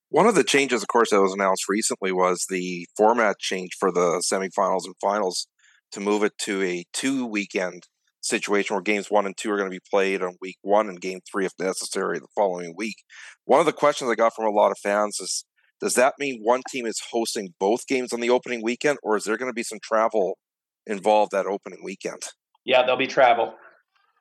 One 0.09 0.25
of 0.25 0.33
the 0.33 0.43
changes, 0.43 0.81
of 0.81 0.87
course, 0.87 1.11
that 1.11 1.21
was 1.21 1.33
announced 1.33 1.69
recently 1.69 2.11
was 2.11 2.47
the 2.49 2.87
format 2.97 3.37
change 3.37 3.69
for 3.79 3.91
the 3.91 4.23
semifinals 4.25 4.85
and 4.85 4.95
finals 4.99 5.47
to 5.91 5.99
move 5.99 6.23
it 6.23 6.33
to 6.39 6.63
a 6.63 6.85
two 6.91 7.27
weekend 7.27 7.83
situation 8.21 8.75
where 8.75 8.81
games 8.81 9.09
one 9.09 9.25
and 9.25 9.35
two 9.37 9.51
are 9.51 9.57
going 9.57 9.69
to 9.69 9.75
be 9.75 9.83
played 9.89 10.21
on 10.21 10.35
week 10.41 10.57
one 10.61 10.89
and 10.89 11.01
game 11.01 11.19
three, 11.29 11.45
if 11.45 11.53
necessary, 11.59 12.19
the 12.19 12.27
following 12.35 12.73
week. 12.75 12.97
One 13.45 13.59
of 13.59 13.65
the 13.65 13.73
questions 13.73 14.09
I 14.09 14.15
got 14.15 14.35
from 14.35 14.45
a 14.45 14.55
lot 14.55 14.71
of 14.71 14.77
fans 14.77 15.19
is 15.19 15.45
does 15.79 15.93
that 15.93 16.15
mean 16.19 16.41
one 16.43 16.61
team 16.69 16.85
is 16.85 17.01
hosting 17.11 17.53
both 17.59 17.87
games 17.87 18.11
on 18.11 18.19
the 18.19 18.29
opening 18.29 18.61
weekend, 18.61 18.97
or 19.01 19.15
is 19.15 19.23
there 19.23 19.37
going 19.37 19.49
to 19.49 19.53
be 19.53 19.63
some 19.63 19.79
travel 19.81 20.37
involved 20.85 21.31
that 21.31 21.45
opening 21.45 21.79
weekend? 21.83 22.21
Yeah, 22.65 22.81
there'll 22.81 22.97
be 22.97 23.07
travel. 23.07 23.53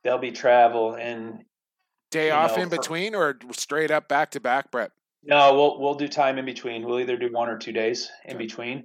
There'll 0.05 0.21
be 0.21 0.31
travel 0.31 0.95
and 0.95 1.43
day 2.11 2.31
off 2.31 2.57
know, 2.57 2.63
in 2.63 2.69
between, 2.69 3.15
or 3.15 3.39
straight 3.53 3.91
up 3.91 4.09
back 4.09 4.31
to 4.33 4.41
back, 4.41 4.71
Brett. 4.71 4.93
No, 5.25 5.55
we'll 5.55 5.81
we'll 5.81 5.95
do 5.95 6.07
time 6.07 6.39
in 6.39 6.45
between. 6.45 6.87
We'll 6.87 7.01
either 7.01 7.17
do 7.17 7.33
one 7.33 7.49
or 7.49 7.59
two 7.59 7.73
days 7.73 8.09
in 8.25 8.37
okay. 8.37 8.47
between. 8.47 8.85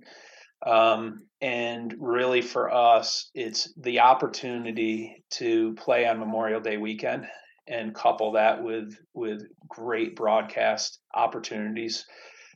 Um, 0.65 1.25
and 1.41 1.93
really, 1.99 2.41
for 2.41 2.73
us, 2.73 3.29
it's 3.33 3.73
the 3.75 3.99
opportunity 3.99 5.23
to 5.31 5.73
play 5.73 6.07
on 6.07 6.19
Memorial 6.19 6.61
Day 6.61 6.77
weekend 6.77 7.27
and 7.67 7.93
couple 7.93 8.33
that 8.33 8.63
with 8.63 8.97
with 9.13 9.43
great 9.67 10.15
broadcast 10.15 10.99
opportunities, 11.13 12.05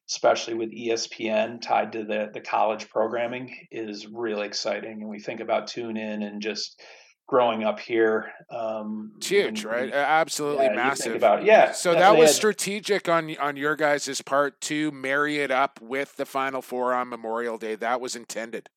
especially 0.10 0.54
with 0.54 0.72
ESPN 0.72 1.62
tied 1.62 1.92
to 1.94 2.04
the 2.04 2.30
the 2.34 2.42
college 2.42 2.90
programming, 2.90 3.68
is 3.72 4.08
really 4.08 4.48
exciting. 4.48 5.02
And 5.02 5.10
we 5.10 5.20
think 5.20 5.42
about 5.42 5.68
tune 5.68 5.98
in 5.98 6.24
and 6.24 6.42
just 6.42 6.82
growing 7.28 7.64
up 7.64 7.80
here. 7.80 8.32
Um, 8.50 9.12
it's 9.18 9.28
huge, 9.28 9.64
right? 9.66 9.92
Absolutely 9.92 10.66
yeah, 10.66 10.74
massive. 10.74 11.16
about 11.16 11.44
yeah. 11.44 11.74
So 11.74 11.94
that 11.94 12.18
was 12.18 12.30
had, 12.30 12.36
strategic 12.36 13.08
on 13.08 13.36
on 13.38 13.58
your 13.58 13.76
guys' 13.76 14.22
part 14.22 14.60
to 14.62 14.92
marry 14.92 15.40
it 15.40 15.52
up 15.52 15.80
with 15.82 16.16
the 16.16 16.26
Final 16.26 16.62
Four 16.62 16.94
on 16.94 17.10
Memorial 17.10 17.58
Day. 17.58 17.76
That 17.76 18.02
was 18.02 18.16
intended. 18.16 18.70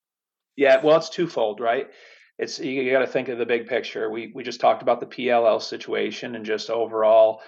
Yeah, 0.57 0.85
well, 0.85 0.99
it's 0.99 1.09
twofold, 1.09 1.61
right? 1.61 1.89
It's 2.39 2.59
you 2.59 2.91
got 2.91 3.01
to 3.01 3.07
think 3.07 3.29
of 3.29 3.39
the 3.39 3.47
big 3.47 3.67
picture. 3.67 4.11
We 4.11 4.33
we 4.35 4.43
just 4.43 4.61
talked 4.61 4.83
about 4.83 5.01
the 5.01 5.07
PLL 5.07 5.63
situation 5.63 6.35
and 6.35 6.45
just 6.45 6.69
overall 6.69 7.41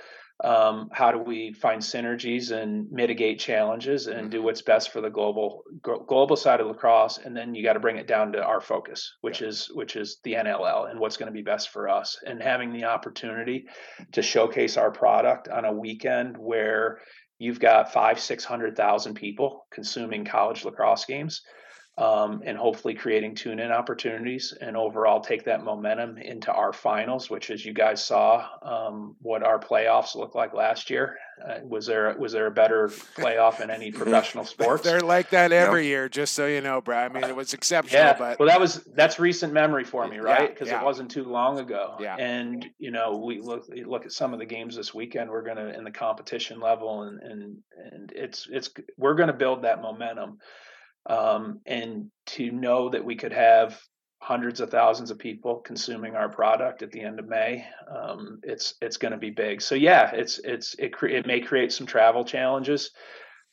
um, 0.43 0.91
how 0.93 1.13
do 1.13 1.19
we 1.19 1.53
find 1.53 1.81
synergies 1.81 2.51
and 2.51 2.91
mitigate 2.91 3.39
challenges 3.39 4.09
and 4.09 4.31
do 4.31 4.39
mm-hmm. 4.39 4.47
what's 4.47 4.63
best 4.63 4.91
for 4.91 5.01
the 5.01 5.09
global 5.09 5.63
global 5.83 6.37
side 6.37 6.61
of 6.61 6.67
lacrosse 6.67 7.19
and 7.19 7.37
then 7.37 7.55
you 7.55 7.63
got 7.63 7.75
to 7.75 7.81
bring 7.81 7.97
it 7.97 8.09
down 8.09 8.33
to 8.33 8.43
our 8.43 8.61
focus 8.61 9.17
which 9.21 9.41
yeah. 9.41 9.49
is 9.49 9.71
which 9.75 9.95
is 9.95 10.19
the 10.25 10.35
NLL 10.35 10.91
and 10.91 10.99
what's 10.99 11.17
going 11.17 11.29
to 11.29 11.33
be 11.33 11.43
best 11.43 11.71
for 11.71 11.89
us 11.89 12.19
and 12.27 12.43
having 12.43 12.73
the 12.73 12.85
opportunity 12.85 13.67
to 14.11 14.21
showcase 14.21 14.77
our 14.77 14.91
product 14.91 15.49
on 15.49 15.65
a 15.65 15.73
weekend 15.73 16.37
where 16.37 16.99
you've 17.39 17.61
got 17.61 17.93
five 17.93 18.19
six 18.19 18.45
hundred 18.45 18.77
thousand 18.77 19.15
people 19.15 19.67
consuming 19.71 20.25
college 20.25 20.65
lacrosse 20.65 21.05
games 21.05 21.43
um, 21.99 22.43
and 22.47 22.57
hopefully 22.57 22.95
creating 22.95 23.35
tune 23.35 23.59
in 23.59 23.71
opportunities 23.71 24.55
and 24.59 24.79
overall 24.79 25.21
take 25.21 25.45
that 25.45 25.63
momentum 25.63 26.17
into 26.17 26.51
our 26.51 26.73
finals, 26.73 27.29
which, 27.29 27.51
as 27.51 27.65
you 27.67 27.75
guys 27.75 28.03
saw, 28.03 28.47
um, 28.63 29.15
what 29.21 29.43
our 29.43 29.59
playoffs 29.59 30.15
look 30.15 30.35
like 30.35 30.55
last 30.55 30.89
year. 30.89 31.19
Uh, 31.47 31.59
was 31.65 31.87
there 31.87 32.15
was 32.19 32.33
there 32.33 32.47
a 32.47 32.51
better 32.51 32.89
playoff 32.89 33.61
in 33.61 33.69
any 33.71 33.91
professional 33.93 34.45
sports? 34.45 34.85
They're 34.85 35.01
like 35.01 35.31
that 35.31 35.53
every 35.53 35.87
year, 35.87 36.09
just 36.09 36.35
so 36.35 36.47
you 36.47 36.63
know, 36.63 36.81
Brad. 36.81 37.11
I 37.11 37.15
mean, 37.15 37.29
it 37.29 37.37
was 37.37 37.53
exceptional, 37.53 38.03
yeah. 38.03 38.17
but 38.17 38.39
well, 38.39 38.49
that 38.49 38.61
was 38.61 38.85
that's 38.95 39.19
recent 39.19 39.53
memory 39.53 39.85
for 39.85 40.07
me, 40.07 40.19
right? 40.19 40.49
Because 40.49 40.69
yeah, 40.69 40.75
yeah. 40.75 40.81
it 40.81 40.85
wasn't 40.85 41.11
too 41.11 41.25
long 41.25 41.59
ago. 41.59 41.97
Yeah. 42.01 42.17
And 42.17 42.65
you 42.79 42.91
know, 42.91 43.17
we 43.19 43.41
look 43.41 43.65
look 43.85 44.07
at 44.07 44.13
some 44.13 44.33
of 44.33 44.39
the 44.39 44.47
games 44.47 44.77
this 44.77 44.95
weekend. 44.95 45.31
We're 45.31 45.43
gonna 45.43 45.75
in 45.77 45.85
the 45.85 45.91
competition 45.91 46.59
level, 46.59 47.03
and 47.03 47.21
and 47.21 47.59
and 47.93 48.13
it's 48.15 48.49
it's 48.51 48.71
we're 48.97 49.15
gonna 49.15 49.33
build 49.35 49.63
that 49.63 49.83
momentum 49.83 50.39
um, 51.07 51.61
and 51.67 52.11
to 52.27 52.51
know 52.51 52.91
that 52.91 53.05
we 53.05 53.17
could 53.17 53.33
have 53.33 53.81
hundreds 54.23 54.61
of 54.61 54.71
thousands 54.71 55.11
of 55.11 55.19
people 55.19 55.57
consuming 55.57 56.15
our 56.15 56.29
product 56.29 56.83
at 56.83 56.93
the 56.93 57.01
end 57.01 57.19
of 57.19 57.29
May, 57.29 57.67
um, 57.93 58.39
it's 58.45 58.75
it's 58.81 58.97
going 58.97 59.13
to 59.13 59.19
be 59.19 59.31
big. 59.31 59.61
So 59.61 59.75
yeah, 59.75 60.13
it's 60.13 60.39
it's 60.39 60.75
it 60.79 60.93
cre- 60.93 61.09
it 61.09 61.27
may 61.27 61.41
create 61.41 61.73
some 61.73 61.87
travel 61.87 62.25
challenges. 62.25 62.91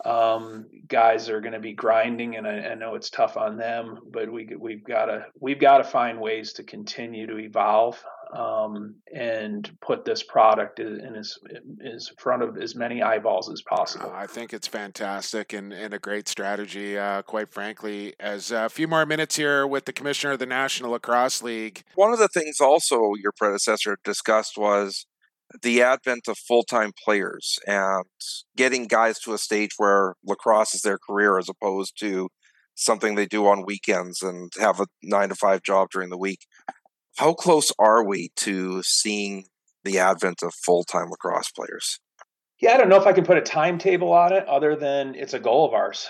Um, 0.06 0.68
guys 0.88 1.28
are 1.30 1.42
going 1.42 1.54
to 1.54 1.60
be 1.60 1.74
grinding, 1.74 2.38
and 2.38 2.48
I, 2.48 2.60
I, 2.60 2.76
know 2.76 2.96
it's 2.96 3.10
tough 3.10 3.36
on 3.36 3.58
them, 3.58 4.00
but 4.14 4.32
we 4.32 4.48
we've 4.58 4.84
got 4.84 5.06
to 5.06 5.26
we've 5.40 5.60
got 5.60 5.80
to 5.80 5.84
find 5.84 6.22
ways 6.22 6.54
to 6.54 6.64
continue 6.64 7.28
to 7.28 7.38
evolve 7.38 8.02
um, 8.36 8.96
and 9.14 9.70
put 9.82 10.06
this 10.06 10.24
product 10.24 10.80
in 10.80 11.16
as 11.18 11.38
in 11.82 12.00
front 12.18 12.44
of 12.44 12.58
as 12.58 12.76
many 12.76 13.02
eyeballs 13.02 13.52
as 13.52 13.62
possible. 13.64 14.12
I 14.14 14.28
think 14.28 14.54
it's 14.54 14.68
fantastic 14.68 15.54
and, 15.54 15.74
and 15.74 15.94
a 15.94 16.00
great 16.00 16.28
strategy, 16.28 16.98
uh, 16.98 17.24
quite 17.24 17.52
frankly. 17.52 18.14
As 18.20 18.52
a 18.52 18.70
few 18.70 18.88
more 18.88 19.06
minutes 19.06 19.36
here 19.36 19.66
with 19.66 19.86
the 19.86 19.94
commissioner 19.94 20.34
of 20.34 20.40
the 20.40 20.46
National 20.46 20.92
Lacrosse 20.92 21.42
League. 21.42 21.84
One 21.96 22.14
of 22.14 22.20
the 22.20 22.28
things 22.28 22.60
also 22.60 23.14
your 23.22 23.32
predecessor 23.36 23.98
discussed 24.04 24.58
was 24.58 25.06
the 25.64 25.82
advent 25.82 26.28
of 26.28 26.38
full 26.38 26.64
time 26.64 26.92
players 27.04 27.58
and 27.66 28.06
getting 28.56 28.86
guys 28.86 29.20
to 29.20 29.34
a 29.34 29.38
stage 29.38 29.72
where 29.78 30.14
lacrosse 30.24 30.76
is 30.76 30.82
their 30.82 31.00
career 31.00 31.40
as 31.40 31.50
opposed 31.50 32.00
to 32.00 32.30
something 32.76 33.16
they 33.16 33.26
do 33.26 33.46
on 33.48 33.66
weekends 33.66 34.22
and 34.22 34.52
have 34.60 34.80
a 34.80 34.86
nine 35.04 35.30
to 35.30 35.36
five 35.36 35.62
job 35.64 35.90
during 35.92 36.10
the 36.10 36.18
week. 36.18 36.46
How 37.18 37.34
close 37.34 37.72
are 37.80 38.06
we 38.06 38.32
to 38.38 38.82
seeing 38.84 39.46
the 39.84 40.00
advent 40.00 40.44
of 40.44 40.54
full 40.54 40.84
time 40.84 41.10
lacrosse 41.10 41.52
players? 41.52 42.00
Yeah, 42.60 42.74
I 42.74 42.78
don't 42.78 42.90
know 42.90 42.98
if 42.98 43.08
I 43.08 43.14
can 43.14 43.26
put 43.26 43.38
a 43.38 43.42
timetable 43.42 44.12
on 44.12 44.34
it 44.34 44.46
other 44.48 44.76
than 44.76 45.16
it's 45.16 45.34
a 45.34 45.40
goal 45.40 45.66
of 45.66 45.74
ours. 45.74 46.08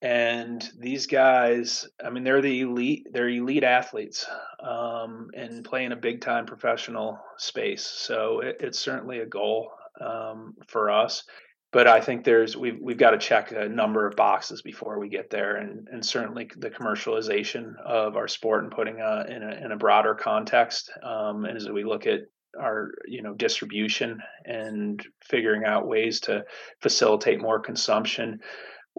And 0.00 0.68
these 0.78 1.06
guys, 1.06 1.88
I 2.04 2.10
mean, 2.10 2.22
they're 2.22 2.40
the 2.40 2.60
elite, 2.60 3.08
they're 3.10 3.28
elite 3.28 3.64
athletes 3.64 4.26
um, 4.60 5.30
and 5.34 5.64
play 5.64 5.84
in 5.84 5.90
a 5.90 5.96
big 5.96 6.20
time 6.20 6.46
professional 6.46 7.18
space. 7.36 7.84
So 7.84 8.40
it, 8.40 8.58
it's 8.60 8.78
certainly 8.78 9.18
a 9.18 9.26
goal 9.26 9.72
um, 10.00 10.54
for 10.68 10.90
us 10.90 11.24
but 11.70 11.86
I 11.86 12.00
think 12.00 12.24
there's 12.24 12.56
we've 12.56 12.78
we've 12.80 12.98
got 12.98 13.10
to 13.10 13.18
check 13.18 13.52
a 13.52 13.68
number 13.68 14.06
of 14.06 14.16
boxes 14.16 14.62
before 14.62 14.98
we 14.98 15.08
get 15.08 15.30
there, 15.30 15.56
and 15.56 15.86
and 15.90 16.04
certainly 16.04 16.50
the 16.56 16.70
commercialization 16.70 17.74
of 17.84 18.16
our 18.16 18.28
sport 18.28 18.64
and 18.64 18.72
putting 18.72 19.00
a, 19.00 19.24
in 19.28 19.42
a 19.42 19.64
in 19.64 19.72
a 19.72 19.76
broader 19.76 20.14
context. 20.14 20.90
Um, 21.02 21.44
and 21.44 21.56
as 21.56 21.68
we 21.68 21.84
look 21.84 22.06
at 22.06 22.20
our 22.58 22.92
you 23.06 23.22
know 23.22 23.34
distribution 23.34 24.20
and 24.46 25.04
figuring 25.22 25.64
out 25.64 25.86
ways 25.86 26.20
to 26.20 26.44
facilitate 26.80 27.40
more 27.40 27.60
consumption, 27.60 28.40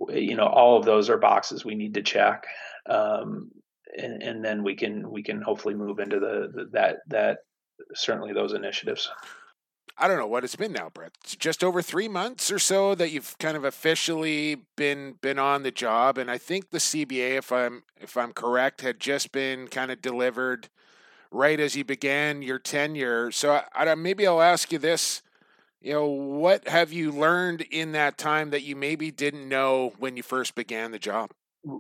you 0.10 0.36
know 0.36 0.48
all 0.48 0.78
of 0.78 0.86
those 0.86 1.10
are 1.10 1.18
boxes 1.18 1.66
we 1.66 1.76
need 1.76 1.96
to 1.96 2.04
check. 2.04 2.46
Um, 2.88 3.52
and, 3.98 4.22
and 4.22 4.46
then 4.46 4.64
we 4.64 4.76
can 4.76 5.10
we 5.10 5.24
can 5.24 5.42
hopefully 5.42 5.74
move 5.74 5.98
into 5.98 6.20
the, 6.20 6.52
the 6.54 6.70
that 6.74 6.98
that 7.08 7.38
certainly 7.96 8.34
those 8.34 8.54
initiatives. 8.54 9.10
I 10.00 10.08
don't 10.08 10.18
know 10.18 10.28
what 10.28 10.46
it's 10.46 10.56
been 10.56 10.72
now, 10.72 10.90
Brett. 10.94 11.12
It's 11.24 11.36
just 11.36 11.62
over 11.62 11.82
three 11.82 12.08
months 12.08 12.50
or 12.50 12.58
so 12.58 12.96
that 12.96 13.12
you've 13.12 13.38
kind 13.38 13.58
of 13.58 13.66
officially 13.66 14.62
been 14.78 15.16
been 15.22 15.38
on 15.38 15.64
the 15.64 15.72
job, 15.72 16.18
and 16.18 16.32
I 16.32 16.38
think 16.38 16.70
the 16.70 16.78
CBA, 16.78 17.38
if 17.38 17.52
I'm 17.52 17.84
if 18.00 18.16
I'm 18.16 18.32
correct, 18.32 18.80
had 18.82 19.00
just 19.00 19.34
been 19.34 19.68
kind 19.68 19.92
of 19.92 20.02
delivered 20.02 20.70
right 21.32 21.60
as 21.60 21.76
you 21.76 21.84
began 21.84 22.42
your 22.42 22.60
tenure. 22.60 23.30
So 23.32 23.62
I, 23.76 23.92
I, 23.92 23.96
maybe 23.96 24.26
I'll 24.26 24.42
ask 24.42 24.72
you 24.72 24.80
this: 24.80 25.22
you 25.82 25.94
know, 25.94 26.08
what 26.08 26.68
have 26.70 26.94
you 26.94 27.12
learned 27.12 27.62
in 27.70 27.92
that 27.92 28.18
time 28.18 28.52
that 28.52 28.64
you 28.64 28.78
maybe 28.78 29.12
didn't 29.12 29.48
know 29.48 29.94
when 30.00 30.16
you 30.16 30.24
first 30.24 30.56
began 30.56 30.92
the 30.92 31.00
job? 31.00 31.32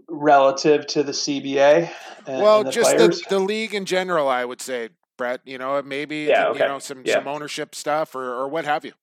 Relative 0.10 0.86
to 0.88 1.04
the 1.04 1.14
CBA, 1.14 1.90
and, 2.28 2.42
well, 2.42 2.60
and 2.60 2.68
the 2.68 2.72
just 2.72 2.98
the, 2.98 3.22
the 3.30 3.40
league 3.40 3.74
in 3.74 3.86
general, 3.86 4.28
I 4.28 4.44
would 4.44 4.60
say. 4.60 4.90
Brett? 5.20 5.42
You 5.46 5.60
know, 5.60 5.80
maybe 5.84 6.22
yeah, 6.30 6.48
okay. 6.48 6.64
you 6.64 6.68
know 6.68 6.80
some 6.80 7.04
yeah. 7.06 7.16
some 7.16 7.28
ownership 7.28 7.76
stuff 7.76 8.16
or 8.16 8.34
or 8.34 8.48
what 8.48 8.66
have 8.66 8.84
you. 8.84 8.94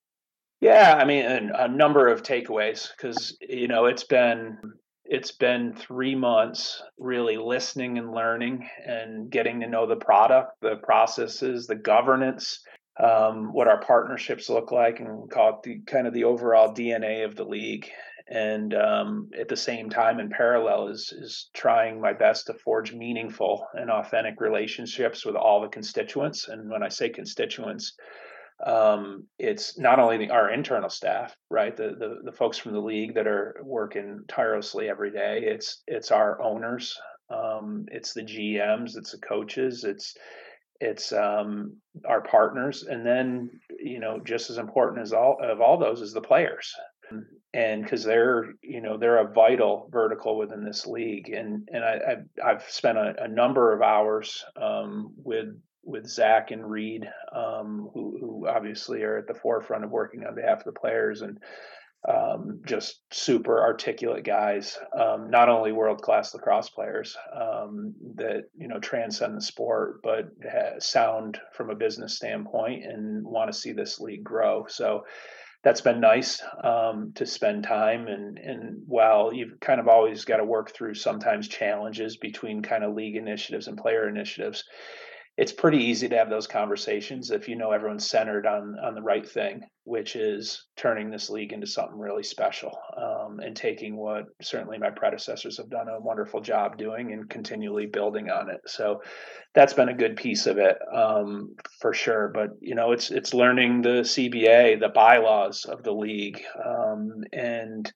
Yeah, 0.61 0.97
I 0.99 1.05
mean, 1.05 1.25
a, 1.25 1.64
a 1.64 1.69
number 1.69 2.09
of 2.09 2.25
takeaways 2.25 2.89
because 2.97 3.37
you 3.41 3.69
know 3.69 3.85
it's 3.85 4.03
been 4.03 4.59
it's 5.05 5.31
been 5.31 5.75
three 5.75 6.17
months 6.17 6.83
really 6.99 7.37
listening 7.37 7.99
and 7.99 8.12
learning 8.12 8.69
and 8.85 9.31
getting 9.31 9.61
to 9.61 9.69
know 9.69 9.87
the 9.87 9.97
product, 9.97 10.53
the 10.62 10.77
processes, 10.83 11.67
the 11.67 11.77
governance, 11.77 12.64
um, 12.99 13.53
what 13.53 13.69
our 13.69 13.81
partnerships 13.81 14.49
look 14.49 14.73
like, 14.73 14.99
and 14.99 15.31
call 15.31 15.51
it 15.51 15.62
the 15.62 15.81
kind 15.87 16.07
of 16.07 16.14
the 16.14 16.25
overall 16.25 16.75
DNA 16.75 17.25
of 17.25 17.37
the 17.37 17.45
league. 17.45 17.89
And 18.29 18.74
um, 18.74 19.31
at 19.39 19.49
the 19.49 19.57
same 19.57 19.89
time, 19.89 20.18
in 20.18 20.31
parallel, 20.31 20.89
is 20.89 21.12
is 21.12 21.49
trying 21.55 22.01
my 22.01 22.12
best 22.12 22.47
to 22.47 22.55
forge 22.55 22.93
meaningful 22.93 23.66
and 23.74 23.91
authentic 23.91 24.41
relationships 24.41 25.24
with 25.24 25.37
all 25.37 25.61
the 25.61 25.68
constituents. 25.68 26.49
And 26.49 26.68
when 26.68 26.83
I 26.83 26.89
say 26.89 27.09
constituents, 27.09 27.95
um, 28.64 29.27
it's 29.39 29.79
not 29.79 30.01
only 30.01 30.16
the, 30.16 30.31
our 30.31 30.51
internal 30.51 30.89
staff, 30.89 31.37
right, 31.51 31.77
the, 31.77 31.95
the 31.99 32.22
the 32.24 32.33
folks 32.33 32.59
from 32.59 32.72
the 32.72 32.81
league 32.81 33.14
that 33.14 33.29
are 33.29 33.61
working 33.62 34.24
tirelessly 34.29 34.89
every 34.89 35.12
day. 35.12 35.43
It's 35.45 35.83
it's 35.87 36.11
our 36.11 36.43
owners, 36.43 36.99
um, 37.31 37.87
it's 37.93 38.12
the 38.12 38.22
GMs, 38.22 38.97
it's 38.97 39.12
the 39.12 39.18
coaches, 39.18 39.85
it's 39.85 40.14
it's 40.81 41.12
um, 41.12 41.77
our 42.05 42.22
partners, 42.22 42.83
and 42.83 43.07
then 43.07 43.51
you 43.79 44.01
know 44.01 44.18
just 44.24 44.51
as 44.51 44.59
important 44.59 45.03
as 45.03 45.12
all 45.12 45.37
of 45.41 45.61
all 45.61 45.79
those 45.79 46.01
is 46.01 46.12
the 46.12 46.20
players, 46.20 46.74
and 47.57 47.82
because 47.82 48.04
they're 48.04 48.52
you 48.61 48.82
know 48.82 48.98
they're 48.98 49.26
a 49.26 49.32
vital 49.32 49.88
vertical 49.90 50.36
within 50.36 50.62
this 50.62 50.86
league, 50.86 51.30
and 51.30 51.66
and 51.72 51.82
I, 51.82 51.98
I've, 52.09 52.24
I've 52.44 52.62
spent 52.68 52.98
a, 52.98 53.14
a 53.24 53.28
number 53.28 53.72
of 53.72 53.80
hours 53.80 54.44
um, 54.61 55.14
with 55.16 55.48
with 55.82 56.07
Zach 56.07 56.50
and 56.50 56.68
Reed, 56.68 57.09
um, 57.34 57.88
who, 57.94 58.18
who 58.20 58.48
obviously 58.48 59.02
are 59.04 59.16
at 59.16 59.26
the 59.26 59.34
forefront 59.34 59.84
of 59.84 59.90
working 59.90 60.24
on 60.26 60.34
behalf 60.34 60.59
of 60.59 60.64
the 60.64 60.78
players, 60.78 61.22
and 61.22 61.38
um, 62.07 62.61
just 62.66 63.00
super 63.11 63.62
articulate 63.62 64.24
guys, 64.24 64.78
um, 64.92 65.30
not 65.30 65.48
only 65.48 65.72
world 65.72 66.02
class 66.02 66.34
lacrosse 66.34 66.68
players 66.68 67.16
um, 67.34 67.94
that 68.16 68.44
you 68.54 68.68
know 68.68 68.80
transcend 68.80 69.34
the 69.34 69.40
sport, 69.40 70.02
but 70.02 70.26
sound 70.78 71.40
from 71.54 71.70
a 71.70 71.74
business 71.74 72.16
standpoint 72.16 72.84
and 72.84 73.24
want 73.24 73.50
to 73.50 73.59
see 73.59 73.72
this 73.72 73.98
league 73.98 74.24
grow. 74.24 74.66
So 74.68 75.04
that's 75.67 75.81
been 75.81 75.99
nice 75.99 76.45
um, 76.62 77.11
to 77.17 77.27
spend 77.27 77.64
time 77.64 78.07
and 78.07 78.39
and 78.39 78.83
while 78.87 79.33
you've 79.35 79.59
kind 79.59 79.81
of 79.81 79.89
always 79.89 80.25
got 80.25 80.37
to 80.37 80.45
work 80.45 80.73
through 80.73 80.95
sometimes 80.95 81.49
challenges 81.49 82.17
between 82.17 82.62
kind 82.62 82.85
of 82.85 82.95
league 82.95 83.17
initiatives 83.17 83.67
and 83.67 83.77
player 83.77 84.09
initiatives 84.09 84.62
it's 85.37 85.53
pretty 85.53 85.78
easy 85.78 86.09
to 86.09 86.16
have 86.16 86.30
those 86.30 86.47
conversations 86.47 87.30
if 87.30 87.47
you 87.47 87.57
know 87.57 87.70
everyone's 87.70 88.09
centered 88.09 88.47
on 88.47 88.76
on 88.82 88.95
the 88.95 89.03
right 89.03 89.28
thing, 89.28 89.61
which 89.84 90.16
is 90.16 90.66
turning 90.76 91.11
this 91.11 91.28
league 91.28 91.53
into 91.53 91.66
something 91.66 91.99
really 91.99 92.22
special 92.22 92.78
um, 92.97 93.41
and 93.41 93.55
taking 93.55 93.97
what 93.97 94.24
certainly 94.41 94.78
my 94.78 94.89
predecessors 94.89 95.59
have 95.59 95.68
done 95.68 95.89
a 95.89 96.01
wonderful 96.01 96.41
job 96.41 96.78
doing 96.78 97.12
and 97.12 97.28
continually 97.28 97.84
building 97.84 98.30
on 98.30 98.49
it. 98.49 98.61
So 98.66 99.03
that's 99.55 99.74
been 99.74 99.91
a 99.91 99.95
good 99.95 100.16
piece 100.16 100.47
of 100.47 100.57
it 100.57 100.78
um, 100.95 101.55
for 101.80 101.93
sure. 101.93 102.30
But 102.32 102.51
you 102.61 102.74
know, 102.74 102.93
it's 102.93 103.11
it's 103.11 103.34
learning 103.34 103.82
the 103.82 104.03
CBA, 104.03 104.80
the 104.80 104.89
bylaws 104.89 105.66
of 105.66 105.82
the 105.82 105.93
league, 105.93 106.43
um, 106.64 107.24
and 107.32 107.93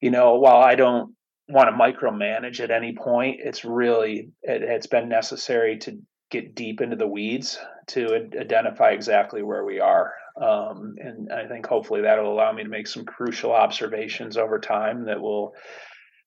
you 0.00 0.12
know, 0.12 0.36
while 0.36 0.62
I 0.62 0.76
don't 0.76 1.14
want 1.50 1.68
to 1.68 1.72
micromanage 1.72 2.60
at 2.60 2.70
any 2.70 2.94
point. 2.94 3.40
It's 3.42 3.64
really 3.64 4.30
it, 4.42 4.62
has 4.68 4.86
been 4.86 5.08
necessary 5.08 5.78
to 5.78 5.98
get 6.30 6.54
deep 6.54 6.80
into 6.80 6.96
the 6.96 7.06
weeds 7.06 7.58
to 7.88 8.30
identify 8.38 8.90
exactly 8.90 9.42
where 9.42 9.64
we 9.64 9.80
are. 9.80 10.12
Um, 10.40 10.94
and 10.98 11.32
I 11.32 11.46
think 11.46 11.66
hopefully 11.66 12.02
that'll 12.02 12.32
allow 12.32 12.52
me 12.52 12.62
to 12.62 12.68
make 12.68 12.86
some 12.86 13.04
crucial 13.04 13.52
observations 13.52 14.36
over 14.36 14.58
time 14.58 15.06
that 15.06 15.20
will 15.20 15.54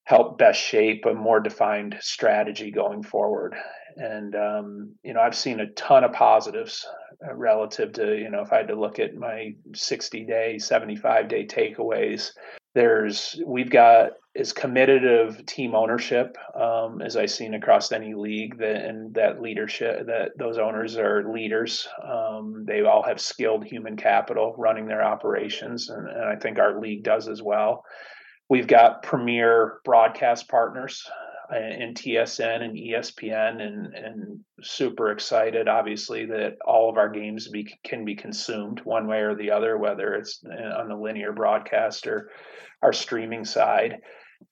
help 0.03 0.37
best 0.37 0.59
shape 0.59 1.05
a 1.05 1.13
more 1.13 1.39
defined 1.39 1.95
strategy 2.01 2.69
going 2.69 3.03
forward. 3.03 3.55
And, 3.95 4.35
um, 4.35 4.95
you 5.03 5.13
know, 5.13 5.21
I've 5.21 5.35
seen 5.35 5.59
a 5.59 5.71
ton 5.71 6.03
of 6.03 6.11
positives 6.11 6.85
uh, 7.25 7.33
relative 7.33 7.93
to, 7.93 8.17
you 8.17 8.29
know, 8.29 8.41
if 8.41 8.51
I 8.51 8.57
had 8.57 8.67
to 8.67 8.79
look 8.79 8.99
at 8.99 9.15
my 9.15 9.53
60 9.73 10.25
day, 10.25 10.57
75 10.57 11.27
day 11.29 11.45
takeaways, 11.45 12.31
there's, 12.73 13.39
we've 13.45 13.69
got 13.69 14.13
as 14.35 14.51
committed 14.51 15.05
of 15.05 15.45
team 15.45 15.75
ownership 15.75 16.37
um, 16.55 17.01
as 17.01 17.15
I've 17.15 17.29
seen 17.29 17.53
across 17.53 17.91
any 17.91 18.15
league. 18.15 18.57
That 18.57 18.85
and 18.85 19.13
that 19.13 19.41
leadership, 19.41 20.07
that 20.07 20.31
those 20.37 20.57
owners 20.57 20.97
are 20.97 21.31
leaders. 21.31 21.87
Um, 22.03 22.63
they 22.65 22.81
all 22.81 23.03
have 23.03 23.21
skilled 23.21 23.63
human 23.63 23.95
capital 23.95 24.55
running 24.57 24.87
their 24.87 25.03
operations, 25.03 25.89
and, 25.89 26.07
and, 26.07 26.23
I 26.25 26.35
think 26.35 26.57
our 26.57 26.79
league 26.79 27.03
does 27.03 27.27
as 27.27 27.41
well. 27.41 27.85
We've 28.49 28.67
got 28.67 29.03
premier 29.03 29.79
broadcast 29.85 30.49
partners 30.49 31.07
uh, 31.53 31.57
in 31.57 31.93
TSN 31.93 32.63
and 32.63 32.75
ESPN, 32.75 33.61
and 33.61 33.93
and 33.93 34.39
super 34.63 35.11
excited, 35.11 35.67
obviously, 35.67 36.25
that 36.25 36.57
all 36.65 36.89
of 36.89 36.97
our 36.97 37.09
games 37.09 37.49
be, 37.49 37.71
can 37.83 38.03
be 38.03 38.15
consumed 38.15 38.79
one 38.83 39.05
way 39.07 39.19
or 39.19 39.35
the 39.35 39.51
other, 39.51 39.77
whether 39.77 40.13
it's 40.13 40.43
uh, 40.45 40.79
on 40.79 40.87
the 40.87 40.95
linear 40.95 41.33
broadcast 41.33 42.07
or 42.07 42.29
our 42.81 42.93
streaming 42.93 43.45
side. 43.45 44.01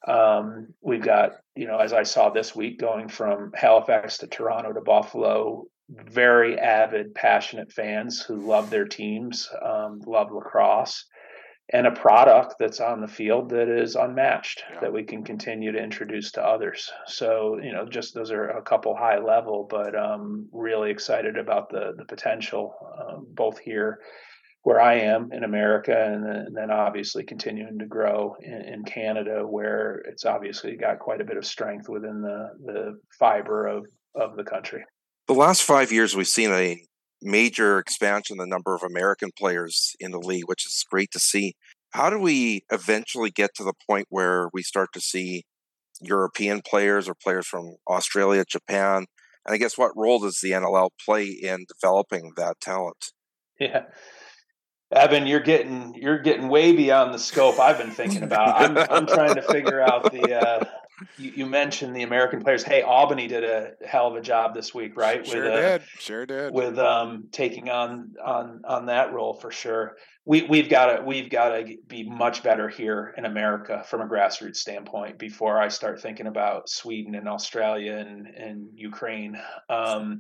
Um, 0.08 0.74
we've 0.82 1.04
got, 1.04 1.34
you 1.56 1.68
know, 1.68 1.78
as 1.78 1.94
I 1.94 2.04
saw 2.04 2.30
this 2.30 2.56
week, 2.56 2.80
going 2.80 3.08
from 3.08 3.52
Halifax 3.54 4.18
to 4.20 4.28
Toronto 4.28 4.74
to 4.74 4.82
Buffalo, 4.82 5.66
very 5.90 6.58
avid, 6.60 7.14
passionate 7.14 7.72
fans 7.72 8.22
who 8.22 8.36
love 8.36 8.70
their 8.70 8.86
teams, 8.86 9.50
um, 9.62 10.02
love 10.06 10.32
lacrosse, 10.32 11.06
and 11.74 11.88
a 11.88 11.92
product 11.92 12.56
that's 12.60 12.80
on 12.80 13.02
the 13.02 13.08
field 13.08 13.50
that 13.50 13.70
is 13.70 13.96
unmatched 13.96 14.64
yeah. 14.74 14.80
that 14.82 14.94
we 14.94 15.04
can 15.04 15.24
continue 15.24 15.72
to 15.72 15.82
introduce 15.82 16.32
to 16.34 16.46
others. 16.46 16.92
So, 17.08 17.60
you 17.62 17.72
know, 17.72 17.86
just 17.86 18.14
those 18.14 18.32
are 18.32 18.50
a 18.50 18.62
couple 18.62 18.96
high 18.96 19.20
level, 19.20 19.68
but 19.70 19.96
um, 19.96 20.48
really 20.52 20.92
excited 20.92 21.38
about 21.38 21.70
the 21.70 21.94
the 21.98 22.06
potential 22.06 22.76
uh, 23.00 23.18
both 23.20 23.60
here 23.60 24.00
where 24.64 24.80
I 24.80 24.96
am 24.96 25.32
in 25.32 25.44
America, 25.44 25.96
and 25.96 26.24
then, 26.24 26.36
and 26.36 26.56
then 26.56 26.72
obviously 26.72 27.24
continuing 27.24 27.80
to 27.80 27.86
grow 27.86 28.36
in, 28.42 28.62
in, 28.62 28.84
Canada, 28.84 29.46
where 29.48 30.04
it's 30.08 30.26
obviously 30.26 30.76
got 30.76 31.00
quite 31.00 31.20
a 31.20 31.26
bit 31.26 31.38
of 31.38 31.46
strength 31.46 31.90
within 31.90 32.22
the 32.22 32.50
the 32.66 33.00
fiber 33.18 33.66
of 33.68 33.86
of 34.16 34.36
the 34.36 34.44
country. 34.44 34.84
The 35.28 35.34
last 35.34 35.64
five 35.64 35.92
years, 35.92 36.16
we've 36.16 36.28
seen 36.28 36.52
a 36.52 36.80
major 37.22 37.80
expansion 37.80 38.36
in 38.36 38.38
the 38.40 38.48
number 38.48 38.76
of 38.76 38.84
American 38.84 39.30
players 39.38 39.96
in 40.00 40.12
the 40.12 40.20
league, 40.20 40.48
which 40.48 40.66
is 40.66 40.86
great 40.90 41.12
to 41.12 41.20
see. 41.20 41.54
How 41.92 42.10
do 42.10 42.20
we 42.20 42.64
eventually 42.72 43.32
get 43.32 43.52
to 43.56 43.64
the 43.64 43.74
point 43.90 44.08
where 44.10 44.50
we 44.54 44.64
start 44.64 44.90
to 44.94 45.02
see 45.02 45.44
European 46.02 46.62
players 46.62 47.08
or 47.08 47.14
players 47.14 47.48
from 47.48 47.76
Australia, 47.88 48.44
Japan? 48.48 49.06
And 49.46 49.54
I 49.54 49.58
guess 49.58 49.78
what 49.78 49.92
role 49.96 50.20
does 50.20 50.40
the 50.42 50.52
NLL 50.52 50.90
play 51.04 51.26
in 51.26 51.66
developing 51.68 52.34
that 52.38 52.60
talent? 52.62 53.12
Yeah, 53.60 53.84
Evan, 54.92 55.26
you're 55.26 55.40
getting 55.40 55.96
you're 55.96 56.20
getting 56.20 56.50
way 56.50 56.76
beyond 56.76 57.14
the 57.14 57.20
scope 57.20 57.60
I've 57.60 57.78
been 57.78 57.92
thinking 57.92 58.24
about. 58.24 58.62
I'm 58.62 58.78
I'm 58.78 59.08
trying 59.08 59.36
to 59.36 59.42
figure 59.42 59.82
out 59.82 60.12
the. 60.12 60.36
Uh, 60.36 60.66
you, 61.18 61.32
you, 61.36 61.46
mentioned 61.48 61.96
the 61.96 62.04
American 62.04 62.44
players. 62.44 62.62
Hey, 62.62 62.84
Albany 62.84 63.28
did 63.28 63.44
a 63.44 63.72
hell 63.86 64.08
of 64.08 64.16
a 64.16 64.22
job 64.22 64.54
this 64.54 64.74
week, 64.74 64.96
right? 64.96 65.26
Sure 65.26 65.44
with, 65.44 65.54
uh, 65.54 65.78
did. 65.78 65.82
Sure 65.98 66.26
did. 66.26 66.54
With 66.54 66.78
um, 66.78 67.26
taking 67.32 67.70
on 67.70 68.14
on 68.24 68.62
on 68.66 68.86
that 68.88 69.14
role 69.14 69.34
for 69.34 69.52
sure. 69.52 69.98
We 70.26 70.44
we've 70.44 70.70
got 70.70 70.98
to 70.98 71.04
we've 71.04 71.30
got 71.30 71.50
to 71.50 71.76
be 71.88 72.04
much 72.04 72.44
better 72.44 72.70
here 72.70 73.16
in 73.18 73.26
America 73.26 73.84
from 73.88 74.02
a 74.02 74.08
grassroots 74.08 74.58
standpoint 74.58 75.18
before 75.18 75.60
I 75.60 75.70
start 75.70 76.02
thinking 76.02 76.28
about 76.28 76.70
Sweden 76.70 77.16
and 77.16 77.28
Australia 77.28 77.94
and 77.94 78.28
and 78.28 78.68
Ukraine. 78.76 79.40
Um, 79.70 80.20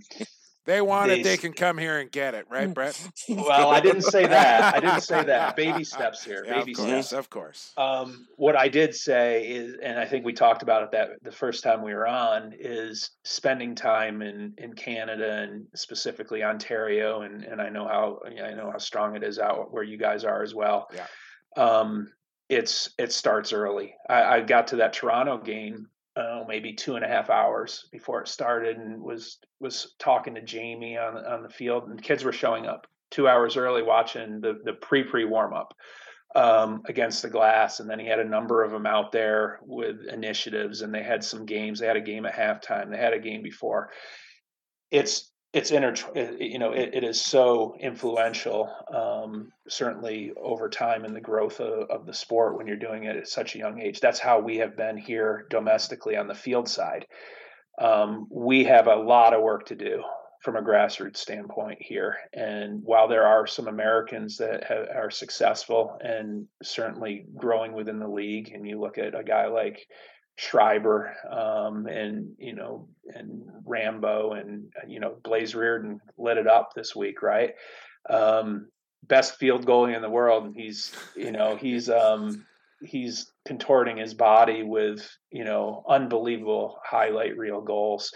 they 0.66 0.82
want 0.82 1.08
they, 1.08 1.22
it, 1.22 1.24
they 1.24 1.38
can 1.38 1.54
come 1.54 1.78
here 1.78 2.00
and 2.00 2.12
get 2.12 2.36
it, 2.36 2.46
right. 2.50 2.72
Brett? 2.72 3.00
Well, 3.30 3.70
I 3.70 3.80
didn't 3.80 4.04
say 4.04 4.28
that. 4.28 4.76
I 4.76 4.80
didn't 4.80 5.02
say 5.14 5.24
that. 5.24 5.56
Baby 5.56 5.84
steps 5.84 6.24
here. 6.24 6.44
Yeah, 6.46 6.60
baby 6.60 6.72
of 6.74 6.78
course, 6.78 7.08
steps. 7.08 7.14
Of 7.14 7.30
course. 7.30 7.74
Um, 7.78 8.28
what 8.36 8.56
I 8.56 8.68
did 8.68 8.94
say 8.94 9.48
is, 9.48 9.76
and 9.82 9.98
I 9.98 10.06
think 10.06 10.26
we 10.26 10.34
talked 10.34 10.62
about 10.62 10.84
it 10.84 10.92
that 10.92 11.10
the 11.24 11.32
first 11.32 11.64
time 11.64 11.84
we 11.84 11.94
were 11.94 12.08
on, 12.08 12.54
is 12.60 13.12
spending 13.24 13.76
time 13.76 14.22
in 14.22 14.54
in 14.58 14.74
Canada 14.74 15.40
and 15.40 15.66
specifically 15.76 16.44
Ontario, 16.44 17.22
and 17.22 17.44
and 17.44 17.62
I 17.62 17.70
know 17.70 17.88
how 17.88 18.20
I 18.28 18.54
know 18.54 18.70
how 18.72 18.78
strong 18.78 19.16
it 19.16 19.24
is 19.24 19.40
out 19.40 19.74
where 19.74 19.84
you 19.84 19.98
guys 19.98 20.24
are 20.24 20.44
as 20.44 20.54
well. 20.54 20.90
Yeah. 20.94 21.08
Um, 21.58 22.12
it's 22.50 22.92
it 23.00 23.12
starts 23.14 23.54
early. 23.54 23.96
I, 24.10 24.24
I 24.24 24.42
got 24.42 24.68
to 24.68 24.78
that 24.78 24.94
Toronto 24.94 25.38
game 25.38 25.88
uh, 26.16 26.44
maybe 26.48 26.74
two 26.74 26.96
and 26.96 27.06
a 27.06 27.08
half 27.08 27.30
hours 27.30 27.88
before 27.92 28.22
it 28.22 28.28
started 28.28 28.78
and 28.78 29.02
was 29.02 29.38
was 29.60 29.96
talking 30.00 30.36
to 30.36 30.42
Jamie 30.42 30.98
on 30.98 31.18
on 31.18 31.44
the 31.44 31.50
field 31.50 31.88
and 31.88 32.02
kids 32.02 32.24
were 32.24 32.34
showing 32.34 32.66
up 32.66 32.88
two 33.12 33.28
hours 33.28 33.58
early 33.58 33.84
watching 33.84 34.42
the 34.42 34.60
the 34.66 34.74
pre 34.74 35.04
pre 35.04 35.26
warm 35.26 35.54
up 35.54 35.74
um, 36.36 36.82
against 36.86 37.22
the 37.22 37.30
glass 37.30 37.80
and 37.80 37.90
then 37.90 38.00
he 38.00 38.08
had 38.08 38.20
a 38.20 38.26
number 38.26 38.64
of 38.64 38.72
them 38.72 38.86
out 38.86 39.12
there 39.12 39.60
with 39.64 40.06
initiatives 40.08 40.82
and 40.82 40.94
they 40.94 41.04
had 41.04 41.24
some 41.24 41.46
games. 41.46 41.80
They 41.80 41.88
had 41.88 41.98
a 41.98 42.02
game 42.02 42.26
at 42.26 42.34
halftime. 42.34 42.90
They 42.90 42.98
had 42.98 43.14
a 43.14 43.20
game 43.20 43.42
before. 43.42 43.92
It's 44.90 45.31
it's 45.54 45.72
inter 45.72 45.94
you 46.40 46.60
know 46.60 46.72
it, 46.72 46.92
it 46.94 47.04
is 47.04 47.20
so 47.20 47.76
influential 47.80 48.70
um, 48.94 49.52
certainly 49.68 50.32
over 50.42 50.70
time 50.70 51.04
in 51.06 51.14
the 51.14 51.22
growth 51.22 51.60
of, 51.60 51.90
of, 51.90 52.06
the 52.06 52.14
sport 52.14 52.58
when 52.58 52.68
you're 52.68 52.78
doing 52.78 53.04
it 53.04 53.18
at 53.18 53.28
such 53.28 53.56
a 53.56 53.58
young 53.58 53.82
age 53.82 54.00
that's 54.00 54.20
how 54.20 54.40
we 54.40 54.58
have 54.58 54.78
been 54.78 54.98
here 54.98 55.46
domestically 55.50 56.16
on 56.16 56.28
the 56.28 56.36
field 56.36 56.70
side 56.70 57.06
um, 57.80 58.28
we 58.30 58.64
have 58.64 58.88
a 58.88 58.96
lot 58.96 59.34
of 59.34 59.42
work 59.42 59.66
to 59.66 59.76
do 59.76 60.04
from 60.42 60.56
a 60.56 60.62
grassroots 60.62 61.18
standpoint 61.18 61.78
here. 61.80 62.18
And 62.34 62.82
while 62.84 63.08
there 63.08 63.26
are 63.28 63.46
some 63.46 63.68
Americans 63.68 64.38
that 64.38 64.72
are 64.72 65.12
successful 65.12 65.98
and 66.02 66.48
certainly 66.64 67.26
growing 67.36 67.74
within 67.74 68.00
the 68.00 68.08
league, 68.08 68.52
and 68.52 68.68
you 68.68 68.80
look 68.80 68.98
at 68.98 69.18
a 69.18 69.24
guy 69.24 69.48
like 69.48 69.88
Schreiber 70.38 71.14
um, 71.30 71.88
and 71.88 72.34
you 72.38 72.54
know 72.54 72.88
and 73.14 73.44
Rambo 73.66 74.34
and 74.34 74.72
you 74.88 75.00
know 75.00 75.16
Blaze 75.24 75.54
Riorden 75.54 76.00
lit 76.18 76.38
it 76.38 76.48
up 76.48 76.74
this 76.74 76.96
week, 76.96 77.22
right? 77.22 77.54
Um, 78.10 78.68
best 79.04 79.36
field 79.36 79.66
goalie 79.66 79.96
in 79.96 80.02
the 80.02 80.10
world, 80.10 80.46
and 80.46 80.56
he's 80.56 80.96
you 81.16 81.32
know 81.32 81.56
he's 81.62 81.90
um, 81.90 82.46
he's 82.82 83.32
contorting 83.46 83.98
his 83.98 84.14
body 84.14 84.64
with 84.64 85.08
you 85.32 85.44
know 85.44 85.84
unbelievable 85.88 86.80
highlight 86.84 87.38
reel 87.38 87.62
goals. 87.62 88.14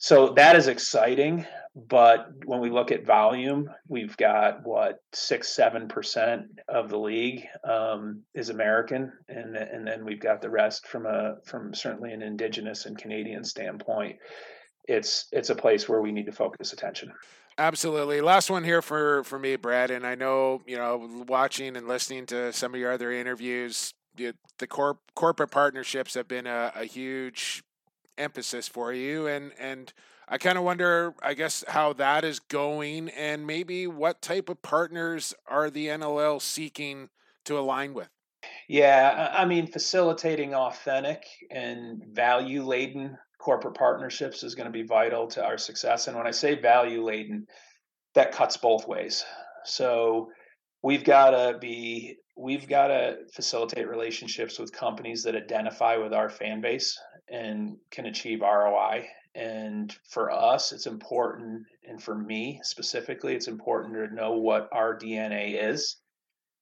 So 0.00 0.32
that 0.36 0.56
is 0.56 0.66
exciting. 0.66 1.46
But 1.76 2.32
when 2.46 2.60
we 2.60 2.70
look 2.70 2.90
at 2.90 3.06
volume, 3.06 3.70
we've 3.86 4.16
got 4.16 4.66
what 4.66 5.02
six, 5.12 5.48
seven 5.48 5.86
percent 5.86 6.46
of 6.68 6.88
the 6.88 6.98
league 6.98 7.46
um, 7.62 8.22
is 8.34 8.48
American, 8.48 9.12
and 9.28 9.54
and 9.54 9.86
then 9.86 10.04
we've 10.04 10.20
got 10.20 10.42
the 10.42 10.50
rest 10.50 10.88
from 10.88 11.06
a 11.06 11.36
from 11.44 11.72
certainly 11.72 12.12
an 12.12 12.22
Indigenous 12.22 12.86
and 12.86 12.98
Canadian 12.98 13.44
standpoint. 13.44 14.16
It's 14.88 15.28
it's 15.30 15.50
a 15.50 15.54
place 15.54 15.88
where 15.88 16.00
we 16.00 16.10
need 16.10 16.26
to 16.26 16.32
focus 16.32 16.72
attention. 16.72 17.12
Absolutely. 17.56 18.20
Last 18.20 18.50
one 18.50 18.64
here 18.64 18.82
for 18.82 19.22
for 19.22 19.38
me, 19.38 19.54
Brad. 19.54 19.92
And 19.92 20.04
I 20.04 20.16
know 20.16 20.62
you 20.66 20.76
know 20.76 21.24
watching 21.28 21.76
and 21.76 21.86
listening 21.86 22.26
to 22.26 22.52
some 22.52 22.74
of 22.74 22.80
your 22.80 22.90
other 22.90 23.12
interviews, 23.12 23.94
the, 24.16 24.34
the 24.58 24.66
corp, 24.66 24.98
corporate 25.14 25.50
partnerships 25.50 26.14
have 26.14 26.26
been 26.26 26.46
a, 26.46 26.72
a 26.74 26.84
huge 26.84 27.62
emphasis 28.20 28.68
for 28.68 28.92
you, 28.92 29.26
and 29.26 29.52
and 29.58 29.92
I 30.28 30.38
kind 30.38 30.56
of 30.56 30.62
wonder, 30.62 31.14
I 31.22 31.34
guess, 31.34 31.64
how 31.66 31.92
that 31.94 32.24
is 32.24 32.38
going, 32.38 33.08
and 33.10 33.46
maybe 33.46 33.88
what 33.88 34.22
type 34.22 34.48
of 34.48 34.62
partners 34.62 35.34
are 35.48 35.70
the 35.70 35.88
NLL 35.88 36.40
seeking 36.40 37.08
to 37.46 37.58
align 37.58 37.94
with. 37.94 38.08
Yeah, 38.68 39.34
I 39.36 39.44
mean, 39.44 39.66
facilitating 39.66 40.54
authentic 40.54 41.24
and 41.50 42.02
value 42.12 42.62
laden 42.62 43.18
corporate 43.40 43.74
partnerships 43.74 44.44
is 44.44 44.54
going 44.54 44.66
to 44.66 44.72
be 44.72 44.82
vital 44.84 45.26
to 45.28 45.44
our 45.44 45.58
success. 45.58 46.06
And 46.06 46.16
when 46.16 46.26
I 46.26 46.30
say 46.30 46.60
value 46.60 47.04
laden, 47.04 47.46
that 48.14 48.32
cuts 48.32 48.56
both 48.56 48.86
ways. 48.86 49.24
So 49.64 50.30
we've 50.82 51.04
got 51.04 51.30
to 51.30 51.58
be 51.58 52.18
we've 52.40 52.68
got 52.68 52.88
to 52.88 53.18
facilitate 53.32 53.88
relationships 53.88 54.58
with 54.58 54.72
companies 54.72 55.22
that 55.24 55.36
identify 55.36 55.96
with 55.96 56.12
our 56.12 56.30
fan 56.30 56.60
base 56.60 56.98
and 57.28 57.76
can 57.90 58.06
achieve 58.06 58.40
ROI. 58.40 59.06
And 59.34 59.94
for 60.08 60.30
us, 60.30 60.72
it's 60.72 60.86
important, 60.86 61.62
and 61.86 62.02
for 62.02 62.16
me 62.16 62.60
specifically, 62.62 63.34
it's 63.34 63.46
important 63.46 63.94
to 63.94 64.14
know 64.14 64.32
what 64.32 64.68
our 64.72 64.98
DNA 64.98 65.70
is. 65.70 65.96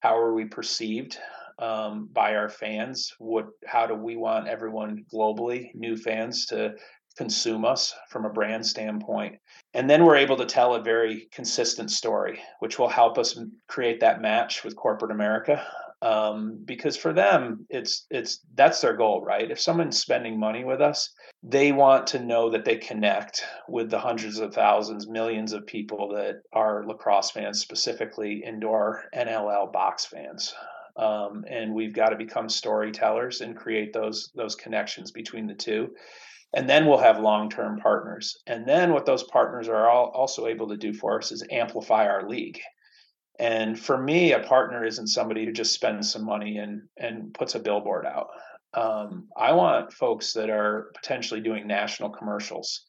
How 0.01 0.19
are 0.19 0.35
we 0.35 0.45
perceived 0.45 1.17
um, 1.59 2.09
by 2.13 2.35
our 2.35 2.49
fans? 2.49 3.15
What, 3.19 3.47
how 3.67 3.87
do 3.87 3.95
we 3.95 4.17
want 4.17 4.49
everyone 4.49 5.05
globally, 5.13 5.71
new 5.75 5.97
fans, 5.97 6.47
to 6.47 6.75
consume 7.19 7.65
us 7.65 7.95
from 8.09 8.25
a 8.25 8.31
brand 8.31 8.65
standpoint? 8.65 9.37
And 9.75 9.91
then 9.91 10.05
we're 10.05 10.17
able 10.17 10.37
to 10.37 10.47
tell 10.47 10.75
a 10.75 10.83
very 10.83 11.29
consistent 11.33 11.91
story, 11.91 12.41
which 12.61 12.79
will 12.79 12.89
help 12.89 13.19
us 13.19 13.39
create 13.67 14.01
that 14.01 14.23
match 14.23 14.65
with 14.65 14.77
corporate 14.77 15.11
America. 15.11 15.63
Um, 16.01 16.63
because 16.65 16.97
for 16.97 17.13
them 17.13 17.67
it's 17.71 18.07
it's 18.09 18.39
that's 18.55 18.81
their 18.81 18.97
goal 18.97 19.25
right? 19.25 19.51
If 19.51 19.61
someone's 19.61 19.99
spending 19.99 20.39
money 20.39 20.65
with 20.65 20.81
us 20.81 21.13
they 21.43 21.73
want 21.73 22.07
to 22.09 22.21
know 22.21 22.51
that 22.51 22.65
they 22.65 22.77
connect 22.77 23.45
with 23.69 23.91
the 23.91 23.99
hundreds 23.99 24.39
of 24.39 24.55
thousands 24.55 25.09
millions 25.09 25.53
of 25.53 25.67
people 25.67 26.09
that 26.11 26.43
are 26.53 26.87
lacrosse 26.87 27.33
fans 27.33 27.61
specifically 27.61 28.45
indoor 28.45 29.05
nll 29.13 29.73
box 29.73 30.05
fans. 30.05 30.55
Um, 30.97 31.45
and 31.49 31.75
we've 31.75 31.95
got 31.95 32.11
to 32.11 32.17
become 32.17 32.49
storytellers 32.49 33.41
and 33.41 33.57
create 33.57 33.93
those 33.93 34.31
those 34.37 34.55
connections 34.55 35.11
between 35.11 35.49
the 35.49 35.55
two 35.55 35.91
and 36.55 36.69
then 36.69 36.87
we'll 36.87 36.99
have 36.99 37.21
long-term 37.21 37.79
partners 37.79 38.37
and 38.47 38.67
then 38.67 38.93
what 38.93 39.07
those 39.07 39.25
partners 39.25 39.69
are 39.69 39.89
all 39.89 40.11
also 40.15 40.47
able 40.47 40.69
to 40.69 40.77
do 40.77 40.93
for 40.93 41.19
us 41.19 41.33
is 41.33 41.45
amplify 41.51 42.07
our 42.07 42.29
league 42.29 42.61
and 43.39 43.79
for 43.79 43.97
me, 43.97 44.33
a 44.33 44.41
partner 44.41 44.85
isn't 44.85 45.07
somebody 45.07 45.45
who 45.45 45.53
just 45.53 45.73
spends 45.73 46.11
some 46.13 46.25
money 46.25 46.59
and 46.59 46.83
and 46.97 47.33
puts 47.33 47.55
a 47.55 47.61
billboard 47.61 48.05
out. 48.05 48.29
Um, 48.75 49.29
I 49.37 49.53
want 49.53 49.93
folks 49.93 50.33
that 50.33 50.51
are 50.51 50.91
potentially 50.95 51.41
doing 51.41 51.67
national 51.67 52.11
commercials. 52.11 52.87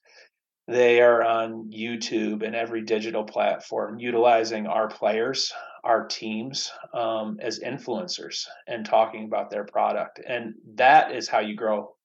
They 0.68 1.02
are 1.02 1.24
on 1.24 1.72
YouTube 1.72 2.44
and 2.44 2.56
every 2.56 2.82
digital 2.82 3.24
platform, 3.24 4.00
utilizing 4.00 4.68
our 4.68 4.88
players, 4.88 5.52
our 5.84 6.06
teams 6.06 6.72
um, 6.94 7.38
as 7.42 7.60
influencers 7.60 8.46
and 8.68 8.86
talking 8.86 9.26
about 9.26 9.50
their 9.50 9.66
product. 9.66 10.20
And 10.28 10.56
that 10.76 11.12
is 11.12 11.28
how 11.28 11.40
you 11.40 11.56
grow. 11.56 11.96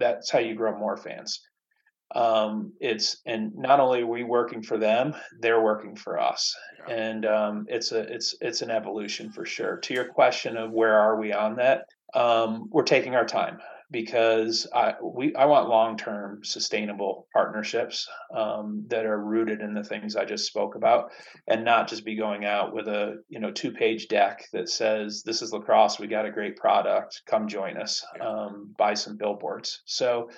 That's 0.00 0.30
how 0.30 0.40
you 0.40 0.54
grow 0.54 0.76
more 0.76 0.96
fans. 0.96 1.40
Um, 2.12 2.72
it's 2.80 3.18
and 3.24 3.54
not 3.54 3.78
only 3.78 4.02
are 4.02 4.06
we 4.06 4.24
working 4.24 4.62
for 4.62 4.78
them 4.78 5.14
they're 5.40 5.62
working 5.62 5.94
for 5.94 6.18
us. 6.18 6.52
Yeah. 6.88 6.94
and 6.94 7.26
um, 7.26 7.66
it's 7.68 7.92
a 7.92 8.00
it's 8.00 8.34
it's 8.40 8.62
an 8.62 8.70
evolution 8.70 9.30
for 9.30 9.44
sure. 9.44 9.76
To 9.76 9.94
your 9.94 10.06
question 10.06 10.56
of 10.56 10.72
where 10.72 10.98
are 10.98 11.20
we 11.20 11.32
on 11.32 11.54
that 11.56 11.84
um, 12.14 12.68
we're 12.72 12.82
taking 12.82 13.14
our 13.14 13.24
time 13.24 13.58
because 13.90 14.66
I 14.72 14.94
we 15.02 15.34
I 15.34 15.46
want 15.46 15.68
long 15.68 15.96
term 15.96 16.44
sustainable 16.44 17.26
partnerships 17.32 18.08
um, 18.34 18.84
that 18.88 19.04
are 19.04 19.18
rooted 19.18 19.60
in 19.60 19.74
the 19.74 19.84
things 19.84 20.16
I 20.16 20.24
just 20.24 20.46
spoke 20.46 20.74
about, 20.74 21.10
and 21.48 21.64
not 21.64 21.88
just 21.88 22.04
be 22.04 22.16
going 22.16 22.44
out 22.44 22.72
with 22.72 22.86
a 22.88 23.22
you 23.28 23.40
know 23.40 23.50
two 23.50 23.72
page 23.72 24.08
deck 24.08 24.44
that 24.52 24.68
says 24.68 25.22
this 25.24 25.42
is 25.42 25.52
lacrosse, 25.52 25.98
we 25.98 26.06
got 26.06 26.26
a 26.26 26.30
great 26.30 26.56
product, 26.56 27.22
come 27.26 27.48
join 27.48 27.76
us, 27.76 28.04
um, 28.20 28.74
buy 28.78 28.94
some 28.94 29.16
billboards. 29.16 29.82
So 29.84 30.30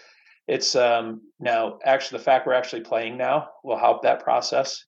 it's 0.48 0.74
um, 0.74 1.20
now 1.38 1.78
actually 1.84 2.18
the 2.18 2.24
fact 2.24 2.46
we're 2.46 2.54
actually 2.54 2.82
playing 2.82 3.16
now 3.16 3.48
will 3.62 3.78
help 3.78 4.02
that 4.02 4.24
process 4.24 4.84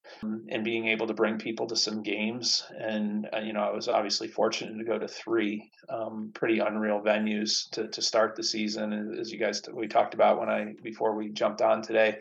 and 0.48 0.64
being 0.64 0.88
able 0.88 1.06
to 1.06 1.14
bring 1.14 1.38
people 1.38 1.66
to 1.68 1.76
some 1.76 2.02
games. 2.02 2.64
And 2.76 3.28
uh, 3.32 3.38
you 3.38 3.52
know, 3.52 3.60
I 3.60 3.72
was 3.72 3.88
obviously 3.88 4.28
fortunate 4.28 4.76
to 4.76 4.84
go 4.84 4.98
to 4.98 5.06
three 5.06 5.70
um, 5.88 6.32
pretty 6.34 6.58
unreal 6.58 7.00
venues 7.00 7.70
to 7.70 7.88
to 7.88 8.02
start 8.02 8.34
the 8.34 8.42
season. 8.42 9.16
As 9.20 9.30
you 9.30 9.38
guys 9.38 9.62
we 9.72 9.86
talked 9.86 10.14
about 10.14 10.40
when 10.40 10.48
I 10.48 10.74
before 10.82 11.14
we 11.14 11.28
jumped 11.30 11.62
on 11.62 11.82
today, 11.82 12.18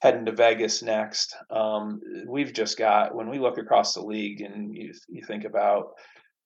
heading 0.00 0.26
to 0.26 0.32
Vegas 0.32 0.82
next. 0.82 1.34
Um, 1.50 2.00
we've 2.28 2.52
just 2.52 2.76
got 2.76 3.14
when 3.14 3.30
we 3.30 3.38
look 3.38 3.58
across 3.58 3.94
the 3.94 4.02
league 4.02 4.42
and 4.42 4.74
you 4.74 4.92
you 5.08 5.24
think 5.26 5.44
about 5.44 5.92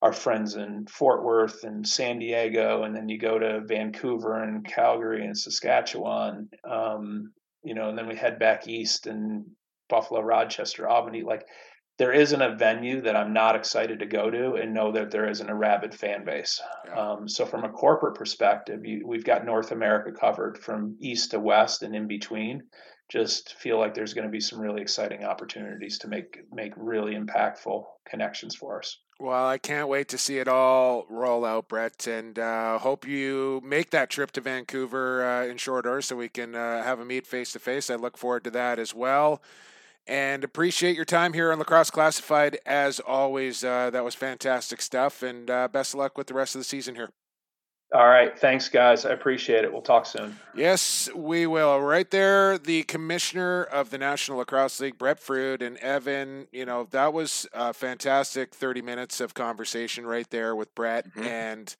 our 0.02 0.12
friends 0.12 0.56
in 0.56 0.86
Fort 0.86 1.24
Worth 1.24 1.64
and 1.64 1.86
San 1.86 2.18
Diego, 2.18 2.84
and 2.84 2.96
then 2.96 3.08
you 3.08 3.18
go 3.18 3.38
to 3.38 3.60
Vancouver 3.66 4.42
and 4.42 4.66
Calgary 4.66 5.26
and 5.26 5.36
Saskatchewan, 5.36 6.48
um, 6.64 7.32
you 7.62 7.74
know, 7.74 7.90
and 7.90 7.98
then 7.98 8.08
we 8.08 8.16
head 8.16 8.38
back 8.38 8.66
east 8.66 9.06
and 9.06 9.44
Buffalo, 9.90 10.22
Rochester, 10.22 10.88
Albany. 10.88 11.22
Like, 11.22 11.44
there 11.98 12.12
isn't 12.12 12.40
a 12.40 12.56
venue 12.56 13.02
that 13.02 13.14
I'm 13.14 13.34
not 13.34 13.56
excited 13.56 13.98
to 13.98 14.06
go 14.06 14.30
to 14.30 14.54
and 14.54 14.72
know 14.72 14.90
that 14.92 15.10
there 15.10 15.28
isn't 15.28 15.50
a 15.50 15.54
rabid 15.54 15.94
fan 15.94 16.24
base. 16.24 16.58
Yeah. 16.86 16.94
Um, 16.98 17.28
so, 17.28 17.44
from 17.44 17.64
a 17.64 17.68
corporate 17.68 18.14
perspective, 18.14 18.80
you, 18.86 19.06
we've 19.06 19.24
got 19.24 19.44
North 19.44 19.70
America 19.70 20.12
covered 20.18 20.56
from 20.56 20.96
east 20.98 21.32
to 21.32 21.40
west 21.40 21.82
and 21.82 21.94
in 21.94 22.08
between. 22.08 22.62
Just 23.10 23.54
feel 23.56 23.78
like 23.78 23.92
there's 23.92 24.14
going 24.14 24.26
to 24.26 24.30
be 24.30 24.40
some 24.40 24.60
really 24.60 24.80
exciting 24.80 25.24
opportunities 25.24 25.98
to 25.98 26.08
make 26.08 26.38
make 26.50 26.72
really 26.76 27.16
impactful 27.16 27.84
connections 28.08 28.56
for 28.56 28.78
us. 28.78 28.98
Well, 29.20 29.46
I 29.46 29.58
can't 29.58 29.90
wait 29.90 30.08
to 30.08 30.18
see 30.18 30.38
it 30.38 30.48
all 30.48 31.04
roll 31.10 31.44
out, 31.44 31.68
Brett, 31.68 32.06
and 32.06 32.38
uh, 32.38 32.78
hope 32.78 33.06
you 33.06 33.60
make 33.62 33.90
that 33.90 34.08
trip 34.08 34.30
to 34.32 34.40
Vancouver 34.40 35.22
uh, 35.22 35.44
in 35.44 35.58
short 35.58 35.84
order 35.84 36.00
so 36.00 36.16
we 36.16 36.30
can 36.30 36.54
uh, 36.54 36.82
have 36.82 37.00
a 37.00 37.04
meet 37.04 37.26
face 37.26 37.52
to 37.52 37.58
face. 37.58 37.90
I 37.90 37.96
look 37.96 38.16
forward 38.16 38.44
to 38.44 38.50
that 38.52 38.78
as 38.78 38.94
well. 38.94 39.42
And 40.06 40.42
appreciate 40.42 40.96
your 40.96 41.04
time 41.04 41.34
here 41.34 41.52
on 41.52 41.58
Lacrosse 41.58 41.90
Classified 41.90 42.60
as 42.64 42.98
always. 42.98 43.62
Uh, 43.62 43.90
that 43.90 44.02
was 44.04 44.14
fantastic 44.14 44.80
stuff, 44.80 45.22
and 45.22 45.50
uh, 45.50 45.68
best 45.68 45.92
of 45.92 45.98
luck 46.00 46.16
with 46.16 46.28
the 46.28 46.34
rest 46.34 46.54
of 46.54 46.60
the 46.62 46.64
season 46.64 46.94
here. 46.94 47.10
All 47.92 48.06
right. 48.06 48.38
Thanks, 48.38 48.68
guys. 48.68 49.04
I 49.04 49.10
appreciate 49.10 49.64
it. 49.64 49.72
We'll 49.72 49.82
talk 49.82 50.06
soon. 50.06 50.36
Yes, 50.54 51.08
we 51.12 51.48
will. 51.48 51.80
Right 51.80 52.08
there, 52.08 52.56
the 52.56 52.84
commissioner 52.84 53.64
of 53.64 53.90
the 53.90 53.98
National 53.98 54.38
Lacrosse 54.38 54.78
League, 54.78 54.96
Brett 54.96 55.20
Frood, 55.20 55.60
and 55.60 55.76
Evan, 55.78 56.46
you 56.52 56.64
know, 56.64 56.86
that 56.92 57.12
was 57.12 57.48
a 57.52 57.72
fantastic 57.72 58.54
30 58.54 58.80
minutes 58.82 59.20
of 59.20 59.34
conversation 59.34 60.06
right 60.06 60.28
there 60.30 60.54
with 60.54 60.72
Brett. 60.76 61.08
Mm-hmm. 61.08 61.22
And 61.24 61.76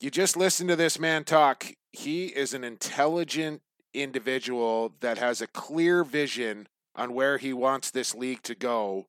you 0.00 0.10
just 0.10 0.36
listen 0.36 0.68
to 0.68 0.76
this 0.76 0.98
man 0.98 1.24
talk. 1.24 1.66
He 1.92 2.26
is 2.26 2.52
an 2.52 2.62
intelligent 2.62 3.62
individual 3.94 4.94
that 5.00 5.16
has 5.16 5.40
a 5.40 5.46
clear 5.46 6.04
vision 6.04 6.68
on 6.94 7.14
where 7.14 7.38
he 7.38 7.54
wants 7.54 7.90
this 7.90 8.14
league 8.14 8.42
to 8.42 8.54
go 8.54 9.06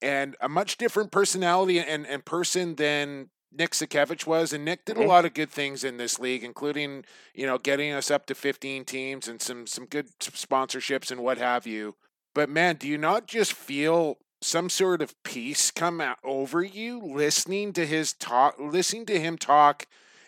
and 0.00 0.34
a 0.40 0.48
much 0.48 0.76
different 0.76 1.12
personality 1.12 1.78
and, 1.78 2.06
and 2.06 2.24
person 2.24 2.74
than 2.74 3.30
Nick 3.56 3.72
Sakiewicz 3.72 4.26
was, 4.26 4.52
and 4.52 4.64
Nick 4.64 4.84
did 4.84 4.96
a 4.96 5.06
lot 5.06 5.24
of 5.24 5.34
good 5.34 5.50
things 5.50 5.84
in 5.84 5.96
this 5.96 6.18
league, 6.18 6.44
including 6.44 7.04
you 7.34 7.46
know 7.46 7.58
getting 7.58 7.92
us 7.92 8.10
up 8.10 8.26
to 8.26 8.34
15 8.34 8.84
teams 8.84 9.28
and 9.28 9.40
some 9.40 9.66
some 9.66 9.86
good 9.86 10.08
sponsorships 10.18 11.10
and 11.10 11.22
what 11.22 11.38
have 11.38 11.66
you. 11.66 11.94
But 12.34 12.48
man, 12.48 12.76
do 12.76 12.88
you 12.88 12.98
not 12.98 13.26
just 13.26 13.52
feel 13.52 14.18
some 14.40 14.68
sort 14.68 15.02
of 15.02 15.14
peace 15.22 15.70
come 15.70 16.00
out 16.00 16.18
over 16.24 16.62
you 16.62 16.98
listening 16.98 17.72
to 17.74 17.86
his 17.86 18.12
talk, 18.12 18.56
listening 18.58 19.06
to 19.06 19.20
him 19.20 19.38
talk 19.38 19.86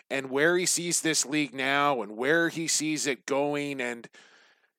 and 0.09 0.29
where 0.29 0.57
he 0.57 0.65
sees 0.65 1.01
this 1.01 1.25
league 1.25 1.53
now 1.53 2.01
and 2.01 2.15
where 2.15 2.49
he 2.49 2.67
sees 2.67 3.07
it 3.07 3.25
going 3.25 3.81
and 3.81 4.07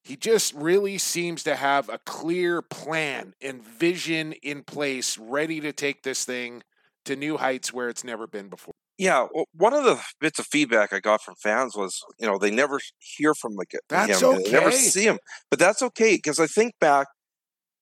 he 0.03 0.17
just 0.17 0.55
really 0.55 0.99
seems 0.99 1.43
to 1.43 1.57
have 1.57 1.89
a 1.89 1.99
clear 1.99 2.63
plan 2.63 3.35
and 3.43 3.63
vision 3.63 4.33
in 4.35 4.63
place 4.63 5.19
ready 5.19 5.61
to 5.61 5.73
take 5.73 6.03
this 6.03 6.25
thing 6.25 6.63
to 7.07 7.17
new 7.17 7.37
heights 7.37 7.73
where 7.73 7.89
it's 7.89 8.05
never 8.05 8.27
been 8.27 8.49
before. 8.49 8.75
Yeah, 8.99 9.27
well, 9.35 9.45
one 9.53 9.75
of 9.75 9.85
the 9.85 10.01
bits 10.21 10.39
of 10.39 10.47
feedback 10.47 10.93
I 10.93 11.01
got 11.01 11.21
from 11.23 11.35
fans 11.43 11.77
was, 11.77 12.01
you 12.19 12.27
know, 12.27 12.39
they 12.39 12.51
never 12.51 12.81
hear 12.99 13.35
from 13.35 13.55
like 13.55 13.75
That's 13.89 14.21
him, 14.21 14.43
they 14.43 14.51
never 14.51 14.71
see 14.71 15.05
him, 15.05 15.19
but 15.51 15.59
that's 15.59 15.83
okay 15.83 16.17
because 16.17 16.41
I 16.41 16.47
think 16.47 16.73
back, 16.81 17.07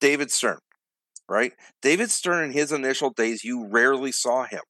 David 0.00 0.32
Stern, 0.32 0.58
right? 1.28 1.52
David 1.82 2.10
Stern 2.10 2.44
in 2.46 2.52
his 2.52 2.72
initial 2.72 3.10
days, 3.10 3.44
you 3.44 3.66
rarely 3.68 4.10
saw 4.12 4.44
him. 4.44 4.62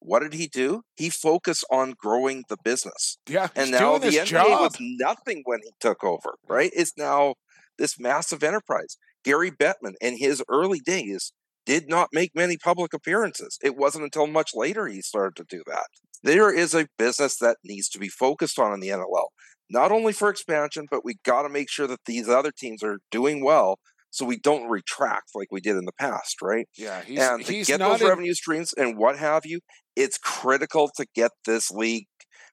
What 0.00 0.20
did 0.20 0.32
he 0.34 0.48
do? 0.48 0.82
He 0.96 1.10
focused 1.10 1.64
on 1.70 1.94
growing 1.96 2.44
the 2.48 2.56
business, 2.64 3.18
Yeah, 3.28 3.48
and 3.54 3.70
now 3.70 3.98
the 3.98 4.08
NBA 4.08 4.24
job. 4.24 4.60
was 4.60 4.76
nothing 4.80 5.42
when 5.44 5.60
he 5.62 5.72
took 5.78 6.02
over, 6.02 6.34
right? 6.48 6.70
It's 6.74 6.94
now 6.96 7.34
this 7.78 8.00
massive 8.00 8.42
enterprise. 8.42 8.96
Gary 9.24 9.50
Bettman 9.50 9.92
in 10.00 10.16
his 10.18 10.42
early 10.48 10.80
days 10.80 11.32
did 11.64 11.88
not 11.88 12.08
make 12.12 12.32
many 12.34 12.56
public 12.56 12.92
appearances. 12.92 13.58
It 13.62 13.76
wasn't 13.76 14.04
until 14.04 14.26
much 14.26 14.50
later 14.54 14.86
he 14.86 15.00
started 15.00 15.36
to 15.36 15.56
do 15.56 15.62
that. 15.66 15.86
There 16.22 16.52
is 16.54 16.74
a 16.74 16.86
business 16.98 17.36
that 17.38 17.56
needs 17.64 17.88
to 17.90 17.98
be 17.98 18.08
focused 18.08 18.58
on 18.58 18.72
in 18.72 18.80
the 18.80 18.88
NLL, 18.88 19.28
not 19.70 19.92
only 19.92 20.12
for 20.12 20.28
expansion, 20.28 20.86
but 20.90 21.04
we 21.04 21.16
got 21.24 21.42
to 21.42 21.48
make 21.48 21.70
sure 21.70 21.86
that 21.86 22.00
these 22.06 22.28
other 22.28 22.52
teams 22.56 22.82
are 22.82 22.98
doing 23.10 23.44
well 23.44 23.78
so 24.10 24.26
we 24.26 24.38
don't 24.38 24.68
retract 24.68 25.30
like 25.34 25.48
we 25.50 25.60
did 25.60 25.76
in 25.76 25.86
the 25.86 25.92
past, 25.98 26.42
right? 26.42 26.68
Yeah, 26.76 27.02
he's 27.02 27.18
and 27.18 27.44
to 27.44 27.52
he's 27.52 27.66
get 27.66 27.80
those 27.80 28.02
in- 28.02 28.08
revenue 28.08 28.34
streams 28.34 28.72
and 28.74 28.98
what 28.98 29.16
have 29.16 29.42
you, 29.46 29.60
it's 29.96 30.18
critical 30.18 30.90
to 30.96 31.06
get 31.14 31.30
this 31.46 31.70
league 31.70 32.06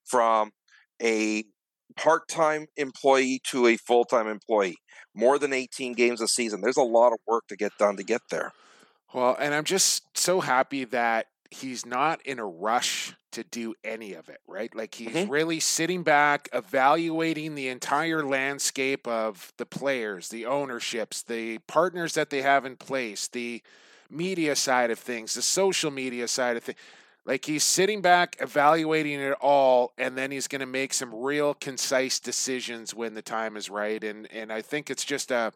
from 0.06 0.52
a 1.02 1.44
part-time 1.98 2.68
employee 2.78 3.42
to 3.48 3.68
a 3.68 3.76
full-time 3.76 4.28
employee. 4.28 4.78
More 5.16 5.38
than 5.38 5.52
18 5.52 5.94
games 5.94 6.22
a 6.22 6.28
season. 6.28 6.62
There's 6.62 6.78
a 6.78 6.82
lot 6.82 7.12
of 7.12 7.20
work 7.28 7.44
to 7.50 7.58
get 7.58 7.74
done 7.78 7.98
to 7.98 8.04
get 8.04 8.22
there. 8.32 8.52
Well, 9.14 9.36
and 9.40 9.54
I'm 9.54 9.64
just 9.64 10.18
so 10.18 10.40
happy 10.42 10.84
that 10.86 11.28
he's 11.50 11.86
not 11.86 12.22
in 12.26 12.38
a 12.38 12.46
rush 12.46 13.14
to 13.32 13.44
do 13.44 13.74
any 13.84 14.14
of 14.14 14.30
it, 14.30 14.40
right? 14.48 14.74
Like 14.74 14.96
he's 14.96 15.26
Mhm. 15.26 15.30
really 15.30 15.60
sitting 15.60 16.04
back, 16.04 16.48
evaluating 16.54 17.56
the 17.56 17.68
entire 17.70 18.24
landscape 18.24 19.08
of 19.08 19.52
the 19.58 19.66
players, 19.66 20.30
the 20.30 20.46
ownerships, 20.46 21.24
the 21.24 21.58
partners 21.60 22.14
that 22.14 22.30
they 22.30 22.42
have 22.44 22.66
in 22.66 22.76
place, 22.76 23.28
the 23.28 23.62
media 24.10 24.56
side 24.56 24.92
of 24.92 25.00
things, 25.00 25.34
the 25.34 25.42
social 25.42 25.92
media 25.92 26.28
side 26.28 26.58
of 26.58 26.64
things. 26.64 26.78
Like 27.26 27.46
he's 27.46 27.64
sitting 27.64 28.02
back, 28.02 28.38
evaluating 28.40 29.20
it 29.20 29.34
all, 29.42 29.94
and 29.98 30.18
then 30.18 30.32
he's 30.32 30.48
going 30.48 30.62
to 30.62 30.66
make 30.66 30.94
some 30.94 31.14
real 31.14 31.54
concise 31.54 32.20
decisions 32.20 32.94
when 32.96 33.14
the 33.14 33.22
time 33.22 33.58
is 33.58 33.70
right. 33.70 34.04
And 34.04 34.32
and 34.32 34.52
I 34.52 34.62
think 34.62 34.90
it's 34.90 35.06
just 35.06 35.30
a 35.32 35.52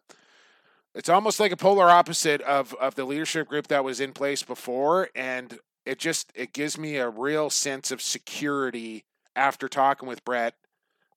it's 0.94 1.08
almost 1.08 1.40
like 1.40 1.52
a 1.52 1.56
polar 1.56 1.90
opposite 1.90 2.40
of 2.42 2.74
of 2.74 2.94
the 2.94 3.04
leadership 3.04 3.48
group 3.48 3.68
that 3.68 3.84
was 3.84 4.00
in 4.00 4.12
place 4.12 4.42
before 4.42 5.08
and 5.14 5.58
it 5.84 5.98
just 5.98 6.30
it 6.34 6.52
gives 6.52 6.78
me 6.78 6.96
a 6.96 7.08
real 7.08 7.50
sense 7.50 7.90
of 7.90 8.00
security 8.00 9.04
after 9.36 9.68
talking 9.68 10.08
with 10.08 10.24
Brett 10.24 10.54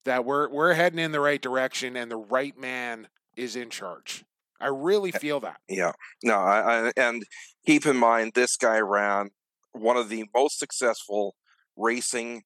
that 0.05 0.25
we're 0.25 0.49
we're 0.49 0.73
heading 0.73 0.99
in 0.99 1.11
the 1.11 1.19
right 1.19 1.41
direction 1.41 1.95
and 1.95 2.11
the 2.11 2.17
right 2.17 2.57
man 2.57 3.07
is 3.35 3.55
in 3.55 3.69
charge. 3.69 4.23
I 4.59 4.67
really 4.67 5.13
eh, 5.13 5.19
feel 5.19 5.39
that. 5.41 5.57
Yeah. 5.69 5.91
No, 6.23 6.35
I, 6.35 6.87
I, 6.87 6.91
and 6.97 7.23
keep 7.65 7.85
in 7.85 7.97
mind 7.97 8.31
this 8.33 8.57
guy 8.57 8.79
ran 8.79 9.29
one 9.73 9.97
of 9.97 10.09
the 10.09 10.25
most 10.35 10.57
successful 10.57 11.35
racing 11.75 12.43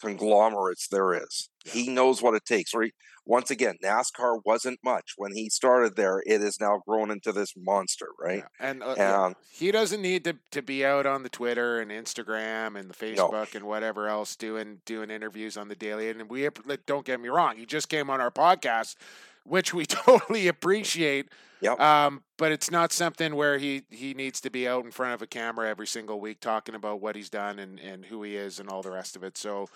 conglomerates 0.00 0.86
there 0.88 1.14
is. 1.14 1.48
He 1.68 1.88
knows 1.88 2.22
what 2.22 2.34
it 2.34 2.44
takes. 2.44 2.74
Right? 2.74 2.92
Once 3.28 3.50
again, 3.50 3.76
NASCAR 3.84 4.40
wasn't 4.46 4.78
much 4.82 5.12
when 5.18 5.34
he 5.34 5.50
started 5.50 5.96
there. 5.96 6.22
It 6.24 6.40
has 6.40 6.58
now 6.58 6.80
grown 6.88 7.10
into 7.10 7.30
this 7.30 7.52
monster, 7.58 8.06
right? 8.18 8.38
Yeah, 8.38 8.68
And 8.70 8.82
uh, 8.82 8.94
And 8.94 9.36
he 9.52 9.70
doesn't 9.70 10.00
need 10.00 10.24
to, 10.24 10.36
to 10.52 10.62
be 10.62 10.82
out 10.82 11.04
on 11.04 11.24
the 11.24 11.28
Twitter 11.28 11.78
and 11.78 11.90
Instagram 11.90 12.78
and 12.78 12.88
the 12.88 12.94
Facebook 12.94 13.54
and 13.54 13.66
whatever 13.66 14.08
else 14.08 14.34
doing 14.34 14.80
doing 14.86 15.10
interviews 15.10 15.58
on 15.58 15.68
the 15.68 15.74
daily. 15.74 16.08
And 16.08 16.30
we 16.30 16.48
don't 16.86 17.04
get 17.04 17.20
me 17.20 17.28
wrong, 17.28 17.58
he 17.58 17.66
just 17.66 17.90
came 17.90 18.08
on 18.08 18.18
our 18.20 18.30
podcast, 18.30 18.96
which 19.44 19.74
we 19.74 19.84
totally 19.86 20.48
appreciate. 20.48 21.28
Yep. 21.60 21.80
Um, 21.80 22.22
but 22.38 22.52
it's 22.52 22.70
not 22.70 22.92
something 22.92 23.34
where 23.34 23.58
he 23.58 23.82
he 23.90 24.14
needs 24.14 24.40
to 24.40 24.50
be 24.50 24.66
out 24.66 24.86
in 24.86 24.90
front 24.90 25.12
of 25.12 25.20
a 25.20 25.26
camera 25.26 25.68
every 25.68 25.86
single 25.86 26.18
week 26.18 26.40
talking 26.40 26.74
about 26.74 27.02
what 27.02 27.14
he's 27.14 27.28
done 27.28 27.58
and 27.58 27.78
and 27.78 28.06
who 28.06 28.22
he 28.22 28.36
is 28.36 28.58
and 28.58 28.70
all 28.70 28.80
the 28.80 28.90
rest 28.90 29.16
of 29.16 29.22
it. 29.22 29.36
So, 29.36 29.68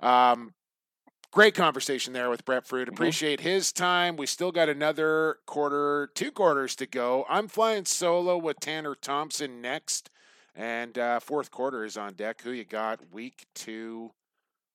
um, 0.00 0.54
great 1.34 1.54
conversation 1.54 2.12
there 2.12 2.30
with 2.30 2.44
Brett 2.44 2.64
Frood. 2.64 2.88
Appreciate 2.88 3.40
his 3.40 3.72
time. 3.72 4.16
We 4.16 4.24
still 4.24 4.52
got 4.52 4.68
another 4.68 5.38
quarter, 5.46 6.08
two 6.14 6.30
quarters 6.30 6.76
to 6.76 6.86
go. 6.86 7.26
I'm 7.28 7.48
flying 7.48 7.86
solo 7.86 8.38
with 8.38 8.60
Tanner 8.60 8.94
Thompson 8.94 9.60
next, 9.60 10.10
and 10.54 10.96
uh, 10.96 11.18
fourth 11.18 11.50
quarter 11.50 11.84
is 11.84 11.96
on 11.96 12.14
deck. 12.14 12.42
Who 12.42 12.52
you 12.52 12.64
got? 12.64 13.12
Week 13.12 13.46
two. 13.54 14.12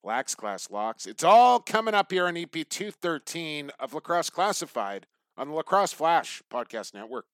Lax 0.03 0.36
Class 0.36 0.70
Locks. 0.70 1.05
It's 1.05 1.24
all 1.24 1.60
coming 1.60 1.93
up 1.93 2.12
here 2.12 2.28
on 2.28 2.38
EP 2.38 2.51
213 2.51 3.72
of 3.80 3.93
Lacrosse 3.93 4.30
Classified 4.30 5.07
on 5.38 5.49
the 5.49 5.53
Lacrosse 5.53 5.91
Flash 5.91 6.41
Podcast 6.51 6.93
Network. 6.93 7.26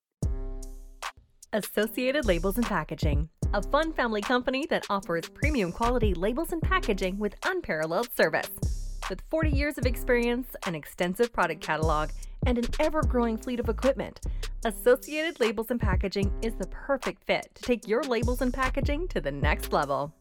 Associated 1.52 2.26
Labels 2.26 2.56
and 2.56 2.66
Packaging, 2.66 3.28
a 3.54 3.62
fun 3.62 3.92
family 3.92 4.20
company 4.20 4.66
that 4.68 4.84
offers 4.90 5.28
premium 5.28 5.70
quality 5.70 6.12
labels 6.12 6.52
and 6.52 6.60
packaging 6.60 7.18
with 7.18 7.34
unparalleled 7.44 8.08
service. 8.16 8.75
With 9.08 9.22
40 9.30 9.50
years 9.50 9.78
of 9.78 9.86
experience, 9.86 10.48
an 10.66 10.74
extensive 10.74 11.32
product 11.32 11.60
catalog, 11.60 12.10
and 12.44 12.58
an 12.58 12.64
ever 12.80 13.02
growing 13.02 13.38
fleet 13.38 13.60
of 13.60 13.68
equipment, 13.68 14.20
Associated 14.64 15.38
Labels 15.38 15.70
and 15.70 15.80
Packaging 15.80 16.32
is 16.42 16.56
the 16.56 16.66
perfect 16.68 17.22
fit 17.22 17.48
to 17.54 17.62
take 17.62 17.86
your 17.86 18.02
labels 18.02 18.42
and 18.42 18.52
packaging 18.52 19.06
to 19.08 19.20
the 19.20 19.30
next 19.30 19.72
level. 19.72 20.12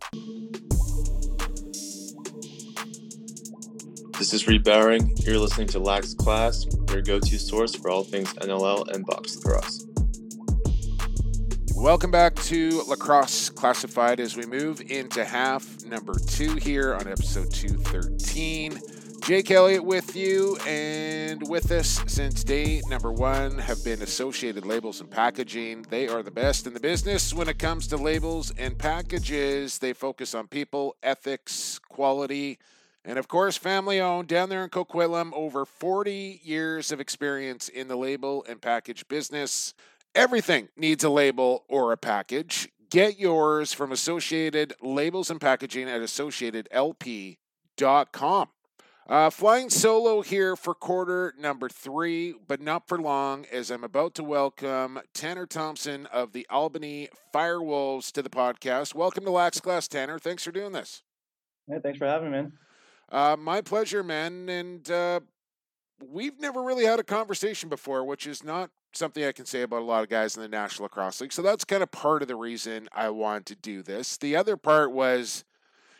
This 4.20 4.34
is 4.34 4.48
Reed 4.48 4.64
Bowering. 4.64 5.16
You're 5.18 5.40
listening 5.40 5.68
to 5.70 5.80
Lax 5.80 6.14
Class, 6.14 6.68
your 6.92 7.02
go-to 7.02 7.40
source 7.40 7.74
for 7.74 7.90
all 7.90 8.04
things 8.04 8.32
NLL 8.36 8.94
and 8.94 9.04
box 9.04 9.36
lacrosse. 9.36 9.95
Welcome 11.76 12.10
back 12.10 12.36
to 12.44 12.84
Lacrosse 12.88 13.50
Classified 13.50 14.22
as 14.22 14.38
we 14.38 14.46
move 14.46 14.80
into 14.90 15.26
half 15.26 15.84
number 15.84 16.14
two 16.18 16.56
here 16.56 16.96
on 16.96 17.06
episode 17.06 17.52
213. 17.52 18.80
Jake 19.22 19.52
Elliott 19.52 19.84
with 19.84 20.16
you, 20.16 20.58
and 20.66 21.46
with 21.50 21.72
us 21.72 22.02
since 22.08 22.46
day 22.46 22.82
number 22.88 23.12
one 23.12 23.60
have 23.60 23.84
been 23.84 24.02
Associated 24.02 24.66
Labels 24.66 25.02
and 25.02 25.12
Packaging. 25.12 25.86
They 25.90 26.08
are 26.08 26.24
the 26.24 26.32
best 26.32 26.66
in 26.66 26.74
the 26.74 26.80
business 26.80 27.34
when 27.34 27.50
it 27.50 27.60
comes 27.60 27.88
to 27.88 27.98
labels 27.98 28.54
and 28.58 28.78
packages. 28.78 29.78
They 29.78 29.92
focus 29.92 30.34
on 30.34 30.48
people, 30.48 30.96
ethics, 31.04 31.78
quality, 31.90 32.58
and 33.08 33.20
of 33.20 33.28
course, 33.28 33.56
family 33.56 34.00
owned 34.00 34.28
down 34.28 34.50
there 34.50 34.64
in 34.64 34.70
Coquitlam. 34.70 35.32
Over 35.34 35.66
40 35.66 36.42
years 36.44 36.92
of 36.92 37.00
experience 37.00 37.70
in 37.70 37.88
the 37.88 37.96
label 37.96 38.44
and 38.50 38.60
package 38.60 39.08
business. 39.08 39.76
Everything 40.16 40.70
needs 40.78 41.04
a 41.04 41.10
label 41.10 41.66
or 41.68 41.92
a 41.92 41.98
package. 41.98 42.70
Get 42.90 43.20
yours 43.20 43.74
from 43.74 43.92
Associated 43.92 44.74
Labels 44.82 45.30
and 45.30 45.42
Packaging 45.42 45.90
at 45.90 46.00
associatedlp.com. 46.00 48.48
Uh, 49.08 49.30
flying 49.30 49.70
solo 49.70 50.22
here 50.22 50.56
for 50.56 50.74
quarter 50.74 51.34
number 51.38 51.68
three, 51.68 52.34
but 52.48 52.62
not 52.62 52.88
for 52.88 52.98
long, 52.98 53.46
as 53.52 53.70
I'm 53.70 53.84
about 53.84 54.16
to 54.16 54.24
welcome 54.24 55.02
Tanner 55.14 55.46
Thompson 55.46 56.06
of 56.06 56.32
the 56.32 56.48
Albany 56.50 57.10
Firewolves 57.34 58.14
to 58.14 58.22
the 58.22 58.30
podcast. 58.30 58.96
Welcome 58.96 59.26
to 59.26 59.32
Lax 59.32 59.60
Class, 59.60 59.90
Tanner. 59.90 60.18
Thanks 60.18 60.46
for 60.46 60.54
doing 60.54 60.72
this. 60.72 61.04
Yeah, 61.68 61.80
thanks 61.84 62.00
for 62.00 62.08
having 62.08 62.32
me, 62.32 62.38
man. 62.38 62.54
Uh, 63.12 63.36
my 63.38 63.60
pleasure, 63.60 64.02
man. 64.02 64.48
And 64.48 64.90
uh, 64.90 65.20
we've 66.02 66.40
never 66.40 66.64
really 66.64 66.86
had 66.86 67.00
a 67.00 67.04
conversation 67.04 67.68
before, 67.68 68.06
which 68.06 68.26
is 68.26 68.46
not 68.46 68.70
something 68.98 69.24
I 69.24 69.32
can 69.32 69.46
say 69.46 69.62
about 69.62 69.82
a 69.82 69.86
lot 69.86 70.04
of 70.04 70.10
guys 70.10 70.36
in 70.36 70.42
the 70.42 70.48
National 70.48 70.84
Lacrosse 70.84 71.22
League. 71.22 71.34
So 71.34 71.42
that's 71.42 71.66
kind 71.66 71.84
of 71.84 71.92
part 71.92 72.22
of 72.22 72.28
the 72.28 72.36
reason 72.36 72.90
I 72.94 73.10
wanted 73.10 73.46
to 73.48 73.56
do 73.56 73.82
this. 73.82 74.18
The 74.18 74.36
other 74.36 74.58
part 74.58 74.92
was 74.92 75.44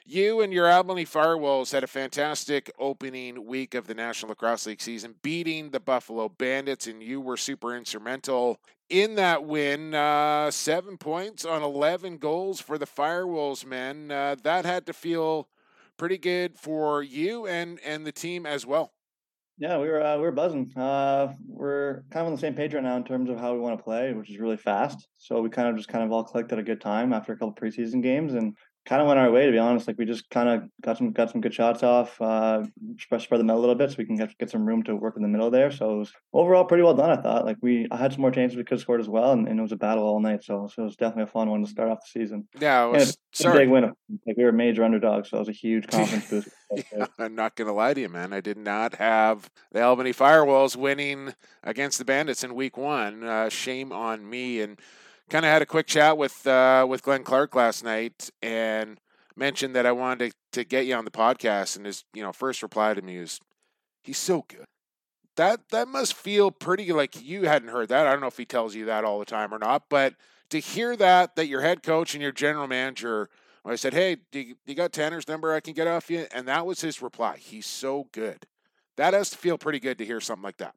you 0.06 0.42
and 0.42 0.54
your 0.54 0.72
Albany 0.72 1.06
Firewolves 1.06 1.72
had 1.72 1.84
a 1.84 1.88
fantastic 1.88 2.72
opening 2.78 3.46
week 3.46 3.74
of 3.74 3.88
the 3.88 3.96
National 3.96 4.30
Lacrosse 4.30 4.68
League 4.68 4.82
season, 4.82 5.16
beating 5.22 5.72
the 5.72 5.80
Buffalo 5.80 6.30
Bandits, 6.30 6.86
and 6.88 7.02
you 7.02 7.20
were 7.20 7.38
super 7.38 7.76
instrumental 7.76 8.60
in 8.90 9.16
that 9.16 9.46
win. 9.46 9.96
Uh, 9.96 10.52
seven 10.52 10.98
points 10.98 11.44
on 11.44 11.64
11 11.64 12.18
goals 12.18 12.62
for 12.62 12.78
the 12.78 12.86
Firewolves, 12.86 13.66
man. 13.66 14.12
Uh, 14.12 14.36
that 14.44 14.66
had 14.66 14.86
to 14.86 14.94
feel 14.94 15.48
pretty 15.98 16.18
good 16.18 16.58
for 16.58 17.02
you 17.02 17.48
and 17.48 17.80
and 17.86 18.06
the 18.06 18.12
team 18.12 18.46
as 18.46 18.66
well. 18.66 18.92
Yeah, 19.58 19.78
we 19.78 19.88
were 19.88 20.02
uh, 20.04 20.18
we 20.18 20.24
were 20.24 20.32
buzzing. 20.34 20.74
Uh, 20.76 21.34
we're 21.48 22.04
kind 22.12 22.24
of 22.24 22.28
on 22.28 22.34
the 22.34 22.40
same 22.42 22.56
page 22.56 22.74
right 22.74 22.84
now 22.84 22.98
in 22.98 23.06
terms 23.06 23.30
of 23.30 23.40
how 23.40 23.54
we 23.54 23.60
want 23.60 23.78
to 23.78 23.84
play, 23.84 24.12
which 24.14 24.30
is 24.30 24.38
really 24.38 24.58
fast. 24.58 25.08
So 25.18 25.42
we 25.42 25.50
kind 25.50 25.70
of 25.70 25.78
just 25.78 25.88
kind 25.88 26.04
of 26.04 26.12
all 26.12 26.26
clicked 26.26 26.52
at 26.52 26.60
a 26.60 26.64
good 26.64 26.82
time 26.82 27.14
after 27.14 27.32
a 27.32 27.38
couple 27.38 27.56
preseason 27.56 28.04
games, 28.04 28.34
and 28.34 28.58
kind 28.86 29.02
of 29.02 29.08
went 29.08 29.20
our 29.20 29.32
way 29.32 29.46
to 29.46 29.52
be 29.52 29.58
honest. 29.58 29.88
Like 29.88 29.98
we 29.98 30.06
just 30.06 30.30
kind 30.30 30.48
of 30.48 30.70
got 30.82 30.98
some 30.98 31.12
got 31.12 31.32
some 31.32 31.42
good 31.42 31.54
shots 31.54 31.84
off, 31.84 32.20
uh, 32.22 32.64
spread, 33.00 33.22
spread 33.22 33.40
them 33.40 33.50
out 33.50 33.58
a 33.58 33.60
little 33.60 33.76
bit 33.76 33.90
so 33.90 33.96
we 33.98 34.06
can 34.06 34.16
get 34.16 34.38
get 34.38 34.50
some 34.50 34.66
room 34.66 34.84
to 34.84 34.96
work 34.96 35.16
in 35.18 35.24
the 35.24 35.28
middle 35.28 35.50
there. 35.50 35.72
So 35.72 35.96
it 35.96 35.98
was 35.98 36.14
overall 36.34 36.66
pretty 36.66 36.84
well 36.84 36.94
done. 36.94 37.10
I 37.10 37.22
thought. 37.22 37.46
Like 37.46 37.58
we, 37.62 37.88
I 37.92 37.98
had 37.98 38.14
some 38.14 38.22
more 38.22 38.32
chances 38.32 38.56
we 38.56 38.64
could 38.64 38.76
have 38.76 38.82
scored 38.82 39.02
as 39.02 39.10
well, 39.10 39.32
and, 39.32 39.48
and, 39.48 39.60
it 39.60 39.62
was 39.62 39.72
a 39.72 39.78
battle 39.78 40.04
all 40.04 40.20
night. 40.20 40.44
So 40.44 40.70
so 40.74 40.84
it 40.84 40.86
was 40.86 40.96
definitely 40.96 41.24
a 41.24 41.28
fun 41.28 41.50
one 41.50 41.64
to 41.64 41.70
start 41.70 41.90
off 41.90 42.00
the 42.02 42.20
season. 42.20 42.48
Yeah, 42.60 42.86
it 42.86 42.92
was. 42.92 43.08
Yeah, 43.08 43.14
sorry. 43.34 43.60
big 43.60 43.70
win. 43.70 43.84
Like 44.26 44.38
we 44.38 44.44
were 44.44 44.52
major 44.52 44.84
underdogs, 44.84 45.30
so 45.30 45.38
it 45.38 45.42
was 45.42 45.50
a 45.50 45.54
huge 45.54 45.88
confidence 45.90 46.30
boost. 46.30 46.50
yeah, 46.94 47.08
I'm 47.18 47.36
not 47.36 47.56
gonna 47.56 47.74
lie 47.74 47.94
to 47.94 48.02
you, 48.02 48.10
man. 48.10 48.34
I 48.34 48.42
did 48.42 48.58
not 48.58 48.96
have 48.96 49.50
the 49.72 49.82
Albany 49.82 50.14
Firewolves 50.14 50.76
winning 50.76 51.34
against 51.64 51.98
the 51.98 52.06
Bandits 52.06 52.44
in 52.44 52.54
Week 52.54 52.78
One. 52.78 53.24
Uh, 53.24 53.50
shame 53.50 53.92
on 53.92 54.30
me 54.30 54.62
and 54.62 54.80
kind 55.30 55.46
of 55.46 55.52
had 55.52 55.62
a 55.62 55.66
quick 55.66 55.88
chat 55.88 56.18
with 56.18 56.46
uh, 56.48 56.86
with 56.88 57.04
Glenn 57.04 57.24
Clark 57.24 57.56
last 57.56 57.84
night, 57.84 58.30
and 58.42 59.00
mentioned 59.36 59.76
that 59.76 59.86
I 59.86 59.92
wanted 59.92 60.32
to, 60.32 60.38
to 60.54 60.64
get 60.64 60.86
you 60.86 60.96
on 60.96 61.06
the 61.06 61.12
podcast, 61.12 61.76
and 61.76 61.86
his 61.86 62.04
you 62.14 62.24
know 62.24 62.32
first 62.32 62.64
reply 62.64 62.94
to 62.94 63.02
me 63.02 63.20
was, 63.20 63.40
"He's 64.04 64.18
so 64.18 64.46
good." 64.48 64.66
That 65.36 65.70
that 65.72 65.88
must 65.88 66.14
feel 66.14 66.52
pretty 66.52 66.92
like 66.92 67.22
you 67.22 67.44
hadn't 67.44 67.70
heard 67.70 67.90
that. 67.90 68.08
I 68.08 68.12
don't 68.12 68.22
know 68.22 68.28
if 68.28 68.38
he 68.38 68.46
tells 68.46 68.76
you 68.76 68.86
that 68.86 69.04
all 69.04 69.20
the 69.20 69.26
time 69.26 69.54
or 69.54 69.60
not, 69.60 69.84
but 69.90 70.16
to 70.50 70.60
hear 70.60 70.96
that 70.96 71.36
that 71.36 71.48
your 71.48 71.62
head 71.62 71.84
coach 71.84 72.14
and 72.14 72.22
your 72.22 72.32
general 72.32 72.68
manager, 72.68 73.30
I 73.66 73.76
said, 73.76 73.94
"Hey, 73.94 74.18
do 74.32 74.40
you, 74.40 74.56
you 74.66 74.76
got 74.76 74.94
Tanner's 74.94 75.28
number? 75.28 75.54
I 75.54 75.60
can 75.60 75.74
get 75.74 75.88
off 75.88 76.10
you," 76.10 76.28
and 76.34 76.48
that 76.48 76.66
was 76.66 76.82
his 76.82 77.02
reply. 77.02 77.38
He's 77.38 77.66
so 77.66 78.08
good. 78.12 78.46
That 78.98 79.14
has 79.14 79.30
to 79.32 79.38
feel 79.38 79.58
pretty 79.58 79.80
good 79.80 79.98
to 79.98 80.06
hear 80.06 80.22
something 80.22 80.44
like 80.44 80.58
that. 80.58 80.76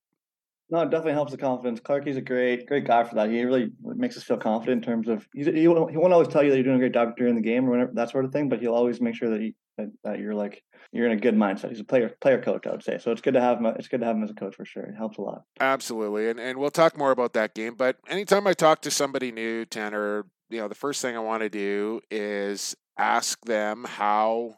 No, 0.70 0.80
it 0.80 0.90
definitely 0.90 1.12
helps 1.12 1.32
the 1.32 1.38
confidence. 1.38 1.80
Clarky's 1.80 2.18
a 2.18 2.20
great, 2.20 2.66
great 2.66 2.86
guy 2.86 3.02
for 3.04 3.14
that. 3.14 3.30
He 3.30 3.42
really 3.42 3.70
makes 3.82 4.16
us 4.16 4.22
feel 4.22 4.36
confident 4.36 4.84
in 4.84 4.90
terms 4.90 5.08
of 5.08 5.26
he's, 5.32 5.46
he 5.46 5.62
he 5.62 5.68
won't 5.68 6.12
always 6.12 6.28
tell 6.28 6.42
you 6.42 6.50
that 6.50 6.56
you're 6.56 6.64
doing 6.64 6.76
a 6.76 6.80
great 6.80 6.92
job 6.92 7.16
during 7.16 7.36
the 7.36 7.40
game 7.40 7.66
or 7.66 7.70
whatever, 7.70 7.92
that 7.94 8.10
sort 8.10 8.26
of 8.26 8.32
thing, 8.32 8.48
but 8.48 8.60
he'll 8.60 8.74
always 8.74 9.00
make 9.00 9.14
sure 9.14 9.30
that, 9.30 9.40
he, 9.40 9.54
that, 9.78 9.88
that 10.04 10.18
you're 10.18 10.34
like 10.34 10.62
you're 10.92 11.06
in 11.06 11.12
a 11.12 11.20
good 11.20 11.34
mindset. 11.34 11.70
He's 11.70 11.80
a 11.80 11.84
player 11.84 12.10
player 12.20 12.40
coach, 12.40 12.66
I 12.66 12.70
would 12.70 12.82
say. 12.82 12.98
So 12.98 13.12
it's 13.12 13.20
good 13.20 13.34
to 13.34 13.40
have 13.40 13.58
him. 13.58 13.66
It's 13.66 13.88
good 13.88 14.00
to 14.00 14.06
have 14.06 14.16
him 14.16 14.24
as 14.24 14.30
a 14.30 14.34
coach 14.34 14.56
for 14.56 14.64
sure. 14.64 14.84
It 14.84 14.96
helps 14.96 15.18
a 15.18 15.22
lot. 15.22 15.42
Absolutely, 15.60 16.28
and 16.28 16.40
and 16.40 16.58
we'll 16.58 16.70
talk 16.70 16.96
more 16.96 17.10
about 17.10 17.32
that 17.34 17.54
game. 17.54 17.74
But 17.74 17.96
anytime 18.08 18.46
I 18.46 18.52
talk 18.52 18.82
to 18.82 18.90
somebody 18.90 19.32
new, 19.32 19.64
Tanner, 19.64 20.26
you 20.50 20.58
know, 20.58 20.68
the 20.68 20.74
first 20.74 21.02
thing 21.02 21.16
I 21.16 21.20
want 21.20 21.42
to 21.42 21.48
do 21.48 22.00
is 22.10 22.74
ask 22.98 23.40
them 23.44 23.84
how 23.84 24.56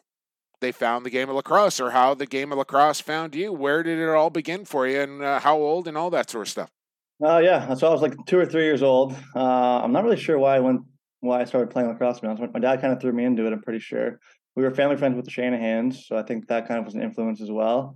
they 0.61 0.71
found 0.71 1.05
the 1.05 1.09
game 1.09 1.29
of 1.29 1.35
lacrosse 1.35 1.79
or 1.79 1.91
how 1.91 2.13
the 2.13 2.25
game 2.25 2.51
of 2.51 2.57
lacrosse 2.57 3.01
found 3.01 3.35
you. 3.35 3.51
Where 3.51 3.83
did 3.83 3.99
it 3.99 4.09
all 4.09 4.29
begin 4.29 4.65
for 4.65 4.87
you 4.87 5.01
and 5.01 5.21
uh, 5.21 5.39
how 5.39 5.57
old 5.57 5.87
and 5.87 5.97
all 5.97 6.09
that 6.11 6.29
sort 6.29 6.47
of 6.47 6.51
stuff? 6.51 6.71
Oh 7.23 7.35
uh, 7.35 7.39
yeah, 7.39 7.73
so 7.75 7.87
I 7.87 7.91
was 7.91 8.01
like 8.01 8.15
two 8.25 8.39
or 8.39 8.45
three 8.45 8.63
years 8.63 8.81
old. 8.81 9.13
Uh, 9.35 9.81
I'm 9.83 9.91
not 9.91 10.03
really 10.03 10.17
sure 10.17 10.39
why 10.39 10.55
I 10.55 10.59
went, 10.59 10.81
why 11.19 11.41
I 11.41 11.45
started 11.45 11.69
playing 11.69 11.89
lacrosse. 11.89 12.17
To 12.17 12.21
be 12.21 12.27
honest, 12.27 12.53
my 12.53 12.59
dad 12.59 12.81
kind 12.81 12.93
of 12.93 12.99
threw 12.99 13.11
me 13.11 13.25
into 13.25 13.45
it. 13.45 13.53
I'm 13.53 13.61
pretty 13.61 13.79
sure 13.79 14.19
we 14.55 14.63
were 14.63 14.71
family 14.71 14.97
friends 14.97 15.15
with 15.15 15.25
the 15.25 15.31
Shanahans, 15.31 16.05
so 16.05 16.17
I 16.17 16.23
think 16.23 16.47
that 16.47 16.67
kind 16.67 16.79
of 16.79 16.85
was 16.85 16.95
an 16.95 17.03
influence 17.03 17.41
as 17.41 17.51
well. 17.51 17.95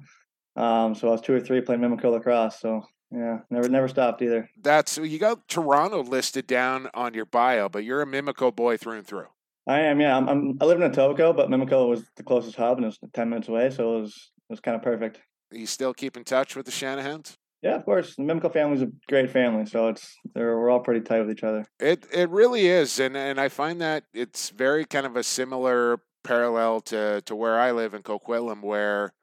Um, 0.55 0.93
so 0.93 1.07
I 1.07 1.11
was 1.11 1.21
two 1.21 1.33
or 1.33 1.39
three 1.39 1.61
playing 1.61 1.81
Mimico 1.81 2.11
lacrosse. 2.11 2.59
So 2.59 2.83
yeah, 3.11 3.39
never 3.49 3.67
never 3.67 3.87
stopped 3.87 4.21
either. 4.21 4.49
That's 4.61 4.97
you 4.97 5.17
got 5.17 5.47
Toronto 5.47 6.03
listed 6.03 6.45
down 6.45 6.89
on 6.93 7.13
your 7.13 7.25
bio, 7.25 7.67
but 7.67 7.83
you're 7.83 8.01
a 8.01 8.05
Mimico 8.05 8.55
boy 8.55 8.77
through 8.77 8.97
and 8.97 9.07
through. 9.07 9.27
I 9.67 9.79
am, 9.81 9.99
yeah. 9.99 10.15
I'm, 10.15 10.29
I'm 10.29 10.57
I 10.61 10.65
live 10.65 10.79
in 10.79 10.91
Etobicoke, 10.91 11.35
but 11.35 11.49
Mimico 11.49 11.89
was 11.89 12.03
the 12.15 12.23
closest 12.23 12.55
hub, 12.55 12.77
and 12.77 12.85
it 12.85 12.87
was 12.87 12.99
ten 13.13 13.29
minutes 13.29 13.47
away, 13.47 13.69
so 13.71 13.97
it 13.97 14.01
was 14.01 14.31
it 14.49 14.53
was 14.53 14.59
kind 14.59 14.75
of 14.75 14.83
perfect. 14.83 15.19
You 15.51 15.65
still 15.65 15.93
keep 15.93 16.17
in 16.17 16.23
touch 16.23 16.55
with 16.55 16.65
the 16.65 16.71
Shanahans? 16.71 17.37
Yeah, 17.61 17.75
of 17.75 17.85
course. 17.85 18.15
The 18.15 18.23
Mimico 18.23 18.53
family's 18.53 18.83
a 18.83 18.91
great 19.07 19.31
family, 19.31 19.65
so 19.65 19.87
it's 19.87 20.15
they're 20.35 20.57
we're 20.57 20.69
all 20.69 20.81
pretty 20.81 21.01
tight 21.01 21.21
with 21.21 21.31
each 21.31 21.43
other. 21.43 21.65
It 21.79 22.05
it 22.13 22.29
really 22.29 22.67
is, 22.67 22.99
and 22.99 23.17
and 23.17 23.39
I 23.39 23.49
find 23.49 23.81
that 23.81 24.03
it's 24.13 24.49
very 24.49 24.85
kind 24.85 25.05
of 25.05 25.15
a 25.15 25.23
similar 25.23 25.99
parallel 26.23 26.81
to 26.81 27.21
to 27.21 27.35
where 27.35 27.59
I 27.59 27.71
live 27.71 27.95
in 27.95 28.03
Coquitlam, 28.03 28.61
where 28.61 29.13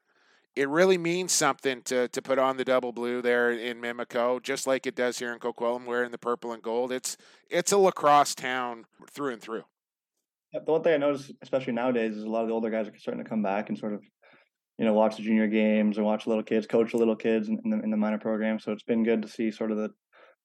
it 0.57 0.67
really 0.67 0.97
means 0.97 1.31
something 1.31 1.81
to 1.83 2.09
to 2.09 2.21
put 2.21 2.37
on 2.37 2.57
the 2.57 2.65
double 2.65 2.91
blue 2.91 3.21
there 3.21 3.49
in 3.49 3.79
Mimico, 3.79 4.43
just 4.43 4.67
like 4.67 4.85
it 4.85 4.95
does 4.95 5.19
here 5.19 5.31
in 5.31 5.39
Coquitlam, 5.39 5.85
wearing 5.85 6.11
the 6.11 6.17
purple 6.17 6.51
and 6.51 6.61
gold. 6.61 6.91
It's 6.91 7.15
it's 7.49 7.71
a 7.71 7.77
lacrosse 7.77 8.35
town 8.35 8.87
through 9.09 9.33
and 9.33 9.41
through. 9.41 9.63
The 10.53 10.71
one 10.71 10.83
thing 10.83 10.93
I 10.93 10.97
notice, 10.97 11.31
especially 11.41 11.73
nowadays, 11.73 12.15
is 12.15 12.23
a 12.23 12.29
lot 12.29 12.43
of 12.43 12.47
the 12.47 12.53
older 12.53 12.69
guys 12.69 12.87
are 12.87 12.97
starting 12.97 13.23
to 13.23 13.29
come 13.29 13.41
back 13.41 13.69
and 13.69 13.77
sort 13.77 13.93
of, 13.93 14.03
you 14.77 14.85
know, 14.85 14.93
watch 14.93 15.17
the 15.17 15.23
junior 15.23 15.47
games 15.47 15.97
and 15.97 16.05
watch 16.05 16.27
little 16.27 16.43
kids, 16.43 16.67
coach 16.67 16.91
the 16.91 16.97
little 16.97 17.15
kids 17.15 17.49
in, 17.49 17.59
in 17.63 17.71
the 17.71 17.79
in 17.83 17.89
the 17.89 17.97
minor 17.97 18.19
program. 18.19 18.59
So 18.59 18.71
it's 18.71 18.83
been 18.83 19.03
good 19.03 19.23
to 19.23 19.27
see 19.27 19.49
sort 19.49 19.71
of 19.71 19.77
the 19.77 19.89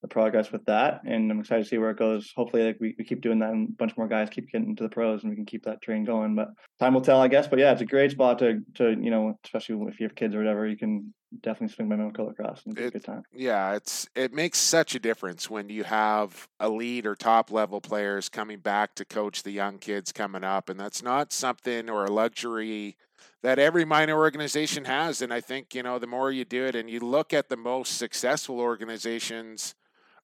the 0.01 0.07
progress 0.07 0.51
with 0.51 0.65
that, 0.65 1.01
and 1.05 1.29
I'm 1.29 1.41
excited 1.41 1.63
to 1.63 1.69
see 1.69 1.77
where 1.77 1.91
it 1.91 1.97
goes. 1.97 2.31
Hopefully, 2.35 2.63
like 2.63 2.77
we, 2.79 2.95
we 2.97 3.03
keep 3.03 3.21
doing 3.21 3.39
that, 3.39 3.51
and 3.51 3.69
a 3.69 3.71
bunch 3.73 3.97
more 3.97 4.07
guys 4.07 4.29
keep 4.29 4.49
getting 4.49 4.69
into 4.69 4.83
the 4.83 4.89
pros, 4.89 5.23
and 5.23 5.29
we 5.29 5.35
can 5.35 5.45
keep 5.45 5.65
that 5.65 5.81
train 5.81 6.05
going. 6.05 6.35
But 6.35 6.49
time 6.79 6.93
will 6.93 7.01
tell, 7.01 7.19
I 7.19 7.27
guess. 7.27 7.47
But 7.47 7.59
yeah, 7.59 7.73
it's 7.73 7.81
a 7.81 7.85
great 7.85 8.11
spot 8.11 8.39
to 8.39 8.61
to 8.75 8.91
you 8.91 9.11
know, 9.11 9.37
especially 9.43 9.75
if 9.89 9.99
you 9.99 10.05
have 10.05 10.15
kids 10.15 10.35
or 10.35 10.37
whatever, 10.37 10.67
you 10.67 10.77
can 10.77 11.13
definitely 11.41 11.73
swing 11.73 11.89
by 11.89 11.95
Mimico 11.95 12.27
lacrosse 12.27 12.63
and 12.65 12.77
it's 12.77 12.87
a 12.87 12.91
good 12.91 13.03
time. 13.03 13.23
Yeah, 13.31 13.75
it's 13.75 14.07
it 14.15 14.33
makes 14.33 14.57
such 14.57 14.95
a 14.95 14.99
difference 14.99 15.49
when 15.49 15.69
you 15.69 15.83
have 15.83 16.47
elite 16.61 17.05
or 17.05 17.15
top 17.15 17.51
level 17.51 17.81
players 17.81 18.29
coming 18.29 18.59
back 18.59 18.95
to 18.95 19.05
coach 19.05 19.43
the 19.43 19.51
young 19.51 19.79
kids 19.79 20.11
coming 20.11 20.43
up, 20.43 20.69
and 20.69 20.79
that's 20.79 21.03
not 21.03 21.33
something 21.33 21.89
or 21.89 22.05
a 22.05 22.11
luxury 22.11 22.95
that 23.43 23.59
every 23.59 23.85
minor 23.85 24.17
organization 24.17 24.85
has. 24.85 25.21
And 25.21 25.33
I 25.33 25.41
think 25.41 25.75
you 25.75 25.83
know 25.83 25.99
the 25.99 26.07
more 26.07 26.31
you 26.31 26.45
do 26.45 26.65
it, 26.65 26.75
and 26.75 26.89
you 26.89 27.01
look 27.01 27.33
at 27.33 27.49
the 27.49 27.57
most 27.57 27.97
successful 27.97 28.59
organizations 28.61 29.75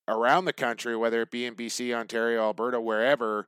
around 0.07 0.45
the 0.45 0.53
country, 0.53 0.95
whether 0.95 1.21
it 1.21 1.31
be 1.31 1.45
in 1.45 1.55
BC, 1.55 1.93
Ontario, 1.93 2.41
Alberta, 2.41 2.79
wherever, 2.79 3.47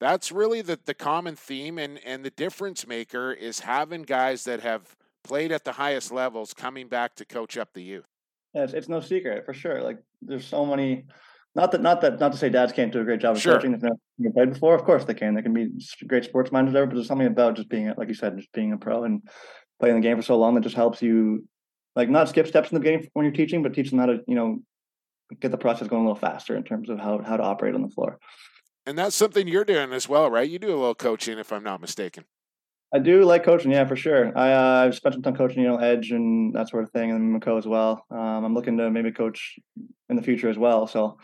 that's 0.00 0.32
really 0.32 0.62
the, 0.62 0.78
the 0.84 0.94
common 0.94 1.36
theme 1.36 1.78
and, 1.78 2.00
and 2.04 2.24
the 2.24 2.30
difference 2.30 2.86
maker 2.86 3.32
is 3.32 3.60
having 3.60 4.02
guys 4.02 4.44
that 4.44 4.60
have 4.60 4.96
played 5.22 5.52
at 5.52 5.64
the 5.64 5.72
highest 5.72 6.10
levels 6.10 6.52
coming 6.52 6.88
back 6.88 7.14
to 7.14 7.24
coach 7.24 7.56
up 7.56 7.72
the 7.72 7.82
youth. 7.82 8.06
Yeah, 8.52 8.64
it's, 8.64 8.72
it's 8.72 8.88
no 8.88 9.00
secret 9.00 9.46
for 9.46 9.54
sure. 9.54 9.80
Like 9.80 9.98
there's 10.20 10.46
so 10.46 10.66
many 10.66 11.04
not 11.54 11.70
that 11.72 11.82
not 11.82 12.00
that 12.00 12.18
not 12.18 12.32
to 12.32 12.38
say 12.38 12.48
dads 12.48 12.72
can't 12.72 12.92
do 12.92 13.00
a 13.00 13.04
great 13.04 13.20
job 13.20 13.36
of 13.36 13.42
sure. 13.42 13.54
coaching 13.54 13.74
if 13.74 13.80
they've 13.80 13.90
never 14.18 14.32
played 14.32 14.52
before. 14.54 14.74
Of 14.74 14.84
course 14.84 15.04
they 15.04 15.14
can. 15.14 15.34
They 15.34 15.42
can 15.42 15.54
be 15.54 15.68
great 16.06 16.24
sports 16.24 16.50
minded, 16.50 16.72
but 16.72 16.94
there's 16.94 17.06
something 17.06 17.26
about 17.26 17.56
just 17.56 17.68
being 17.68 17.92
like 17.96 18.08
you 18.08 18.14
said, 18.14 18.36
just 18.36 18.52
being 18.52 18.72
a 18.72 18.78
pro 18.78 19.04
and 19.04 19.22
playing 19.78 19.96
the 19.96 20.00
game 20.00 20.16
for 20.16 20.22
so 20.22 20.36
long 20.36 20.54
that 20.54 20.62
just 20.62 20.76
helps 20.76 21.02
you 21.02 21.46
like 21.94 22.08
not 22.08 22.28
skip 22.28 22.46
steps 22.46 22.70
in 22.72 22.78
the 22.78 22.84
game 22.84 23.06
when 23.12 23.24
you're 23.24 23.34
teaching, 23.34 23.62
but 23.62 23.74
teach 23.74 23.90
them 23.90 23.98
how 23.98 24.06
to, 24.06 24.20
you 24.26 24.34
know, 24.34 24.60
get 25.40 25.50
the 25.50 25.58
process 25.58 25.88
going 25.88 26.02
a 26.02 26.04
little 26.04 26.20
faster 26.20 26.56
in 26.56 26.64
terms 26.64 26.90
of 26.90 26.98
how 26.98 27.20
how 27.22 27.36
to 27.36 27.42
operate 27.42 27.74
on 27.74 27.82
the 27.82 27.88
floor. 27.88 28.18
And 28.86 28.98
that's 28.98 29.14
something 29.14 29.46
you're 29.46 29.64
doing 29.64 29.92
as 29.92 30.08
well, 30.08 30.30
right? 30.30 30.48
You 30.48 30.58
do 30.58 30.68
a 30.68 30.76
little 30.76 30.94
coaching, 30.94 31.38
if 31.38 31.52
I'm 31.52 31.62
not 31.62 31.80
mistaken. 31.80 32.24
I 32.94 32.98
do 32.98 33.22
like 33.24 33.42
coaching, 33.44 33.70
yeah, 33.70 33.86
for 33.86 33.96
sure. 33.96 34.36
I 34.36 34.52
uh, 34.52 34.84
I've 34.84 34.94
spent 34.94 35.14
some 35.14 35.22
time 35.22 35.36
coaching, 35.36 35.62
you 35.62 35.68
know, 35.68 35.78
Edge 35.78 36.10
and 36.10 36.54
that 36.54 36.68
sort 36.68 36.84
of 36.84 36.90
thing, 36.90 37.10
and 37.10 37.42
Mimico 37.42 37.56
as 37.56 37.66
well. 37.66 38.04
Um, 38.10 38.44
I'm 38.44 38.54
looking 38.54 38.76
to 38.78 38.90
maybe 38.90 39.12
coach 39.12 39.58
in 40.10 40.16
the 40.16 40.22
future 40.22 40.50
as 40.50 40.58
well, 40.58 40.86
so 40.86 41.18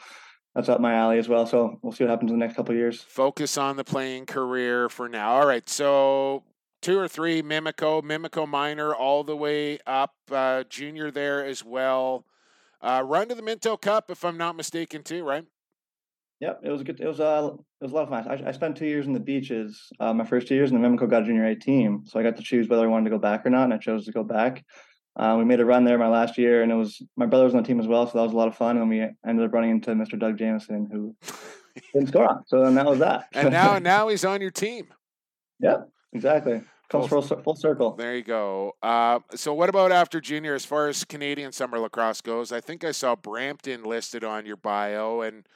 that's 0.55 0.71
up 0.71 0.81
my 0.81 0.95
alley 0.95 1.19
as 1.19 1.29
well. 1.29 1.47
So 1.47 1.79
we'll 1.83 1.93
see 1.93 2.05
what 2.05 2.11
happens 2.11 2.31
in 2.31 2.39
the 2.39 2.45
next 2.45 2.57
couple 2.57 2.73
of 2.73 2.79
years. 2.79 3.03
Focus 3.03 3.59
on 3.59 3.77
the 3.77 3.85
playing 3.85 4.27
career 4.27 4.89
for 4.89 5.09
now. 5.09 5.33
All 5.33 5.47
right, 5.47 5.69
so 5.69 6.45
two 6.81 6.99
or 6.99 7.07
three 7.07 7.43
Mimico, 7.43 8.03
Mimico 8.03 8.49
minor, 8.49 8.95
all 8.95 9.23
the 9.23 9.37
way 9.37 9.79
up, 9.87 10.15
uh, 10.31 10.65
junior 10.65 11.11
there 11.11 11.45
as 11.45 11.63
well. 11.63 12.25
Uh, 12.81 13.03
run 13.05 13.29
to 13.29 13.35
the 13.35 13.43
Minto 13.43 13.77
Cup, 13.77 14.11
if 14.11 14.25
I'm 14.25 14.37
not 14.37 14.57
mistaken, 14.57 15.03
too, 15.03 15.25
right? 15.25 15.45
Yep, 16.41 16.61
it 16.63 16.71
was 16.71 16.83
good. 16.85 17.01
It 17.01 17.07
was 17.09 17.19
uh, 17.19 17.51
it 17.53 17.85
was 17.85 17.91
a 17.91 17.95
lot 17.95 18.05
of 18.05 18.09
fun. 18.11 18.29
I, 18.29 18.49
I 18.49 18.53
spent 18.53 18.77
two 18.77 18.87
years 18.87 19.07
in 19.07 19.13
the 19.13 19.19
beaches, 19.21 19.91
uh, 19.99 20.15
my 20.15 20.25
first 20.25 20.47
two 20.47 20.55
years, 20.55 20.71
and 20.71 20.83
the 20.83 20.89
Mimico 20.89 21.11
got 21.11 21.23
a 21.23 21.27
junior 21.27 21.47
A 21.47 21.57
team, 21.57 22.05
so 22.07 22.21
I 22.21 22.23
got 22.23 22.37
to 22.37 22.43
choose 22.43 22.69
whether 22.69 22.85
I 22.85 22.87
wanted 22.87 23.05
to 23.05 23.11
go 23.11 23.19
back 23.19 23.45
or 23.45 23.51
not, 23.51 23.65
and 23.65 23.75
I 23.75 23.79
chose 23.79 24.05
to 24.05 24.13
go 24.13 24.23
back. 24.23 24.65
Uh, 25.17 25.35
we 25.37 25.45
made 25.45 25.59
a 25.59 25.65
run 25.65 25.83
there 25.83 25.99
my 25.99 26.07
last 26.07 26.39
year, 26.39 26.63
and 26.63 26.71
it 26.71 26.77
was 26.77 27.03
my 27.17 27.27
brother 27.27 27.45
was 27.45 27.55
on 27.55 27.63
the 27.63 27.67
team 27.67 27.81
as 27.81 27.89
well, 27.89 28.07
so 28.07 28.19
that 28.19 28.25
was 28.25 28.33
a 28.33 28.37
lot 28.37 28.47
of 28.47 28.57
fun. 28.57 28.77
And 28.77 28.89
we 28.89 29.01
ended 29.27 29.45
up 29.45 29.53
running 29.53 29.71
into 29.71 29.91
Mr. 29.91 30.17
Doug 30.17 30.39
Jamieson, 30.39 30.89
who 30.93 31.17
didn't 31.93 32.09
score 32.09 32.31
on. 32.31 32.45
So 32.47 32.63
then 32.63 32.77
that 32.77 32.87
was 32.87 33.01
that. 33.01 33.27
and 33.33 33.51
now, 33.51 33.79
now 33.81 34.07
he's 34.07 34.25
on 34.25 34.41
your 34.41 34.53
team. 34.53 34.87
Yep, 35.59 35.89
exactly. 36.13 36.63
Comes 36.89 37.07
full, 37.09 37.21
full, 37.21 37.43
full 37.43 37.57
circle. 37.57 37.95
There 37.97 38.17
you 38.17 38.23
go. 38.23 38.75
Uh, 38.83 39.21
so, 39.35 39.53
what 39.53 39.69
about 39.69 39.93
after 39.93 40.23
junior? 40.23 40.55
As 40.55 40.65
far 40.65 40.89
as 40.89 41.05
Canadian 41.05 41.53
summer 41.53 41.79
lacrosse 41.79 42.23
goes, 42.23 42.51
I 42.51 42.63
think 42.63 42.83
I 42.83 42.93
saw 42.93 43.15
Brampton 43.15 43.85
listed 43.85 44.25
on 44.25 44.47
your 44.47 44.57
bio, 44.57 45.21
and 45.21 45.47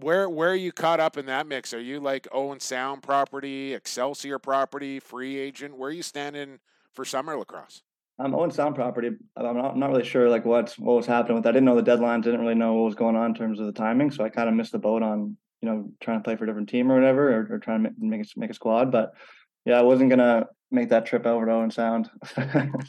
where 0.00 0.28
where 0.28 0.50
are 0.50 0.56
you 0.56 0.72
caught 0.72 0.98
up 0.98 1.16
in 1.16 1.26
that 1.26 1.46
mix? 1.46 1.72
Are 1.72 1.80
you 1.80 2.00
like 2.00 2.26
Owen 2.32 2.58
Sound 2.58 3.02
property, 3.02 3.74
Excelsior 3.74 4.40
property, 4.40 4.98
free 4.98 5.38
agent? 5.38 5.76
Where 5.76 5.90
are 5.90 5.92
you 5.92 6.02
standing 6.02 6.58
for 6.92 7.04
summer 7.04 7.36
lacrosse? 7.36 7.82
I'm 8.18 8.34
Owen 8.34 8.50
Sound 8.50 8.74
property. 8.74 9.10
I'm 9.36 9.56
not, 9.56 9.72
I'm 9.72 9.78
not 9.78 9.90
really 9.90 10.04
sure 10.04 10.28
like 10.28 10.44
what 10.44 10.74
what 10.78 10.96
was 10.96 11.06
happening 11.06 11.36
with 11.36 11.44
that. 11.44 11.50
I 11.50 11.52
didn't 11.52 11.66
know 11.66 11.76
the 11.76 11.82
deadline. 11.82 12.22
Didn't 12.22 12.40
really 12.40 12.56
know 12.56 12.74
what 12.74 12.86
was 12.86 12.94
going 12.96 13.14
on 13.14 13.26
in 13.26 13.34
terms 13.34 13.60
of 13.60 13.66
the 13.66 13.72
timing. 13.72 14.10
So 14.10 14.24
I 14.24 14.30
kind 14.30 14.48
of 14.48 14.54
missed 14.56 14.72
the 14.72 14.78
boat 14.78 15.04
on 15.04 15.36
you 15.60 15.68
know 15.68 15.90
trying 16.00 16.18
to 16.18 16.24
play 16.24 16.34
for 16.34 16.42
a 16.42 16.46
different 16.48 16.68
team 16.68 16.90
or 16.90 16.96
whatever, 16.96 17.32
or, 17.32 17.54
or 17.54 17.58
trying 17.60 17.84
to 17.84 17.90
make 17.90 17.98
make 18.00 18.20
a, 18.20 18.38
make 18.38 18.50
a 18.50 18.54
squad. 18.54 18.90
But 18.90 19.12
yeah, 19.64 19.78
I 19.78 19.82
wasn't 19.82 20.10
gonna 20.10 20.46
make 20.72 20.88
that 20.88 21.06
trip 21.06 21.26
over 21.26 21.46
to 21.46 21.52
Owen 21.52 21.70
Sound. 21.70 22.10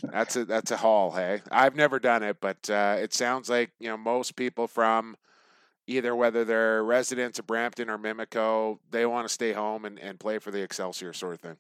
that's 0.03 0.35
a 0.35 0.45
that's 0.45 0.71
a 0.71 0.77
haul, 0.77 1.11
hey. 1.11 1.41
I've 1.51 1.75
never 1.75 1.99
done 1.99 2.23
it, 2.23 2.37
but 2.41 2.69
uh, 2.69 2.97
it 2.99 3.13
sounds 3.13 3.49
like 3.49 3.71
you 3.79 3.89
know 3.89 3.97
most 3.97 4.35
people 4.35 4.67
from 4.67 5.15
either 5.87 6.15
whether 6.15 6.45
they're 6.45 6.83
residents 6.83 7.39
of 7.39 7.47
Brampton 7.47 7.89
or 7.89 7.97
Mimico, 7.97 8.77
they 8.91 9.05
want 9.05 9.27
to 9.27 9.33
stay 9.33 9.53
home 9.53 9.85
and, 9.85 9.99
and 9.99 10.19
play 10.19 10.39
for 10.39 10.51
the 10.51 10.61
Excelsior 10.61 11.13
sort 11.13 11.33
of 11.33 11.41
thing. 11.41 11.57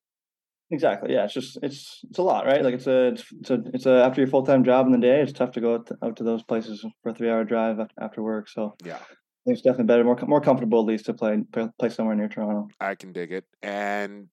Exactly. 0.71 1.13
Yeah, 1.13 1.25
it's 1.25 1.33
just 1.33 1.59
it's 1.61 1.99
it's 2.09 2.17
a 2.17 2.23
lot, 2.23 2.45
right? 2.45 2.63
Like 2.63 2.73
it's 2.73 2.87
a 2.87 3.07
it's, 3.07 3.23
it's 3.39 3.49
a 3.49 3.63
it's 3.73 3.85
a 3.85 4.03
after 4.03 4.21
your 4.21 4.29
full 4.29 4.45
time 4.45 4.63
job 4.63 4.85
in 4.85 4.91
the 4.91 4.97
day, 4.97 5.21
it's 5.21 5.33
tough 5.33 5.51
to 5.51 5.61
go 5.61 5.75
out 5.75 5.87
to, 5.87 5.97
out 6.01 6.15
to 6.17 6.23
those 6.23 6.41
places 6.41 6.85
for 7.03 7.09
a 7.09 7.13
three 7.13 7.29
hour 7.29 7.43
drive 7.43 7.77
after 7.99 8.23
work. 8.23 8.49
So 8.49 8.75
yeah, 8.83 8.99
it's 9.45 9.61
definitely 9.61 9.85
better, 9.85 10.03
more 10.03 10.17
more 10.25 10.41
comfortable 10.41 10.79
at 10.79 10.85
least 10.85 11.05
to 11.05 11.13
play 11.13 11.43
play 11.77 11.89
somewhere 11.89 12.15
near 12.15 12.29
Toronto. 12.29 12.69
I 12.79 12.95
can 12.95 13.11
dig 13.11 13.31
it. 13.31 13.45
And 13.61 14.29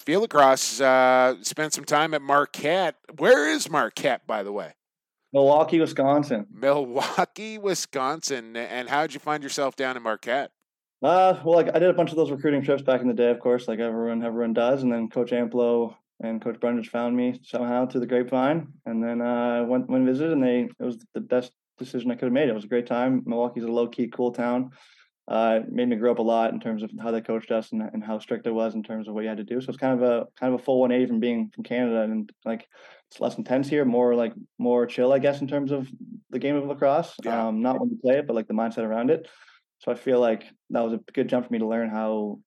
field 0.00 0.22
lacrosse 0.22 0.80
uh, 0.80 1.36
spent 1.42 1.72
some 1.72 1.84
time 1.84 2.14
at 2.14 2.22
Marquette. 2.22 2.96
Where 3.18 3.48
is 3.48 3.70
Marquette, 3.70 4.26
by 4.26 4.42
the 4.42 4.52
way? 4.52 4.74
Milwaukee, 5.32 5.78
Wisconsin. 5.78 6.46
Milwaukee, 6.52 7.58
Wisconsin. 7.58 8.56
And 8.56 8.88
how 8.88 9.02
did 9.02 9.14
you 9.14 9.20
find 9.20 9.42
yourself 9.42 9.76
down 9.76 9.96
in 9.96 10.02
Marquette? 10.02 10.50
Uh, 11.02 11.40
well, 11.44 11.54
like 11.54 11.74
I 11.74 11.78
did 11.78 11.88
a 11.88 11.94
bunch 11.94 12.10
of 12.10 12.16
those 12.16 12.30
recruiting 12.30 12.62
trips 12.62 12.82
back 12.82 13.00
in 13.00 13.08
the 13.08 13.14
day, 13.14 13.30
of 13.30 13.40
course, 13.40 13.68
like 13.68 13.78
everyone 13.78 14.22
everyone 14.22 14.52
does, 14.52 14.82
and 14.82 14.92
then 14.92 15.08
Coach 15.08 15.30
Amplo 15.30 15.94
and 16.22 16.42
Coach 16.42 16.60
Brundage 16.60 16.90
found 16.90 17.16
me 17.16 17.40
somehow 17.42 17.86
through 17.86 18.02
the 18.02 18.06
grapevine, 18.06 18.72
and 18.84 19.02
then 19.02 19.22
uh, 19.22 19.64
went 19.66 19.88
went 19.88 20.04
visited, 20.04 20.32
and 20.32 20.42
they 20.42 20.68
it 20.78 20.84
was 20.84 20.98
the 21.14 21.20
best 21.20 21.52
decision 21.78 22.10
I 22.10 22.16
could 22.16 22.26
have 22.26 22.32
made. 22.34 22.50
It 22.50 22.54
was 22.54 22.64
a 22.64 22.68
great 22.68 22.86
time. 22.86 23.22
Milwaukee's 23.24 23.64
a 23.64 23.68
low 23.68 23.88
key, 23.88 24.08
cool 24.08 24.32
town. 24.32 24.72
Uh, 25.30 25.60
it 25.62 25.70
made 25.70 25.88
me 25.88 25.94
grow 25.94 26.10
up 26.10 26.18
a 26.18 26.22
lot 26.22 26.52
in 26.52 26.58
terms 26.58 26.82
of 26.82 26.90
how 27.00 27.12
they 27.12 27.20
coached 27.20 27.52
us 27.52 27.70
and, 27.70 27.82
and 27.92 28.02
how 28.02 28.18
strict 28.18 28.48
it 28.48 28.50
was 28.50 28.74
in 28.74 28.82
terms 28.82 29.06
of 29.06 29.14
what 29.14 29.22
you 29.22 29.28
had 29.28 29.38
to 29.38 29.44
do. 29.44 29.60
So 29.60 29.68
it's 29.68 29.78
kind 29.78 29.94
of 29.94 30.02
a 30.02 30.26
kind 30.38 30.52
of 30.52 30.60
a 30.60 30.62
full 30.62 30.80
180 30.80 31.08
from 31.08 31.20
being 31.20 31.52
from 31.54 31.62
Canada 31.62 32.02
and 32.02 32.28
like 32.44 32.66
it's 33.08 33.20
less 33.20 33.38
intense 33.38 33.68
here, 33.68 33.84
more 33.84 34.16
like 34.16 34.32
more 34.58 34.86
chill, 34.86 35.12
I 35.12 35.20
guess, 35.20 35.40
in 35.40 35.46
terms 35.46 35.70
of 35.70 35.88
the 36.30 36.40
game 36.40 36.56
of 36.56 36.66
lacrosse. 36.66 37.14
Yeah. 37.24 37.46
Um, 37.46 37.62
not 37.62 37.78
when 37.80 37.90
you 37.90 37.98
play 38.02 38.18
it, 38.18 38.26
but 38.26 38.34
like 38.34 38.48
the 38.48 38.54
mindset 38.54 38.82
around 38.82 39.10
it. 39.10 39.28
So 39.78 39.92
I 39.92 39.94
feel 39.94 40.18
like 40.18 40.44
that 40.70 40.80
was 40.80 40.94
a 40.94 41.00
good 41.12 41.28
jump 41.28 41.46
for 41.46 41.52
me 41.52 41.60
to 41.60 41.66
learn 41.66 41.90
how, 41.90 42.40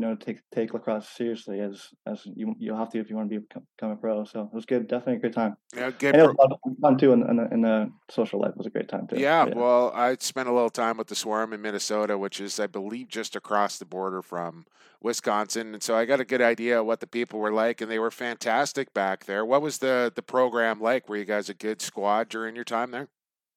you 0.00 0.06
know, 0.06 0.14
take 0.14 0.38
take 0.50 0.72
lacrosse 0.72 1.06
seriously 1.08 1.60
as 1.60 1.88
as 2.06 2.22
you 2.24 2.54
you'll 2.58 2.78
have 2.78 2.88
to 2.88 2.98
if 2.98 3.10
you 3.10 3.16
want 3.16 3.30
to 3.30 3.38
be 3.38 3.46
become 3.76 3.90
a 3.90 3.96
pro. 3.96 4.24
So 4.24 4.42
it 4.42 4.54
was 4.54 4.64
good, 4.64 4.88
definitely 4.88 5.16
a 5.16 5.18
great 5.18 5.34
time. 5.34 5.58
Yeah, 5.76 5.90
good. 5.90 6.14
And 6.14 6.22
it 6.24 6.36
was 6.36 6.58
fun 6.80 6.96
too, 6.96 7.12
in, 7.12 7.28
in, 7.28 7.36
the, 7.36 7.48
in 7.52 7.60
the 7.60 7.92
social 8.10 8.40
life 8.40 8.52
it 8.52 8.56
was 8.56 8.66
a 8.66 8.70
great 8.70 8.88
time 8.88 9.06
too. 9.06 9.18
Yeah, 9.18 9.46
yeah, 9.46 9.54
well, 9.54 9.92
I 9.94 10.16
spent 10.18 10.48
a 10.48 10.52
little 10.52 10.70
time 10.70 10.96
with 10.96 11.08
the 11.08 11.14
Swarm 11.14 11.52
in 11.52 11.60
Minnesota, 11.60 12.16
which 12.16 12.40
is 12.40 12.58
I 12.58 12.66
believe 12.66 13.08
just 13.08 13.36
across 13.36 13.76
the 13.76 13.84
border 13.84 14.22
from 14.22 14.64
Wisconsin, 15.02 15.74
and 15.74 15.82
so 15.82 15.94
I 15.94 16.06
got 16.06 16.18
a 16.18 16.24
good 16.24 16.40
idea 16.40 16.80
of 16.80 16.86
what 16.86 17.00
the 17.00 17.06
people 17.06 17.38
were 17.38 17.52
like, 17.52 17.82
and 17.82 17.90
they 17.90 17.98
were 17.98 18.10
fantastic 18.10 18.94
back 18.94 19.26
there. 19.26 19.44
What 19.44 19.60
was 19.60 19.78
the 19.78 20.10
the 20.14 20.22
program 20.22 20.80
like? 20.80 21.10
Were 21.10 21.18
you 21.18 21.26
guys 21.26 21.50
a 21.50 21.54
good 21.54 21.82
squad 21.82 22.30
during 22.30 22.54
your 22.54 22.64
time 22.64 22.90
there? 22.90 23.08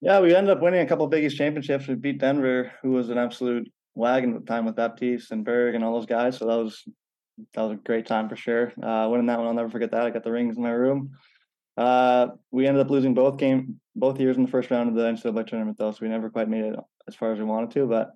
Yeah, 0.01 0.19
we 0.19 0.35
ended 0.35 0.57
up 0.57 0.61
winning 0.61 0.81
a 0.81 0.85
couple 0.85 1.05
of 1.05 1.11
Big 1.11 1.23
East 1.23 1.37
championships. 1.37 1.87
We 1.87 1.95
beat 1.95 2.19
Denver, 2.19 2.73
who 2.81 2.91
was 2.91 3.09
an 3.09 3.17
absolute 3.17 3.71
wagon 3.95 4.35
at 4.35 4.41
the 4.41 4.45
time 4.45 4.65
with 4.65 4.75
Baptiste 4.75 5.31
and 5.31 5.45
Berg 5.45 5.75
and 5.75 5.83
all 5.83 5.93
those 5.93 6.05
guys. 6.05 6.37
So 6.37 6.47
that 6.47 6.57
was 6.57 6.83
that 7.53 7.61
was 7.61 7.71
a 7.71 7.75
great 7.75 8.05
time 8.05 8.29
for 8.29 8.35
sure. 8.35 8.71
Uh, 8.81 9.07
winning 9.09 9.27
that 9.27 9.39
one, 9.39 9.47
I'll 9.47 9.53
never 9.53 9.69
forget 9.69 9.91
that. 9.91 10.05
I 10.05 10.09
got 10.09 10.23
the 10.23 10.31
rings 10.31 10.57
in 10.57 10.63
my 10.63 10.69
room. 10.69 11.11
Uh, 11.75 12.27
we 12.51 12.67
ended 12.67 12.85
up 12.85 12.91
losing 12.91 13.13
both 13.13 13.37
game 13.37 13.79
both 13.95 14.19
years 14.19 14.37
in 14.37 14.43
the 14.43 14.51
first 14.51 14.71
round 14.71 14.89
of 14.89 14.95
the 14.95 15.03
NCAA 15.03 15.47
tournament 15.47 15.77
though, 15.77 15.91
so 15.91 15.99
we 16.01 16.07
never 16.07 16.29
quite 16.29 16.49
made 16.49 16.65
it 16.65 16.75
as 17.07 17.15
far 17.15 17.31
as 17.31 17.39
we 17.39 17.45
wanted 17.45 17.71
to. 17.71 17.87
But 17.87 18.11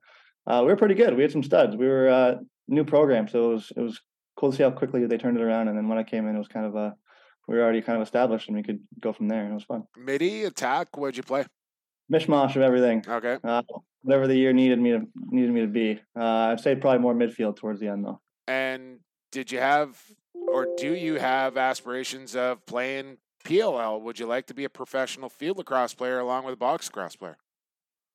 uh, 0.45 0.61
we 0.61 0.67
were 0.67 0.77
pretty 0.77 0.95
good. 0.95 1.15
We 1.15 1.23
had 1.23 1.31
some 1.31 1.43
studs. 1.43 1.75
We 1.75 1.87
were 1.87 2.09
uh, 2.09 2.35
new 2.67 2.85
program, 2.85 3.27
so 3.27 3.51
it 3.51 3.53
was 3.53 3.71
it 3.75 3.81
was 3.81 4.01
cool 4.35 4.51
to 4.51 4.57
see 4.57 4.63
how 4.63 4.71
quickly 4.71 5.05
they 5.05 5.17
turned 5.17 5.37
it 5.37 5.43
around. 5.43 5.67
And 5.67 5.77
then 5.77 5.87
when 5.87 5.97
I 5.97 6.03
came 6.03 6.27
in, 6.27 6.35
it 6.35 6.39
was 6.39 6.47
kind 6.47 6.65
of 6.65 6.75
a 6.75 6.95
we 7.47 7.55
were 7.55 7.63
already 7.63 7.81
kind 7.81 7.99
of 7.99 8.05
established, 8.05 8.47
and 8.47 8.57
we 8.57 8.63
could 8.63 8.79
go 8.99 9.13
from 9.13 9.27
there. 9.27 9.49
It 9.49 9.53
was 9.53 9.63
fun. 9.63 9.83
Midi 9.95 10.43
attack. 10.43 10.97
What'd 10.97 11.17
you 11.17 11.23
play? 11.23 11.45
Mishmash 12.11 12.55
of 12.55 12.61
everything. 12.61 13.03
Okay. 13.07 13.37
Uh, 13.43 13.61
whatever 14.01 14.27
the 14.27 14.35
year 14.35 14.53
needed 14.53 14.79
me 14.79 14.91
to 14.91 15.01
needed 15.15 15.51
me 15.51 15.61
to 15.61 15.67
be. 15.67 15.99
Uh, 16.17 16.51
I'd 16.51 16.59
say 16.59 16.75
probably 16.75 16.99
more 16.99 17.13
midfield 17.13 17.55
towards 17.57 17.79
the 17.79 17.87
end 17.87 18.05
though. 18.05 18.21
And 18.47 18.99
did 19.31 19.51
you 19.51 19.59
have 19.59 20.01
or 20.33 20.67
do 20.77 20.93
you 20.93 21.15
have 21.15 21.57
aspirations 21.57 22.35
of 22.35 22.65
playing 22.65 23.17
PLL? 23.43 24.01
Would 24.01 24.19
you 24.19 24.25
like 24.25 24.47
to 24.47 24.53
be 24.53 24.63
a 24.63 24.69
professional 24.69 25.29
field 25.29 25.57
lacrosse 25.57 25.93
player 25.93 26.19
along 26.19 26.45
with 26.45 26.53
a 26.53 26.57
box 26.57 26.87
lacrosse 26.87 27.15
player? 27.15 27.37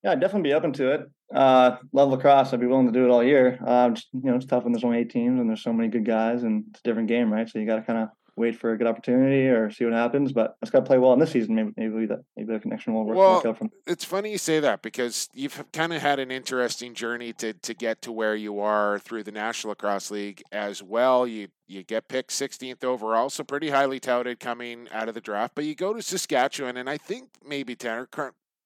Yeah, 0.02 0.12
I'd 0.12 0.20
definitely 0.20 0.50
be 0.50 0.54
open 0.54 0.72
to 0.74 0.92
it. 0.92 1.10
Uh, 1.32 1.76
love 1.92 2.10
lacrosse. 2.10 2.52
I'd 2.52 2.60
be 2.60 2.66
willing 2.66 2.86
to 2.86 2.92
do 2.92 3.04
it 3.04 3.10
all 3.10 3.22
year. 3.22 3.58
Uh, 3.64 3.90
just, 3.90 4.08
you 4.12 4.22
know, 4.22 4.34
it's 4.34 4.46
tough 4.46 4.64
when 4.64 4.72
there's 4.72 4.84
only 4.84 4.98
eight 4.98 5.10
teams 5.10 5.38
and 5.38 5.48
there's 5.48 5.62
so 5.62 5.72
many 5.72 5.88
good 5.88 6.04
guys 6.04 6.42
and 6.42 6.64
it's 6.70 6.80
a 6.80 6.82
different 6.82 7.08
game, 7.08 7.32
right? 7.32 7.48
So 7.48 7.58
you 7.60 7.66
got 7.66 7.76
to 7.76 7.82
kind 7.82 8.00
of 8.00 8.08
wait 8.36 8.58
for 8.58 8.72
a 8.72 8.78
good 8.78 8.86
opportunity 8.86 9.46
or 9.48 9.70
see 9.70 9.84
what 9.84 9.92
happens. 9.92 10.32
But 10.32 10.56
it's 10.62 10.70
got 10.70 10.80
to 10.80 10.86
play 10.86 10.98
well 10.98 11.12
in 11.12 11.18
this 11.18 11.30
season. 11.30 11.54
Maybe 11.54 11.72
maybe 11.76 12.06
that 12.06 12.24
maybe 12.36 12.52
the 12.52 12.60
connection 12.60 12.94
will 12.94 13.04
work, 13.04 13.16
well, 13.16 13.34
work 13.36 13.46
out 13.46 13.58
from. 13.58 13.70
It's 13.86 14.04
funny 14.04 14.32
you 14.32 14.38
say 14.38 14.60
that 14.60 14.82
because 14.82 15.28
you've 15.34 15.64
kind 15.72 15.92
of 15.92 16.02
had 16.02 16.18
an 16.18 16.30
interesting 16.30 16.94
journey 16.94 17.32
to 17.34 17.52
to 17.52 17.74
get 17.74 18.02
to 18.02 18.12
where 18.12 18.34
you 18.34 18.60
are 18.60 18.98
through 18.98 19.24
the 19.24 19.32
National 19.32 19.70
Lacrosse 19.70 20.10
League 20.10 20.42
as 20.52 20.82
well. 20.82 21.26
You 21.26 21.48
you 21.66 21.82
get 21.82 22.08
picked 22.08 22.30
16th 22.30 22.84
overall, 22.84 23.30
so 23.30 23.44
pretty 23.44 23.70
highly 23.70 23.98
touted 23.98 24.40
coming 24.40 24.88
out 24.92 25.08
of 25.08 25.14
the 25.14 25.20
draft. 25.20 25.54
But 25.54 25.64
you 25.64 25.74
go 25.74 25.94
to 25.94 26.02
Saskatchewan, 26.02 26.76
and 26.76 26.88
I 26.88 26.98
think 26.98 27.30
maybe 27.46 27.74
Tanner. 27.74 28.08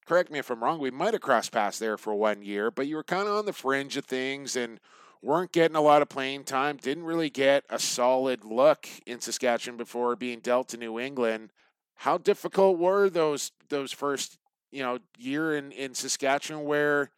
Correct 0.07 0.31
me 0.31 0.39
if 0.39 0.51
I'm 0.51 0.63
wrong. 0.63 0.79
We 0.79 0.93
might 0.93 1.15
have 1.15 1.21
crossed 1.21 1.51
paths 1.51 1.81
there 1.81 1.97
for 1.99 2.15
one 2.15 2.41
year, 2.41 2.71
but 2.71 2.87
you 2.87 2.95
were 2.95 3.03
kind 3.03 3.27
of 3.27 3.35
on 3.35 3.45
the 3.45 3.53
fringe 3.53 3.97
of 3.97 4.05
things, 4.05 4.55
and 4.55 4.79
weren't 5.23 5.53
getting 5.53 5.77
a 5.77 5.81
lot 5.81 6.03
of 6.03 6.09
playing 6.09 6.45
time, 6.45 6.77
didn't 6.77 7.05
really 7.05 7.31
get 7.31 7.65
a 7.71 7.79
solid 7.79 8.45
look 8.45 8.89
in 9.07 9.21
Saskatchewan 9.21 9.77
before 9.77 10.17
being 10.17 10.41
dealt 10.41 10.69
to 10.69 10.77
New 10.77 10.99
England. 10.99 11.51
How 11.97 12.19
difficult 12.19 12.79
were 12.79 13.09
those 13.09 13.53
those 13.69 13.93
first, 13.93 14.39
you 14.71 14.83
know, 14.83 14.99
year 15.19 15.57
in, 15.57 15.73
in 15.73 15.95
Saskatchewan 15.95 16.65
where 16.65 17.11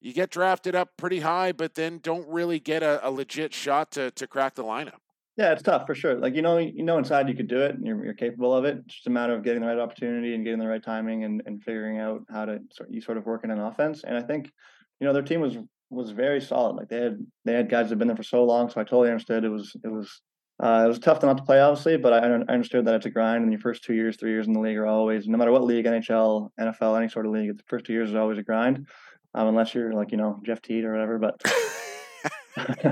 you 0.00 0.12
get 0.12 0.30
drafted 0.30 0.74
up 0.74 0.96
pretty 0.96 1.20
high, 1.20 1.52
but 1.52 1.74
then 1.74 1.98
don't 2.02 2.28
really 2.28 2.58
get 2.58 2.82
a, 2.82 3.06
a 3.06 3.10
legit 3.10 3.54
shot 3.54 3.92
to 3.92 4.10
to 4.12 4.26
crack 4.26 4.54
the 4.54 4.64
lineup? 4.64 4.98
Yeah, 5.36 5.50
it's 5.50 5.62
tough 5.62 5.84
for 5.86 5.96
sure. 5.96 6.14
Like 6.16 6.34
you 6.34 6.42
know, 6.42 6.58
you 6.58 6.84
know 6.84 6.98
inside 6.98 7.28
you 7.28 7.34
could 7.34 7.48
do 7.48 7.60
it, 7.60 7.74
and 7.74 7.84
you're, 7.86 8.04
you're 8.04 8.14
capable 8.14 8.54
of 8.54 8.64
it. 8.64 8.78
It's 8.84 8.94
just 8.94 9.06
a 9.06 9.10
matter 9.10 9.34
of 9.34 9.42
getting 9.42 9.62
the 9.62 9.66
right 9.66 9.78
opportunity 9.78 10.34
and 10.34 10.44
getting 10.44 10.60
the 10.60 10.68
right 10.68 10.82
timing 10.82 11.24
and, 11.24 11.42
and 11.46 11.62
figuring 11.62 11.98
out 11.98 12.22
how 12.30 12.44
to 12.44 12.60
sort 12.72 12.90
you 12.90 13.00
sort 13.00 13.18
of 13.18 13.26
work 13.26 13.42
in 13.42 13.50
an 13.50 13.58
offense. 13.58 14.04
And 14.04 14.16
I 14.16 14.22
think, 14.22 14.50
you 15.00 15.06
know, 15.06 15.12
their 15.12 15.22
team 15.22 15.40
was 15.40 15.56
was 15.94 16.10
very 16.10 16.40
solid. 16.40 16.76
Like 16.76 16.88
they 16.88 17.00
had 17.00 17.18
they 17.44 17.52
had 17.52 17.70
guys 17.70 17.86
that 17.86 17.90
had 17.90 17.98
been 17.98 18.08
there 18.08 18.16
for 18.16 18.22
so 18.22 18.44
long, 18.44 18.68
so 18.68 18.80
I 18.80 18.84
totally 18.84 19.10
understood 19.10 19.44
it 19.44 19.48
was 19.48 19.74
it 19.84 19.88
was 19.88 20.20
uh, 20.62 20.82
it 20.84 20.88
was 20.88 20.98
tough 20.98 21.18
to 21.20 21.26
not 21.26 21.36
to 21.36 21.42
play, 21.42 21.60
obviously, 21.60 21.96
but 21.96 22.12
I, 22.12 22.18
I 22.18 22.30
understood 22.52 22.84
that 22.86 22.94
it's 22.94 23.06
a 23.06 23.10
grind. 23.10 23.42
And 23.42 23.52
your 23.52 23.60
first 23.60 23.82
two 23.82 23.94
years, 23.94 24.16
three 24.16 24.30
years 24.30 24.46
in 24.46 24.52
the 24.52 24.60
league 24.60 24.76
are 24.76 24.86
always, 24.86 25.26
no 25.26 25.36
matter 25.36 25.50
what 25.50 25.64
league, 25.64 25.84
NHL, 25.84 26.50
NFL, 26.60 26.96
any 26.96 27.08
sort 27.08 27.26
of 27.26 27.32
league, 27.32 27.56
the 27.56 27.64
first 27.66 27.86
two 27.86 27.92
years 27.92 28.10
is 28.10 28.14
always 28.14 28.38
a 28.38 28.42
grind, 28.42 28.86
um, 29.34 29.48
unless 29.48 29.74
you're 29.74 29.92
like 29.92 30.12
you 30.12 30.16
know 30.16 30.40
Jeff 30.44 30.62
Teat 30.62 30.84
or 30.84 30.92
whatever. 30.92 31.18
But 31.18 31.40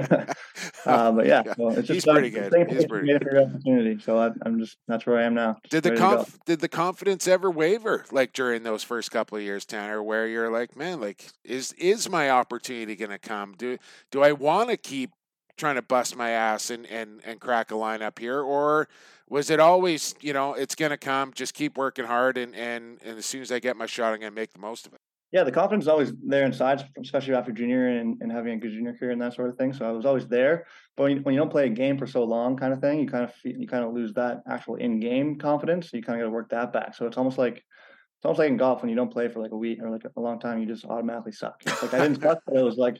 uh, 0.86 1.12
but 1.12 1.26
yeah, 1.26 1.42
well, 1.56 1.70
it's 1.70 1.86
just 1.86 1.92
he's 1.92 2.04
pretty 2.04 2.30
good. 2.30 2.52
He's 2.68 2.84
pretty 2.84 3.06
good. 3.06 3.36
opportunity. 3.36 4.00
So 4.00 4.18
I, 4.18 4.30
am 4.44 4.58
just 4.58 4.76
that's 4.88 5.06
where 5.06 5.18
I 5.18 5.22
am 5.22 5.34
now. 5.34 5.58
Did 5.70 5.84
the 5.84 5.96
conf- 5.96 6.38
did 6.46 6.60
the 6.60 6.68
confidence 6.68 7.28
ever 7.28 7.50
waver 7.50 8.04
like 8.10 8.32
during 8.32 8.64
those 8.64 8.82
first 8.82 9.12
couple 9.12 9.38
of 9.38 9.44
years, 9.44 9.64
Tanner, 9.64 10.02
where 10.02 10.26
you're 10.26 10.50
like, 10.50 10.76
man, 10.76 11.00
like 11.00 11.24
is 11.44 11.72
is 11.74 12.10
my 12.10 12.30
opportunity 12.30 12.96
going 12.96 13.12
to 13.12 13.18
come? 13.18 13.54
Do 13.56 13.78
do 14.10 14.22
I 14.22 14.32
want 14.32 14.70
to 14.70 14.76
keep 14.76 15.12
trying 15.56 15.76
to 15.76 15.82
bust 15.82 16.16
my 16.16 16.30
ass 16.30 16.70
and 16.70 16.84
and 16.86 17.20
and 17.24 17.38
crack 17.38 17.70
a 17.70 17.76
line 17.76 18.02
up 18.02 18.18
here, 18.18 18.40
or 18.40 18.88
was 19.28 19.48
it 19.48 19.60
always 19.60 20.16
you 20.20 20.32
know 20.32 20.54
it's 20.54 20.74
going 20.74 20.90
to 20.90 20.96
come? 20.96 21.32
Just 21.32 21.54
keep 21.54 21.78
working 21.78 22.06
hard, 22.06 22.36
and 22.36 22.56
and 22.56 22.98
and 23.04 23.16
as 23.16 23.26
soon 23.26 23.42
as 23.42 23.52
I 23.52 23.60
get 23.60 23.76
my 23.76 23.86
shot, 23.86 24.12
I'm 24.12 24.18
going 24.18 24.32
to 24.32 24.40
make 24.40 24.52
the 24.52 24.58
most 24.58 24.88
of 24.88 24.92
it 24.92 25.00
yeah, 25.32 25.44
the 25.44 25.50
confidence 25.50 25.84
is 25.84 25.88
always 25.88 26.12
there 26.22 26.44
inside, 26.44 26.84
especially 27.02 27.34
after 27.34 27.52
junior 27.52 27.88
and, 27.88 28.20
and 28.20 28.30
having 28.30 28.52
a 28.52 28.56
good 28.58 28.70
junior 28.70 28.92
career 28.92 29.12
and 29.12 29.22
that 29.22 29.32
sort 29.32 29.48
of 29.48 29.56
thing. 29.56 29.72
So 29.72 29.88
I 29.88 29.90
was 29.90 30.04
always 30.04 30.26
there. 30.26 30.66
But 30.94 31.04
when 31.04 31.16
you, 31.16 31.22
when 31.22 31.34
you 31.34 31.40
don't 31.40 31.50
play 31.50 31.66
a 31.66 31.70
game 31.70 31.96
for 31.96 32.06
so 32.06 32.22
long, 32.22 32.54
kind 32.58 32.72
of 32.72 32.80
thing, 32.80 33.00
you 33.00 33.06
kind 33.06 33.24
of 33.24 33.32
you 33.42 33.66
kind 33.66 33.82
of 33.82 33.94
lose 33.94 34.12
that 34.12 34.42
actual 34.46 34.76
in-game 34.76 35.38
confidence. 35.38 35.90
So 35.90 35.96
you 35.96 36.02
kind 36.02 36.20
of 36.20 36.24
got 36.24 36.28
to 36.28 36.34
work 36.34 36.50
that 36.50 36.72
back. 36.74 36.94
So 36.94 37.06
it's 37.06 37.16
almost 37.16 37.38
like 37.38 37.56
it's 37.56 38.24
almost 38.26 38.40
like 38.40 38.50
in 38.50 38.58
golf 38.58 38.82
when 38.82 38.90
you 38.90 38.94
don't 38.94 39.10
play 39.10 39.28
for 39.28 39.40
like 39.40 39.52
a 39.52 39.56
week 39.56 39.78
or 39.82 39.90
like 39.90 40.04
a 40.04 40.20
long 40.20 40.38
time, 40.38 40.60
you 40.60 40.66
just 40.66 40.84
automatically 40.84 41.32
suck. 41.32 41.62
It's 41.64 41.82
like 41.82 41.94
I 41.94 41.98
didn't 41.98 42.20
suck, 42.20 42.38
but 42.46 42.54
it 42.54 42.62
was 42.62 42.76
like, 42.76 42.98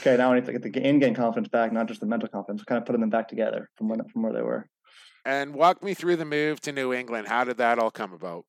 okay, 0.00 0.16
now 0.16 0.32
I 0.32 0.36
need 0.36 0.46
to 0.46 0.52
get 0.52 0.62
the 0.62 0.80
in-game 0.80 1.16
confidence 1.16 1.48
back, 1.48 1.72
not 1.72 1.88
just 1.88 1.98
the 1.98 2.06
mental 2.06 2.28
confidence. 2.28 2.62
Kind 2.62 2.80
of 2.80 2.86
putting 2.86 3.00
them 3.00 3.10
back 3.10 3.26
together 3.26 3.68
from 3.76 3.88
when 3.88 4.06
from 4.08 4.22
where 4.22 4.32
they 4.32 4.42
were. 4.42 4.68
And 5.24 5.52
walk 5.52 5.82
me 5.82 5.94
through 5.94 6.16
the 6.16 6.24
move 6.24 6.60
to 6.60 6.70
New 6.70 6.92
England. 6.92 7.26
How 7.26 7.42
did 7.42 7.56
that 7.56 7.80
all 7.80 7.90
come 7.90 8.12
about? 8.12 8.44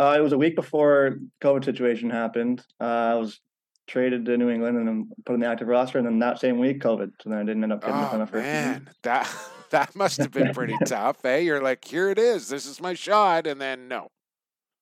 Uh, 0.00 0.14
it 0.16 0.22
was 0.22 0.32
a 0.32 0.38
week 0.38 0.56
before 0.56 1.18
COVID 1.42 1.62
situation 1.62 2.08
happened. 2.08 2.64
Uh, 2.80 2.84
I 2.84 3.14
was 3.16 3.38
traded 3.86 4.24
to 4.24 4.38
New 4.38 4.48
England 4.48 4.78
and 4.78 4.88
then 4.88 5.10
put 5.26 5.34
in 5.34 5.40
the 5.40 5.46
active 5.46 5.68
roster, 5.68 5.98
and 5.98 6.06
then 6.06 6.18
that 6.20 6.38
same 6.38 6.58
week, 6.58 6.80
COVID. 6.80 7.10
So 7.20 7.28
then 7.28 7.38
I 7.38 7.42
didn't 7.42 7.62
end 7.62 7.74
up 7.74 7.82
getting 7.82 7.96
oh, 7.96 8.14
enough. 8.14 8.32
man, 8.32 8.88
that 9.02 9.30
that 9.70 9.94
must 9.94 10.16
have 10.16 10.30
been 10.30 10.54
pretty 10.54 10.74
tough, 10.86 11.22
eh? 11.26 11.38
You're 11.38 11.60
like, 11.60 11.84
here 11.84 12.08
it 12.08 12.18
is, 12.18 12.48
this 12.48 12.64
is 12.64 12.80
my 12.80 12.94
shot, 12.94 13.46
and 13.46 13.60
then 13.60 13.88
no. 13.88 14.08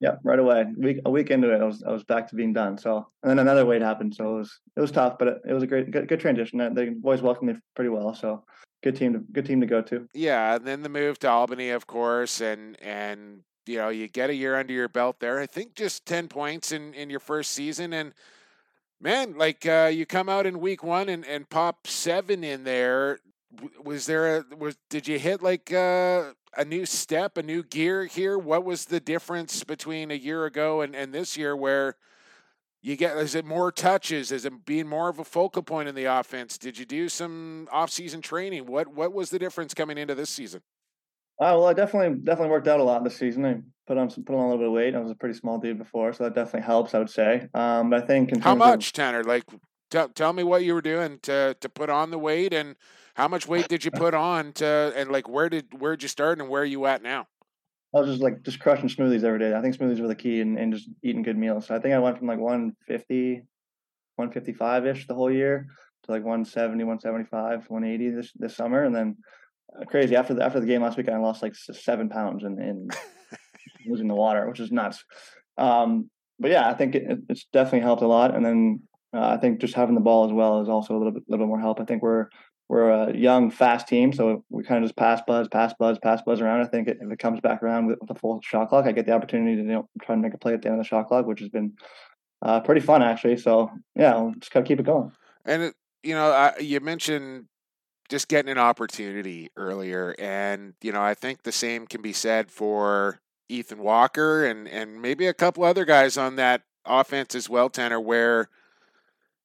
Yeah, 0.00 0.18
right 0.22 0.38
away. 0.38 0.66
Week 0.76 0.98
a 1.04 1.10
week 1.10 1.32
into 1.32 1.52
it, 1.52 1.60
I 1.60 1.64
was 1.64 1.82
I 1.82 1.90
was 1.90 2.04
back 2.04 2.28
to 2.28 2.36
being 2.36 2.52
done. 2.52 2.78
So 2.78 3.08
and 3.24 3.30
then 3.30 3.40
another 3.40 3.66
wait 3.66 3.82
happened. 3.82 4.14
So 4.14 4.36
it 4.36 4.38
was 4.38 4.60
it 4.76 4.80
was 4.80 4.92
tough, 4.92 5.18
but 5.18 5.26
it, 5.26 5.38
it 5.48 5.52
was 5.52 5.64
a 5.64 5.66
great 5.66 5.90
good, 5.90 6.06
good 6.06 6.20
transition. 6.20 6.58
The 6.58 6.94
boys 6.96 7.22
welcomed 7.22 7.54
me 7.54 7.60
pretty 7.74 7.90
well. 7.90 8.14
So 8.14 8.44
good 8.84 8.94
team 8.94 9.14
to 9.14 9.18
good 9.18 9.46
team 9.46 9.60
to 9.62 9.66
go 9.66 9.82
to. 9.82 10.06
Yeah, 10.14 10.54
and 10.54 10.64
then 10.64 10.82
the 10.82 10.88
move 10.88 11.18
to 11.20 11.28
Albany, 11.28 11.70
of 11.70 11.88
course, 11.88 12.40
and 12.40 12.80
and 12.80 13.42
you 13.68 13.78
know 13.78 13.90
you 13.90 14.08
get 14.08 14.30
a 14.30 14.34
year 14.34 14.56
under 14.56 14.72
your 14.72 14.88
belt 14.88 15.20
there. 15.20 15.38
I 15.38 15.46
think 15.46 15.74
just 15.74 16.06
ten 16.06 16.28
points 16.28 16.72
in 16.72 16.94
in 16.94 17.10
your 17.10 17.20
first 17.20 17.52
season, 17.52 17.92
and 17.92 18.14
man, 19.00 19.36
like 19.36 19.66
uh, 19.66 19.90
you 19.92 20.06
come 20.06 20.28
out 20.28 20.46
in 20.46 20.60
week 20.60 20.82
one 20.82 21.08
and 21.08 21.24
and 21.26 21.48
pop 21.48 21.86
seven 21.86 22.42
in 22.42 22.64
there. 22.64 23.20
Was 23.82 24.06
there 24.06 24.38
a 24.38 24.44
was 24.56 24.76
did 24.90 25.06
you 25.06 25.18
hit 25.18 25.42
like 25.42 25.72
uh, 25.72 26.32
a 26.56 26.64
new 26.64 26.86
step, 26.86 27.36
a 27.36 27.42
new 27.42 27.62
gear 27.62 28.06
here? 28.06 28.38
What 28.38 28.64
was 28.64 28.86
the 28.86 29.00
difference 29.00 29.64
between 29.64 30.10
a 30.10 30.14
year 30.14 30.46
ago 30.46 30.80
and 30.80 30.94
and 30.94 31.12
this 31.12 31.36
year 31.36 31.54
where? 31.56 31.96
you 32.80 32.96
get 32.96 33.16
is 33.16 33.34
it 33.34 33.44
more 33.44 33.72
touches 33.72 34.30
is 34.30 34.44
it 34.44 34.64
being 34.64 34.86
more 34.86 35.08
of 35.08 35.18
a 35.18 35.24
focal 35.24 35.62
point 35.62 35.88
in 35.88 35.94
the 35.94 36.04
offense 36.04 36.56
did 36.56 36.78
you 36.78 36.84
do 36.84 37.08
some 37.08 37.68
off-season 37.72 38.20
training 38.20 38.66
what 38.66 38.88
what 38.88 39.12
was 39.12 39.30
the 39.30 39.38
difference 39.38 39.74
coming 39.74 39.98
into 39.98 40.14
this 40.14 40.30
season 40.30 40.60
uh, 41.40 41.54
well 41.56 41.66
i 41.66 41.72
definitely 41.72 42.18
definitely 42.20 42.50
worked 42.50 42.68
out 42.68 42.80
a 42.80 42.82
lot 42.82 43.04
this 43.04 43.16
season 43.16 43.44
i 43.44 43.56
put 43.86 43.96
on 43.96 44.10
some 44.10 44.24
put 44.24 44.34
on 44.34 44.40
a 44.40 44.44
little 44.44 44.58
bit 44.58 44.66
of 44.66 44.72
weight 44.72 44.94
i 44.94 44.98
was 44.98 45.10
a 45.10 45.14
pretty 45.14 45.38
small 45.38 45.58
dude 45.58 45.78
before 45.78 46.12
so 46.12 46.24
that 46.24 46.34
definitely 46.34 46.66
helps 46.66 46.94
i 46.94 46.98
would 46.98 47.10
say 47.10 47.48
um, 47.54 47.90
but 47.90 48.02
i 48.02 48.06
think 48.06 48.38
how 48.40 48.54
much 48.54 48.88
of, 48.88 48.92
tanner 48.92 49.24
like 49.24 49.44
t- 49.90 50.06
tell 50.14 50.32
me 50.32 50.42
what 50.42 50.62
you 50.64 50.74
were 50.74 50.82
doing 50.82 51.18
to 51.22 51.56
to 51.60 51.68
put 51.68 51.90
on 51.90 52.10
the 52.10 52.18
weight 52.18 52.52
and 52.52 52.76
how 53.14 53.28
much 53.28 53.48
weight 53.48 53.68
did 53.68 53.84
you 53.84 53.90
put 53.90 54.14
on 54.14 54.52
to 54.52 54.92
and 54.94 55.10
like 55.10 55.28
where 55.28 55.48
did 55.48 55.80
where'd 55.80 56.02
you 56.02 56.08
start 56.08 56.38
and 56.38 56.48
where 56.48 56.62
are 56.62 56.66
you 56.66 56.86
at 56.86 57.02
now 57.02 57.26
I 57.94 58.00
was 58.00 58.10
just 58.10 58.22
like 58.22 58.42
just 58.42 58.60
crushing 58.60 58.88
smoothies 58.88 59.24
every 59.24 59.38
day. 59.38 59.54
I 59.54 59.62
think 59.62 59.76
smoothies 59.76 60.00
were 60.00 60.08
the 60.08 60.14
key 60.14 60.40
and, 60.40 60.58
and 60.58 60.72
just 60.74 60.90
eating 61.02 61.22
good 61.22 61.38
meals. 61.38 61.66
So 61.66 61.74
I 61.74 61.78
think 61.78 61.94
I 61.94 61.98
went 61.98 62.18
from 62.18 62.26
like 62.26 62.38
150, 62.38 63.32
155 64.16 64.86
ish 64.86 65.06
the 65.06 65.14
whole 65.14 65.30
year 65.30 65.68
to 66.02 66.12
like 66.12 66.22
170, 66.22 66.84
175, 66.84 67.70
180 67.70 68.10
this 68.10 68.32
this 68.34 68.54
summer. 68.54 68.84
And 68.84 68.94
then 68.94 69.16
crazy 69.86 70.16
after 70.16 70.34
the 70.34 70.44
after 70.44 70.60
the 70.60 70.66
game 70.66 70.82
last 70.82 70.96
week, 70.96 71.08
I 71.08 71.18
lost 71.18 71.42
like 71.42 71.54
seven 71.54 72.08
pounds 72.08 72.44
in, 72.44 72.60
in 72.60 72.88
losing 73.86 74.08
the 74.08 74.14
water, 74.14 74.48
which 74.48 74.60
is 74.60 74.72
nuts. 74.72 75.04
Um, 75.56 76.10
but 76.38 76.50
yeah, 76.50 76.68
I 76.68 76.74
think 76.74 76.94
it, 76.94 77.18
it's 77.28 77.46
definitely 77.52 77.80
helped 77.80 78.02
a 78.02 78.06
lot. 78.06 78.34
And 78.34 78.44
then 78.44 78.82
uh, 79.14 79.28
I 79.28 79.36
think 79.38 79.60
just 79.60 79.74
having 79.74 79.94
the 79.94 80.00
ball 80.00 80.26
as 80.26 80.32
well 80.32 80.60
is 80.60 80.68
also 80.68 80.96
a 80.96 80.98
little 80.98 81.12
bit 81.12 81.24
little 81.28 81.46
bit 81.46 81.48
more 81.48 81.60
help. 81.60 81.80
I 81.80 81.84
think 81.84 82.02
we're 82.02 82.26
we're 82.68 82.90
a 82.90 83.16
young, 83.16 83.50
fast 83.50 83.88
team, 83.88 84.12
so 84.12 84.44
we 84.50 84.62
kind 84.62 84.84
of 84.84 84.88
just 84.88 84.96
pass 84.96 85.22
buzz, 85.26 85.48
pass 85.48 85.72
buzz, 85.78 85.98
pass 85.98 86.20
buzz 86.22 86.40
around. 86.40 86.60
I 86.60 86.66
think 86.66 86.88
if 86.88 86.96
it 87.00 87.18
comes 87.18 87.40
back 87.40 87.62
around 87.62 87.86
with, 87.86 87.98
with 88.00 88.10
a 88.10 88.14
full 88.14 88.40
shot 88.42 88.68
clock, 88.68 88.84
I 88.84 88.92
get 88.92 89.06
the 89.06 89.12
opportunity 89.12 89.56
to 89.56 89.62
you 89.62 89.68
know, 89.68 89.88
try 90.02 90.12
and 90.12 90.22
make 90.22 90.34
a 90.34 90.38
play 90.38 90.52
at 90.52 90.60
the 90.60 90.68
end 90.68 90.78
of 90.78 90.84
the 90.84 90.88
shot 90.88 91.06
clock, 91.06 91.26
which 91.26 91.40
has 91.40 91.48
been 91.48 91.72
uh, 92.42 92.60
pretty 92.60 92.82
fun 92.82 93.02
actually. 93.02 93.38
So 93.38 93.70
yeah, 93.94 94.30
just 94.38 94.52
gotta 94.52 94.66
keep 94.66 94.80
it 94.80 94.86
going. 94.86 95.12
And 95.46 95.62
it, 95.62 95.74
you 96.02 96.14
know, 96.14 96.30
I, 96.30 96.58
you 96.60 96.80
mentioned 96.80 97.46
just 98.08 98.28
getting 98.28 98.50
an 98.50 98.58
opportunity 98.58 99.50
earlier, 99.56 100.14
and 100.18 100.74
you 100.82 100.92
know, 100.92 101.02
I 101.02 101.14
think 101.14 101.42
the 101.42 101.52
same 101.52 101.86
can 101.86 102.02
be 102.02 102.12
said 102.12 102.50
for 102.50 103.20
Ethan 103.48 103.78
Walker 103.78 104.44
and 104.44 104.68
and 104.68 105.00
maybe 105.00 105.26
a 105.26 105.34
couple 105.34 105.64
other 105.64 105.84
guys 105.84 106.16
on 106.16 106.36
that 106.36 106.62
offense 106.84 107.34
as 107.34 107.48
well, 107.48 107.68
Tanner, 107.68 108.00
where 108.00 108.48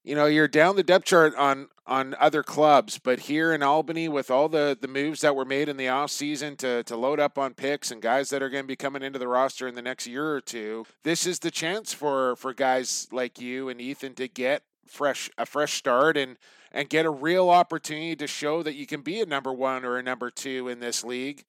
you 0.03 0.15
know 0.15 0.26
you're 0.26 0.48
down 0.48 0.76
the 0.76 0.84
depth 0.84 1.06
chart 1.06 1.35
on 1.35 1.68
on 1.85 2.15
other 2.19 2.44
clubs 2.44 2.98
but 2.98 3.22
here 3.22 3.53
in 3.53 3.61
albany 3.61 4.07
with 4.07 4.31
all 4.31 4.48
the 4.48 4.77
the 4.80 4.88
moves 4.88 5.22
that 5.22 5.35
were 5.35 5.45
made 5.45 5.68
in 5.68 5.77
the 5.77 5.88
off 5.88 6.11
season 6.11 6.56
to 6.56 6.84
to 6.84 6.95
load 6.95 7.19
up 7.19 7.38
on 7.38 7.53
picks 7.53 7.91
and 7.91 8.02
guys 8.02 8.30
that 8.30 8.41
are 8.41 8.49
going 8.49 8.64
to 8.64 8.68
be 8.68 8.76
coming 8.76 9.03
into 9.03 9.19
the 9.19 9.27
roster 9.27 9.68
in 9.68 9.76
the 9.76 9.81
next 9.81 10.07
year 10.07 10.34
or 10.34 10.41
two 10.41 10.85
this 11.03 11.26
is 11.26 11.40
the 11.40 11.52
chance 11.52 11.94
for 11.94 12.35
for 12.35 12.53
guys 12.53 13.07
like 13.11 13.40
you 13.40 13.69
and 13.69 13.81
ethan 13.81 14.14
to 14.14 14.27
get 14.27 14.64
fresh 14.88 15.30
a 15.38 15.45
fresh 15.45 15.73
start 15.73 16.18
and 16.18 16.38
and 16.72 16.89
get 16.89 17.05
a 17.05 17.10
real 17.10 17.49
opportunity 17.49 18.15
to 18.15 18.27
show 18.27 18.64
that 18.64 18.76
you 18.76 18.85
can 18.85 19.01
be 19.01 19.22
a 19.22 19.26
number 19.26 19.53
one 19.53 19.85
or 19.85 19.97
a 19.97 20.03
number 20.03 20.30
two 20.30 20.68
in 20.68 20.80
this 20.80 21.03
league 21.03 21.43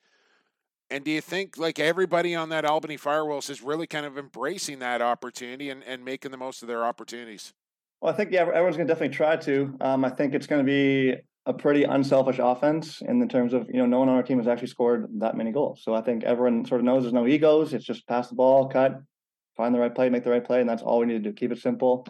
and 0.91 1.05
do 1.05 1.11
you 1.11 1.21
think 1.21 1.57
like 1.57 1.79
everybody 1.79 2.35
on 2.35 2.51
that 2.51 2.65
albany 2.65 2.97
firewolves 2.97 3.51
is 3.51 3.63
really 3.63 3.87
kind 3.87 4.07
of 4.07 4.19
embracing 4.19 4.79
that 4.79 5.01
opportunity 5.03 5.71
and, 5.71 5.83
and 5.85 6.05
making 6.05 6.31
the 6.31 6.37
most 6.37 6.63
of 6.63 6.69
their 6.69 6.85
opportunities 6.85 7.53
well, 8.05 8.13
I 8.13 8.17
think 8.19 8.33
yeah, 8.33 8.43
everyone's 8.43 8.77
going 8.77 8.87
to 8.87 8.93
definitely 8.93 9.17
try 9.17 9.37
to. 9.37 9.79
Um, 9.81 10.05
I 10.05 10.11
think 10.11 10.35
it's 10.35 10.47
going 10.47 10.61
to 10.61 10.71
be 10.71 11.15
a 11.47 11.55
pretty 11.55 11.85
unselfish 11.85 12.39
offense 12.39 13.01
in 13.01 13.19
the 13.19 13.27
terms 13.27 13.55
of 13.55 13.67
you 13.69 13.79
know 13.79 13.87
no 13.87 14.01
one 14.01 14.11
on 14.11 14.17
our 14.17 14.23
team 14.23 14.37
has 14.37 14.47
actually 14.47 14.69
scored 14.69 15.09
that 15.21 15.39
many 15.39 15.53
goals. 15.53 15.81
So 15.83 15.95
I 15.95 16.03
think 16.03 16.23
everyone 16.23 16.67
sort 16.67 16.83
of 16.83 16.85
knows 16.85 17.05
there's 17.05 17.15
no 17.15 17.27
egos. 17.27 17.73
It's 17.73 17.87
just 17.87 18.07
pass 18.07 18.29
the 18.29 18.35
ball, 18.35 18.69
cut, 18.69 19.01
find 19.57 19.75
the 19.75 19.79
right 19.79 19.95
play, 19.95 20.11
make 20.11 20.23
the 20.23 20.29
right 20.29 20.45
play, 20.45 20.61
and 20.61 20.69
that's 20.69 20.83
all 20.83 20.99
we 20.99 21.07
need 21.07 21.25
to 21.25 21.31
do. 21.31 21.33
Keep 21.33 21.53
it 21.53 21.61
simple. 21.61 22.07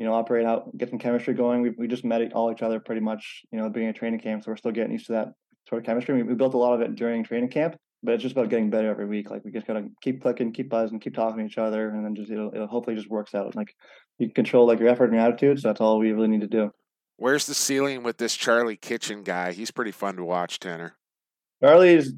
You 0.00 0.06
know, 0.06 0.14
operate 0.14 0.46
out, 0.46 0.74
get 0.78 0.88
some 0.88 0.98
chemistry 0.98 1.34
going. 1.34 1.60
We 1.60 1.70
we 1.76 1.86
just 1.86 2.06
met 2.06 2.32
all 2.32 2.50
each 2.50 2.62
other 2.62 2.80
pretty 2.80 3.02
much. 3.02 3.42
You 3.52 3.58
know, 3.58 3.66
at 3.66 3.68
the 3.68 3.74
beginning 3.74 3.90
of 3.90 3.96
training 3.96 4.20
camp, 4.20 4.42
so 4.42 4.50
we're 4.50 4.56
still 4.56 4.72
getting 4.72 4.92
used 4.92 5.06
to 5.08 5.12
that 5.12 5.28
sort 5.68 5.82
of 5.82 5.84
chemistry. 5.84 6.14
We, 6.14 6.22
we 6.22 6.34
built 6.34 6.54
a 6.54 6.56
lot 6.56 6.72
of 6.72 6.80
it 6.80 6.94
during 6.94 7.22
training 7.22 7.50
camp, 7.50 7.76
but 8.02 8.14
it's 8.14 8.22
just 8.22 8.34
about 8.34 8.48
getting 8.48 8.70
better 8.70 8.90
every 8.90 9.04
week. 9.04 9.28
Like 9.28 9.44
we 9.44 9.52
just 9.52 9.66
gotta 9.66 9.88
keep 10.00 10.22
clicking, 10.22 10.52
keep 10.52 10.70
buzzing, 10.70 11.00
keep 11.00 11.14
talking 11.14 11.40
to 11.40 11.44
each 11.44 11.58
other, 11.58 11.90
and 11.90 12.02
then 12.02 12.14
just 12.14 12.30
it'll, 12.30 12.50
it'll 12.54 12.66
hopefully 12.66 12.96
just 12.96 13.10
works 13.10 13.34
out. 13.34 13.54
Like 13.54 13.74
you 14.18 14.30
control 14.30 14.66
like 14.66 14.80
your 14.80 14.88
effort 14.88 15.04
and 15.04 15.14
your 15.14 15.22
attitude. 15.22 15.60
So 15.60 15.68
that's 15.68 15.82
all 15.82 15.98
we 15.98 16.12
really 16.12 16.28
need 16.28 16.40
to 16.40 16.46
do. 16.46 16.70
Where's 17.18 17.44
the 17.44 17.52
ceiling 17.52 18.02
with 18.02 18.16
this 18.16 18.34
Charlie 18.34 18.78
Kitchen 18.78 19.22
guy? 19.22 19.52
He's 19.52 19.70
pretty 19.70 19.92
fun 19.92 20.16
to 20.16 20.24
watch, 20.24 20.58
Tanner. 20.60 20.94
Charlie's 21.62 22.14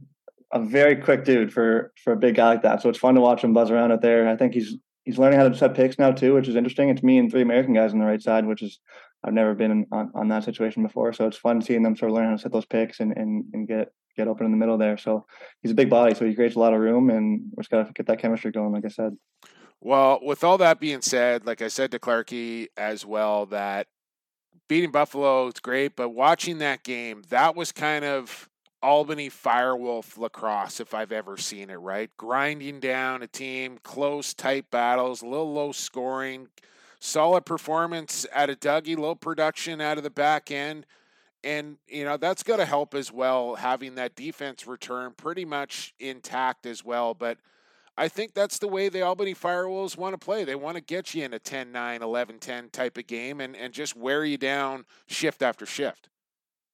a 0.53 0.61
very 0.61 0.95
quick 0.95 1.25
dude 1.25 1.53
for 1.53 1.93
for 2.05 2.13
a 2.13 2.17
big 2.17 2.37
guy 2.37 2.51
like 2.51 2.63
that. 2.63 2.81
So 2.81 2.89
it's 2.89 2.99
fun 3.01 3.17
to 3.17 3.21
watch 3.21 3.43
him 3.43 3.53
buzz 3.53 3.73
around 3.73 3.91
out 3.91 4.03
there. 4.03 4.29
I 4.29 4.37
think 4.37 4.55
he's 4.55 4.77
he's 5.05 5.19
learning 5.19 5.39
how 5.39 5.49
to 5.49 5.57
set 5.57 5.75
picks 5.75 5.99
now 5.99 6.13
too, 6.13 6.35
which 6.35 6.49
is 6.49 6.57
interesting. 6.57 6.89
It's 6.89 7.03
me 7.03 7.19
and 7.19 7.31
three 7.31 7.43
American 7.43 7.75
guys 7.75 7.93
on 7.93 7.99
the 7.99 8.07
right 8.07 8.23
side, 8.23 8.47
which 8.47 8.63
is 8.63 8.81
I've 9.25 9.35
never 9.35 9.55
been 9.55 9.87
on, 9.93 10.11
on 10.15 10.29
that 10.29 10.45
situation 10.45 10.83
before. 10.83 11.13
So 11.13 11.27
it's 11.27 11.37
fun 11.37 11.63
seeing 11.63 11.83
them 11.83 11.97
sort 11.97 12.11
of 12.11 12.17
learn 12.17 12.27
how 12.27 12.33
to 12.33 12.39
set 12.39 12.53
those 12.53 12.67
picks 12.67 13.01
and, 13.01 13.17
and, 13.17 13.45
and 13.53 13.69
get 13.69 13.93
get 14.17 14.29
open 14.29 14.45
in 14.45 14.53
the 14.53 14.59
middle 14.59 14.79
there. 14.79 14.99
So 14.99 15.27
he's 15.63 15.73
a 15.73 15.77
big 15.77 15.89
body, 15.89 16.15
so 16.15 16.27
he 16.27 16.35
creates 16.35 16.57
a 16.57 16.59
lot 16.59 16.75
of 16.75 16.81
room, 16.81 17.09
and 17.09 17.51
we're 17.53 17.63
just 17.63 17.71
got 17.71 17.87
to 17.87 17.93
get 17.93 18.07
that 18.07 18.19
chemistry 18.19 18.51
going, 18.51 18.73
like 18.73 18.85
I 18.85 18.89
said. 18.89 19.17
Well, 19.81 20.21
with 20.23 20.45
all 20.45 20.59
that 20.59 20.81
being 20.81 21.01
said, 21.01 21.47
like 21.47 21.63
I 21.63 21.69
said 21.69 21.91
to 21.93 21.99
Clarky 21.99 22.69
as 22.77 23.07
well, 23.07 23.47
that 23.47 23.89
beating 24.69 24.91
Buffalo 24.91 25.49
is 25.49 25.61
great, 25.61 25.97
but 25.97 26.11
watching 26.11 26.59
that 26.59 26.85
game, 26.85 27.23
that 27.31 27.57
was 27.57 27.73
kind 27.73 28.05
of 28.05 28.49
Albany 28.83 29.31
Firewolf 29.31 30.19
lacrosse, 30.19 30.81
if 30.81 30.93
I've 30.93 31.13
ever 31.13 31.37
seen 31.37 31.71
it, 31.71 31.77
right? 31.77 32.11
Grinding 32.17 32.81
down 32.81 33.23
a 33.23 33.29
team, 33.29 33.79
close, 33.83 34.35
tight 34.35 34.71
battles, 34.71 35.23
a 35.23 35.27
little 35.27 35.53
low 35.53 35.73
scoring, 35.73 36.49
solid 36.99 37.45
performance 37.47 38.27
out 38.33 38.51
of 38.51 38.59
Dougie, 38.59 38.99
low 38.99 39.15
production 39.15 39.81
out 39.81 39.99
of 39.99 40.05
the 40.05 40.11
back 40.11 40.51
end. 40.51 40.87
And, 41.45 41.79
you 41.89 42.05
know, 42.05 42.17
that's 42.17 42.43
going 42.43 42.61
to 42.61 42.65
help 42.65 42.95
as 42.95 43.13
well, 43.13 43.57
having 43.57 43.97
that 43.97 44.15
defense 44.15 44.67
return 44.67 45.13
pretty 45.17 45.45
much 45.45 45.95
intact 45.99 46.67
as 46.67 46.85
well. 46.85 47.15
But 47.15 47.39
I 47.97 48.09
think 48.09 48.35
that's 48.35 48.59
the 48.59 48.69
way 48.69 48.89
the 48.89 49.03
Albany 49.03 49.35
Firewolves 49.35 49.97
want 49.97 50.15
to 50.15 50.25
play. 50.25 50.45
They 50.45 50.55
want 50.55 50.77
to 50.77 50.81
get 50.81 51.15
you 51.15 51.25
in 51.25 51.35
a 51.35 51.39
10 51.39 51.73
9, 51.73 52.03
11 52.03 52.39
10 52.39 52.71
type 52.71 52.97
of 52.97 53.07
game 53.07 53.41
and, 53.41 53.55
and 53.57 53.73
just 53.73 53.97
wear 53.97 54.25
you 54.25 54.39
down 54.39 54.87
shift 55.07 55.43
after 55.43 55.67
shift. 55.67 56.09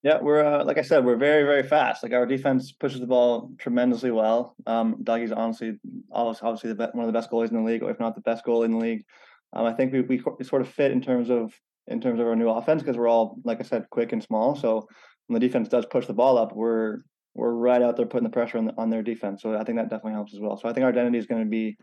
Yeah, 0.02 0.18
we're 0.20 0.44
uh, 0.44 0.64
like 0.64 0.78
I 0.78 0.82
said, 0.82 1.04
we're 1.04 1.16
very 1.16 1.42
very 1.42 1.64
fast. 1.64 2.02
Like 2.02 2.12
our 2.12 2.26
defense 2.26 2.72
pushes 2.72 3.00
the 3.00 3.06
ball 3.06 3.50
tremendously 3.58 4.12
well. 4.12 4.54
Um, 4.66 4.96
Dougie's 5.02 5.32
honestly, 5.32 5.78
obviously, 6.12 6.70
the 6.70 6.76
best, 6.76 6.94
one 6.94 7.04
of 7.04 7.12
the 7.12 7.18
best 7.18 7.30
goalies 7.30 7.50
in 7.50 7.56
the 7.56 7.62
league, 7.62 7.82
if 7.82 7.98
not 7.98 8.14
the 8.14 8.20
best 8.20 8.44
goalie 8.44 8.66
in 8.66 8.72
the 8.72 8.78
league. 8.78 9.04
Um, 9.52 9.66
I 9.66 9.72
think 9.72 9.92
we, 9.92 10.02
we 10.02 10.44
sort 10.44 10.62
of 10.62 10.68
fit 10.68 10.92
in 10.92 11.00
terms 11.00 11.30
of 11.30 11.52
in 11.88 12.00
terms 12.00 12.20
of 12.20 12.26
our 12.26 12.36
new 12.36 12.48
offense 12.48 12.82
because 12.82 12.96
we're 12.96 13.08
all 13.08 13.38
like 13.44 13.58
I 13.60 13.64
said, 13.64 13.90
quick 13.90 14.12
and 14.12 14.22
small. 14.22 14.54
So 14.54 14.86
when 15.26 15.40
the 15.40 15.46
defense 15.46 15.68
does 15.68 15.86
push 15.86 16.06
the 16.06 16.14
ball 16.14 16.38
up, 16.38 16.54
we're 16.54 16.98
we're 17.34 17.52
right 17.52 17.82
out 17.82 17.96
there 17.96 18.06
putting 18.06 18.24
the 18.24 18.32
pressure 18.32 18.58
on, 18.58 18.66
the, 18.66 18.74
on 18.78 18.90
their 18.90 19.02
defense. 19.02 19.42
So 19.42 19.54
I 19.56 19.64
think 19.64 19.78
that 19.78 19.90
definitely 19.90 20.12
helps 20.12 20.34
as 20.34 20.40
well. 20.40 20.56
So 20.56 20.68
I 20.68 20.72
think 20.72 20.84
our 20.84 20.90
identity 20.90 21.18
is 21.18 21.26
going 21.26 21.42
to 21.42 21.48
be 21.48 21.76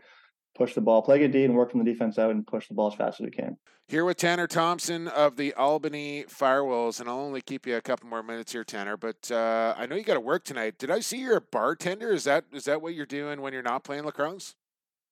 push 0.56 0.74
the 0.74 0.80
ball, 0.80 1.02
play 1.02 1.18
good 1.18 1.32
D, 1.32 1.44
and 1.44 1.54
work 1.54 1.70
from 1.70 1.84
the 1.84 1.90
defense 1.90 2.18
out 2.18 2.30
and 2.30 2.46
push 2.46 2.68
the 2.68 2.74
ball 2.74 2.88
as 2.88 2.94
fast 2.94 3.20
as 3.20 3.24
we 3.24 3.30
can. 3.30 3.56
Here 3.88 4.04
with 4.04 4.16
Tanner 4.16 4.48
Thompson 4.48 5.06
of 5.08 5.36
the 5.36 5.54
Albany 5.54 6.24
Firewolves, 6.28 6.98
and 6.98 7.08
I'll 7.08 7.20
only 7.20 7.40
keep 7.40 7.66
you 7.66 7.76
a 7.76 7.80
couple 7.80 8.08
more 8.08 8.22
minutes 8.22 8.52
here, 8.52 8.64
Tanner. 8.64 8.96
But 8.96 9.30
uh, 9.30 9.74
I 9.76 9.86
know 9.86 9.94
you 9.94 10.02
got 10.02 10.14
to 10.14 10.20
work 10.20 10.44
tonight. 10.44 10.78
Did 10.78 10.90
I 10.90 11.00
see 11.00 11.18
you're 11.18 11.36
a 11.36 11.40
bartender? 11.40 12.10
Is 12.12 12.24
that 12.24 12.44
is 12.52 12.64
that 12.64 12.82
what 12.82 12.94
you're 12.94 13.06
doing 13.06 13.40
when 13.40 13.52
you're 13.52 13.62
not 13.62 13.84
playing 13.84 14.04
lacrosse? 14.04 14.56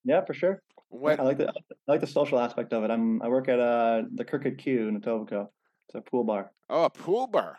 Yeah, 0.04 0.24
for 0.24 0.34
sure. 0.34 0.60
What? 0.88 1.20
I 1.20 1.22
like 1.22 1.38
the 1.38 1.50
I 1.50 1.52
like 1.92 2.00
the 2.00 2.06
social 2.06 2.40
aspect 2.40 2.72
of 2.72 2.82
it. 2.82 2.90
I'm 2.90 3.22
I 3.22 3.28
work 3.28 3.48
at 3.48 3.60
uh 3.60 4.02
the 4.12 4.24
Crooked 4.24 4.58
Q 4.58 4.88
in 4.88 5.00
Etobicoke. 5.00 5.48
It's 5.88 5.94
a 5.94 6.00
pool 6.00 6.24
bar. 6.24 6.50
Oh, 6.68 6.84
a 6.84 6.90
pool 6.90 7.26
bar. 7.26 7.58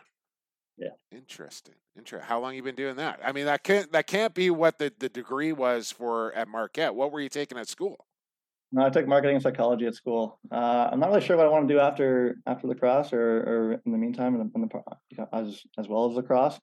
Yeah. 0.76 0.88
Interesting. 1.10 1.74
Interesting. 1.96 2.28
How 2.28 2.40
long 2.40 2.54
you 2.54 2.62
been 2.62 2.74
doing 2.74 2.96
that? 2.96 3.20
I 3.24 3.32
mean, 3.32 3.46
that 3.46 3.62
can't 3.62 3.90
that 3.92 4.06
can't 4.06 4.34
be 4.34 4.50
what 4.50 4.78
the, 4.78 4.92
the 4.98 5.08
degree 5.08 5.52
was 5.52 5.90
for 5.90 6.32
at 6.34 6.48
Marquette. 6.48 6.94
What 6.94 7.12
were 7.12 7.20
you 7.20 7.28
taking 7.28 7.58
at 7.58 7.68
school? 7.68 8.06
No, 8.72 8.84
I 8.84 8.90
took 8.90 9.06
marketing 9.06 9.36
and 9.36 9.42
psychology 9.42 9.86
at 9.86 9.94
school. 9.94 10.38
Uh, 10.50 10.88
I'm 10.90 11.00
not 11.00 11.08
really 11.10 11.20
sure 11.20 11.36
what 11.36 11.46
I 11.46 11.48
want 11.48 11.68
to 11.68 11.74
do 11.74 11.80
after 11.80 12.36
after 12.46 12.66
lacrosse 12.66 13.12
or, 13.12 13.20
or 13.20 13.80
in 13.86 13.92
the 13.92 13.98
meantime, 13.98 14.34
in 14.34 14.40
the, 14.40 14.50
in 14.54 14.60
the, 14.62 14.82
you 15.10 15.18
know, 15.18 15.28
as 15.32 15.62
as 15.78 15.88
well 15.88 16.10
as 16.10 16.16
lacrosse. 16.16 16.58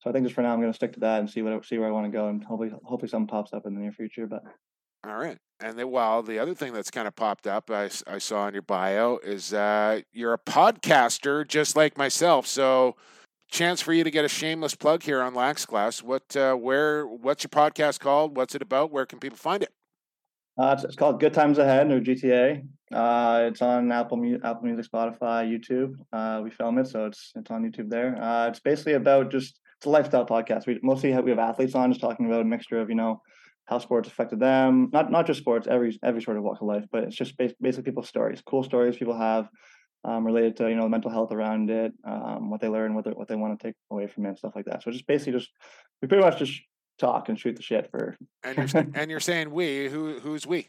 So 0.00 0.10
I 0.10 0.12
think 0.12 0.26
just 0.26 0.34
for 0.34 0.42
now, 0.42 0.52
I'm 0.52 0.60
going 0.60 0.70
to 0.70 0.76
stick 0.76 0.92
to 0.92 1.00
that 1.00 1.20
and 1.20 1.28
see 1.28 1.42
what 1.42 1.64
see 1.64 1.78
where 1.78 1.88
I 1.88 1.92
want 1.92 2.06
to 2.06 2.12
go, 2.12 2.28
and 2.28 2.44
hopefully 2.44 2.70
hopefully 2.84 3.08
something 3.08 3.26
pops 3.26 3.52
up 3.52 3.66
in 3.66 3.74
the 3.74 3.80
near 3.80 3.92
future. 3.92 4.26
But 4.26 4.42
all 5.04 5.16
right. 5.16 5.38
And 5.60 5.78
then, 5.78 5.90
well, 5.90 6.22
the 6.22 6.38
other 6.38 6.54
thing 6.54 6.74
that's 6.74 6.90
kind 6.90 7.08
of 7.08 7.16
popped 7.16 7.46
up, 7.46 7.70
I, 7.70 7.88
I 8.06 8.18
saw 8.18 8.46
in 8.46 8.52
your 8.52 8.62
bio, 8.62 9.18
is 9.24 9.54
uh, 9.54 10.02
you're 10.12 10.34
a 10.34 10.38
podcaster 10.38 11.48
just 11.48 11.74
like 11.74 11.96
myself. 11.96 12.46
So 12.46 12.96
chance 13.48 13.80
for 13.80 13.92
you 13.92 14.04
to 14.04 14.10
get 14.10 14.24
a 14.24 14.28
shameless 14.28 14.74
plug 14.74 15.02
here 15.02 15.22
on 15.22 15.34
Lax 15.34 15.66
Class. 15.66 16.02
What, 16.02 16.36
uh, 16.36 16.54
where, 16.54 17.06
what's 17.06 17.44
your 17.44 17.50
podcast 17.50 18.00
called? 18.00 18.36
What's 18.36 18.54
it 18.54 18.62
about? 18.62 18.90
Where 18.90 19.06
can 19.06 19.18
people 19.18 19.38
find 19.38 19.62
it? 19.62 19.72
Uh, 20.58 20.72
it's, 20.76 20.84
it's 20.84 20.96
called 20.96 21.20
Good 21.20 21.34
Times 21.34 21.58
Ahead 21.58 21.90
or 21.90 22.00
GTA. 22.00 22.66
Uh, 22.92 23.48
it's 23.48 23.60
on 23.60 23.90
Apple 23.92 24.38
Apple 24.44 24.62
Music, 24.62 24.90
Spotify, 24.90 25.44
YouTube. 25.44 25.96
Uh, 26.12 26.40
we 26.42 26.50
film 26.50 26.78
it, 26.78 26.86
so 26.86 27.06
it's 27.06 27.32
it's 27.34 27.50
on 27.50 27.62
YouTube 27.62 27.90
there. 27.90 28.16
Uh, 28.22 28.48
it's 28.48 28.60
basically 28.60 28.94
about 28.94 29.30
just 29.30 29.60
it's 29.76 29.86
a 29.86 29.90
lifestyle 29.90 30.24
podcast. 30.24 30.66
We 30.66 30.78
mostly 30.82 31.12
have 31.12 31.24
we 31.24 31.30
have 31.30 31.38
athletes 31.38 31.74
on, 31.74 31.90
just 31.90 32.00
talking 32.00 32.26
about 32.26 32.40
a 32.40 32.44
mixture 32.44 32.80
of 32.80 32.88
you 32.88 32.94
know 32.94 33.20
how 33.66 33.78
sports 33.80 34.08
affected 34.08 34.40
them. 34.40 34.88
Not 34.92 35.10
not 35.10 35.26
just 35.26 35.40
sports, 35.40 35.66
every 35.68 35.98
every 36.02 36.22
sort 36.22 36.36
of 36.36 36.44
walk 36.44 36.60
of 36.60 36.68
life, 36.68 36.84
but 36.90 37.04
it's 37.04 37.16
just 37.16 37.36
bas- 37.36 37.54
basically 37.60 37.90
people's 37.90 38.08
stories, 38.08 38.40
cool 38.46 38.62
stories 38.62 38.96
people 38.96 39.18
have 39.18 39.48
um, 40.06 40.24
related 40.24 40.56
to 40.58 40.68
you 40.68 40.76
know 40.76 40.84
the 40.84 40.88
mental 40.88 41.10
health 41.10 41.32
around 41.32 41.70
it, 41.70 41.92
um, 42.04 42.50
what 42.50 42.60
they 42.60 42.68
learn, 42.68 42.94
what 42.94 43.04
they, 43.04 43.10
what 43.10 43.28
they 43.28 43.36
want 43.36 43.58
to 43.58 43.66
take 43.66 43.74
away 43.90 44.06
from 44.06 44.26
it, 44.26 44.38
stuff 44.38 44.52
like 44.54 44.66
that. 44.66 44.82
So 44.82 44.90
just 44.90 45.06
basically 45.06 45.32
just 45.32 45.50
we 46.00 46.08
pretty 46.08 46.24
much 46.24 46.38
just 46.38 46.60
talk 46.98 47.28
and 47.28 47.38
shoot 47.38 47.56
the 47.56 47.62
shit 47.62 47.90
for 47.90 48.16
And 48.42 48.56
you're 48.56 48.86
and 48.94 49.10
you're 49.10 49.20
saying 49.20 49.50
we. 49.50 49.88
Who 49.88 50.20
who's 50.20 50.46
we? 50.46 50.68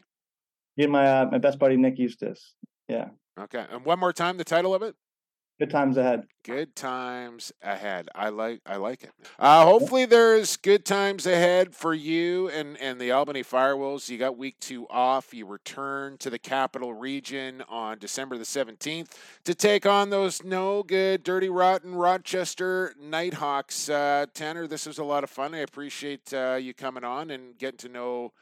and 0.76 0.92
my 0.92 1.06
uh, 1.06 1.28
my 1.30 1.38
best 1.38 1.58
buddy 1.58 1.76
Nick 1.76 1.98
Eustace. 1.98 2.54
Yeah, 2.88 3.08
Okay. 3.38 3.64
And 3.70 3.84
one 3.84 3.98
more 3.98 4.12
time, 4.12 4.36
the 4.36 4.44
title 4.44 4.74
of 4.74 4.82
it. 4.82 4.94
Good 5.58 5.70
times 5.70 5.96
ahead. 5.96 6.28
Good 6.44 6.76
times 6.76 7.52
ahead. 7.62 8.08
I 8.14 8.28
like 8.28 8.60
I 8.64 8.76
like 8.76 9.02
it. 9.02 9.10
Uh, 9.40 9.64
hopefully 9.64 10.04
there's 10.04 10.56
good 10.56 10.84
times 10.84 11.26
ahead 11.26 11.74
for 11.74 11.92
you 11.92 12.48
and, 12.50 12.76
and 12.80 13.00
the 13.00 13.10
Albany 13.10 13.42
Firewolves. 13.42 14.08
You 14.08 14.18
got 14.18 14.38
week 14.38 14.60
two 14.60 14.86
off. 14.88 15.34
You 15.34 15.46
return 15.46 16.16
to 16.18 16.30
the 16.30 16.38
capital 16.38 16.94
region 16.94 17.64
on 17.68 17.98
December 17.98 18.38
the 18.38 18.44
17th 18.44 19.10
to 19.42 19.54
take 19.54 19.84
on 19.84 20.10
those 20.10 20.44
no 20.44 20.84
good, 20.84 21.24
dirty, 21.24 21.48
rotten 21.48 21.96
Rochester 21.96 22.94
Knighthawks. 23.00 23.88
Uh, 23.88 24.26
Tanner, 24.32 24.68
this 24.68 24.86
was 24.86 24.98
a 24.98 25.04
lot 25.04 25.24
of 25.24 25.30
fun. 25.30 25.56
I 25.56 25.58
appreciate 25.58 26.32
uh, 26.32 26.54
you 26.54 26.72
coming 26.72 27.02
on 27.02 27.32
and 27.32 27.58
getting 27.58 27.78
to 27.78 27.88
know 27.88 28.32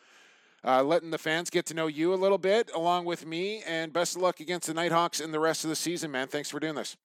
uh, 0.63 0.83
letting 0.83 1.13
the 1.13 1.19
fans 1.19 1.49
get 1.49 1.65
to 1.67 1.75
know 1.75 1.87
you 1.87 2.13
a 2.13 2.17
little 2.17 2.39
bit 2.39 2.71
along 2.75 3.07
with 3.07 3.25
me. 3.25 3.63
And 3.67 3.91
best 3.91 4.17
of 4.17 4.23
luck 4.23 4.41
against 4.41 4.67
the 4.67 4.75
Knighthawks 4.75 5.19
in 5.19 5.33
the 5.33 5.41
rest 5.41 5.65
of 5.65 5.71
the 5.71 5.77
season, 5.77 6.11
man. 6.11 6.29
Thanks 6.29 6.51
for 6.51 6.61
doing 6.61 6.75
this. 6.75 6.97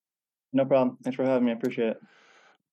No 0.53 0.65
problem. 0.65 0.98
Thanks 1.03 1.15
for 1.15 1.26
having 1.26 1.45
me. 1.45 1.52
I 1.52 1.56
appreciate 1.56 1.90
it. 1.90 2.02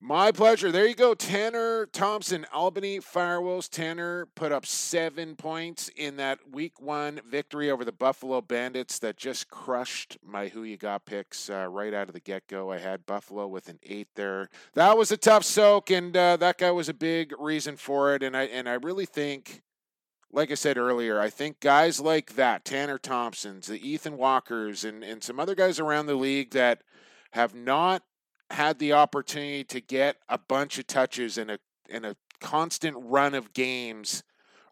My 0.00 0.30
pleasure. 0.30 0.70
There 0.70 0.86
you 0.86 0.94
go. 0.94 1.12
Tanner 1.12 1.86
Thompson, 1.86 2.46
Albany 2.52 3.00
Firewolves. 3.00 3.68
Tanner 3.68 4.26
put 4.36 4.52
up 4.52 4.64
seven 4.64 5.34
points 5.34 5.90
in 5.96 6.16
that 6.18 6.38
week 6.52 6.80
one 6.80 7.20
victory 7.28 7.68
over 7.68 7.84
the 7.84 7.90
Buffalo 7.90 8.40
Bandits 8.40 9.00
that 9.00 9.16
just 9.16 9.50
crushed 9.50 10.16
my 10.24 10.46
Who 10.46 10.62
You 10.62 10.76
Got 10.76 11.04
picks 11.04 11.50
uh, 11.50 11.66
right 11.68 11.92
out 11.92 12.06
of 12.06 12.14
the 12.14 12.20
get 12.20 12.46
go. 12.46 12.70
I 12.70 12.78
had 12.78 13.06
Buffalo 13.06 13.48
with 13.48 13.68
an 13.68 13.80
eight 13.82 14.06
there. 14.14 14.48
That 14.74 14.96
was 14.96 15.10
a 15.10 15.16
tough 15.16 15.42
soak, 15.42 15.90
and 15.90 16.16
uh, 16.16 16.36
that 16.36 16.58
guy 16.58 16.70
was 16.70 16.88
a 16.88 16.94
big 16.94 17.34
reason 17.36 17.76
for 17.76 18.14
it. 18.14 18.22
And 18.22 18.36
I 18.36 18.44
and 18.44 18.68
I 18.68 18.74
really 18.74 19.06
think, 19.06 19.62
like 20.30 20.52
I 20.52 20.54
said 20.54 20.78
earlier, 20.78 21.18
I 21.18 21.28
think 21.28 21.58
guys 21.58 21.98
like 21.98 22.36
that, 22.36 22.64
Tanner 22.64 22.98
Thompsons, 22.98 23.66
the 23.66 23.84
Ethan 23.84 24.16
Walkers, 24.16 24.84
and 24.84 25.02
and 25.02 25.24
some 25.24 25.40
other 25.40 25.56
guys 25.56 25.80
around 25.80 26.06
the 26.06 26.14
league 26.14 26.52
that 26.52 26.82
have 27.32 27.54
not 27.54 28.02
had 28.50 28.78
the 28.78 28.92
opportunity 28.92 29.64
to 29.64 29.80
get 29.80 30.16
a 30.28 30.38
bunch 30.38 30.78
of 30.78 30.86
touches 30.86 31.38
in 31.38 31.50
a 31.50 31.58
in 31.88 32.04
a 32.04 32.16
constant 32.40 32.96
run 32.98 33.34
of 33.34 33.52
games 33.52 34.22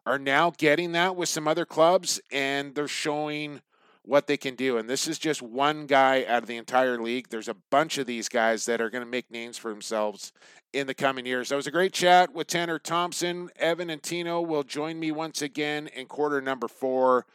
are 0.05 0.19
now 0.19 0.51
getting 0.57 0.93
that 0.93 1.15
with 1.15 1.27
some 1.27 1.47
other 1.47 1.65
clubs 1.65 2.19
and 2.31 2.73
they're 2.73 2.87
showing 2.87 3.61
what 4.03 4.25
they 4.25 4.37
can 4.37 4.55
do 4.55 4.77
and 4.77 4.89
this 4.89 5.05
is 5.07 5.19
just 5.19 5.41
one 5.41 5.85
guy 5.85 6.23
out 6.25 6.43
of 6.43 6.47
the 6.47 6.55
entire 6.55 7.01
league. 7.01 7.27
There's 7.29 7.49
a 7.49 7.55
bunch 7.69 7.97
of 7.97 8.07
these 8.07 8.29
guys 8.29 8.65
that 8.65 8.79
are 8.79 8.89
going 8.89 9.03
to 9.03 9.09
make 9.09 9.29
names 9.29 9.57
for 9.57 9.69
themselves 9.69 10.31
in 10.71 10.87
the 10.87 10.93
coming 10.93 11.25
years. 11.25 11.49
That 11.49 11.57
was 11.57 11.67
a 11.67 11.71
great 11.71 11.91
chat 11.91 12.33
with 12.33 12.47
tanner 12.47 12.79
thompson. 12.79 13.49
Evan 13.57 13.89
and 13.89 14.01
tino 14.01 14.41
will 14.41 14.63
join 14.63 14.97
me 14.97 15.11
once 15.11 15.41
again 15.41 15.87
in 15.87 16.05
quarter 16.05 16.39
number 16.41 16.69
four 16.69 17.25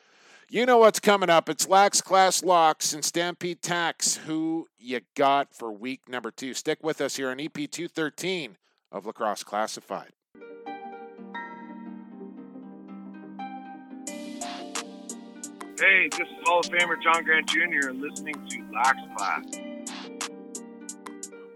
you 0.53 0.67
know 0.67 0.77
what's 0.77 1.01
coming 1.01 1.31
up. 1.31 1.49
It's 1.49 1.67
Lax 1.67 2.03
Class 2.03 2.45
Locks 2.45 2.93
and 2.93 3.03
Stampede 3.03 3.63
Tack. 3.63 4.05
Who 4.27 4.67
you 4.79 5.01
got 5.17 5.55
for 5.55 5.73
week 5.73 6.07
number 6.11 6.31
two? 6.31 6.53
Stick 6.53 6.81
with 6.83 7.01
us 7.01 7.17
here 7.17 7.31
on 7.31 7.41
EP 7.41 7.55
213 7.55 8.59
of 8.93 9.07
Lacrosse 9.07 9.45
Classified. 9.45 10.11
Hey, 15.79 16.09
this 16.11 16.21
is 16.21 16.29
Hall 16.45 16.61
of 16.61 16.67
Famer 16.67 17.03
John 17.03 17.25
Grant 17.25 17.49
Jr. 17.49 17.89
and 17.89 18.03
listening 18.03 18.35
to 18.35 18.63
Lax 18.75 18.99
Class. 19.17 19.45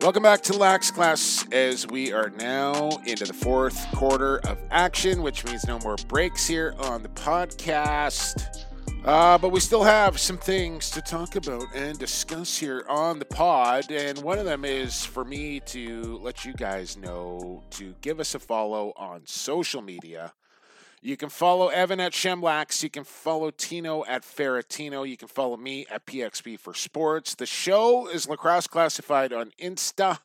Welcome 0.01 0.23
back 0.23 0.41
to 0.45 0.57
Lax 0.57 0.91
Class 0.91 1.47
as 1.53 1.87
we 1.87 2.15
are 2.15 2.31
now 2.31 2.89
into 3.05 3.27
the 3.27 3.35
fourth 3.35 3.87
quarter 3.95 4.39
of 4.47 4.57
action, 4.71 5.21
which 5.21 5.45
means 5.45 5.67
no 5.67 5.79
more 5.81 5.97
breaks 6.09 6.47
here 6.47 6.75
on 6.79 7.03
the 7.03 7.11
podcast. 7.11 8.66
Uh, 9.07 9.39
but 9.39 9.51
we 9.51 9.61
still 9.61 9.85
have 9.85 10.19
some 10.19 10.37
things 10.37 10.91
to 10.91 11.01
talk 11.01 11.37
about 11.37 11.65
and 11.77 11.97
discuss 11.97 12.59
here 12.59 12.85
on 12.89 13.21
the 13.21 13.25
pod. 13.25 13.89
And 13.93 14.19
one 14.19 14.37
of 14.37 14.47
them 14.47 14.65
is 14.65 15.05
for 15.05 15.25
me 15.25 15.61
to 15.67 16.19
let 16.25 16.45
you 16.45 16.53
guys 16.53 16.97
know 16.97 17.63
to 17.71 17.95
give 18.01 18.19
us 18.19 18.35
a 18.35 18.41
follow 18.41 18.93
on 18.97 19.23
social 19.25 19.81
media. 19.81 20.33
You 21.03 21.17
can 21.17 21.29
follow 21.29 21.69
Evan 21.69 22.01
at 22.01 22.15
Shemlax. 22.15 22.83
You 22.83 22.91
can 22.91 23.05
follow 23.05 23.53
Tino 23.53 24.05
at 24.07 24.23
Ferratino. 24.23 25.09
You 25.09 25.17
can 25.17 25.29
follow 25.29 25.57
me 25.57 25.87
at 25.89 26.05
PXP 26.05 26.59
for 26.59 26.75
Sports. 26.75 27.37
The 27.37 27.47
show 27.47 28.09
is 28.09 28.29
Lacrosse 28.29 28.67
Classified 28.67 29.33
on 29.33 29.53
Insta. 29.63 30.19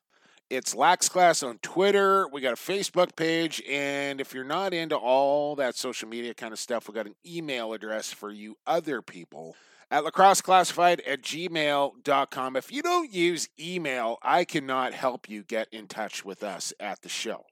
It's 0.51 0.75
Lax 0.75 1.07
Class 1.07 1.43
on 1.43 1.59
Twitter. 1.59 2.27
We 2.27 2.41
got 2.41 2.51
a 2.51 2.57
Facebook 2.57 3.15
page. 3.15 3.63
And 3.69 4.19
if 4.19 4.33
you're 4.33 4.43
not 4.43 4.73
into 4.73 4.97
all 4.97 5.55
that 5.55 5.77
social 5.77 6.09
media 6.09 6.33
kind 6.33 6.51
of 6.51 6.59
stuff, 6.59 6.89
we 6.89 6.93
got 6.93 7.05
an 7.07 7.15
email 7.25 7.71
address 7.71 8.11
for 8.11 8.29
you 8.29 8.57
other 8.67 9.01
people 9.01 9.55
at 9.89 10.03
lacrosseclassified 10.03 10.99
at 11.07 11.21
gmail.com. 11.21 12.57
If 12.57 12.69
you 12.69 12.81
don't 12.81 13.13
use 13.13 13.47
email, 13.57 14.17
I 14.21 14.43
cannot 14.43 14.93
help 14.93 15.29
you 15.29 15.43
get 15.43 15.69
in 15.71 15.87
touch 15.87 16.25
with 16.25 16.43
us 16.43 16.73
at 16.81 17.01
the 17.01 17.07
show. 17.07 17.45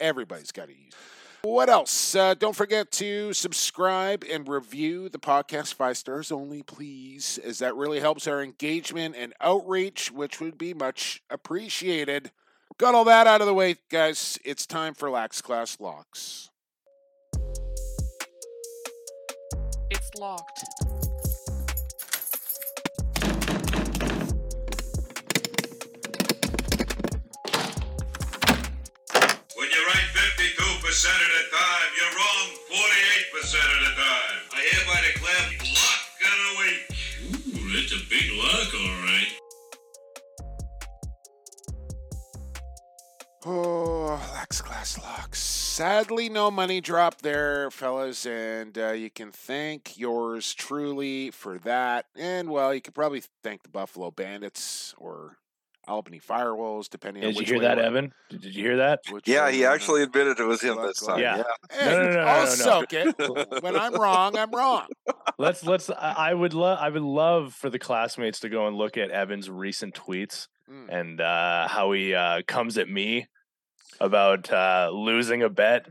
Everybody's 0.00 0.50
got 0.50 0.68
to 0.68 0.74
use 0.74 0.94
what 1.42 1.68
else? 1.68 2.14
Uh, 2.14 2.34
don't 2.34 2.56
forget 2.56 2.90
to 2.92 3.32
subscribe 3.32 4.24
and 4.30 4.48
review 4.48 5.08
the 5.08 5.18
podcast 5.18 5.74
five 5.74 5.96
stars 5.96 6.30
only, 6.30 6.62
please, 6.62 7.38
as 7.42 7.58
that 7.60 7.74
really 7.76 8.00
helps 8.00 8.26
our 8.26 8.42
engagement 8.42 9.14
and 9.16 9.32
outreach, 9.40 10.10
which 10.12 10.40
would 10.40 10.58
be 10.58 10.74
much 10.74 11.22
appreciated. 11.30 12.30
Got 12.78 12.94
all 12.94 13.04
that 13.04 13.26
out 13.26 13.40
of 13.40 13.46
the 13.46 13.54
way, 13.54 13.76
guys. 13.90 14.38
It's 14.44 14.66
time 14.66 14.94
for 14.94 15.10
Lax 15.10 15.40
Class 15.40 15.78
Locks. 15.80 16.50
It's 19.90 20.10
locked. 20.18 21.09
Of 30.90 30.96
the 30.96 31.56
time, 31.56 31.88
you're 31.96 32.10
wrong 32.18 32.50
48% 32.66 33.54
of 33.62 33.80
the 33.86 33.94
time. 33.94 34.38
I 34.50 34.60
hereby 34.72 34.98
declare 35.06 35.46
lock 35.70 36.02
of 36.26 36.34
the 36.42 36.54
week. 36.58 36.82
Ooh, 37.54 37.70
that's 37.72 37.92
a 37.92 38.02
big 38.10 38.26
luck, 38.36 38.74
all 38.74 38.98
right. 39.06 39.30
Oh, 43.46 44.20
Lax 44.34 44.60
Class 44.60 44.98
Locks. 44.98 45.38
Sadly, 45.38 46.28
no 46.28 46.50
money 46.50 46.80
drop 46.80 47.22
there, 47.22 47.70
fellas, 47.70 48.26
and 48.26 48.76
uh, 48.76 48.90
you 48.90 49.10
can 49.10 49.30
thank 49.30 49.96
yours 49.96 50.52
truly 50.54 51.30
for 51.30 51.58
that. 51.58 52.06
And, 52.16 52.50
well, 52.50 52.74
you 52.74 52.80
could 52.80 52.96
probably 52.96 53.22
thank 53.44 53.62
the 53.62 53.68
Buffalo 53.68 54.10
Bandits 54.10 54.92
or 54.98 55.36
Albany 55.90 56.20
Firewolves, 56.20 56.88
depending 56.88 57.24
on 57.24 57.32
Did 57.32 57.40
you 57.40 57.46
hear 57.46 57.58
way 57.58 57.64
that, 57.66 57.78
Evan? 57.78 58.12
Did 58.30 58.40
did 58.42 58.54
you 58.54 58.62
hear 58.64 58.76
that? 58.78 59.00
which 59.10 59.28
Yeah, 59.28 59.50
he 59.50 59.64
actually 59.64 60.02
admitted 60.02 60.38
it 60.40 60.44
was 60.44 60.60
him 60.62 60.76
this 60.80 61.00
time. 61.00 61.18
Yeah. 61.20 61.38
Yeah. 61.38 61.42
Hey, 61.70 61.90
No, 61.90 62.02
no, 62.02 62.08
no, 62.08 62.14
no, 62.16 62.20
I'll 62.20 62.44
no, 62.44 62.50
no. 62.50 62.54
soak 62.54 62.92
it. 62.92 63.62
when 63.62 63.76
I'm 63.76 63.94
wrong, 63.94 64.36
I'm 64.38 64.50
wrong. 64.52 64.86
let's 65.38 65.64
let's 65.64 65.90
I 65.90 66.14
I 66.30 66.34
would 66.34 66.54
love 66.54 66.78
I 66.80 66.88
would 66.88 67.02
love 67.02 67.52
for 67.54 67.68
the 67.68 67.78
classmates 67.78 68.40
to 68.40 68.48
go 68.48 68.66
and 68.68 68.76
look 68.76 68.96
at 68.96 69.10
Evan's 69.10 69.50
recent 69.50 69.94
tweets 69.94 70.46
Mm. 70.70 70.88
and 70.88 71.20
uh, 71.20 71.66
how 71.66 71.90
he 71.90 72.14
uh, 72.14 72.42
comes 72.46 72.78
at 72.78 72.88
me 72.88 73.26
about 74.00 74.52
uh, 74.52 74.88
losing 74.92 75.42
a 75.42 75.48
bet. 75.48 75.88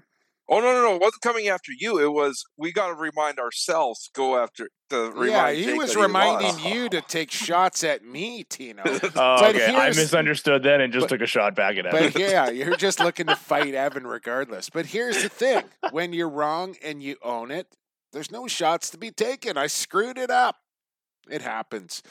Oh 0.51 0.59
no, 0.59 0.71
no, 0.73 0.81
no! 0.81 0.95
It 0.95 1.01
wasn't 1.01 1.21
coming 1.21 1.47
after 1.47 1.71
you. 1.77 1.99
It 1.99 2.11
was 2.11 2.43
we 2.57 2.71
got 2.71 2.87
to 2.87 2.95
remind 2.95 3.37
ourselves 3.39 4.05
to 4.05 4.09
go 4.15 4.37
after 4.41 4.67
to 4.89 5.11
remind. 5.11 5.29
Yeah, 5.29 5.51
he 5.51 5.65
Jake 5.65 5.77
was 5.77 5.93
that 5.93 5.99
reminding 6.01 6.47
lost. 6.47 6.65
you 6.65 6.89
to 6.89 7.01
take 7.01 7.29
shots 7.31 7.83
at 7.83 8.03
me, 8.03 8.43
Tino. 8.45 8.81
Oh, 8.87 8.99
But 9.13 9.55
okay. 9.55 9.75
I 9.75 9.89
misunderstood 9.89 10.63
then 10.63 10.81
and 10.81 10.91
just 10.91 11.03
but- 11.03 11.09
took 11.17 11.21
a 11.21 11.27
shot 11.27 11.55
back 11.55 11.77
at 11.77 11.85
Evan. 11.85 12.11
But 12.11 12.19
yeah, 12.19 12.49
you're 12.49 12.75
just 12.75 12.99
looking 12.99 13.27
to 13.27 13.35
fight 13.35 13.75
Evan 13.75 14.07
regardless. 14.07 14.69
But 14.71 14.87
here's 14.87 15.21
the 15.21 15.29
thing 15.29 15.65
when 15.91 16.13
you're 16.13 16.29
wrong 16.29 16.75
and 16.83 17.03
you 17.03 17.17
own 17.21 17.51
it, 17.51 17.67
there's 18.11 18.31
no 18.31 18.47
shots 18.47 18.89
to 18.89 18.97
be 18.97 19.11
taken. 19.11 19.55
I 19.55 19.67
screwed 19.67 20.17
it 20.17 20.31
up. 20.31 20.55
it 21.29 21.43
happens. 21.43 22.01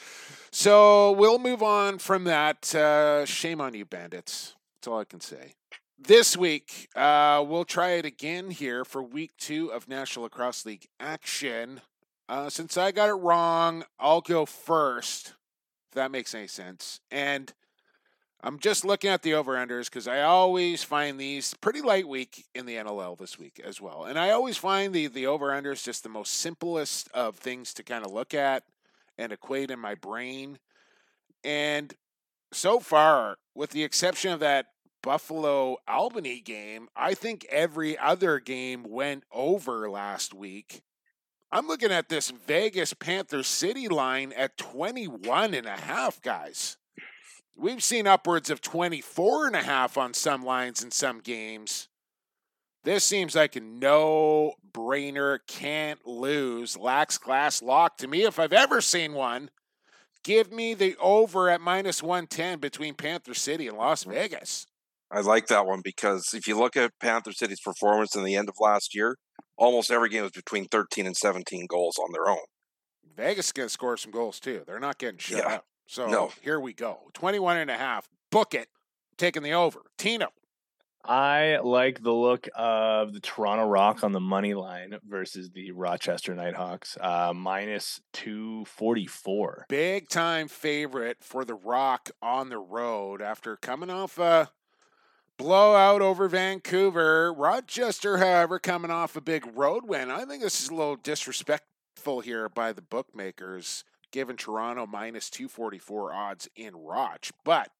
So 0.51 1.11
we'll 1.11 1.39
move 1.39 1.61
on 1.61 1.99
from 1.99 2.23
that. 2.23 2.73
Uh, 2.73 3.25
shame 3.25 3.59
on 3.59 3.73
you, 3.73 3.83
bandits. 3.83 4.55
That's 4.79 4.87
all 4.87 4.99
I 4.99 5.03
can 5.03 5.19
say. 5.19 5.55
This 6.01 6.37
week, 6.37 6.87
uh, 6.95 7.43
we'll 7.45 7.65
try 7.65 7.91
it 7.91 8.05
again 8.05 8.51
here 8.51 8.85
for 8.85 9.03
week 9.03 9.31
two 9.37 9.67
of 9.73 9.89
National 9.89 10.23
Lacrosse 10.23 10.65
League 10.65 10.87
action. 10.97 11.81
Uh, 12.29 12.49
since 12.49 12.77
I 12.77 12.91
got 12.91 13.09
it 13.09 13.15
wrong, 13.15 13.83
I'll 13.99 14.21
go 14.21 14.45
first, 14.45 15.33
if 15.89 15.95
that 15.95 16.09
makes 16.09 16.33
any 16.33 16.47
sense. 16.47 17.01
And 17.11 17.53
I'm 18.41 18.59
just 18.59 18.85
looking 18.85 19.09
at 19.09 19.23
the 19.23 19.33
over 19.33 19.55
unders 19.55 19.85
because 19.85 20.07
I 20.07 20.21
always 20.21 20.83
find 20.83 21.19
these 21.19 21.53
pretty 21.55 21.81
light 21.81 22.07
week 22.07 22.45
in 22.55 22.65
the 22.65 22.75
NLL 22.75 23.17
this 23.17 23.37
week 23.37 23.61
as 23.63 23.81
well. 23.81 24.05
And 24.05 24.17
I 24.17 24.29
always 24.29 24.55
find 24.55 24.93
the, 24.93 25.07
the 25.07 25.27
over 25.27 25.49
unders 25.49 25.83
just 25.83 26.03
the 26.03 26.09
most 26.09 26.35
simplest 26.35 27.09
of 27.13 27.35
things 27.35 27.73
to 27.73 27.83
kind 27.83 28.05
of 28.05 28.11
look 28.11 28.33
at 28.33 28.63
and 29.17 29.33
equate 29.33 29.69
in 29.69 29.79
my 29.79 29.95
brain. 29.95 30.59
And 31.43 31.93
so 32.53 32.79
far, 32.79 33.35
with 33.53 33.71
the 33.71 33.83
exception 33.83 34.31
of 34.31 34.39
that 34.39 34.67
Buffalo 35.01 35.77
Albany 35.87 36.41
game, 36.41 36.89
I 36.95 37.13
think 37.13 37.45
every 37.49 37.97
other 37.97 38.39
game 38.39 38.83
went 38.83 39.23
over 39.31 39.89
last 39.89 40.33
week. 40.33 40.81
I'm 41.51 41.67
looking 41.67 41.91
at 41.91 42.09
this 42.09 42.29
Vegas 42.29 42.93
Panther 42.93 43.43
City 43.43 43.87
line 43.87 44.33
at 44.33 44.57
21 44.57 45.53
and 45.53 45.65
a 45.65 45.77
half, 45.77 46.21
guys. 46.21 46.77
We've 47.57 47.83
seen 47.83 48.07
upwards 48.07 48.49
of 48.49 48.61
24 48.61 49.47
and 49.47 49.55
a 49.55 49.63
half 49.63 49.97
on 49.97 50.13
some 50.13 50.43
lines 50.43 50.83
in 50.83 50.91
some 50.91 51.19
games. 51.19 51.89
This 52.83 53.03
seems 53.03 53.35
like 53.35 53.55
a 53.55 53.59
no 53.59 54.53
brainer, 54.71 55.39
can't 55.47 56.05
lose, 56.07 56.77
Lax 56.77 57.17
Class 57.17 57.61
lock 57.61 57.97
to 57.97 58.07
me 58.07 58.23
if 58.23 58.39
I've 58.39 58.53
ever 58.53 58.79
seen 58.79 59.13
one. 59.13 59.49
Give 60.23 60.51
me 60.51 60.73
the 60.73 60.95
over 60.97 61.49
at 61.49 61.61
minus 61.61 62.03
110 62.03 62.59
between 62.59 62.93
Panther 62.93 63.33
City 63.33 63.67
and 63.67 63.77
Las 63.77 64.03
Vegas. 64.03 64.67
I 65.11 65.21
like 65.21 65.47
that 65.47 65.65
one 65.65 65.81
because 65.83 66.33
if 66.33 66.47
you 66.47 66.57
look 66.57 66.77
at 66.77 66.91
Panther 67.01 67.31
City's 67.31 67.59
performance 67.61 68.15
in 68.15 68.23
the 68.23 68.35
end 68.35 68.47
of 68.49 68.55
last 68.59 68.93
year, 68.95 69.15
almost 69.57 69.89
every 69.91 70.09
game 70.09 70.23
was 70.23 70.31
between 70.31 70.65
13 70.67 71.05
and 71.07 71.17
17 71.17 71.65
goals 71.67 71.97
on 71.97 72.11
their 72.13 72.29
own. 72.29 72.45
Vegas 73.15 73.47
is 73.47 73.51
going 73.51 73.67
to 73.67 73.73
score 73.73 73.97
some 73.97 74.11
goals 74.11 74.39
too. 74.39 74.63
They're 74.67 74.79
not 74.79 74.97
getting 74.97 75.17
shut 75.17 75.39
Yeah. 75.39 75.55
up. 75.55 75.65
So 75.87 76.07
No. 76.07 76.31
here 76.41 76.59
we 76.59 76.73
go. 76.73 77.09
21 77.13 77.57
and 77.57 77.71
a 77.71 77.77
half. 77.77 78.07
Book 78.31 78.53
it. 78.53 78.69
Taking 79.17 79.41
the 79.43 79.53
over. 79.53 79.81
Tino. 79.97 80.27
I 81.03 81.57
like 81.63 82.03
the 82.03 82.13
look 82.13 82.47
of 82.55 83.13
the 83.13 83.21
Toronto 83.21 83.65
Rock 83.65 84.03
on 84.03 84.11
the 84.11 84.19
money 84.19 84.53
line 84.53 84.99
versus 85.07 85.49
the 85.49 85.71
Rochester 85.71 86.35
Knighthawks, 86.35 86.97
uh, 87.01 87.33
minus 87.33 88.01
244. 88.13 89.65
Big 89.69 90.09
time 90.09 90.47
favorite 90.47 91.17
for 91.23 91.45
the 91.45 91.55
Rock 91.55 92.11
on 92.21 92.49
the 92.49 92.59
road 92.59 93.21
after 93.21 93.55
coming 93.55 93.89
off 93.89 94.17
a 94.19 94.51
blowout 95.39 96.01
over 96.01 96.27
Vancouver. 96.27 97.33
Rochester, 97.33 98.17
however, 98.17 98.59
coming 98.59 98.91
off 98.91 99.15
a 99.15 99.21
big 99.21 99.57
road 99.57 99.85
win. 99.87 100.11
I 100.11 100.25
think 100.25 100.43
this 100.43 100.61
is 100.61 100.69
a 100.69 100.75
little 100.75 100.97
disrespectful 100.97 102.19
here 102.19 102.49
by 102.49 102.73
the 102.73 102.81
bookmakers, 102.81 103.85
giving 104.11 104.35
Toronto 104.35 104.85
minus 104.85 105.29
244 105.29 106.13
odds 106.13 106.49
in 106.55 106.75
Roch. 106.75 107.31
But 107.43 107.71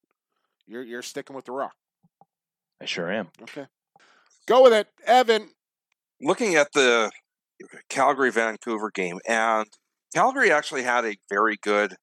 you're, 0.65 0.84
you're 0.84 1.02
sticking 1.03 1.36
with 1.36 1.45
the 1.45 1.52
Rock. 1.52 1.76
I 2.81 2.86
sure 2.86 3.11
am. 3.11 3.27
Okay. 3.41 3.68
Go 4.48 4.64
with 4.64 4.73
it. 4.73 4.88
Evan. 5.06 5.49
Looking 6.22 6.56
at 6.56 6.72
the 6.73 7.11
Calgary 7.90 8.31
Vancouver 8.31 8.90
game, 8.90 9.19
and 9.27 9.68
Calgary 10.14 10.52
actually 10.52 10.84
had 10.84 11.06
a 11.06 11.18
very 11.30 11.57
good 11.61 11.95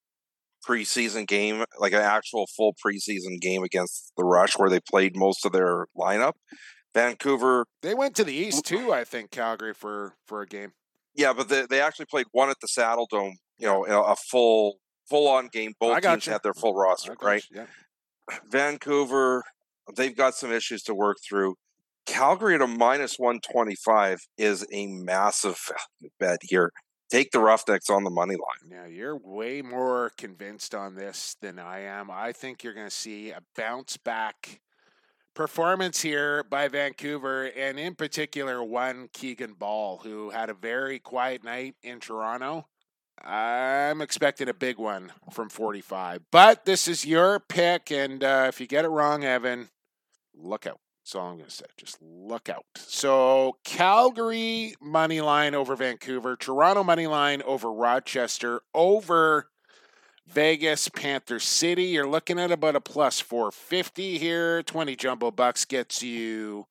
preseason 0.67 1.27
game, 1.27 1.63
like 1.79 1.93
an 1.93 2.01
actual 2.01 2.47
full 2.55 2.73
preseason 2.85 3.39
game 3.39 3.63
against 3.63 4.11
the 4.17 4.23
Rush, 4.23 4.57
where 4.57 4.69
they 4.69 4.79
played 4.79 5.15
most 5.15 5.45
of 5.45 5.51
their 5.51 5.87
lineup. 5.97 6.33
Vancouver, 6.93 7.65
They 7.81 7.93
went 7.93 8.15
to 8.15 8.23
the 8.23 8.33
East 8.33 8.65
too, 8.65 8.91
I 8.91 9.03
think, 9.03 9.29
Calgary 9.31 9.73
for 9.73 10.15
for 10.25 10.41
a 10.41 10.47
game. 10.47 10.71
yeah, 11.15 11.33
but 11.33 11.47
they, 11.49 11.65
they 11.69 11.79
actually 11.81 12.05
played 12.05 12.25
one 12.31 12.49
at 12.49 12.57
the 12.61 12.67
Saddledome. 12.67 13.33
You 13.57 13.67
know, 13.67 13.83
a 13.85 14.15
full 14.15 14.77
full 15.09 15.27
on 15.27 15.47
game. 15.51 15.73
Both 15.79 16.01
teams 16.01 16.25
you. 16.25 16.33
had 16.33 16.43
their 16.43 16.53
full 16.53 16.73
roster, 16.73 17.15
right? 17.21 17.43
you, 17.51 17.61
Yeah. 17.61 17.65
Vancouver, 18.49 19.43
they've 19.95 20.15
got 20.15 20.35
some 20.35 20.51
issues 20.51 20.83
to 20.83 20.93
work 20.93 21.17
through. 21.27 21.55
Calgary 22.05 22.55
at 22.55 22.61
a 22.61 22.67
minus 22.67 23.17
125 23.17 24.19
is 24.37 24.65
a 24.71 24.87
massive 24.87 25.59
bet 26.19 26.39
here. 26.43 26.71
Take 27.09 27.31
the 27.31 27.39
Roughnecks 27.39 27.89
on 27.89 28.03
the 28.03 28.09
money 28.09 28.35
line. 28.35 28.69
Now 28.69 28.85
you're 28.85 29.15
way 29.15 29.61
more 29.61 30.11
convinced 30.17 30.75
on 30.75 30.95
this 30.95 31.37
than 31.41 31.57
I 31.57 31.79
am. 31.79 32.11
I 32.11 32.33
think 32.33 32.63
you're 32.63 32.73
going 32.73 32.87
to 32.87 32.91
see 32.91 33.31
a 33.31 33.41
bounce 33.55 33.95
back 33.95 34.59
performance 35.33 36.01
here 36.01 36.43
by 36.43 36.67
Vancouver, 36.67 37.45
and 37.55 37.79
in 37.79 37.93
particular, 37.95 38.61
one 38.63 39.07
Keegan 39.13 39.53
Bal, 39.53 40.01
who 40.03 40.31
had 40.31 40.49
a 40.49 40.53
very 40.53 40.99
quiet 40.99 41.43
night 41.43 41.75
in 41.83 41.99
Toronto. 41.99 42.67
I'm 43.23 44.01
expecting 44.01 44.49
a 44.49 44.53
big 44.53 44.77
one 44.77 45.11
from 45.31 45.49
45, 45.49 46.23
but 46.31 46.65
this 46.65 46.87
is 46.87 47.05
your 47.05 47.39
pick, 47.39 47.91
and 47.91 48.23
uh, 48.23 48.45
if 48.49 48.59
you 48.59 48.67
get 48.67 48.83
it 48.83 48.89
wrong, 48.89 49.23
Evan, 49.23 49.69
look 50.35 50.67
out. 50.67 50.79
That's 51.07 51.15
all 51.15 51.29
I'm 51.29 51.37
going 51.37 51.47
to 51.47 51.55
say. 51.55 51.65
Just 51.77 52.01
look 52.01 52.49
out. 52.49 52.65
So 52.75 53.59
Calgary 53.63 54.75
money 54.81 55.21
line 55.21 55.55
over 55.55 55.73
Vancouver, 55.73 56.35
Toronto 56.35 56.83
money 56.83 57.07
line 57.07 57.41
over 57.43 57.71
Rochester, 57.71 58.59
over 58.73 59.47
Vegas 60.27 60.89
Panther 60.89 61.39
City. 61.39 61.85
You're 61.85 62.09
looking 62.09 62.37
at 62.37 62.51
about 62.51 62.75
a 62.75 62.81
plus 62.81 63.21
450 63.21 64.17
here. 64.17 64.61
20 64.63 64.97
jumbo 64.97 65.31
bucks 65.31 65.63
gets 65.63 66.03
you 66.03 66.67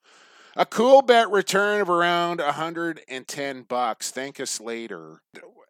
a 0.54 0.66
cool 0.66 1.00
bet 1.00 1.30
return 1.30 1.80
of 1.80 1.88
around 1.88 2.40
110 2.40 3.62
bucks. 3.62 4.10
Thank 4.10 4.38
us 4.38 4.60
later. 4.60 5.22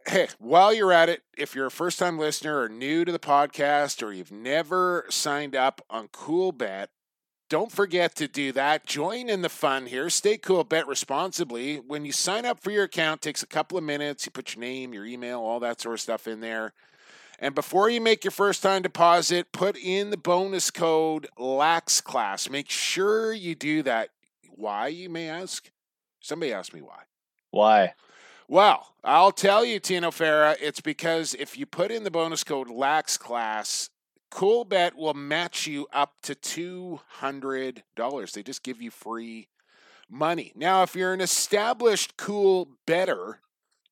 Hey, 0.08 0.26
while 0.40 0.74
you're 0.74 0.92
at 0.92 1.08
it, 1.08 1.22
if 1.38 1.54
you're 1.54 1.66
a 1.66 1.70
first 1.70 2.00
time 2.00 2.18
listener 2.18 2.62
or 2.62 2.68
new 2.68 3.04
to 3.04 3.12
the 3.12 3.20
podcast 3.20 4.04
or 4.04 4.12
you've 4.12 4.32
never 4.32 5.06
signed 5.08 5.54
up 5.54 5.80
on 5.88 6.08
Cool 6.08 6.50
Bet, 6.50 6.90
don't 7.48 7.70
forget 7.70 8.16
to 8.16 8.28
do 8.28 8.52
that. 8.52 8.86
Join 8.86 9.28
in 9.28 9.42
the 9.42 9.48
fun 9.48 9.86
here. 9.86 10.10
Stay 10.10 10.36
cool, 10.36 10.64
bet 10.64 10.88
responsibly. 10.88 11.76
When 11.76 12.04
you 12.04 12.12
sign 12.12 12.44
up 12.44 12.60
for 12.60 12.70
your 12.70 12.84
account, 12.84 13.22
takes 13.22 13.42
a 13.42 13.46
couple 13.46 13.78
of 13.78 13.84
minutes. 13.84 14.26
You 14.26 14.32
put 14.32 14.54
your 14.54 14.60
name, 14.60 14.92
your 14.92 15.06
email, 15.06 15.40
all 15.40 15.60
that 15.60 15.80
sort 15.80 15.94
of 15.94 16.00
stuff 16.00 16.26
in 16.26 16.40
there. 16.40 16.72
And 17.38 17.54
before 17.54 17.90
you 17.90 18.00
make 18.00 18.24
your 18.24 18.30
first 18.30 18.62
time 18.62 18.82
deposit, 18.82 19.52
put 19.52 19.76
in 19.76 20.10
the 20.10 20.16
bonus 20.16 20.70
code 20.70 21.28
LAXClass. 21.38 22.50
Make 22.50 22.70
sure 22.70 23.32
you 23.32 23.54
do 23.54 23.82
that. 23.82 24.10
Why, 24.50 24.88
you 24.88 25.10
may 25.10 25.28
ask? 25.28 25.70
Somebody 26.20 26.52
asked 26.52 26.74
me 26.74 26.80
why. 26.80 27.02
Why? 27.50 27.94
Well, 28.48 28.94
I'll 29.04 29.32
tell 29.32 29.64
you, 29.64 29.78
Tino 29.80 30.10
Farah, 30.10 30.56
it's 30.60 30.80
because 30.80 31.34
if 31.34 31.58
you 31.58 31.66
put 31.66 31.90
in 31.90 32.04
the 32.04 32.10
bonus 32.10 32.42
code 32.42 32.68
LAXClass, 32.68 33.90
CoolBet 34.30 34.94
will 34.94 35.14
match 35.14 35.66
you 35.66 35.86
up 35.92 36.14
to 36.22 36.34
$200. 36.34 38.32
They 38.32 38.42
just 38.42 38.62
give 38.62 38.82
you 38.82 38.90
free 38.90 39.48
money. 40.10 40.52
Now, 40.54 40.82
if 40.82 40.94
you're 40.94 41.12
an 41.12 41.20
established 41.20 42.16
cool 42.16 42.68
better, 42.86 43.40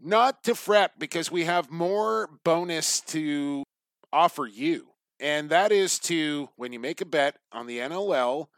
not 0.01 0.43
to 0.45 0.55
fret 0.55 0.99
because 0.99 1.31
we 1.31 1.45
have 1.45 1.71
more 1.71 2.29
bonus 2.45 3.01
to 3.03 3.65
offer 4.13 4.47
you. 4.47 4.89
And 5.21 5.51
that 5.51 5.73
is 5.73 5.99
to, 6.01 6.51
when 6.57 6.73
you 6.73 6.81
make 6.81 7.01
a 7.01 7.07
bet 7.07 7.37
on 7.53 7.67
the 7.67 7.79
NLL, 7.79 8.49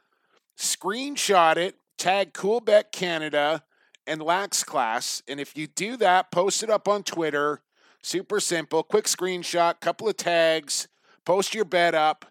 screenshot 0.58 1.56
it, 1.56 1.76
tag 1.98 2.32
CoolBet 2.32 2.92
Canada 2.92 3.62
and 4.06 4.22
Lax 4.22 4.64
Class. 4.64 5.22
And 5.28 5.38
if 5.38 5.56
you 5.56 5.66
do 5.66 5.96
that, 5.98 6.30
post 6.30 6.62
it 6.62 6.70
up 6.70 6.88
on 6.88 7.02
Twitter. 7.02 7.62
Super 8.02 8.40
simple, 8.40 8.82
quick 8.82 9.06
screenshot, 9.06 9.80
couple 9.80 10.08
of 10.08 10.16
tags, 10.16 10.88
post 11.26 11.54
your 11.54 11.66
bet 11.66 11.94
up. 11.94 12.24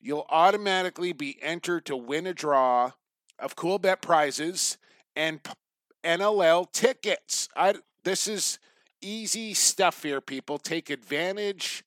You'll 0.00 0.26
automatically 0.30 1.12
be 1.12 1.36
entered 1.42 1.84
to 1.86 1.96
win 1.96 2.26
a 2.26 2.32
draw 2.32 2.92
of 3.38 3.56
cool 3.56 3.78
bet 3.78 4.00
prizes 4.00 4.78
and 5.14 5.40
NLL 6.04 6.72
tickets. 6.72 7.48
I, 7.56 7.74
this 8.04 8.26
is 8.26 8.58
easy 9.02 9.54
stuff 9.54 10.02
here, 10.02 10.20
people. 10.20 10.58
Take 10.58 10.88
advantage 10.88 11.84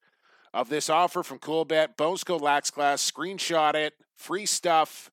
of 0.53 0.69
this 0.69 0.89
offer 0.89 1.23
from 1.23 1.39
Cool 1.39 1.65
Bet. 1.65 1.95
Bones 1.95 2.23
code 2.23 2.41
Lax 2.41 2.69
Class. 2.69 3.09
Screenshot 3.09 3.73
it. 3.73 3.93
Free 4.15 4.45
stuff. 4.45 5.09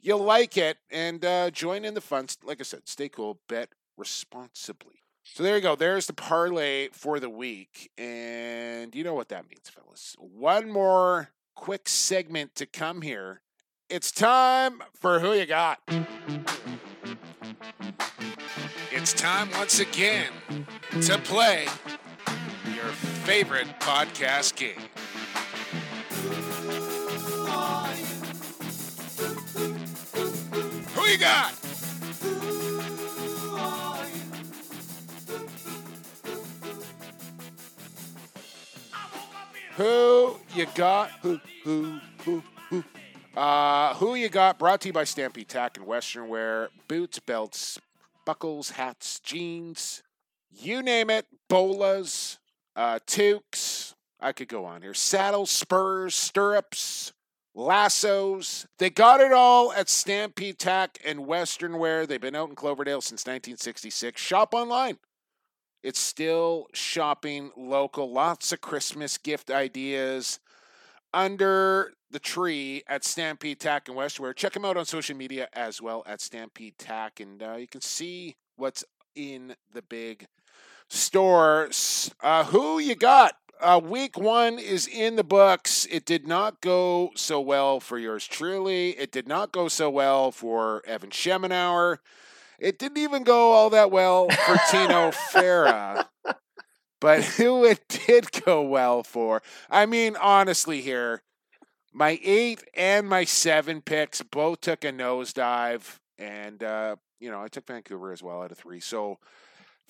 You'll 0.00 0.22
like 0.22 0.56
it 0.56 0.78
and 0.90 1.24
uh, 1.24 1.50
join 1.50 1.84
in 1.84 1.94
the 1.94 2.00
fun. 2.00 2.28
Like 2.44 2.60
I 2.60 2.62
said, 2.62 2.82
stay 2.84 3.08
cool. 3.08 3.40
Bet 3.48 3.70
responsibly. 3.96 5.00
So 5.28 5.42
there 5.42 5.56
you 5.56 5.60
go. 5.60 5.74
There's 5.74 6.06
the 6.06 6.12
parlay 6.12 6.88
for 6.92 7.18
the 7.20 7.28
week. 7.28 7.90
And 7.98 8.94
you 8.94 9.04
know 9.04 9.14
what 9.14 9.28
that 9.28 9.44
means, 9.50 9.68
fellas. 9.68 10.14
One 10.18 10.70
more 10.70 11.30
quick 11.54 11.88
segment 11.88 12.54
to 12.54 12.64
come 12.64 13.02
here. 13.02 13.42
It's 13.90 14.12
time 14.12 14.82
for 14.94 15.18
Who 15.18 15.32
You 15.32 15.44
Got. 15.44 15.80
It's 18.92 19.12
time 19.12 19.50
once 19.52 19.80
again 19.80 20.32
to 21.02 21.18
play 21.18 21.66
your 22.74 22.86
favorite 23.24 23.68
podcast 23.80 24.56
game. 24.56 24.76
Who 30.94 31.02
you 31.10 31.18
got? 31.18 31.65
Who 39.76 40.36
you 40.54 40.66
got? 40.74 41.10
Who, 41.20 41.38
who, 41.62 42.00
who, 42.24 42.42
who? 42.70 42.84
Uh, 43.36 43.92
who 43.96 44.14
you 44.14 44.30
got? 44.30 44.58
Brought 44.58 44.80
to 44.80 44.88
you 44.88 44.92
by 44.94 45.04
Stampede 45.04 45.50
Tack 45.50 45.76
and 45.76 45.86
Western 45.86 46.28
Wear. 46.28 46.70
Boots, 46.88 47.18
belts, 47.18 47.78
buckles, 48.24 48.70
hats, 48.70 49.20
jeans, 49.20 50.02
you 50.50 50.82
name 50.82 51.10
it. 51.10 51.26
Bolas, 51.50 52.38
uh, 52.74 53.00
toques. 53.06 53.94
I 54.18 54.32
could 54.32 54.48
go 54.48 54.64
on 54.64 54.80
here. 54.80 54.94
Saddles, 54.94 55.50
spurs, 55.50 56.14
stirrups, 56.14 57.12
lassos. 57.54 58.66
They 58.78 58.88
got 58.88 59.20
it 59.20 59.32
all 59.32 59.74
at 59.74 59.90
Stampede 59.90 60.58
Tack 60.58 60.98
and 61.04 61.26
Western 61.26 61.78
Wear. 61.78 62.06
They've 62.06 62.18
been 62.18 62.34
out 62.34 62.48
in 62.48 62.54
Cloverdale 62.54 63.02
since 63.02 63.26
1966. 63.26 64.18
Shop 64.18 64.54
online. 64.54 64.96
It's 65.86 66.00
still 66.00 66.66
shopping 66.72 67.52
local. 67.56 68.10
Lots 68.10 68.50
of 68.50 68.60
Christmas 68.60 69.18
gift 69.18 69.52
ideas 69.52 70.40
under 71.14 71.92
the 72.10 72.18
tree 72.18 72.82
at 72.88 73.04
Stampede 73.04 73.60
Tack 73.60 73.86
and 73.86 73.96
Western 73.96 74.24
Wear. 74.24 74.34
Check 74.34 74.54
them 74.54 74.64
out 74.64 74.76
on 74.76 74.84
social 74.84 75.16
media 75.16 75.48
as 75.52 75.80
well 75.80 76.02
at 76.04 76.20
Stampede 76.20 76.76
Tack, 76.76 77.20
and 77.20 77.40
uh, 77.40 77.54
you 77.54 77.68
can 77.68 77.82
see 77.82 78.34
what's 78.56 78.82
in 79.14 79.54
the 79.74 79.82
big 79.82 80.26
store. 80.88 81.70
Uh, 82.20 82.42
who 82.42 82.80
you 82.80 82.96
got? 82.96 83.36
Uh, 83.60 83.80
week 83.80 84.18
one 84.18 84.58
is 84.58 84.88
in 84.88 85.14
the 85.14 85.22
books. 85.22 85.86
It 85.88 86.04
did 86.04 86.26
not 86.26 86.60
go 86.60 87.12
so 87.14 87.40
well 87.40 87.78
for 87.78 87.96
yours 87.96 88.26
truly. 88.26 88.90
It 88.98 89.12
did 89.12 89.28
not 89.28 89.52
go 89.52 89.68
so 89.68 89.88
well 89.88 90.32
for 90.32 90.82
Evan 90.84 91.10
Schemenauer. 91.10 91.98
It 92.58 92.78
didn't 92.78 92.98
even 92.98 93.22
go 93.22 93.52
all 93.52 93.70
that 93.70 93.90
well 93.90 94.28
for 94.28 94.56
Tino 94.70 95.10
Farah. 95.10 96.06
But 97.00 97.24
who 97.36 97.64
it 97.64 98.00
did 98.06 98.32
go 98.44 98.62
well 98.62 99.02
for, 99.02 99.42
I 99.70 99.86
mean, 99.86 100.16
honestly, 100.16 100.80
here, 100.80 101.22
my 101.92 102.18
eight 102.22 102.62
and 102.74 103.08
my 103.08 103.24
seven 103.24 103.82
picks 103.82 104.22
both 104.22 104.60
took 104.60 104.84
a 104.84 104.92
nosedive. 104.92 105.98
And, 106.18 106.62
uh, 106.62 106.96
you 107.20 107.30
know, 107.30 107.42
I 107.42 107.48
took 107.48 107.66
Vancouver 107.66 108.12
as 108.12 108.22
well 108.22 108.42
out 108.42 108.52
of 108.52 108.58
three. 108.58 108.80
So 108.80 109.18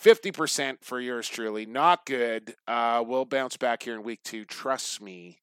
50% 0.03 0.79
for 0.83 1.01
yours 1.01 1.29
truly. 1.29 1.67
Not 1.67 2.07
good. 2.07 2.55
Uh, 2.67 3.03
we'll 3.07 3.25
bounce 3.25 3.57
back 3.57 3.83
here 3.83 3.95
in 3.95 4.03
week 4.03 4.21
two. 4.23 4.45
Trust 4.45 5.01
me. 5.01 5.39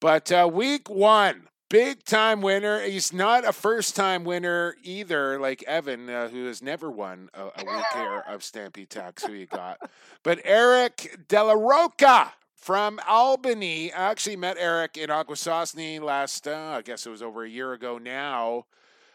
But 0.00 0.30
uh, 0.30 0.48
week 0.52 0.90
one, 0.90 1.48
big 1.68 2.04
time 2.04 2.40
winner. 2.42 2.80
He's 2.82 3.12
not 3.12 3.46
a 3.46 3.52
first 3.52 3.96
time 3.96 4.24
winner 4.24 4.76
either, 4.82 5.38
like 5.38 5.62
Evan, 5.64 6.08
uh, 6.08 6.28
who 6.28 6.46
has 6.46 6.62
never 6.62 6.90
won 6.90 7.30
a, 7.34 7.42
a 7.42 7.64
week 7.64 7.84
here 7.94 8.24
of 8.28 8.42
Stampede 8.42 8.90
Tack. 8.90 9.20
Who 9.20 9.32
you 9.32 9.46
got? 9.46 9.78
But 10.22 10.40
Eric 10.44 11.26
De 11.28 11.42
La 11.42 11.52
Roca 11.52 12.32
from 12.66 12.98
Albany. 13.08 13.92
I 13.92 14.10
actually 14.10 14.34
met 14.34 14.56
Eric 14.58 14.96
in 14.96 15.08
Akwesasne 15.08 16.00
last, 16.00 16.48
uh, 16.48 16.74
I 16.76 16.82
guess 16.82 17.06
it 17.06 17.10
was 17.10 17.22
over 17.22 17.44
a 17.44 17.48
year 17.48 17.72
ago 17.72 17.96
now. 17.96 18.66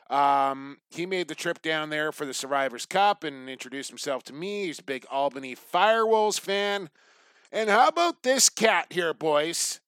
Um, 0.09 0.77
he 0.89 1.05
made 1.05 1.27
the 1.27 1.35
trip 1.35 1.61
down 1.61 1.89
there 1.89 2.13
for 2.13 2.25
the 2.25 2.33
Survivors 2.33 2.85
Cup 2.85 3.25
and 3.25 3.49
introduced 3.49 3.89
himself 3.89 4.23
to 4.23 4.33
me. 4.33 4.67
He's 4.67 4.79
a 4.79 4.83
big 4.83 5.05
Albany 5.11 5.53
Firewolves 5.53 6.39
fan. 6.39 6.89
And 7.51 7.69
how 7.69 7.89
about 7.89 8.23
this 8.23 8.47
cat 8.47 8.87
here, 8.91 9.13
boys? 9.13 9.80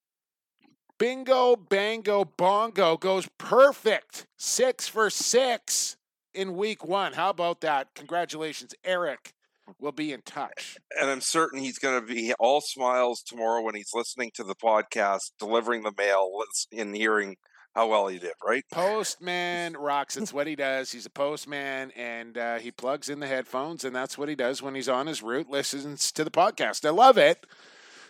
Bingo, 1.03 1.57
bango, 1.57 2.23
bongo 2.23 2.95
goes 2.95 3.27
perfect. 3.37 4.25
Six 4.37 4.87
for 4.87 5.09
six 5.09 5.97
in 6.33 6.55
week 6.55 6.85
one. 6.85 7.11
How 7.11 7.29
about 7.29 7.59
that? 7.59 7.89
Congratulations, 7.93 8.73
Eric. 8.85 9.33
We'll 9.81 9.91
be 9.91 10.13
in 10.13 10.21
touch. 10.21 10.77
And 10.97 11.11
I'm 11.11 11.19
certain 11.19 11.59
he's 11.59 11.77
going 11.77 11.99
to 11.99 12.07
be 12.07 12.33
all 12.39 12.61
smiles 12.61 13.21
tomorrow 13.21 13.61
when 13.61 13.75
he's 13.75 13.91
listening 13.93 14.31
to 14.35 14.45
the 14.45 14.55
podcast, 14.55 15.31
delivering 15.39 15.83
the 15.83 15.91
mail, 15.97 16.31
and 16.71 16.95
hearing 16.95 17.35
how 17.75 17.89
well 17.89 18.07
he 18.07 18.17
did, 18.17 18.31
right? 18.41 18.63
Postman 18.71 19.75
rocks. 19.75 20.15
It's 20.15 20.31
what 20.31 20.47
he 20.47 20.55
does. 20.55 20.93
He's 20.93 21.05
a 21.05 21.09
postman, 21.09 21.91
and 21.97 22.37
uh, 22.37 22.59
he 22.59 22.71
plugs 22.71 23.09
in 23.09 23.19
the 23.19 23.27
headphones, 23.27 23.83
and 23.83 23.93
that's 23.93 24.17
what 24.17 24.29
he 24.29 24.35
does 24.35 24.61
when 24.61 24.73
he's 24.73 24.87
on 24.87 25.07
his 25.07 25.21
route. 25.21 25.49
Listens 25.49 26.13
to 26.13 26.23
the 26.23 26.31
podcast. 26.31 26.85
I 26.85 26.91
love 26.91 27.17
it. 27.17 27.45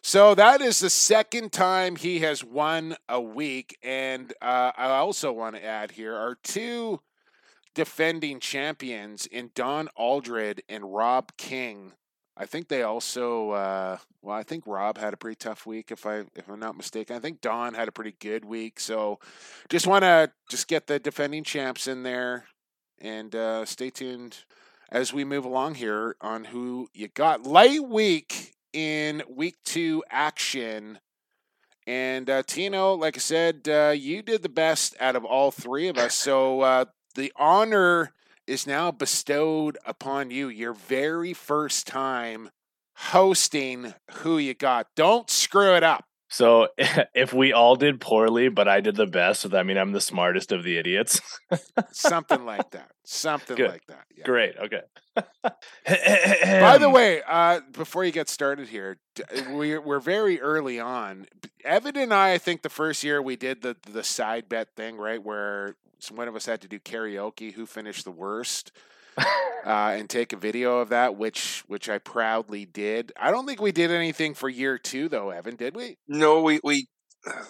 So 0.06 0.36
that 0.36 0.60
is 0.60 0.82
the 0.82 0.90
second 0.90 1.54
time 1.54 1.96
he 1.96 2.20
has 2.20 2.44
won 2.44 2.98
a 3.08 3.22
week, 3.22 3.78
and 3.82 4.34
uh, 4.42 4.74
I 4.76 4.90
also 4.90 5.32
want 5.32 5.56
to 5.56 5.64
add 5.64 5.92
here 5.92 6.14
our 6.14 6.36
two 6.44 7.00
defending 7.74 8.42
champions 8.42 9.26
in 9.26 9.52
Don 9.56 9.88
Aldred 9.96 10.62
and 10.68 10.94
Rob 10.94 11.32
King. 11.38 11.94
I 12.36 12.46
think 12.46 12.68
they 12.68 12.84
also 12.84 13.52
uh, 13.52 13.98
well, 14.22 14.36
I 14.36 14.44
think 14.44 14.68
Rob 14.68 14.98
had 14.98 15.14
a 15.14 15.18
pretty 15.18 15.38
tough 15.38 15.66
week 15.66 15.90
if 15.90 16.06
I 16.06 16.26
if 16.36 16.50
I'm 16.50 16.60
not 16.60 16.76
mistaken. 16.76 17.16
I 17.16 17.20
think 17.20 17.40
Don 17.40 17.74
had 17.74 17.88
a 17.88 17.94
pretty 17.94 18.16
good 18.20 18.44
week. 18.44 18.82
So 18.82 19.20
just 19.70 19.88
want 19.88 20.04
to 20.04 20.34
just 20.50 20.68
get 20.68 20.88
the 20.88 21.00
defending 21.00 21.46
champs 21.46 21.88
in 21.88 22.04
there 22.04 22.44
and 23.00 23.34
uh, 23.34 23.64
stay 23.64 23.90
tuned 23.90 24.40
as 24.92 25.14
we 25.14 25.24
move 25.24 25.46
along 25.46 25.76
here 25.76 26.18
on 26.20 26.44
who 26.44 26.90
you 26.94 27.08
got. 27.08 27.44
Light 27.44 27.88
week 27.88 28.54
in 28.74 29.24
week 29.30 29.56
two 29.64 30.04
action. 30.10 31.00
And 31.86 32.30
uh, 32.30 32.44
Tino, 32.44 32.94
like 32.94 33.18
I 33.18 33.20
said, 33.20 33.68
uh, 33.68 33.94
you 33.96 34.22
did 34.22 34.42
the 34.42 34.50
best 34.50 34.96
out 35.00 35.16
of 35.16 35.26
all 35.26 35.52
three 35.52 35.88
of 35.88 35.98
us. 35.98 36.16
So 36.16 36.62
uh, 36.62 36.86
the 37.16 37.32
honor 37.36 38.14
is 38.48 38.68
now 38.68 38.92
bestowed 38.92 39.78
upon 39.86 40.32
you. 40.32 40.48
Your 40.50 40.74
very 40.74 41.34
first 41.34 41.88
time 41.88 42.50
hosting 42.96 43.94
Who 44.12 44.38
You 44.38 44.54
Got. 44.54 44.88
Don't 44.96 45.30
screw 45.30 45.76
it 45.76 45.84
up. 45.84 46.06
So 46.34 46.70
if 47.14 47.32
we 47.32 47.54
all 47.54 47.76
did 47.76 48.02
poorly, 48.02 48.50
but 48.50 48.68
I 48.68 48.82
did 48.82 48.96
the 48.96 49.06
best, 49.06 49.54
I 49.54 49.62
mean 49.62 49.78
I'm 49.78 49.92
the 49.92 50.02
smartest 50.02 50.52
of 50.52 50.64
the 50.64 50.80
idiots. 50.80 51.22
Something 51.92 52.44
like 52.54 52.72
that. 52.72 52.90
Something 53.04 53.56
Good. 53.56 53.70
like 53.70 53.86
that. 53.88 54.06
Yeah. 54.18 54.26
Great. 54.26 54.56
Okay. 54.58 54.82
By 56.60 56.80
the 56.80 56.90
way, 56.90 57.22
uh, 57.28 57.60
before 57.74 58.04
you 58.04 58.12
get 58.12 58.30
started 58.30 58.68
here, 58.68 58.98
we're 59.52 59.80
we're 59.80 60.00
very 60.00 60.42
early 60.42 60.80
on. 60.80 61.28
Evan 61.64 61.98
and 61.98 62.12
I, 62.12 62.34
I 62.34 62.38
think 62.40 62.64
the 62.64 62.70
first 62.70 63.04
year 63.04 63.22
we 63.22 63.36
did 63.36 63.62
the 63.62 63.78
the 63.92 64.04
side 64.04 64.50
bet 64.50 64.70
thing, 64.76 64.98
right, 64.98 65.24
where 65.24 65.76
one 66.10 66.28
of 66.28 66.36
us 66.36 66.48
had 66.48 66.62
to 66.62 66.68
do 66.68 66.80
karaoke, 66.80 67.54
who 67.54 67.68
finished 67.68 68.06
the 68.06 68.12
worst, 68.12 68.72
uh, 69.66 69.96
and 69.98 70.10
take 70.10 70.34
a 70.34 70.38
video 70.38 70.80
of 70.80 70.90
that, 70.90 71.16
which 71.16 71.64
which 71.68 71.90
I 71.90 71.98
proudly 71.98 72.66
did. 72.66 73.12
I 73.18 73.32
don't 73.32 73.46
think 73.46 73.62
we 73.62 73.72
did 73.72 73.92
anything 73.92 74.34
for 74.34 74.50
year 74.50 74.78
two, 74.78 75.10
though, 75.10 75.30
Evan. 75.30 75.56
Did 75.56 75.76
we? 75.76 75.98
No, 76.08 76.42
we 76.42 76.60
we. 76.64 76.88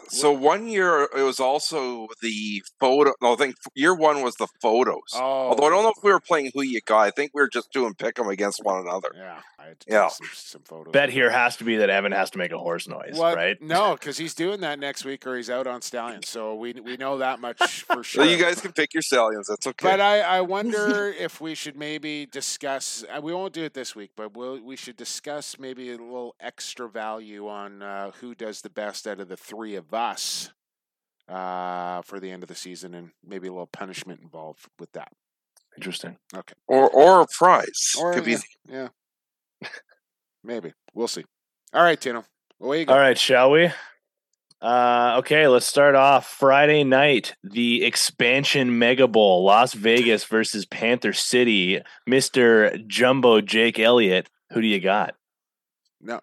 So 0.10 0.32
one 0.32 0.68
year 0.68 1.04
it 1.16 1.24
was 1.24 1.40
also 1.40 2.08
the 2.22 2.62
photo. 2.80 3.14
No, 3.22 3.34
I 3.34 3.36
think 3.36 3.56
year 3.76 3.94
one 3.96 4.22
was 4.22 4.36
the 4.36 4.48
photos. 4.62 5.02
Oh, 5.16 5.20
Although 5.50 5.66
I 5.66 5.70
don't 5.70 5.84
know 5.84 5.90
if 5.98 6.04
we 6.04 6.12
were 6.12 6.20
playing 6.20 6.52
who 6.54 6.62
you 6.62 6.80
got. 6.86 7.02
I 7.02 7.12
think 7.12 7.32
we 7.34 7.42
were 7.42 7.50
just 7.50 7.72
doing 7.72 7.94
pick 7.96 8.20
'em 8.20 8.28
against 8.28 8.60
one 8.64 8.82
another. 8.82 9.10
Yeah, 9.16 9.40
I 9.58 9.64
had 9.70 9.80
to 9.82 9.86
Yeah. 9.92 10.08
some, 10.10 10.28
some 10.34 10.62
photos. 10.64 10.92
Bet 10.92 11.10
here 11.10 11.30
has 11.32 11.58
to 11.58 11.64
be 11.64 11.78
that 11.78 11.90
Evan 11.90 12.12
has 12.12 12.30
to 12.32 12.38
make 12.38 12.52
a 12.52 12.58
horse 12.58 12.88
noise, 12.88 13.16
What? 13.18 13.36
right? 13.36 13.60
No, 13.62 13.94
because 13.94 14.18
he's 14.18 14.36
doing 14.36 14.62
that 14.62 14.78
next 14.80 15.06
week, 15.06 15.26
or 15.26 15.36
he's 15.38 15.50
out 15.50 15.66
on 15.66 15.82
stallions. 15.82 16.30
So 16.30 16.54
we 16.56 16.74
we 16.74 16.96
know 16.98 17.18
that 17.18 17.40
much 17.40 17.82
for 17.84 17.96
So 18.04 18.22
sure. 18.22 18.26
you 18.26 18.38
guys 18.38 18.62
can 18.62 18.74
pick 18.74 18.94
your 18.94 19.02
stallions. 19.02 19.48
That's 19.48 19.66
okay. 19.66 19.88
But 19.88 20.00
I, 20.02 20.20
I 20.22 20.42
wonder 20.42 21.08
if 21.18 21.42
we 21.42 21.56
should 21.56 21.76
maybe 21.78 22.26
discuss. 22.28 23.04
uh, 23.12 23.22
We 23.22 23.34
won't 23.34 23.54
do 23.54 23.64
it 23.64 23.74
this 23.74 23.96
week, 23.96 24.12
but 24.16 24.36
we'll, 24.38 24.60
we 24.62 24.76
should 24.76 24.98
discuss 24.98 25.58
maybe 25.58 25.90
a 25.90 25.98
little 25.98 26.36
extra 26.40 26.88
value 26.88 27.48
on 27.48 27.82
uh, 27.82 28.12
who 28.22 28.36
does 28.36 28.62
the 28.62 28.70
best 28.70 29.08
out 29.08 29.20
of 29.20 29.30
the 29.30 29.38
three 29.38 29.63
of 29.76 29.94
us 29.94 30.52
uh, 31.30 32.02
for 32.04 32.20
the 32.20 32.30
end 32.32 32.44
of 32.44 32.50
the 32.50 32.56
season, 32.56 32.94
and 32.94 33.12
maybe 33.26 33.48
a 33.48 33.52
little 33.52 33.68
punishment 33.68 34.20
involved 34.22 34.66
with 34.80 34.92
that. 34.92 35.12
Interesting. 35.78 36.18
Okay. 36.36 36.54
or 36.68 36.90
or 36.90 37.22
a 37.22 37.26
prize. 37.38 37.96
Or 38.00 38.14
Could 38.14 38.26
be 38.26 38.38
yeah, 38.70 38.90
yeah. 39.62 39.70
maybe 40.44 40.74
we'll 40.94 41.08
see. 41.08 41.24
All 41.74 41.82
right, 41.82 42.00
Tino, 42.00 42.26
away 42.62 42.82
you 42.82 42.86
go. 42.86 42.94
All 42.94 43.00
right, 43.00 43.18
shall 43.18 43.50
we? 43.52 43.72
Uh, 44.62 45.16
okay, 45.20 45.48
let's 45.48 45.66
start 45.66 45.96
off 45.96 46.28
Friday 46.28 46.84
night. 46.84 47.36
The 47.44 47.84
expansion 47.84 48.78
Mega 48.80 49.08
Bowl, 49.08 49.44
Las 49.44 49.74
Vegas 49.74 50.24
versus 50.26 50.66
Panther 50.66 51.12
City. 51.12 51.82
Mister 52.06 52.78
Jumbo 52.88 53.42
Jake 53.42 53.80
Elliott. 53.80 54.30
Who 54.52 54.62
do 54.62 54.68
you 54.68 54.80
got? 54.80 55.16
No, 56.00 56.22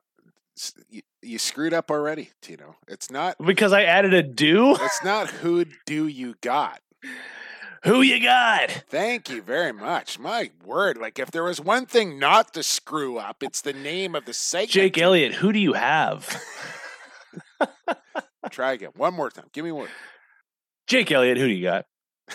s- 0.57 0.75
you, 1.23 1.39
screwed 1.39 1.73
up 1.73 1.91
already, 1.91 2.31
Tino. 2.41 2.77
It's 2.89 3.11
not. 3.11 3.37
Because 3.39 3.73
I 3.73 3.83
added 3.85 4.15
a 4.15 4.23
do. 4.23 4.77
It's 4.81 5.05
not 5.05 5.29
who 5.31 5.65
do 5.87 6.07
you 6.07 6.35
got. 6.41 6.81
who 7.85 8.03
you 8.03 8.23
got? 8.23 8.71
Thank 8.89 9.31
you 9.31 9.43
very 9.43 9.73
much. 9.73 10.19
My 10.19 10.51
word, 10.65 10.97
like 10.97 11.19
if 11.19 11.31
there 11.31 11.45
was 11.45 11.61
one 11.61 11.87
thing 11.87 12.19
not 12.19 12.53
to 12.55 12.63
screw 12.63 13.19
up, 13.19 13.43
it's 13.43 13.61
the 13.61 13.73
name 13.73 14.15
of 14.15 14.25
the 14.25 14.33
segment. 14.33 14.71
Jake 14.71 14.99
Elliott, 14.99 15.35
who 15.35 15.53
do 15.53 15.59
you 15.59 15.75
have? 15.75 16.43
Try 18.51 18.73
again. 18.73 18.91
One 18.97 19.15
more 19.15 19.31
time. 19.31 19.47
Give 19.53 19.65
me 19.65 19.73
one. 19.73 19.89
Jake 20.87 21.13
Elliott, 21.13 21.39
who 21.39 21.47
do 21.47 21.53
you 21.53 21.63
got? 21.63 21.87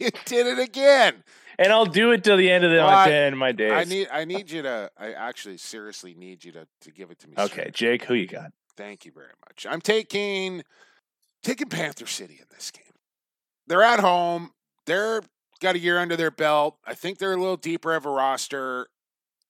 You 0.00 0.10
did 0.26 0.46
it 0.46 0.60
again. 0.60 1.24
And 1.58 1.72
I'll 1.72 1.86
do 1.86 2.12
it 2.12 2.22
till 2.22 2.36
the 2.36 2.50
end 2.50 2.64
of 2.64 2.70
the 2.70 2.76
Well, 2.78 2.86
my 2.86 3.02
I- 3.02 3.08
day 3.08 3.26
and 3.26 3.38
my 3.38 3.52
days. 3.52 3.72
I 3.72 3.84
need 3.84 4.08
I 4.12 4.24
need 4.24 4.50
you 4.50 4.62
to 4.62 4.90
I 4.96 5.12
actually 5.12 5.56
seriously 5.58 6.14
need 6.14 6.44
you 6.44 6.52
to 6.52 6.66
to 6.82 6.90
give 6.92 7.10
it 7.10 7.18
to 7.20 7.28
me. 7.28 7.34
okay, 7.38 7.46
straight. 7.46 7.74
Jake, 7.74 8.04
who 8.04 8.14
you 8.14 8.26
got? 8.28 8.52
Thank 8.76 9.04
you 9.04 9.12
very 9.12 9.32
much. 9.48 9.66
I'm 9.68 9.80
taking 9.80 10.62
taking 11.42 11.68
Panther 11.68 12.06
City 12.06 12.34
in 12.40 12.46
this 12.50 12.70
game. 12.70 12.84
They're 13.66 13.82
at 13.82 14.00
home. 14.00 14.52
They're 14.86 15.22
got 15.60 15.74
a 15.74 15.78
year 15.80 15.98
under 15.98 16.14
their 16.16 16.30
belt. 16.30 16.78
I 16.86 16.94
think 16.94 17.18
they're 17.18 17.32
a 17.32 17.36
little 17.36 17.56
deeper 17.56 17.94
of 17.96 18.06
a 18.06 18.10
roster. 18.10 18.86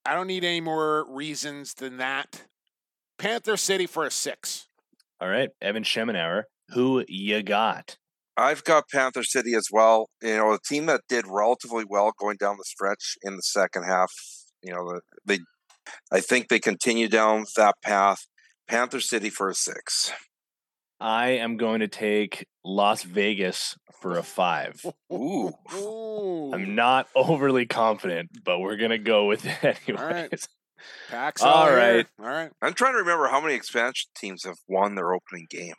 I 0.06 0.14
don't 0.14 0.26
need 0.26 0.44
any 0.44 0.62
more 0.62 1.05
reasons 1.12 1.74
than 1.74 1.98
that. 1.98 2.44
Panther 3.18 3.56
City 3.59 3.86
for 3.86 4.06
a 4.06 4.10
six. 4.10 4.66
All 5.20 5.28
right, 5.28 5.51
Evan 5.60 5.82
Schemenauer, 5.82 6.44
who 6.70 7.05
you 7.09 7.43
got? 7.43 7.98
I've 8.39 8.62
got 8.65 8.89
Panther 8.89 9.24
City 9.24 9.55
as 9.55 9.69
well. 9.73 10.09
You 10.23 10.36
know, 10.36 10.52
a 10.52 10.59
team 10.60 10.86
that 10.86 11.02
did 11.09 11.27
relatively 11.28 11.85
well 11.86 12.12
going 12.19 12.36
down 12.39 12.56
the 12.56 12.65
stretch 12.65 13.16
in 13.23 13.36
the 13.36 13.43
second 13.43 13.85
half. 13.85 14.12
You 14.62 14.73
know, 14.73 14.93
the- 14.93 15.01
they, 15.27 15.40
I 16.12 16.20
think 16.20 16.48
they 16.48 16.60
continue 16.60 17.09
down 17.09 17.47
that 17.56 17.74
path. 17.82 18.27
Panther 18.69 19.01
City 19.01 19.31
for 19.31 19.48
a 19.48 19.55
six. 19.55 20.12
I 21.01 21.31
am 21.31 21.56
going 21.56 21.81
to 21.81 21.89
take 21.89 22.47
Las 22.65 23.02
Vegas 23.02 23.77
for 24.01 24.19
a 24.19 24.23
five. 24.23 24.85
Ooh, 25.12 25.52
Ooh. 25.74 26.52
I'm 26.52 26.74
not 26.74 27.09
overly 27.15 27.66
confident, 27.66 28.31
but 28.44 28.59
we're 28.59 28.77
gonna 28.77 28.98
go 28.98 29.27
with 29.27 29.44
it 29.44 29.65
anyways. 29.65 29.89
All 29.98 30.06
right. 30.06 30.48
Packs 31.10 31.43
all, 31.43 31.52
all 31.52 31.74
right. 31.74 32.06
Here. 32.06 32.06
All 32.20 32.27
right. 32.27 32.51
I'm 32.62 32.73
trying 32.74 32.93
to 32.93 32.98
remember 32.98 33.27
how 33.27 33.40
many 33.40 33.55
expansion 33.55 34.10
teams 34.16 34.44
have 34.44 34.59
won 34.69 34.94
their 34.94 35.12
opening 35.12 35.47
game. 35.51 35.74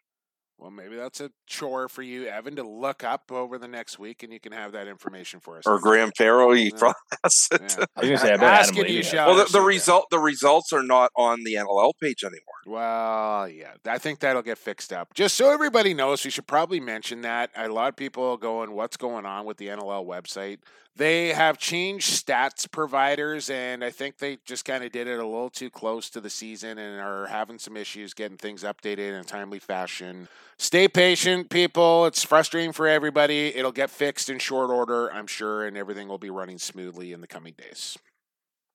Well, 0.60 0.72
maybe 0.72 0.98
that's 0.98 1.22
a 1.22 1.32
chore 1.48 1.88
for 1.88 2.02
you, 2.02 2.26
Evan, 2.26 2.58
to 2.58 2.64
look 2.64 3.02
up 3.02 3.32
over 3.32 3.58
the 3.58 3.68
next 3.70 3.98
week, 3.98 4.24
and 4.24 4.34
you 4.34 4.42
can 4.42 4.52
have 4.52 4.74
that 4.74 4.88
information 4.88 5.40
for 5.40 5.58
us. 5.58 5.64
Or 5.66 5.80
Graham 5.80 6.12
Farrow, 6.18 6.52
he 6.52 6.70
uh, 6.70 6.74
Yeah. 6.74 6.78
probably. 6.78 6.96
Yeah. 7.24 7.86
I 7.96 8.02
was 8.02 8.10
gonna 8.10 8.18
say 8.18 8.34
I 8.34 8.38
bet 8.38 8.44
Adam 8.44 8.44
Ask 8.44 8.74
it, 8.76 8.78
Levy 8.82 8.92
you 8.92 8.98
has 8.98 9.08
shall 9.08 9.28
Well, 9.30 9.46
the, 9.46 9.52
the 9.52 9.62
it. 9.62 9.66
result 9.66 10.06
the 10.12 10.20
results 10.20 10.74
are 10.74 10.84
not 10.84 11.12
on 11.16 11.44
the 11.46 11.56
NLL 11.56 11.94
page 12.02 12.24
anymore. 12.26 12.42
Well, 12.66 13.48
yeah, 13.48 13.74
I 13.86 13.98
think 14.00 14.20
that'll 14.20 14.42
get 14.42 14.58
fixed 14.58 14.92
up. 14.92 15.14
Just 15.14 15.36
so 15.36 15.50
everybody 15.52 15.94
knows, 15.94 16.26
we 16.26 16.30
should 16.32 16.48
probably 16.48 16.80
mention 16.82 17.22
that 17.22 17.52
a 17.56 17.70
lot 17.70 17.88
of 17.90 17.96
people 17.96 18.24
are 18.32 18.38
going, 18.38 18.74
"What's 18.74 18.98
going 18.98 19.26
on 19.26 19.46
with 19.46 19.58
the 19.58 19.68
NLL 19.68 20.06
website?" 20.06 20.60
They 21.00 21.30
have 21.30 21.58
changed 21.58 22.12
stats 22.12 22.70
providers, 22.70 23.50
and 23.50 23.86
I 23.86 23.90
think 23.90 24.18
they 24.18 24.38
just 24.44 24.66
kind 24.66 24.84
of 24.84 24.92
did 24.92 25.08
it 25.08 25.18
a 25.18 25.26
little 25.26 25.50
too 25.50 25.70
close 25.70 26.10
to 26.10 26.20
the 26.20 26.30
season 26.30 26.78
and 26.78 27.00
are 27.00 27.28
having 27.28 27.58
some 27.58 27.78
issues 27.78 28.14
getting 28.14 28.36
things 28.36 28.64
updated 28.64 29.14
in 29.14 29.14
a 29.14 29.24
timely 29.24 29.60
fashion. 29.60 30.28
Stay 30.58 30.90
patient, 30.90 31.50
people. 31.50 32.06
It's 32.06 32.26
frustrating 32.26 32.74
for 32.74 32.86
everybody. 32.86 33.56
It'll 33.56 33.72
get 33.72 33.90
fixed 33.90 34.30
in 34.30 34.40
short 34.40 34.72
order, 34.72 35.10
I'm 35.14 35.26
sure, 35.26 35.66
and 35.66 35.78
everything 35.78 36.10
will 36.10 36.18
be 36.18 36.30
running 36.30 36.58
smoothly 36.58 37.14
in 37.14 37.22
the 37.22 37.28
coming 37.28 37.54
days. 37.58 37.98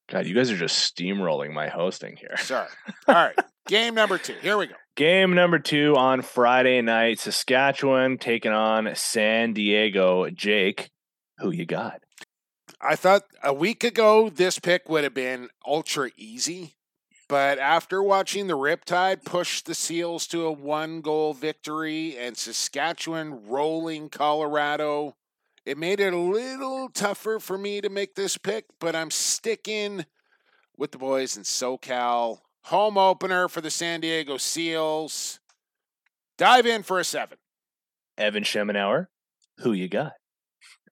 God, 0.09 0.25
you 0.25 0.35
guys 0.35 0.51
are 0.51 0.57
just 0.57 0.97
steamrolling 0.97 1.53
my 1.53 1.69
hosting 1.69 2.17
here. 2.17 2.39
Sorry. 2.39 2.69
All 3.07 3.15
right, 3.17 3.39
game 3.69 3.95
number 3.95 4.17
two. 4.17 4.37
Here 4.41 4.57
we 4.57 4.69
go. 4.69 4.77
Game 4.97 5.35
number 5.35 5.59
two 5.59 5.95
on 5.99 6.23
Friday 6.23 6.81
night, 6.81 7.19
Saskatchewan 7.19 8.17
taking 8.17 8.53
on 8.53 8.95
San 8.95 9.53
Diego. 9.53 10.31
Jake, 10.31 10.89
who 11.37 11.51
you 11.51 11.67
got? 11.67 12.01
I 12.81 12.97
thought 12.97 13.25
a 13.43 13.53
week 13.53 13.85
ago 13.85 14.29
this 14.29 14.59
pick 14.59 14.89
would 14.89 15.05
have 15.05 15.15
been 15.15 15.49
ultra 15.67 16.11
easy, 16.17 16.75
but 17.29 17.59
after 17.59 18.03
watching 18.03 18.47
the 18.47 18.57
Riptide 18.57 19.25
push 19.25 19.63
the 19.63 19.75
Seals 19.75 20.27
to 20.29 20.45
a 20.47 20.53
one 20.53 21.01
goal 21.01 21.33
victory 21.35 22.17
and 22.19 22.37
Saskatchewan 22.37 23.47
rolling 23.47 24.09
Colorado, 24.09 25.17
it 25.65 25.79
made 25.79 26.01
it 26.01 26.13
a 26.13 26.19
little 26.19 26.91
tougher 26.91 27.39
for 27.41 27.57
me 27.57 27.81
to 27.81 27.89
make 27.89 28.15
this 28.15 28.37
pick, 28.37 28.67
but 28.79 28.95
I'm 28.95 29.11
sticking 29.11 30.05
with 30.77 30.93
the 30.93 30.99
boys 30.99 31.37
in 31.37 31.45
SoCal. 31.45 32.41
Home 32.65 32.99
opener 32.99 33.49
for 33.49 33.61
the 33.61 33.71
San 33.71 34.01
Diego 34.01 34.37
Seals. 34.37 35.41
Dive 36.37 36.67
in 36.67 36.83
for 36.83 36.99
a 36.99 37.05
seven. 37.05 37.39
Evan 38.19 38.43
Schemenauer, 38.43 39.07
who 39.59 39.73
you 39.73 39.89
got? 39.89 40.13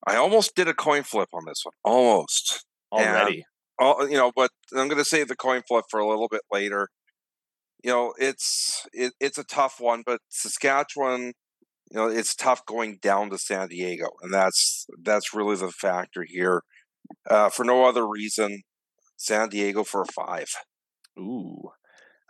I 0.06 0.16
almost 0.16 0.54
did 0.54 0.68
a 0.68 0.74
coin 0.74 1.02
flip 1.02 1.28
on 1.32 1.44
this 1.46 1.62
one. 1.64 1.74
Almost. 1.84 2.64
Already. 2.90 3.44
Oh, 3.80 4.06
you 4.06 4.16
know, 4.16 4.32
but 4.34 4.50
I'm 4.76 4.88
going 4.88 4.98
to 4.98 5.04
save 5.04 5.28
the 5.28 5.36
coin 5.36 5.62
flip 5.66 5.84
for 5.90 6.00
a 6.00 6.08
little 6.08 6.28
bit 6.28 6.42
later. 6.52 6.88
You 7.82 7.90
know, 7.90 8.14
it's 8.18 8.86
it, 8.92 9.12
it's 9.20 9.38
a 9.38 9.44
tough 9.44 9.76
one, 9.80 10.02
but 10.04 10.20
Saskatchewan, 10.28 11.32
you 11.90 11.96
know, 11.96 12.06
it's 12.08 12.34
tough 12.34 12.64
going 12.66 12.98
down 13.02 13.30
to 13.30 13.38
San 13.38 13.68
Diego, 13.68 14.08
and 14.22 14.32
that's 14.32 14.86
that's 15.02 15.34
really 15.34 15.56
the 15.56 15.70
factor 15.70 16.24
here. 16.26 16.62
Uh, 17.28 17.48
for 17.48 17.64
no 17.64 17.84
other 17.84 18.06
reason, 18.06 18.62
San 19.16 19.48
Diego 19.48 19.82
for 19.84 20.02
a 20.02 20.06
five. 20.06 20.48
Ooh. 21.18 21.70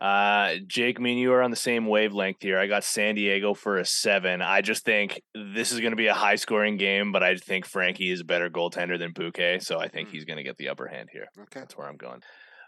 Uh, 0.02 0.56
Jake, 0.66 0.98
me 1.00 1.12
and 1.12 1.20
you 1.20 1.32
are 1.32 1.42
on 1.42 1.50
the 1.52 1.56
same 1.56 1.86
wavelength 1.86 2.38
here. 2.40 2.58
I 2.58 2.66
got 2.66 2.82
San 2.82 3.14
Diego 3.14 3.54
for 3.54 3.78
a 3.78 3.84
seven. 3.84 4.42
I 4.42 4.60
just 4.60 4.84
think 4.84 5.22
this 5.32 5.70
is 5.70 5.78
going 5.78 5.92
to 5.92 5.96
be 5.96 6.08
a 6.08 6.14
high 6.14 6.34
scoring 6.34 6.76
game, 6.76 7.12
but 7.12 7.22
I 7.22 7.36
think 7.36 7.66
Frankie 7.66 8.10
is 8.10 8.22
a 8.22 8.24
better 8.24 8.50
goaltender 8.50 8.98
than 8.98 9.12
Bouquet, 9.12 9.60
so 9.60 9.78
I 9.78 9.86
think 9.86 10.08
Mm. 10.08 10.12
he's 10.12 10.24
going 10.24 10.38
to 10.38 10.42
get 10.42 10.56
the 10.56 10.68
upper 10.70 10.88
hand 10.88 11.10
here. 11.12 11.26
Okay. 11.38 11.60
That's 11.60 11.76
where 11.78 11.86
I'm 11.86 11.96
going. 11.96 12.20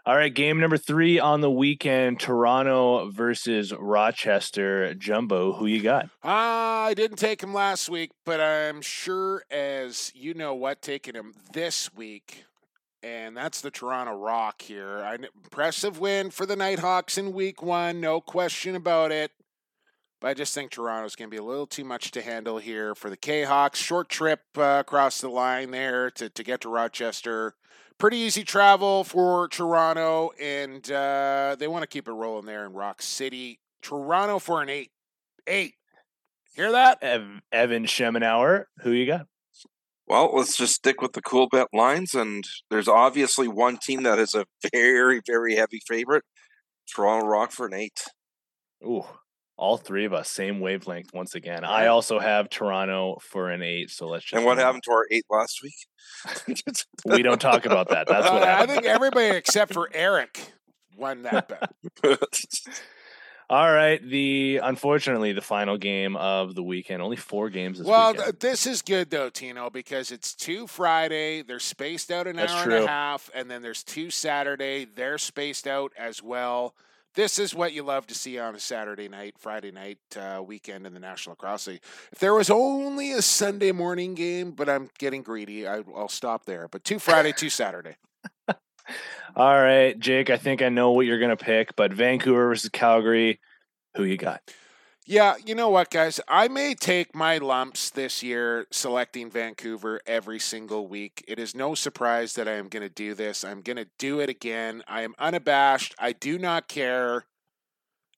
All 0.05 0.15
right, 0.15 0.33
game 0.33 0.59
number 0.59 0.77
three 0.77 1.19
on 1.19 1.41
the 1.41 1.49
weekend 1.51 2.19
Toronto 2.19 3.09
versus 3.11 3.73
Rochester. 3.73 4.93
Jumbo, 4.93 5.53
who 5.53 5.65
you 5.65 5.81
got? 5.81 6.09
I 6.23 6.93
didn't 6.95 7.17
take 7.17 7.41
him 7.41 7.53
last 7.55 7.89
week, 7.89 8.11
but 8.23 8.39
I'm 8.39 8.81
sure 8.81 9.43
as 9.49 10.11
you 10.15 10.35
know 10.35 10.53
what, 10.53 10.81
taking 10.83 11.15
him 11.15 11.33
this 11.53 11.91
week, 11.93 12.45
and 13.05 13.37
that's 13.37 13.61
the 13.61 13.69
Toronto 13.69 14.13
Rock 14.17 14.63
here. 14.63 14.97
An 14.97 15.27
impressive 15.43 15.99
win 15.99 16.31
for 16.31 16.47
the 16.47 16.55
Knighthawks 16.55 17.19
in 17.19 17.33
week 17.33 17.61
one, 17.61 18.01
no 18.01 18.19
question 18.19 18.75
about 18.75 19.11
it. 19.11 19.31
But 20.19 20.29
I 20.29 20.33
just 20.33 20.55
think 20.55 20.71
Toronto's 20.71 21.15
going 21.15 21.29
to 21.29 21.31
be 21.31 21.37
a 21.37 21.43
little 21.43 21.67
too 21.67 21.83
much 21.83 22.09
to 22.11 22.21
handle 22.23 22.57
here 22.57 22.95
for 22.95 23.11
the 23.11 23.17
K 23.17 23.43
Hawks. 23.43 23.77
Short 23.77 24.09
trip 24.09 24.41
uh, 24.57 24.77
across 24.79 25.21
the 25.21 25.29
line 25.29 25.69
there 25.69 26.09
to, 26.11 26.29
to 26.29 26.43
get 26.43 26.61
to 26.61 26.69
Rochester. 26.69 27.53
Pretty 27.99 28.17
easy 28.17 28.43
travel 28.43 29.03
for 29.03 29.47
Toronto, 29.49 30.31
and 30.41 30.91
uh, 30.91 31.55
they 31.59 31.67
want 31.67 31.83
to 31.83 31.87
keep 31.87 32.07
it 32.07 32.11
rolling 32.11 32.45
there 32.45 32.65
in 32.65 32.73
Rock 32.73 33.03
City. 33.03 33.59
Toronto 33.83 34.39
for 34.39 34.63
an 34.63 34.69
eight. 34.69 34.91
Eight. 35.45 35.75
Hear 36.55 36.71
that? 36.71 37.03
Evan 37.03 37.85
Schemenauer, 37.85 38.65
who 38.79 38.91
you 38.91 39.05
got? 39.05 39.27
Well, 40.07 40.31
let's 40.35 40.55
just 40.55 40.75
stick 40.75 41.01
with 41.01 41.13
the 41.13 41.21
cool 41.21 41.47
bet 41.49 41.67
lines, 41.73 42.13
and 42.13 42.43
there's 42.69 42.87
obviously 42.87 43.47
one 43.47 43.77
team 43.77 44.03
that 44.03 44.19
is 44.19 44.35
a 44.35 44.45
very, 44.73 45.21
very 45.25 45.55
heavy 45.55 45.81
favorite. 45.87 46.23
Toronto 46.93 47.25
Rock 47.27 47.51
for 47.51 47.65
an 47.65 47.73
eight. 47.73 48.03
Ooh, 48.83 49.03
all 49.57 49.77
three 49.77 50.05
of 50.05 50.13
us, 50.13 50.29
same 50.29 50.59
wavelength 50.59 51.09
once 51.13 51.33
again. 51.33 51.63
I 51.63 51.87
also 51.87 52.19
have 52.19 52.49
Toronto 52.49 53.17
for 53.31 53.49
an 53.49 53.63
eight, 53.63 53.89
so 53.89 54.07
let's 54.07 54.25
just. 54.25 54.35
And 54.35 54.45
what 54.45 54.59
happened 54.59 54.83
to 54.83 54.91
our 54.91 55.07
eight 55.11 55.25
last 55.29 55.61
week? 55.63 55.73
We 57.05 57.21
don't 57.21 57.41
talk 57.41 57.65
about 57.65 57.89
that. 57.89 58.07
That's 58.07 58.29
what 58.29 58.43
Uh, 58.43 58.57
I 58.59 58.65
think 58.65 58.85
everybody 58.85 59.27
except 59.35 59.73
for 59.73 59.89
Eric 59.93 60.39
won 60.97 61.23
that 61.23 61.47
bet. 61.47 61.71
All 63.49 63.71
right, 63.71 64.01
the 64.01 64.59
unfortunately 64.63 65.31
the 65.31 65.41
final 65.41 65.77
game 65.77 66.15
of 66.15 66.55
the 66.55 66.63
weekend. 66.63 67.01
Only 67.01 67.15
four 67.15 67.49
games 67.49 67.77
this 67.77 67.85
well, 67.85 68.13
weekend. 68.13 68.39
th- 68.39 68.51
this 68.51 68.65
is 68.65 68.81
good 68.81 69.11
though, 69.11 69.29
Tino, 69.29 69.69
because 69.69 70.11
it's 70.11 70.33
two 70.33 70.65
Friday. 70.65 71.43
They're 71.43 71.59
spaced 71.59 72.11
out 72.11 72.25
an 72.25 72.37
That's 72.37 72.51
hour 72.51 72.63
and 72.63 72.85
a 72.85 72.87
half, 72.87 73.29
and 73.35 73.49
then 73.49 73.61
there's 73.61 73.83
two 73.83 74.09
Saturday. 74.09 74.85
They're 74.85 75.19
spaced 75.19 75.67
out 75.67 75.93
as 75.95 76.23
well. 76.23 76.73
This 77.13 77.39
is 77.39 77.55
what 77.55 77.71
you 77.71 77.83
love 77.83 78.07
to 78.07 78.15
see 78.15 78.37
on 78.39 78.55
a 78.55 78.59
Saturday 78.59 79.07
night, 79.07 79.35
Friday 79.37 79.71
night, 79.71 79.99
uh, 80.19 80.41
weekend 80.43 80.85
in 80.85 80.93
the 80.93 80.99
National 80.99 81.31
Lacrosse 81.31 81.67
League. 81.67 81.81
If 82.11 82.19
there 82.19 82.33
was 82.33 82.49
only 82.49 83.13
a 83.13 83.21
Sunday 83.21 83.71
morning 83.71 84.15
game, 84.15 84.51
but 84.51 84.67
I'm 84.67 84.89
getting 84.97 85.21
greedy, 85.21 85.65
I, 85.65 85.83
I'll 85.95 86.09
stop 86.09 86.45
there. 86.45 86.67
But 86.67 86.83
two 86.83 86.99
Friday, 86.99 87.31
two 87.31 87.49
Saturday. 87.49 87.95
All 89.35 89.55
right, 89.55 89.97
Jake. 89.99 90.29
I 90.29 90.37
think 90.37 90.61
I 90.61 90.69
know 90.69 90.91
what 90.91 91.05
you're 91.05 91.19
gonna 91.19 91.37
pick, 91.37 91.75
but 91.75 91.93
Vancouver 91.93 92.47
versus 92.47 92.69
Calgary. 92.69 93.39
Who 93.95 94.03
you 94.03 94.17
got? 94.17 94.41
Yeah, 95.07 95.35
you 95.45 95.53
know 95.53 95.69
what, 95.69 95.91
guys? 95.91 96.19
I 96.27 96.47
may 96.47 96.73
take 96.73 97.13
my 97.13 97.37
lumps 97.37 97.91
this 97.91 98.23
year 98.23 98.65
selecting 98.71 99.29
Vancouver 99.29 100.01
every 100.07 100.39
single 100.39 100.87
week. 100.87 101.23
It 101.27 101.37
is 101.37 101.53
no 101.53 101.75
surprise 101.75 102.33
that 102.33 102.47
I 102.47 102.53
am 102.53 102.69
going 102.69 102.81
to 102.81 102.89
do 102.89 103.13
this. 103.13 103.45
I'm 103.45 103.61
going 103.61 103.77
to 103.77 103.87
do 103.99 104.19
it 104.19 104.29
again. 104.29 104.81
I 104.87 105.03
am 105.03 105.13
unabashed. 105.19 105.93
I 105.99 106.11
do 106.11 106.39
not 106.39 106.67
care. 106.67 107.25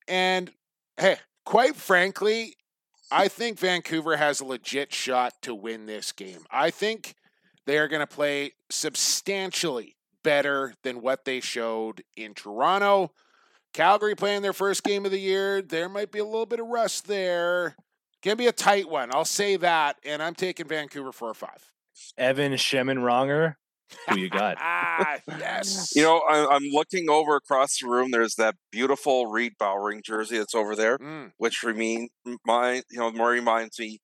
And 0.07 0.49
hey, 0.95 1.17
quite 1.45 1.75
frankly, 1.75 2.55
I 3.11 3.27
think 3.27 3.59
Vancouver 3.59 4.15
has 4.15 4.39
a 4.39 4.45
legit 4.45 4.93
shot 4.93 5.33
to 5.41 5.53
win 5.53 5.87
this 5.87 6.13
game. 6.13 6.45
I 6.49 6.69
think 6.69 7.15
they 7.65 7.77
are 7.77 7.89
going 7.89 7.99
to 7.99 8.07
play 8.07 8.53
substantially 8.69 9.96
better 10.27 10.73
than 10.83 10.99
what 11.01 11.23
they 11.23 11.39
showed 11.39 12.03
in 12.17 12.33
Toronto. 12.33 13.13
Calgary 13.73 14.13
playing 14.13 14.41
their 14.41 14.51
first 14.51 14.83
game 14.83 15.05
of 15.05 15.11
the 15.11 15.19
year. 15.19 15.61
There 15.61 15.87
might 15.87 16.11
be 16.11 16.19
a 16.19 16.25
little 16.25 16.45
bit 16.45 16.59
of 16.59 16.67
rust 16.67 17.07
there. 17.07 17.77
Gonna 18.21 18.35
be 18.35 18.47
a 18.47 18.51
tight 18.51 18.89
one. 18.89 19.09
I'll 19.13 19.23
say 19.23 19.55
that, 19.55 19.95
and 20.03 20.21
I'm 20.21 20.35
taking 20.35 20.67
Vancouver 20.67 21.13
for 21.13 21.29
a 21.29 21.33
five. 21.33 21.71
Evan 22.17 22.51
Schemenauer, 22.53 23.53
who 24.09 24.17
you 24.19 24.29
got? 24.29 24.57
ah, 24.59 25.17
yes. 25.29 25.93
You 25.95 26.01
know, 26.03 26.17
I, 26.29 26.53
I'm 26.53 26.63
looking 26.73 27.09
over 27.09 27.37
across 27.37 27.79
the 27.79 27.87
room. 27.87 28.11
There's 28.11 28.35
that 28.35 28.55
beautiful 28.69 29.27
Reid 29.27 29.53
Bowering 29.57 30.01
jersey 30.03 30.37
that's 30.39 30.55
over 30.55 30.75
there, 30.75 30.97
Mm. 30.97 31.31
which 31.37 31.63
remain 31.63 32.09
my 32.45 32.81
you 32.91 32.99
know 32.99 33.11
more 33.13 33.29
reminds 33.29 33.79
me 33.79 33.99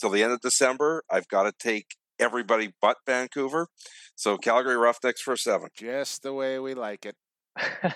till 0.00 0.08
the 0.08 0.22
end 0.22 0.32
of 0.32 0.40
December. 0.40 1.02
I've 1.10 1.28
got 1.28 1.42
to 1.42 1.52
take 1.58 1.88
everybody 2.18 2.72
but 2.80 2.98
Vancouver. 3.06 3.68
So 4.14 4.36
Calgary 4.36 4.76
Roughnecks 4.76 5.20
for 5.20 5.36
seven. 5.36 5.68
Just 5.76 6.22
the 6.22 6.32
way 6.32 6.58
we 6.58 6.74
like 6.74 7.06
it. 7.06 7.14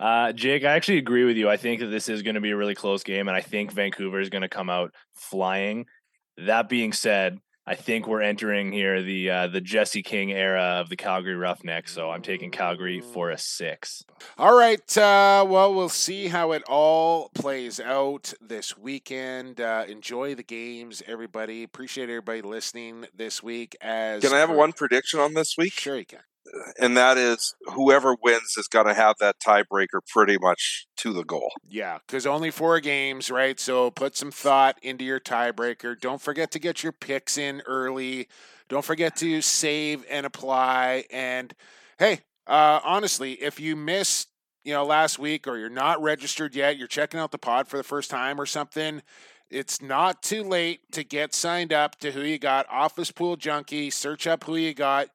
uh, 0.00 0.32
Jake, 0.32 0.64
I 0.64 0.72
actually 0.72 0.98
agree 0.98 1.24
with 1.24 1.36
you. 1.36 1.48
I 1.48 1.56
think 1.56 1.80
that 1.80 1.86
this 1.86 2.08
is 2.08 2.22
going 2.22 2.34
to 2.34 2.40
be 2.40 2.50
a 2.50 2.56
really 2.56 2.74
close 2.74 3.02
game, 3.02 3.28
and 3.28 3.36
I 3.36 3.40
think 3.40 3.72
Vancouver 3.72 4.20
is 4.20 4.30
going 4.30 4.42
to 4.42 4.48
come 4.48 4.70
out 4.70 4.92
flying. 5.14 5.86
That 6.38 6.68
being 6.68 6.92
said, 6.92 7.38
I 7.66 7.74
think 7.76 8.06
we're 8.06 8.20
entering 8.20 8.72
here 8.72 9.02
the 9.02 9.30
uh, 9.30 9.46
the 9.46 9.60
Jesse 9.60 10.02
King 10.02 10.30
era 10.32 10.80
of 10.80 10.90
the 10.90 10.96
Calgary 10.96 11.34
Roughnecks. 11.34 11.92
So 11.92 12.10
I'm 12.10 12.20
taking 12.20 12.50
Calgary 12.50 13.00
for 13.00 13.30
a 13.30 13.38
six. 13.38 14.04
All 14.36 14.54
right. 14.56 14.98
Uh, 14.98 15.46
well, 15.48 15.72
we'll 15.74 15.88
see 15.88 16.28
how 16.28 16.52
it 16.52 16.62
all 16.68 17.30
plays 17.34 17.80
out 17.80 18.34
this 18.40 18.76
weekend. 18.76 19.60
Uh, 19.62 19.84
enjoy 19.88 20.34
the 20.34 20.42
games, 20.42 21.02
everybody. 21.06 21.62
Appreciate 21.62 22.10
everybody 22.10 22.42
listening 22.42 23.06
this 23.16 23.42
week. 23.42 23.76
As 23.80 24.22
Can 24.22 24.34
I 24.34 24.38
have 24.40 24.50
for- 24.50 24.56
one 24.56 24.72
prediction 24.72 25.18
on 25.20 25.32
this 25.32 25.56
week? 25.56 25.72
Sure, 25.72 25.96
you 25.96 26.04
can. 26.04 26.20
And 26.78 26.96
that 26.96 27.16
is 27.16 27.54
whoever 27.74 28.16
wins 28.22 28.56
is 28.56 28.68
going 28.68 28.86
to 28.86 28.94
have 28.94 29.16
that 29.20 29.36
tiebreaker 29.44 30.00
pretty 30.06 30.36
much 30.38 30.86
to 30.98 31.12
the 31.12 31.24
goal. 31.24 31.50
Yeah, 31.68 31.98
because 32.06 32.26
only 32.26 32.50
four 32.50 32.80
games, 32.80 33.30
right? 33.30 33.58
So 33.58 33.90
put 33.90 34.16
some 34.16 34.30
thought 34.30 34.78
into 34.82 35.04
your 35.04 35.20
tiebreaker. 35.20 35.98
Don't 35.98 36.20
forget 36.20 36.50
to 36.52 36.58
get 36.58 36.82
your 36.82 36.92
picks 36.92 37.38
in 37.38 37.62
early. 37.66 38.28
Don't 38.68 38.84
forget 38.84 39.16
to 39.16 39.40
save 39.40 40.04
and 40.10 40.26
apply. 40.26 41.04
And 41.10 41.54
hey, 41.98 42.20
uh, 42.46 42.80
honestly, 42.84 43.32
if 43.32 43.58
you 43.58 43.74
missed, 43.74 44.28
you 44.64 44.72
know, 44.72 44.84
last 44.84 45.18
week 45.18 45.46
or 45.46 45.58
you're 45.58 45.70
not 45.70 46.02
registered 46.02 46.54
yet, 46.54 46.76
you're 46.76 46.88
checking 46.88 47.20
out 47.20 47.30
the 47.30 47.38
pod 47.38 47.68
for 47.68 47.76
the 47.76 47.82
first 47.82 48.10
time 48.10 48.40
or 48.40 48.46
something. 48.46 49.02
It's 49.50 49.80
not 49.80 50.22
too 50.22 50.42
late 50.42 50.80
to 50.92 51.04
get 51.04 51.34
signed 51.34 51.72
up 51.72 51.98
to 52.00 52.12
who 52.12 52.22
you 52.22 52.38
got. 52.38 52.66
Office 52.70 53.10
Pool 53.10 53.36
Junkie. 53.36 53.90
Search 53.90 54.26
up 54.26 54.44
who 54.44 54.56
you 54.56 54.74
got 54.74 55.08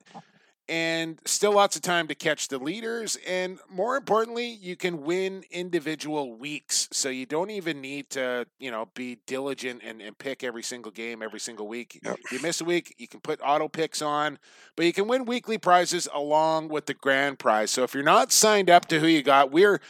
and 0.69 1.19
still 1.25 1.53
lots 1.53 1.75
of 1.75 1.81
time 1.81 2.07
to 2.07 2.15
catch 2.15 2.47
the 2.47 2.59
leaders. 2.59 3.17
And 3.27 3.59
more 3.69 3.97
importantly, 3.97 4.47
you 4.47 4.75
can 4.75 5.01
win 5.01 5.43
individual 5.49 6.33
weeks. 6.37 6.87
So 6.91 7.09
you 7.09 7.25
don't 7.25 7.49
even 7.49 7.81
need 7.81 8.11
to, 8.11 8.45
you 8.59 8.69
know, 8.69 8.87
be 8.93 9.17
diligent 9.25 9.81
and, 9.83 9.99
and 10.01 10.15
pick 10.17 10.43
every 10.43 10.61
single 10.61 10.91
game 10.91 11.23
every 11.23 11.39
single 11.39 11.67
week. 11.67 11.99
If 12.03 12.31
you 12.31 12.39
miss 12.39 12.61
a 12.61 12.65
week, 12.65 12.93
you 12.99 13.07
can 13.07 13.19
put 13.19 13.39
auto 13.43 13.67
picks 13.67 14.01
on, 14.01 14.37
but 14.75 14.85
you 14.85 14.93
can 14.93 15.07
win 15.07 15.25
weekly 15.25 15.57
prizes 15.57 16.07
along 16.13 16.69
with 16.69 16.85
the 16.85 16.93
grand 16.93 17.39
prize. 17.39 17.71
So 17.71 17.83
if 17.83 17.95
you're 17.95 18.03
not 18.03 18.31
signed 18.31 18.69
up 18.69 18.85
to 18.89 18.99
who 18.99 19.07
you 19.07 19.23
got, 19.23 19.51
we're 19.51 19.81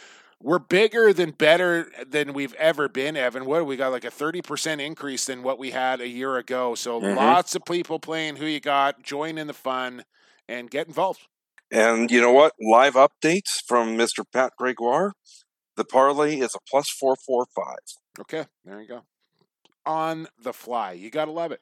we're 0.42 0.60
bigger 0.60 1.12
than 1.12 1.32
better 1.32 1.92
than 2.08 2.32
we've 2.32 2.54
ever 2.54 2.88
been, 2.88 3.18
Evan. 3.18 3.44
What 3.44 3.66
we 3.66 3.76
got 3.76 3.92
like 3.92 4.06
a 4.06 4.10
30% 4.10 4.80
increase 4.80 5.26
than 5.26 5.44
what 5.44 5.60
we 5.60 5.72
had 5.72 6.00
a 6.00 6.08
year 6.08 6.38
ago. 6.38 6.76
So 6.76 7.02
Mhm. 7.02 7.18
lots 7.18 7.56
of 7.56 7.66
people 7.66 8.00
playing 8.00 8.38
who 8.38 8.46
you 8.46 8.62
got, 8.62 9.04
join 9.04 9.38
in 9.38 9.48
the 9.48 9.54
fun 9.54 10.06
and 10.50 10.70
get 10.70 10.88
involved. 10.88 11.28
And 11.72 12.10
you 12.10 12.20
know 12.20 12.32
what? 12.32 12.54
Live 12.60 12.96
updates 12.96 13.60
from 13.68 13.96
Mr. 13.96 14.24
Pat 14.34 14.54
Gregoire. 14.58 15.14
The 15.78 15.86
parlay 15.86 16.40
is 16.40 16.56
a 16.56 16.60
plus 16.70 16.90
445. 16.90 17.76
Okay, 18.22 18.46
there 18.66 18.82
you 18.82 18.88
go. 18.88 19.02
On 19.86 20.28
the 20.42 20.52
fly. 20.52 20.94
You 20.94 21.10
got 21.10 21.26
to 21.26 21.32
love 21.32 21.52
it. 21.52 21.62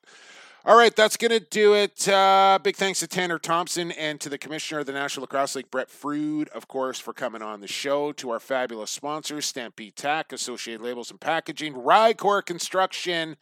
All 0.66 0.78
right, 0.78 0.94
that's 0.94 1.16
going 1.16 1.32
to 1.32 1.40
do 1.40 1.76
it. 1.76 2.10
Uh, 2.10 2.60
big 2.62 2.76
thanks 2.76 3.00
to 3.00 3.08
Tanner 3.08 3.40
Thompson 3.40 3.92
and 3.92 4.20
to 4.20 4.28
the 4.28 4.38
Commissioner 4.38 4.82
of 4.82 4.86
the 4.86 4.92
National 4.92 5.22
Lacrosse 5.22 5.56
League, 5.56 5.72
Brett 5.72 5.88
Frood, 5.88 6.50
of 6.50 6.68
course, 6.68 7.00
for 7.00 7.14
coming 7.14 7.42
on 7.42 7.62
the 7.62 7.68
show. 7.68 8.12
To 8.14 8.32
our 8.32 8.40
fabulous 8.40 8.92
sponsors, 8.92 9.46
Stampede 9.46 9.96
Tack, 9.96 10.34
Associated 10.34 10.82
Labels 10.82 11.12
and 11.12 11.22
Packaging, 11.22 11.74
Rycor 11.74 12.46
Construction, 12.46 13.38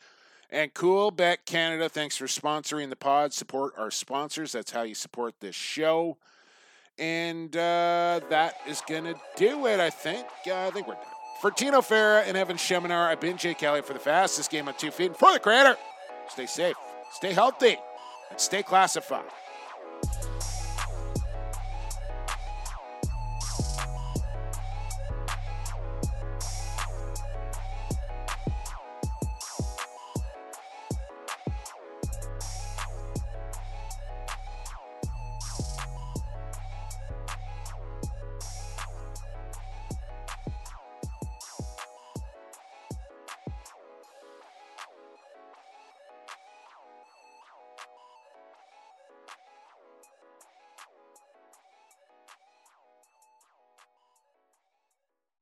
and 0.50 0.74
Coolbet 0.74 1.38
Canada. 1.46 1.90
Thanks 1.90 2.18
for 2.18 2.26
sponsoring 2.26 2.90
the 2.90 2.96
pod. 2.96 3.34
Support 3.34 3.74
our 3.78 3.92
sponsors. 3.92 4.52
That's 4.52 4.72
how 4.72 4.84
you 4.84 4.96
support 4.96 5.36
this 5.40 5.56
show. 5.56 6.18
And 6.98 7.56
uh, 7.56 8.22
that 8.30 8.56
is 8.68 8.82
going 8.88 9.04
to 9.04 9.16
do 9.36 9.68
it, 9.68 9.80
I 9.80 9.90
think. 9.90 10.26
Uh, 10.48 10.68
I 10.68 10.72
think 10.72 10.88
we're 10.88 10.94
done. 10.94 11.04
For 11.42 11.52
Tino 11.52 11.82
Farah 11.82 12.24
and 12.26 12.38
Evan 12.38 12.56
Schemenauer, 12.56 13.08
I've 13.08 13.20
been 13.20 13.38
Jake 13.38 13.58
Kelly 13.58 13.82
for 13.82 13.94
the 13.94 14.00
fastest 14.00 14.50
game 14.50 14.68
on 14.68 14.76
two 14.78 14.92
feet. 14.92 15.08
And 15.08 15.18
for 15.18 15.34
the 15.34 15.40
creator, 15.40 15.76
stay 16.30 16.46
safe, 16.46 16.76
stay 17.12 17.34
healthy, 17.34 17.78
and 18.32 18.40
stay 18.40 18.64
classified. 18.64 19.26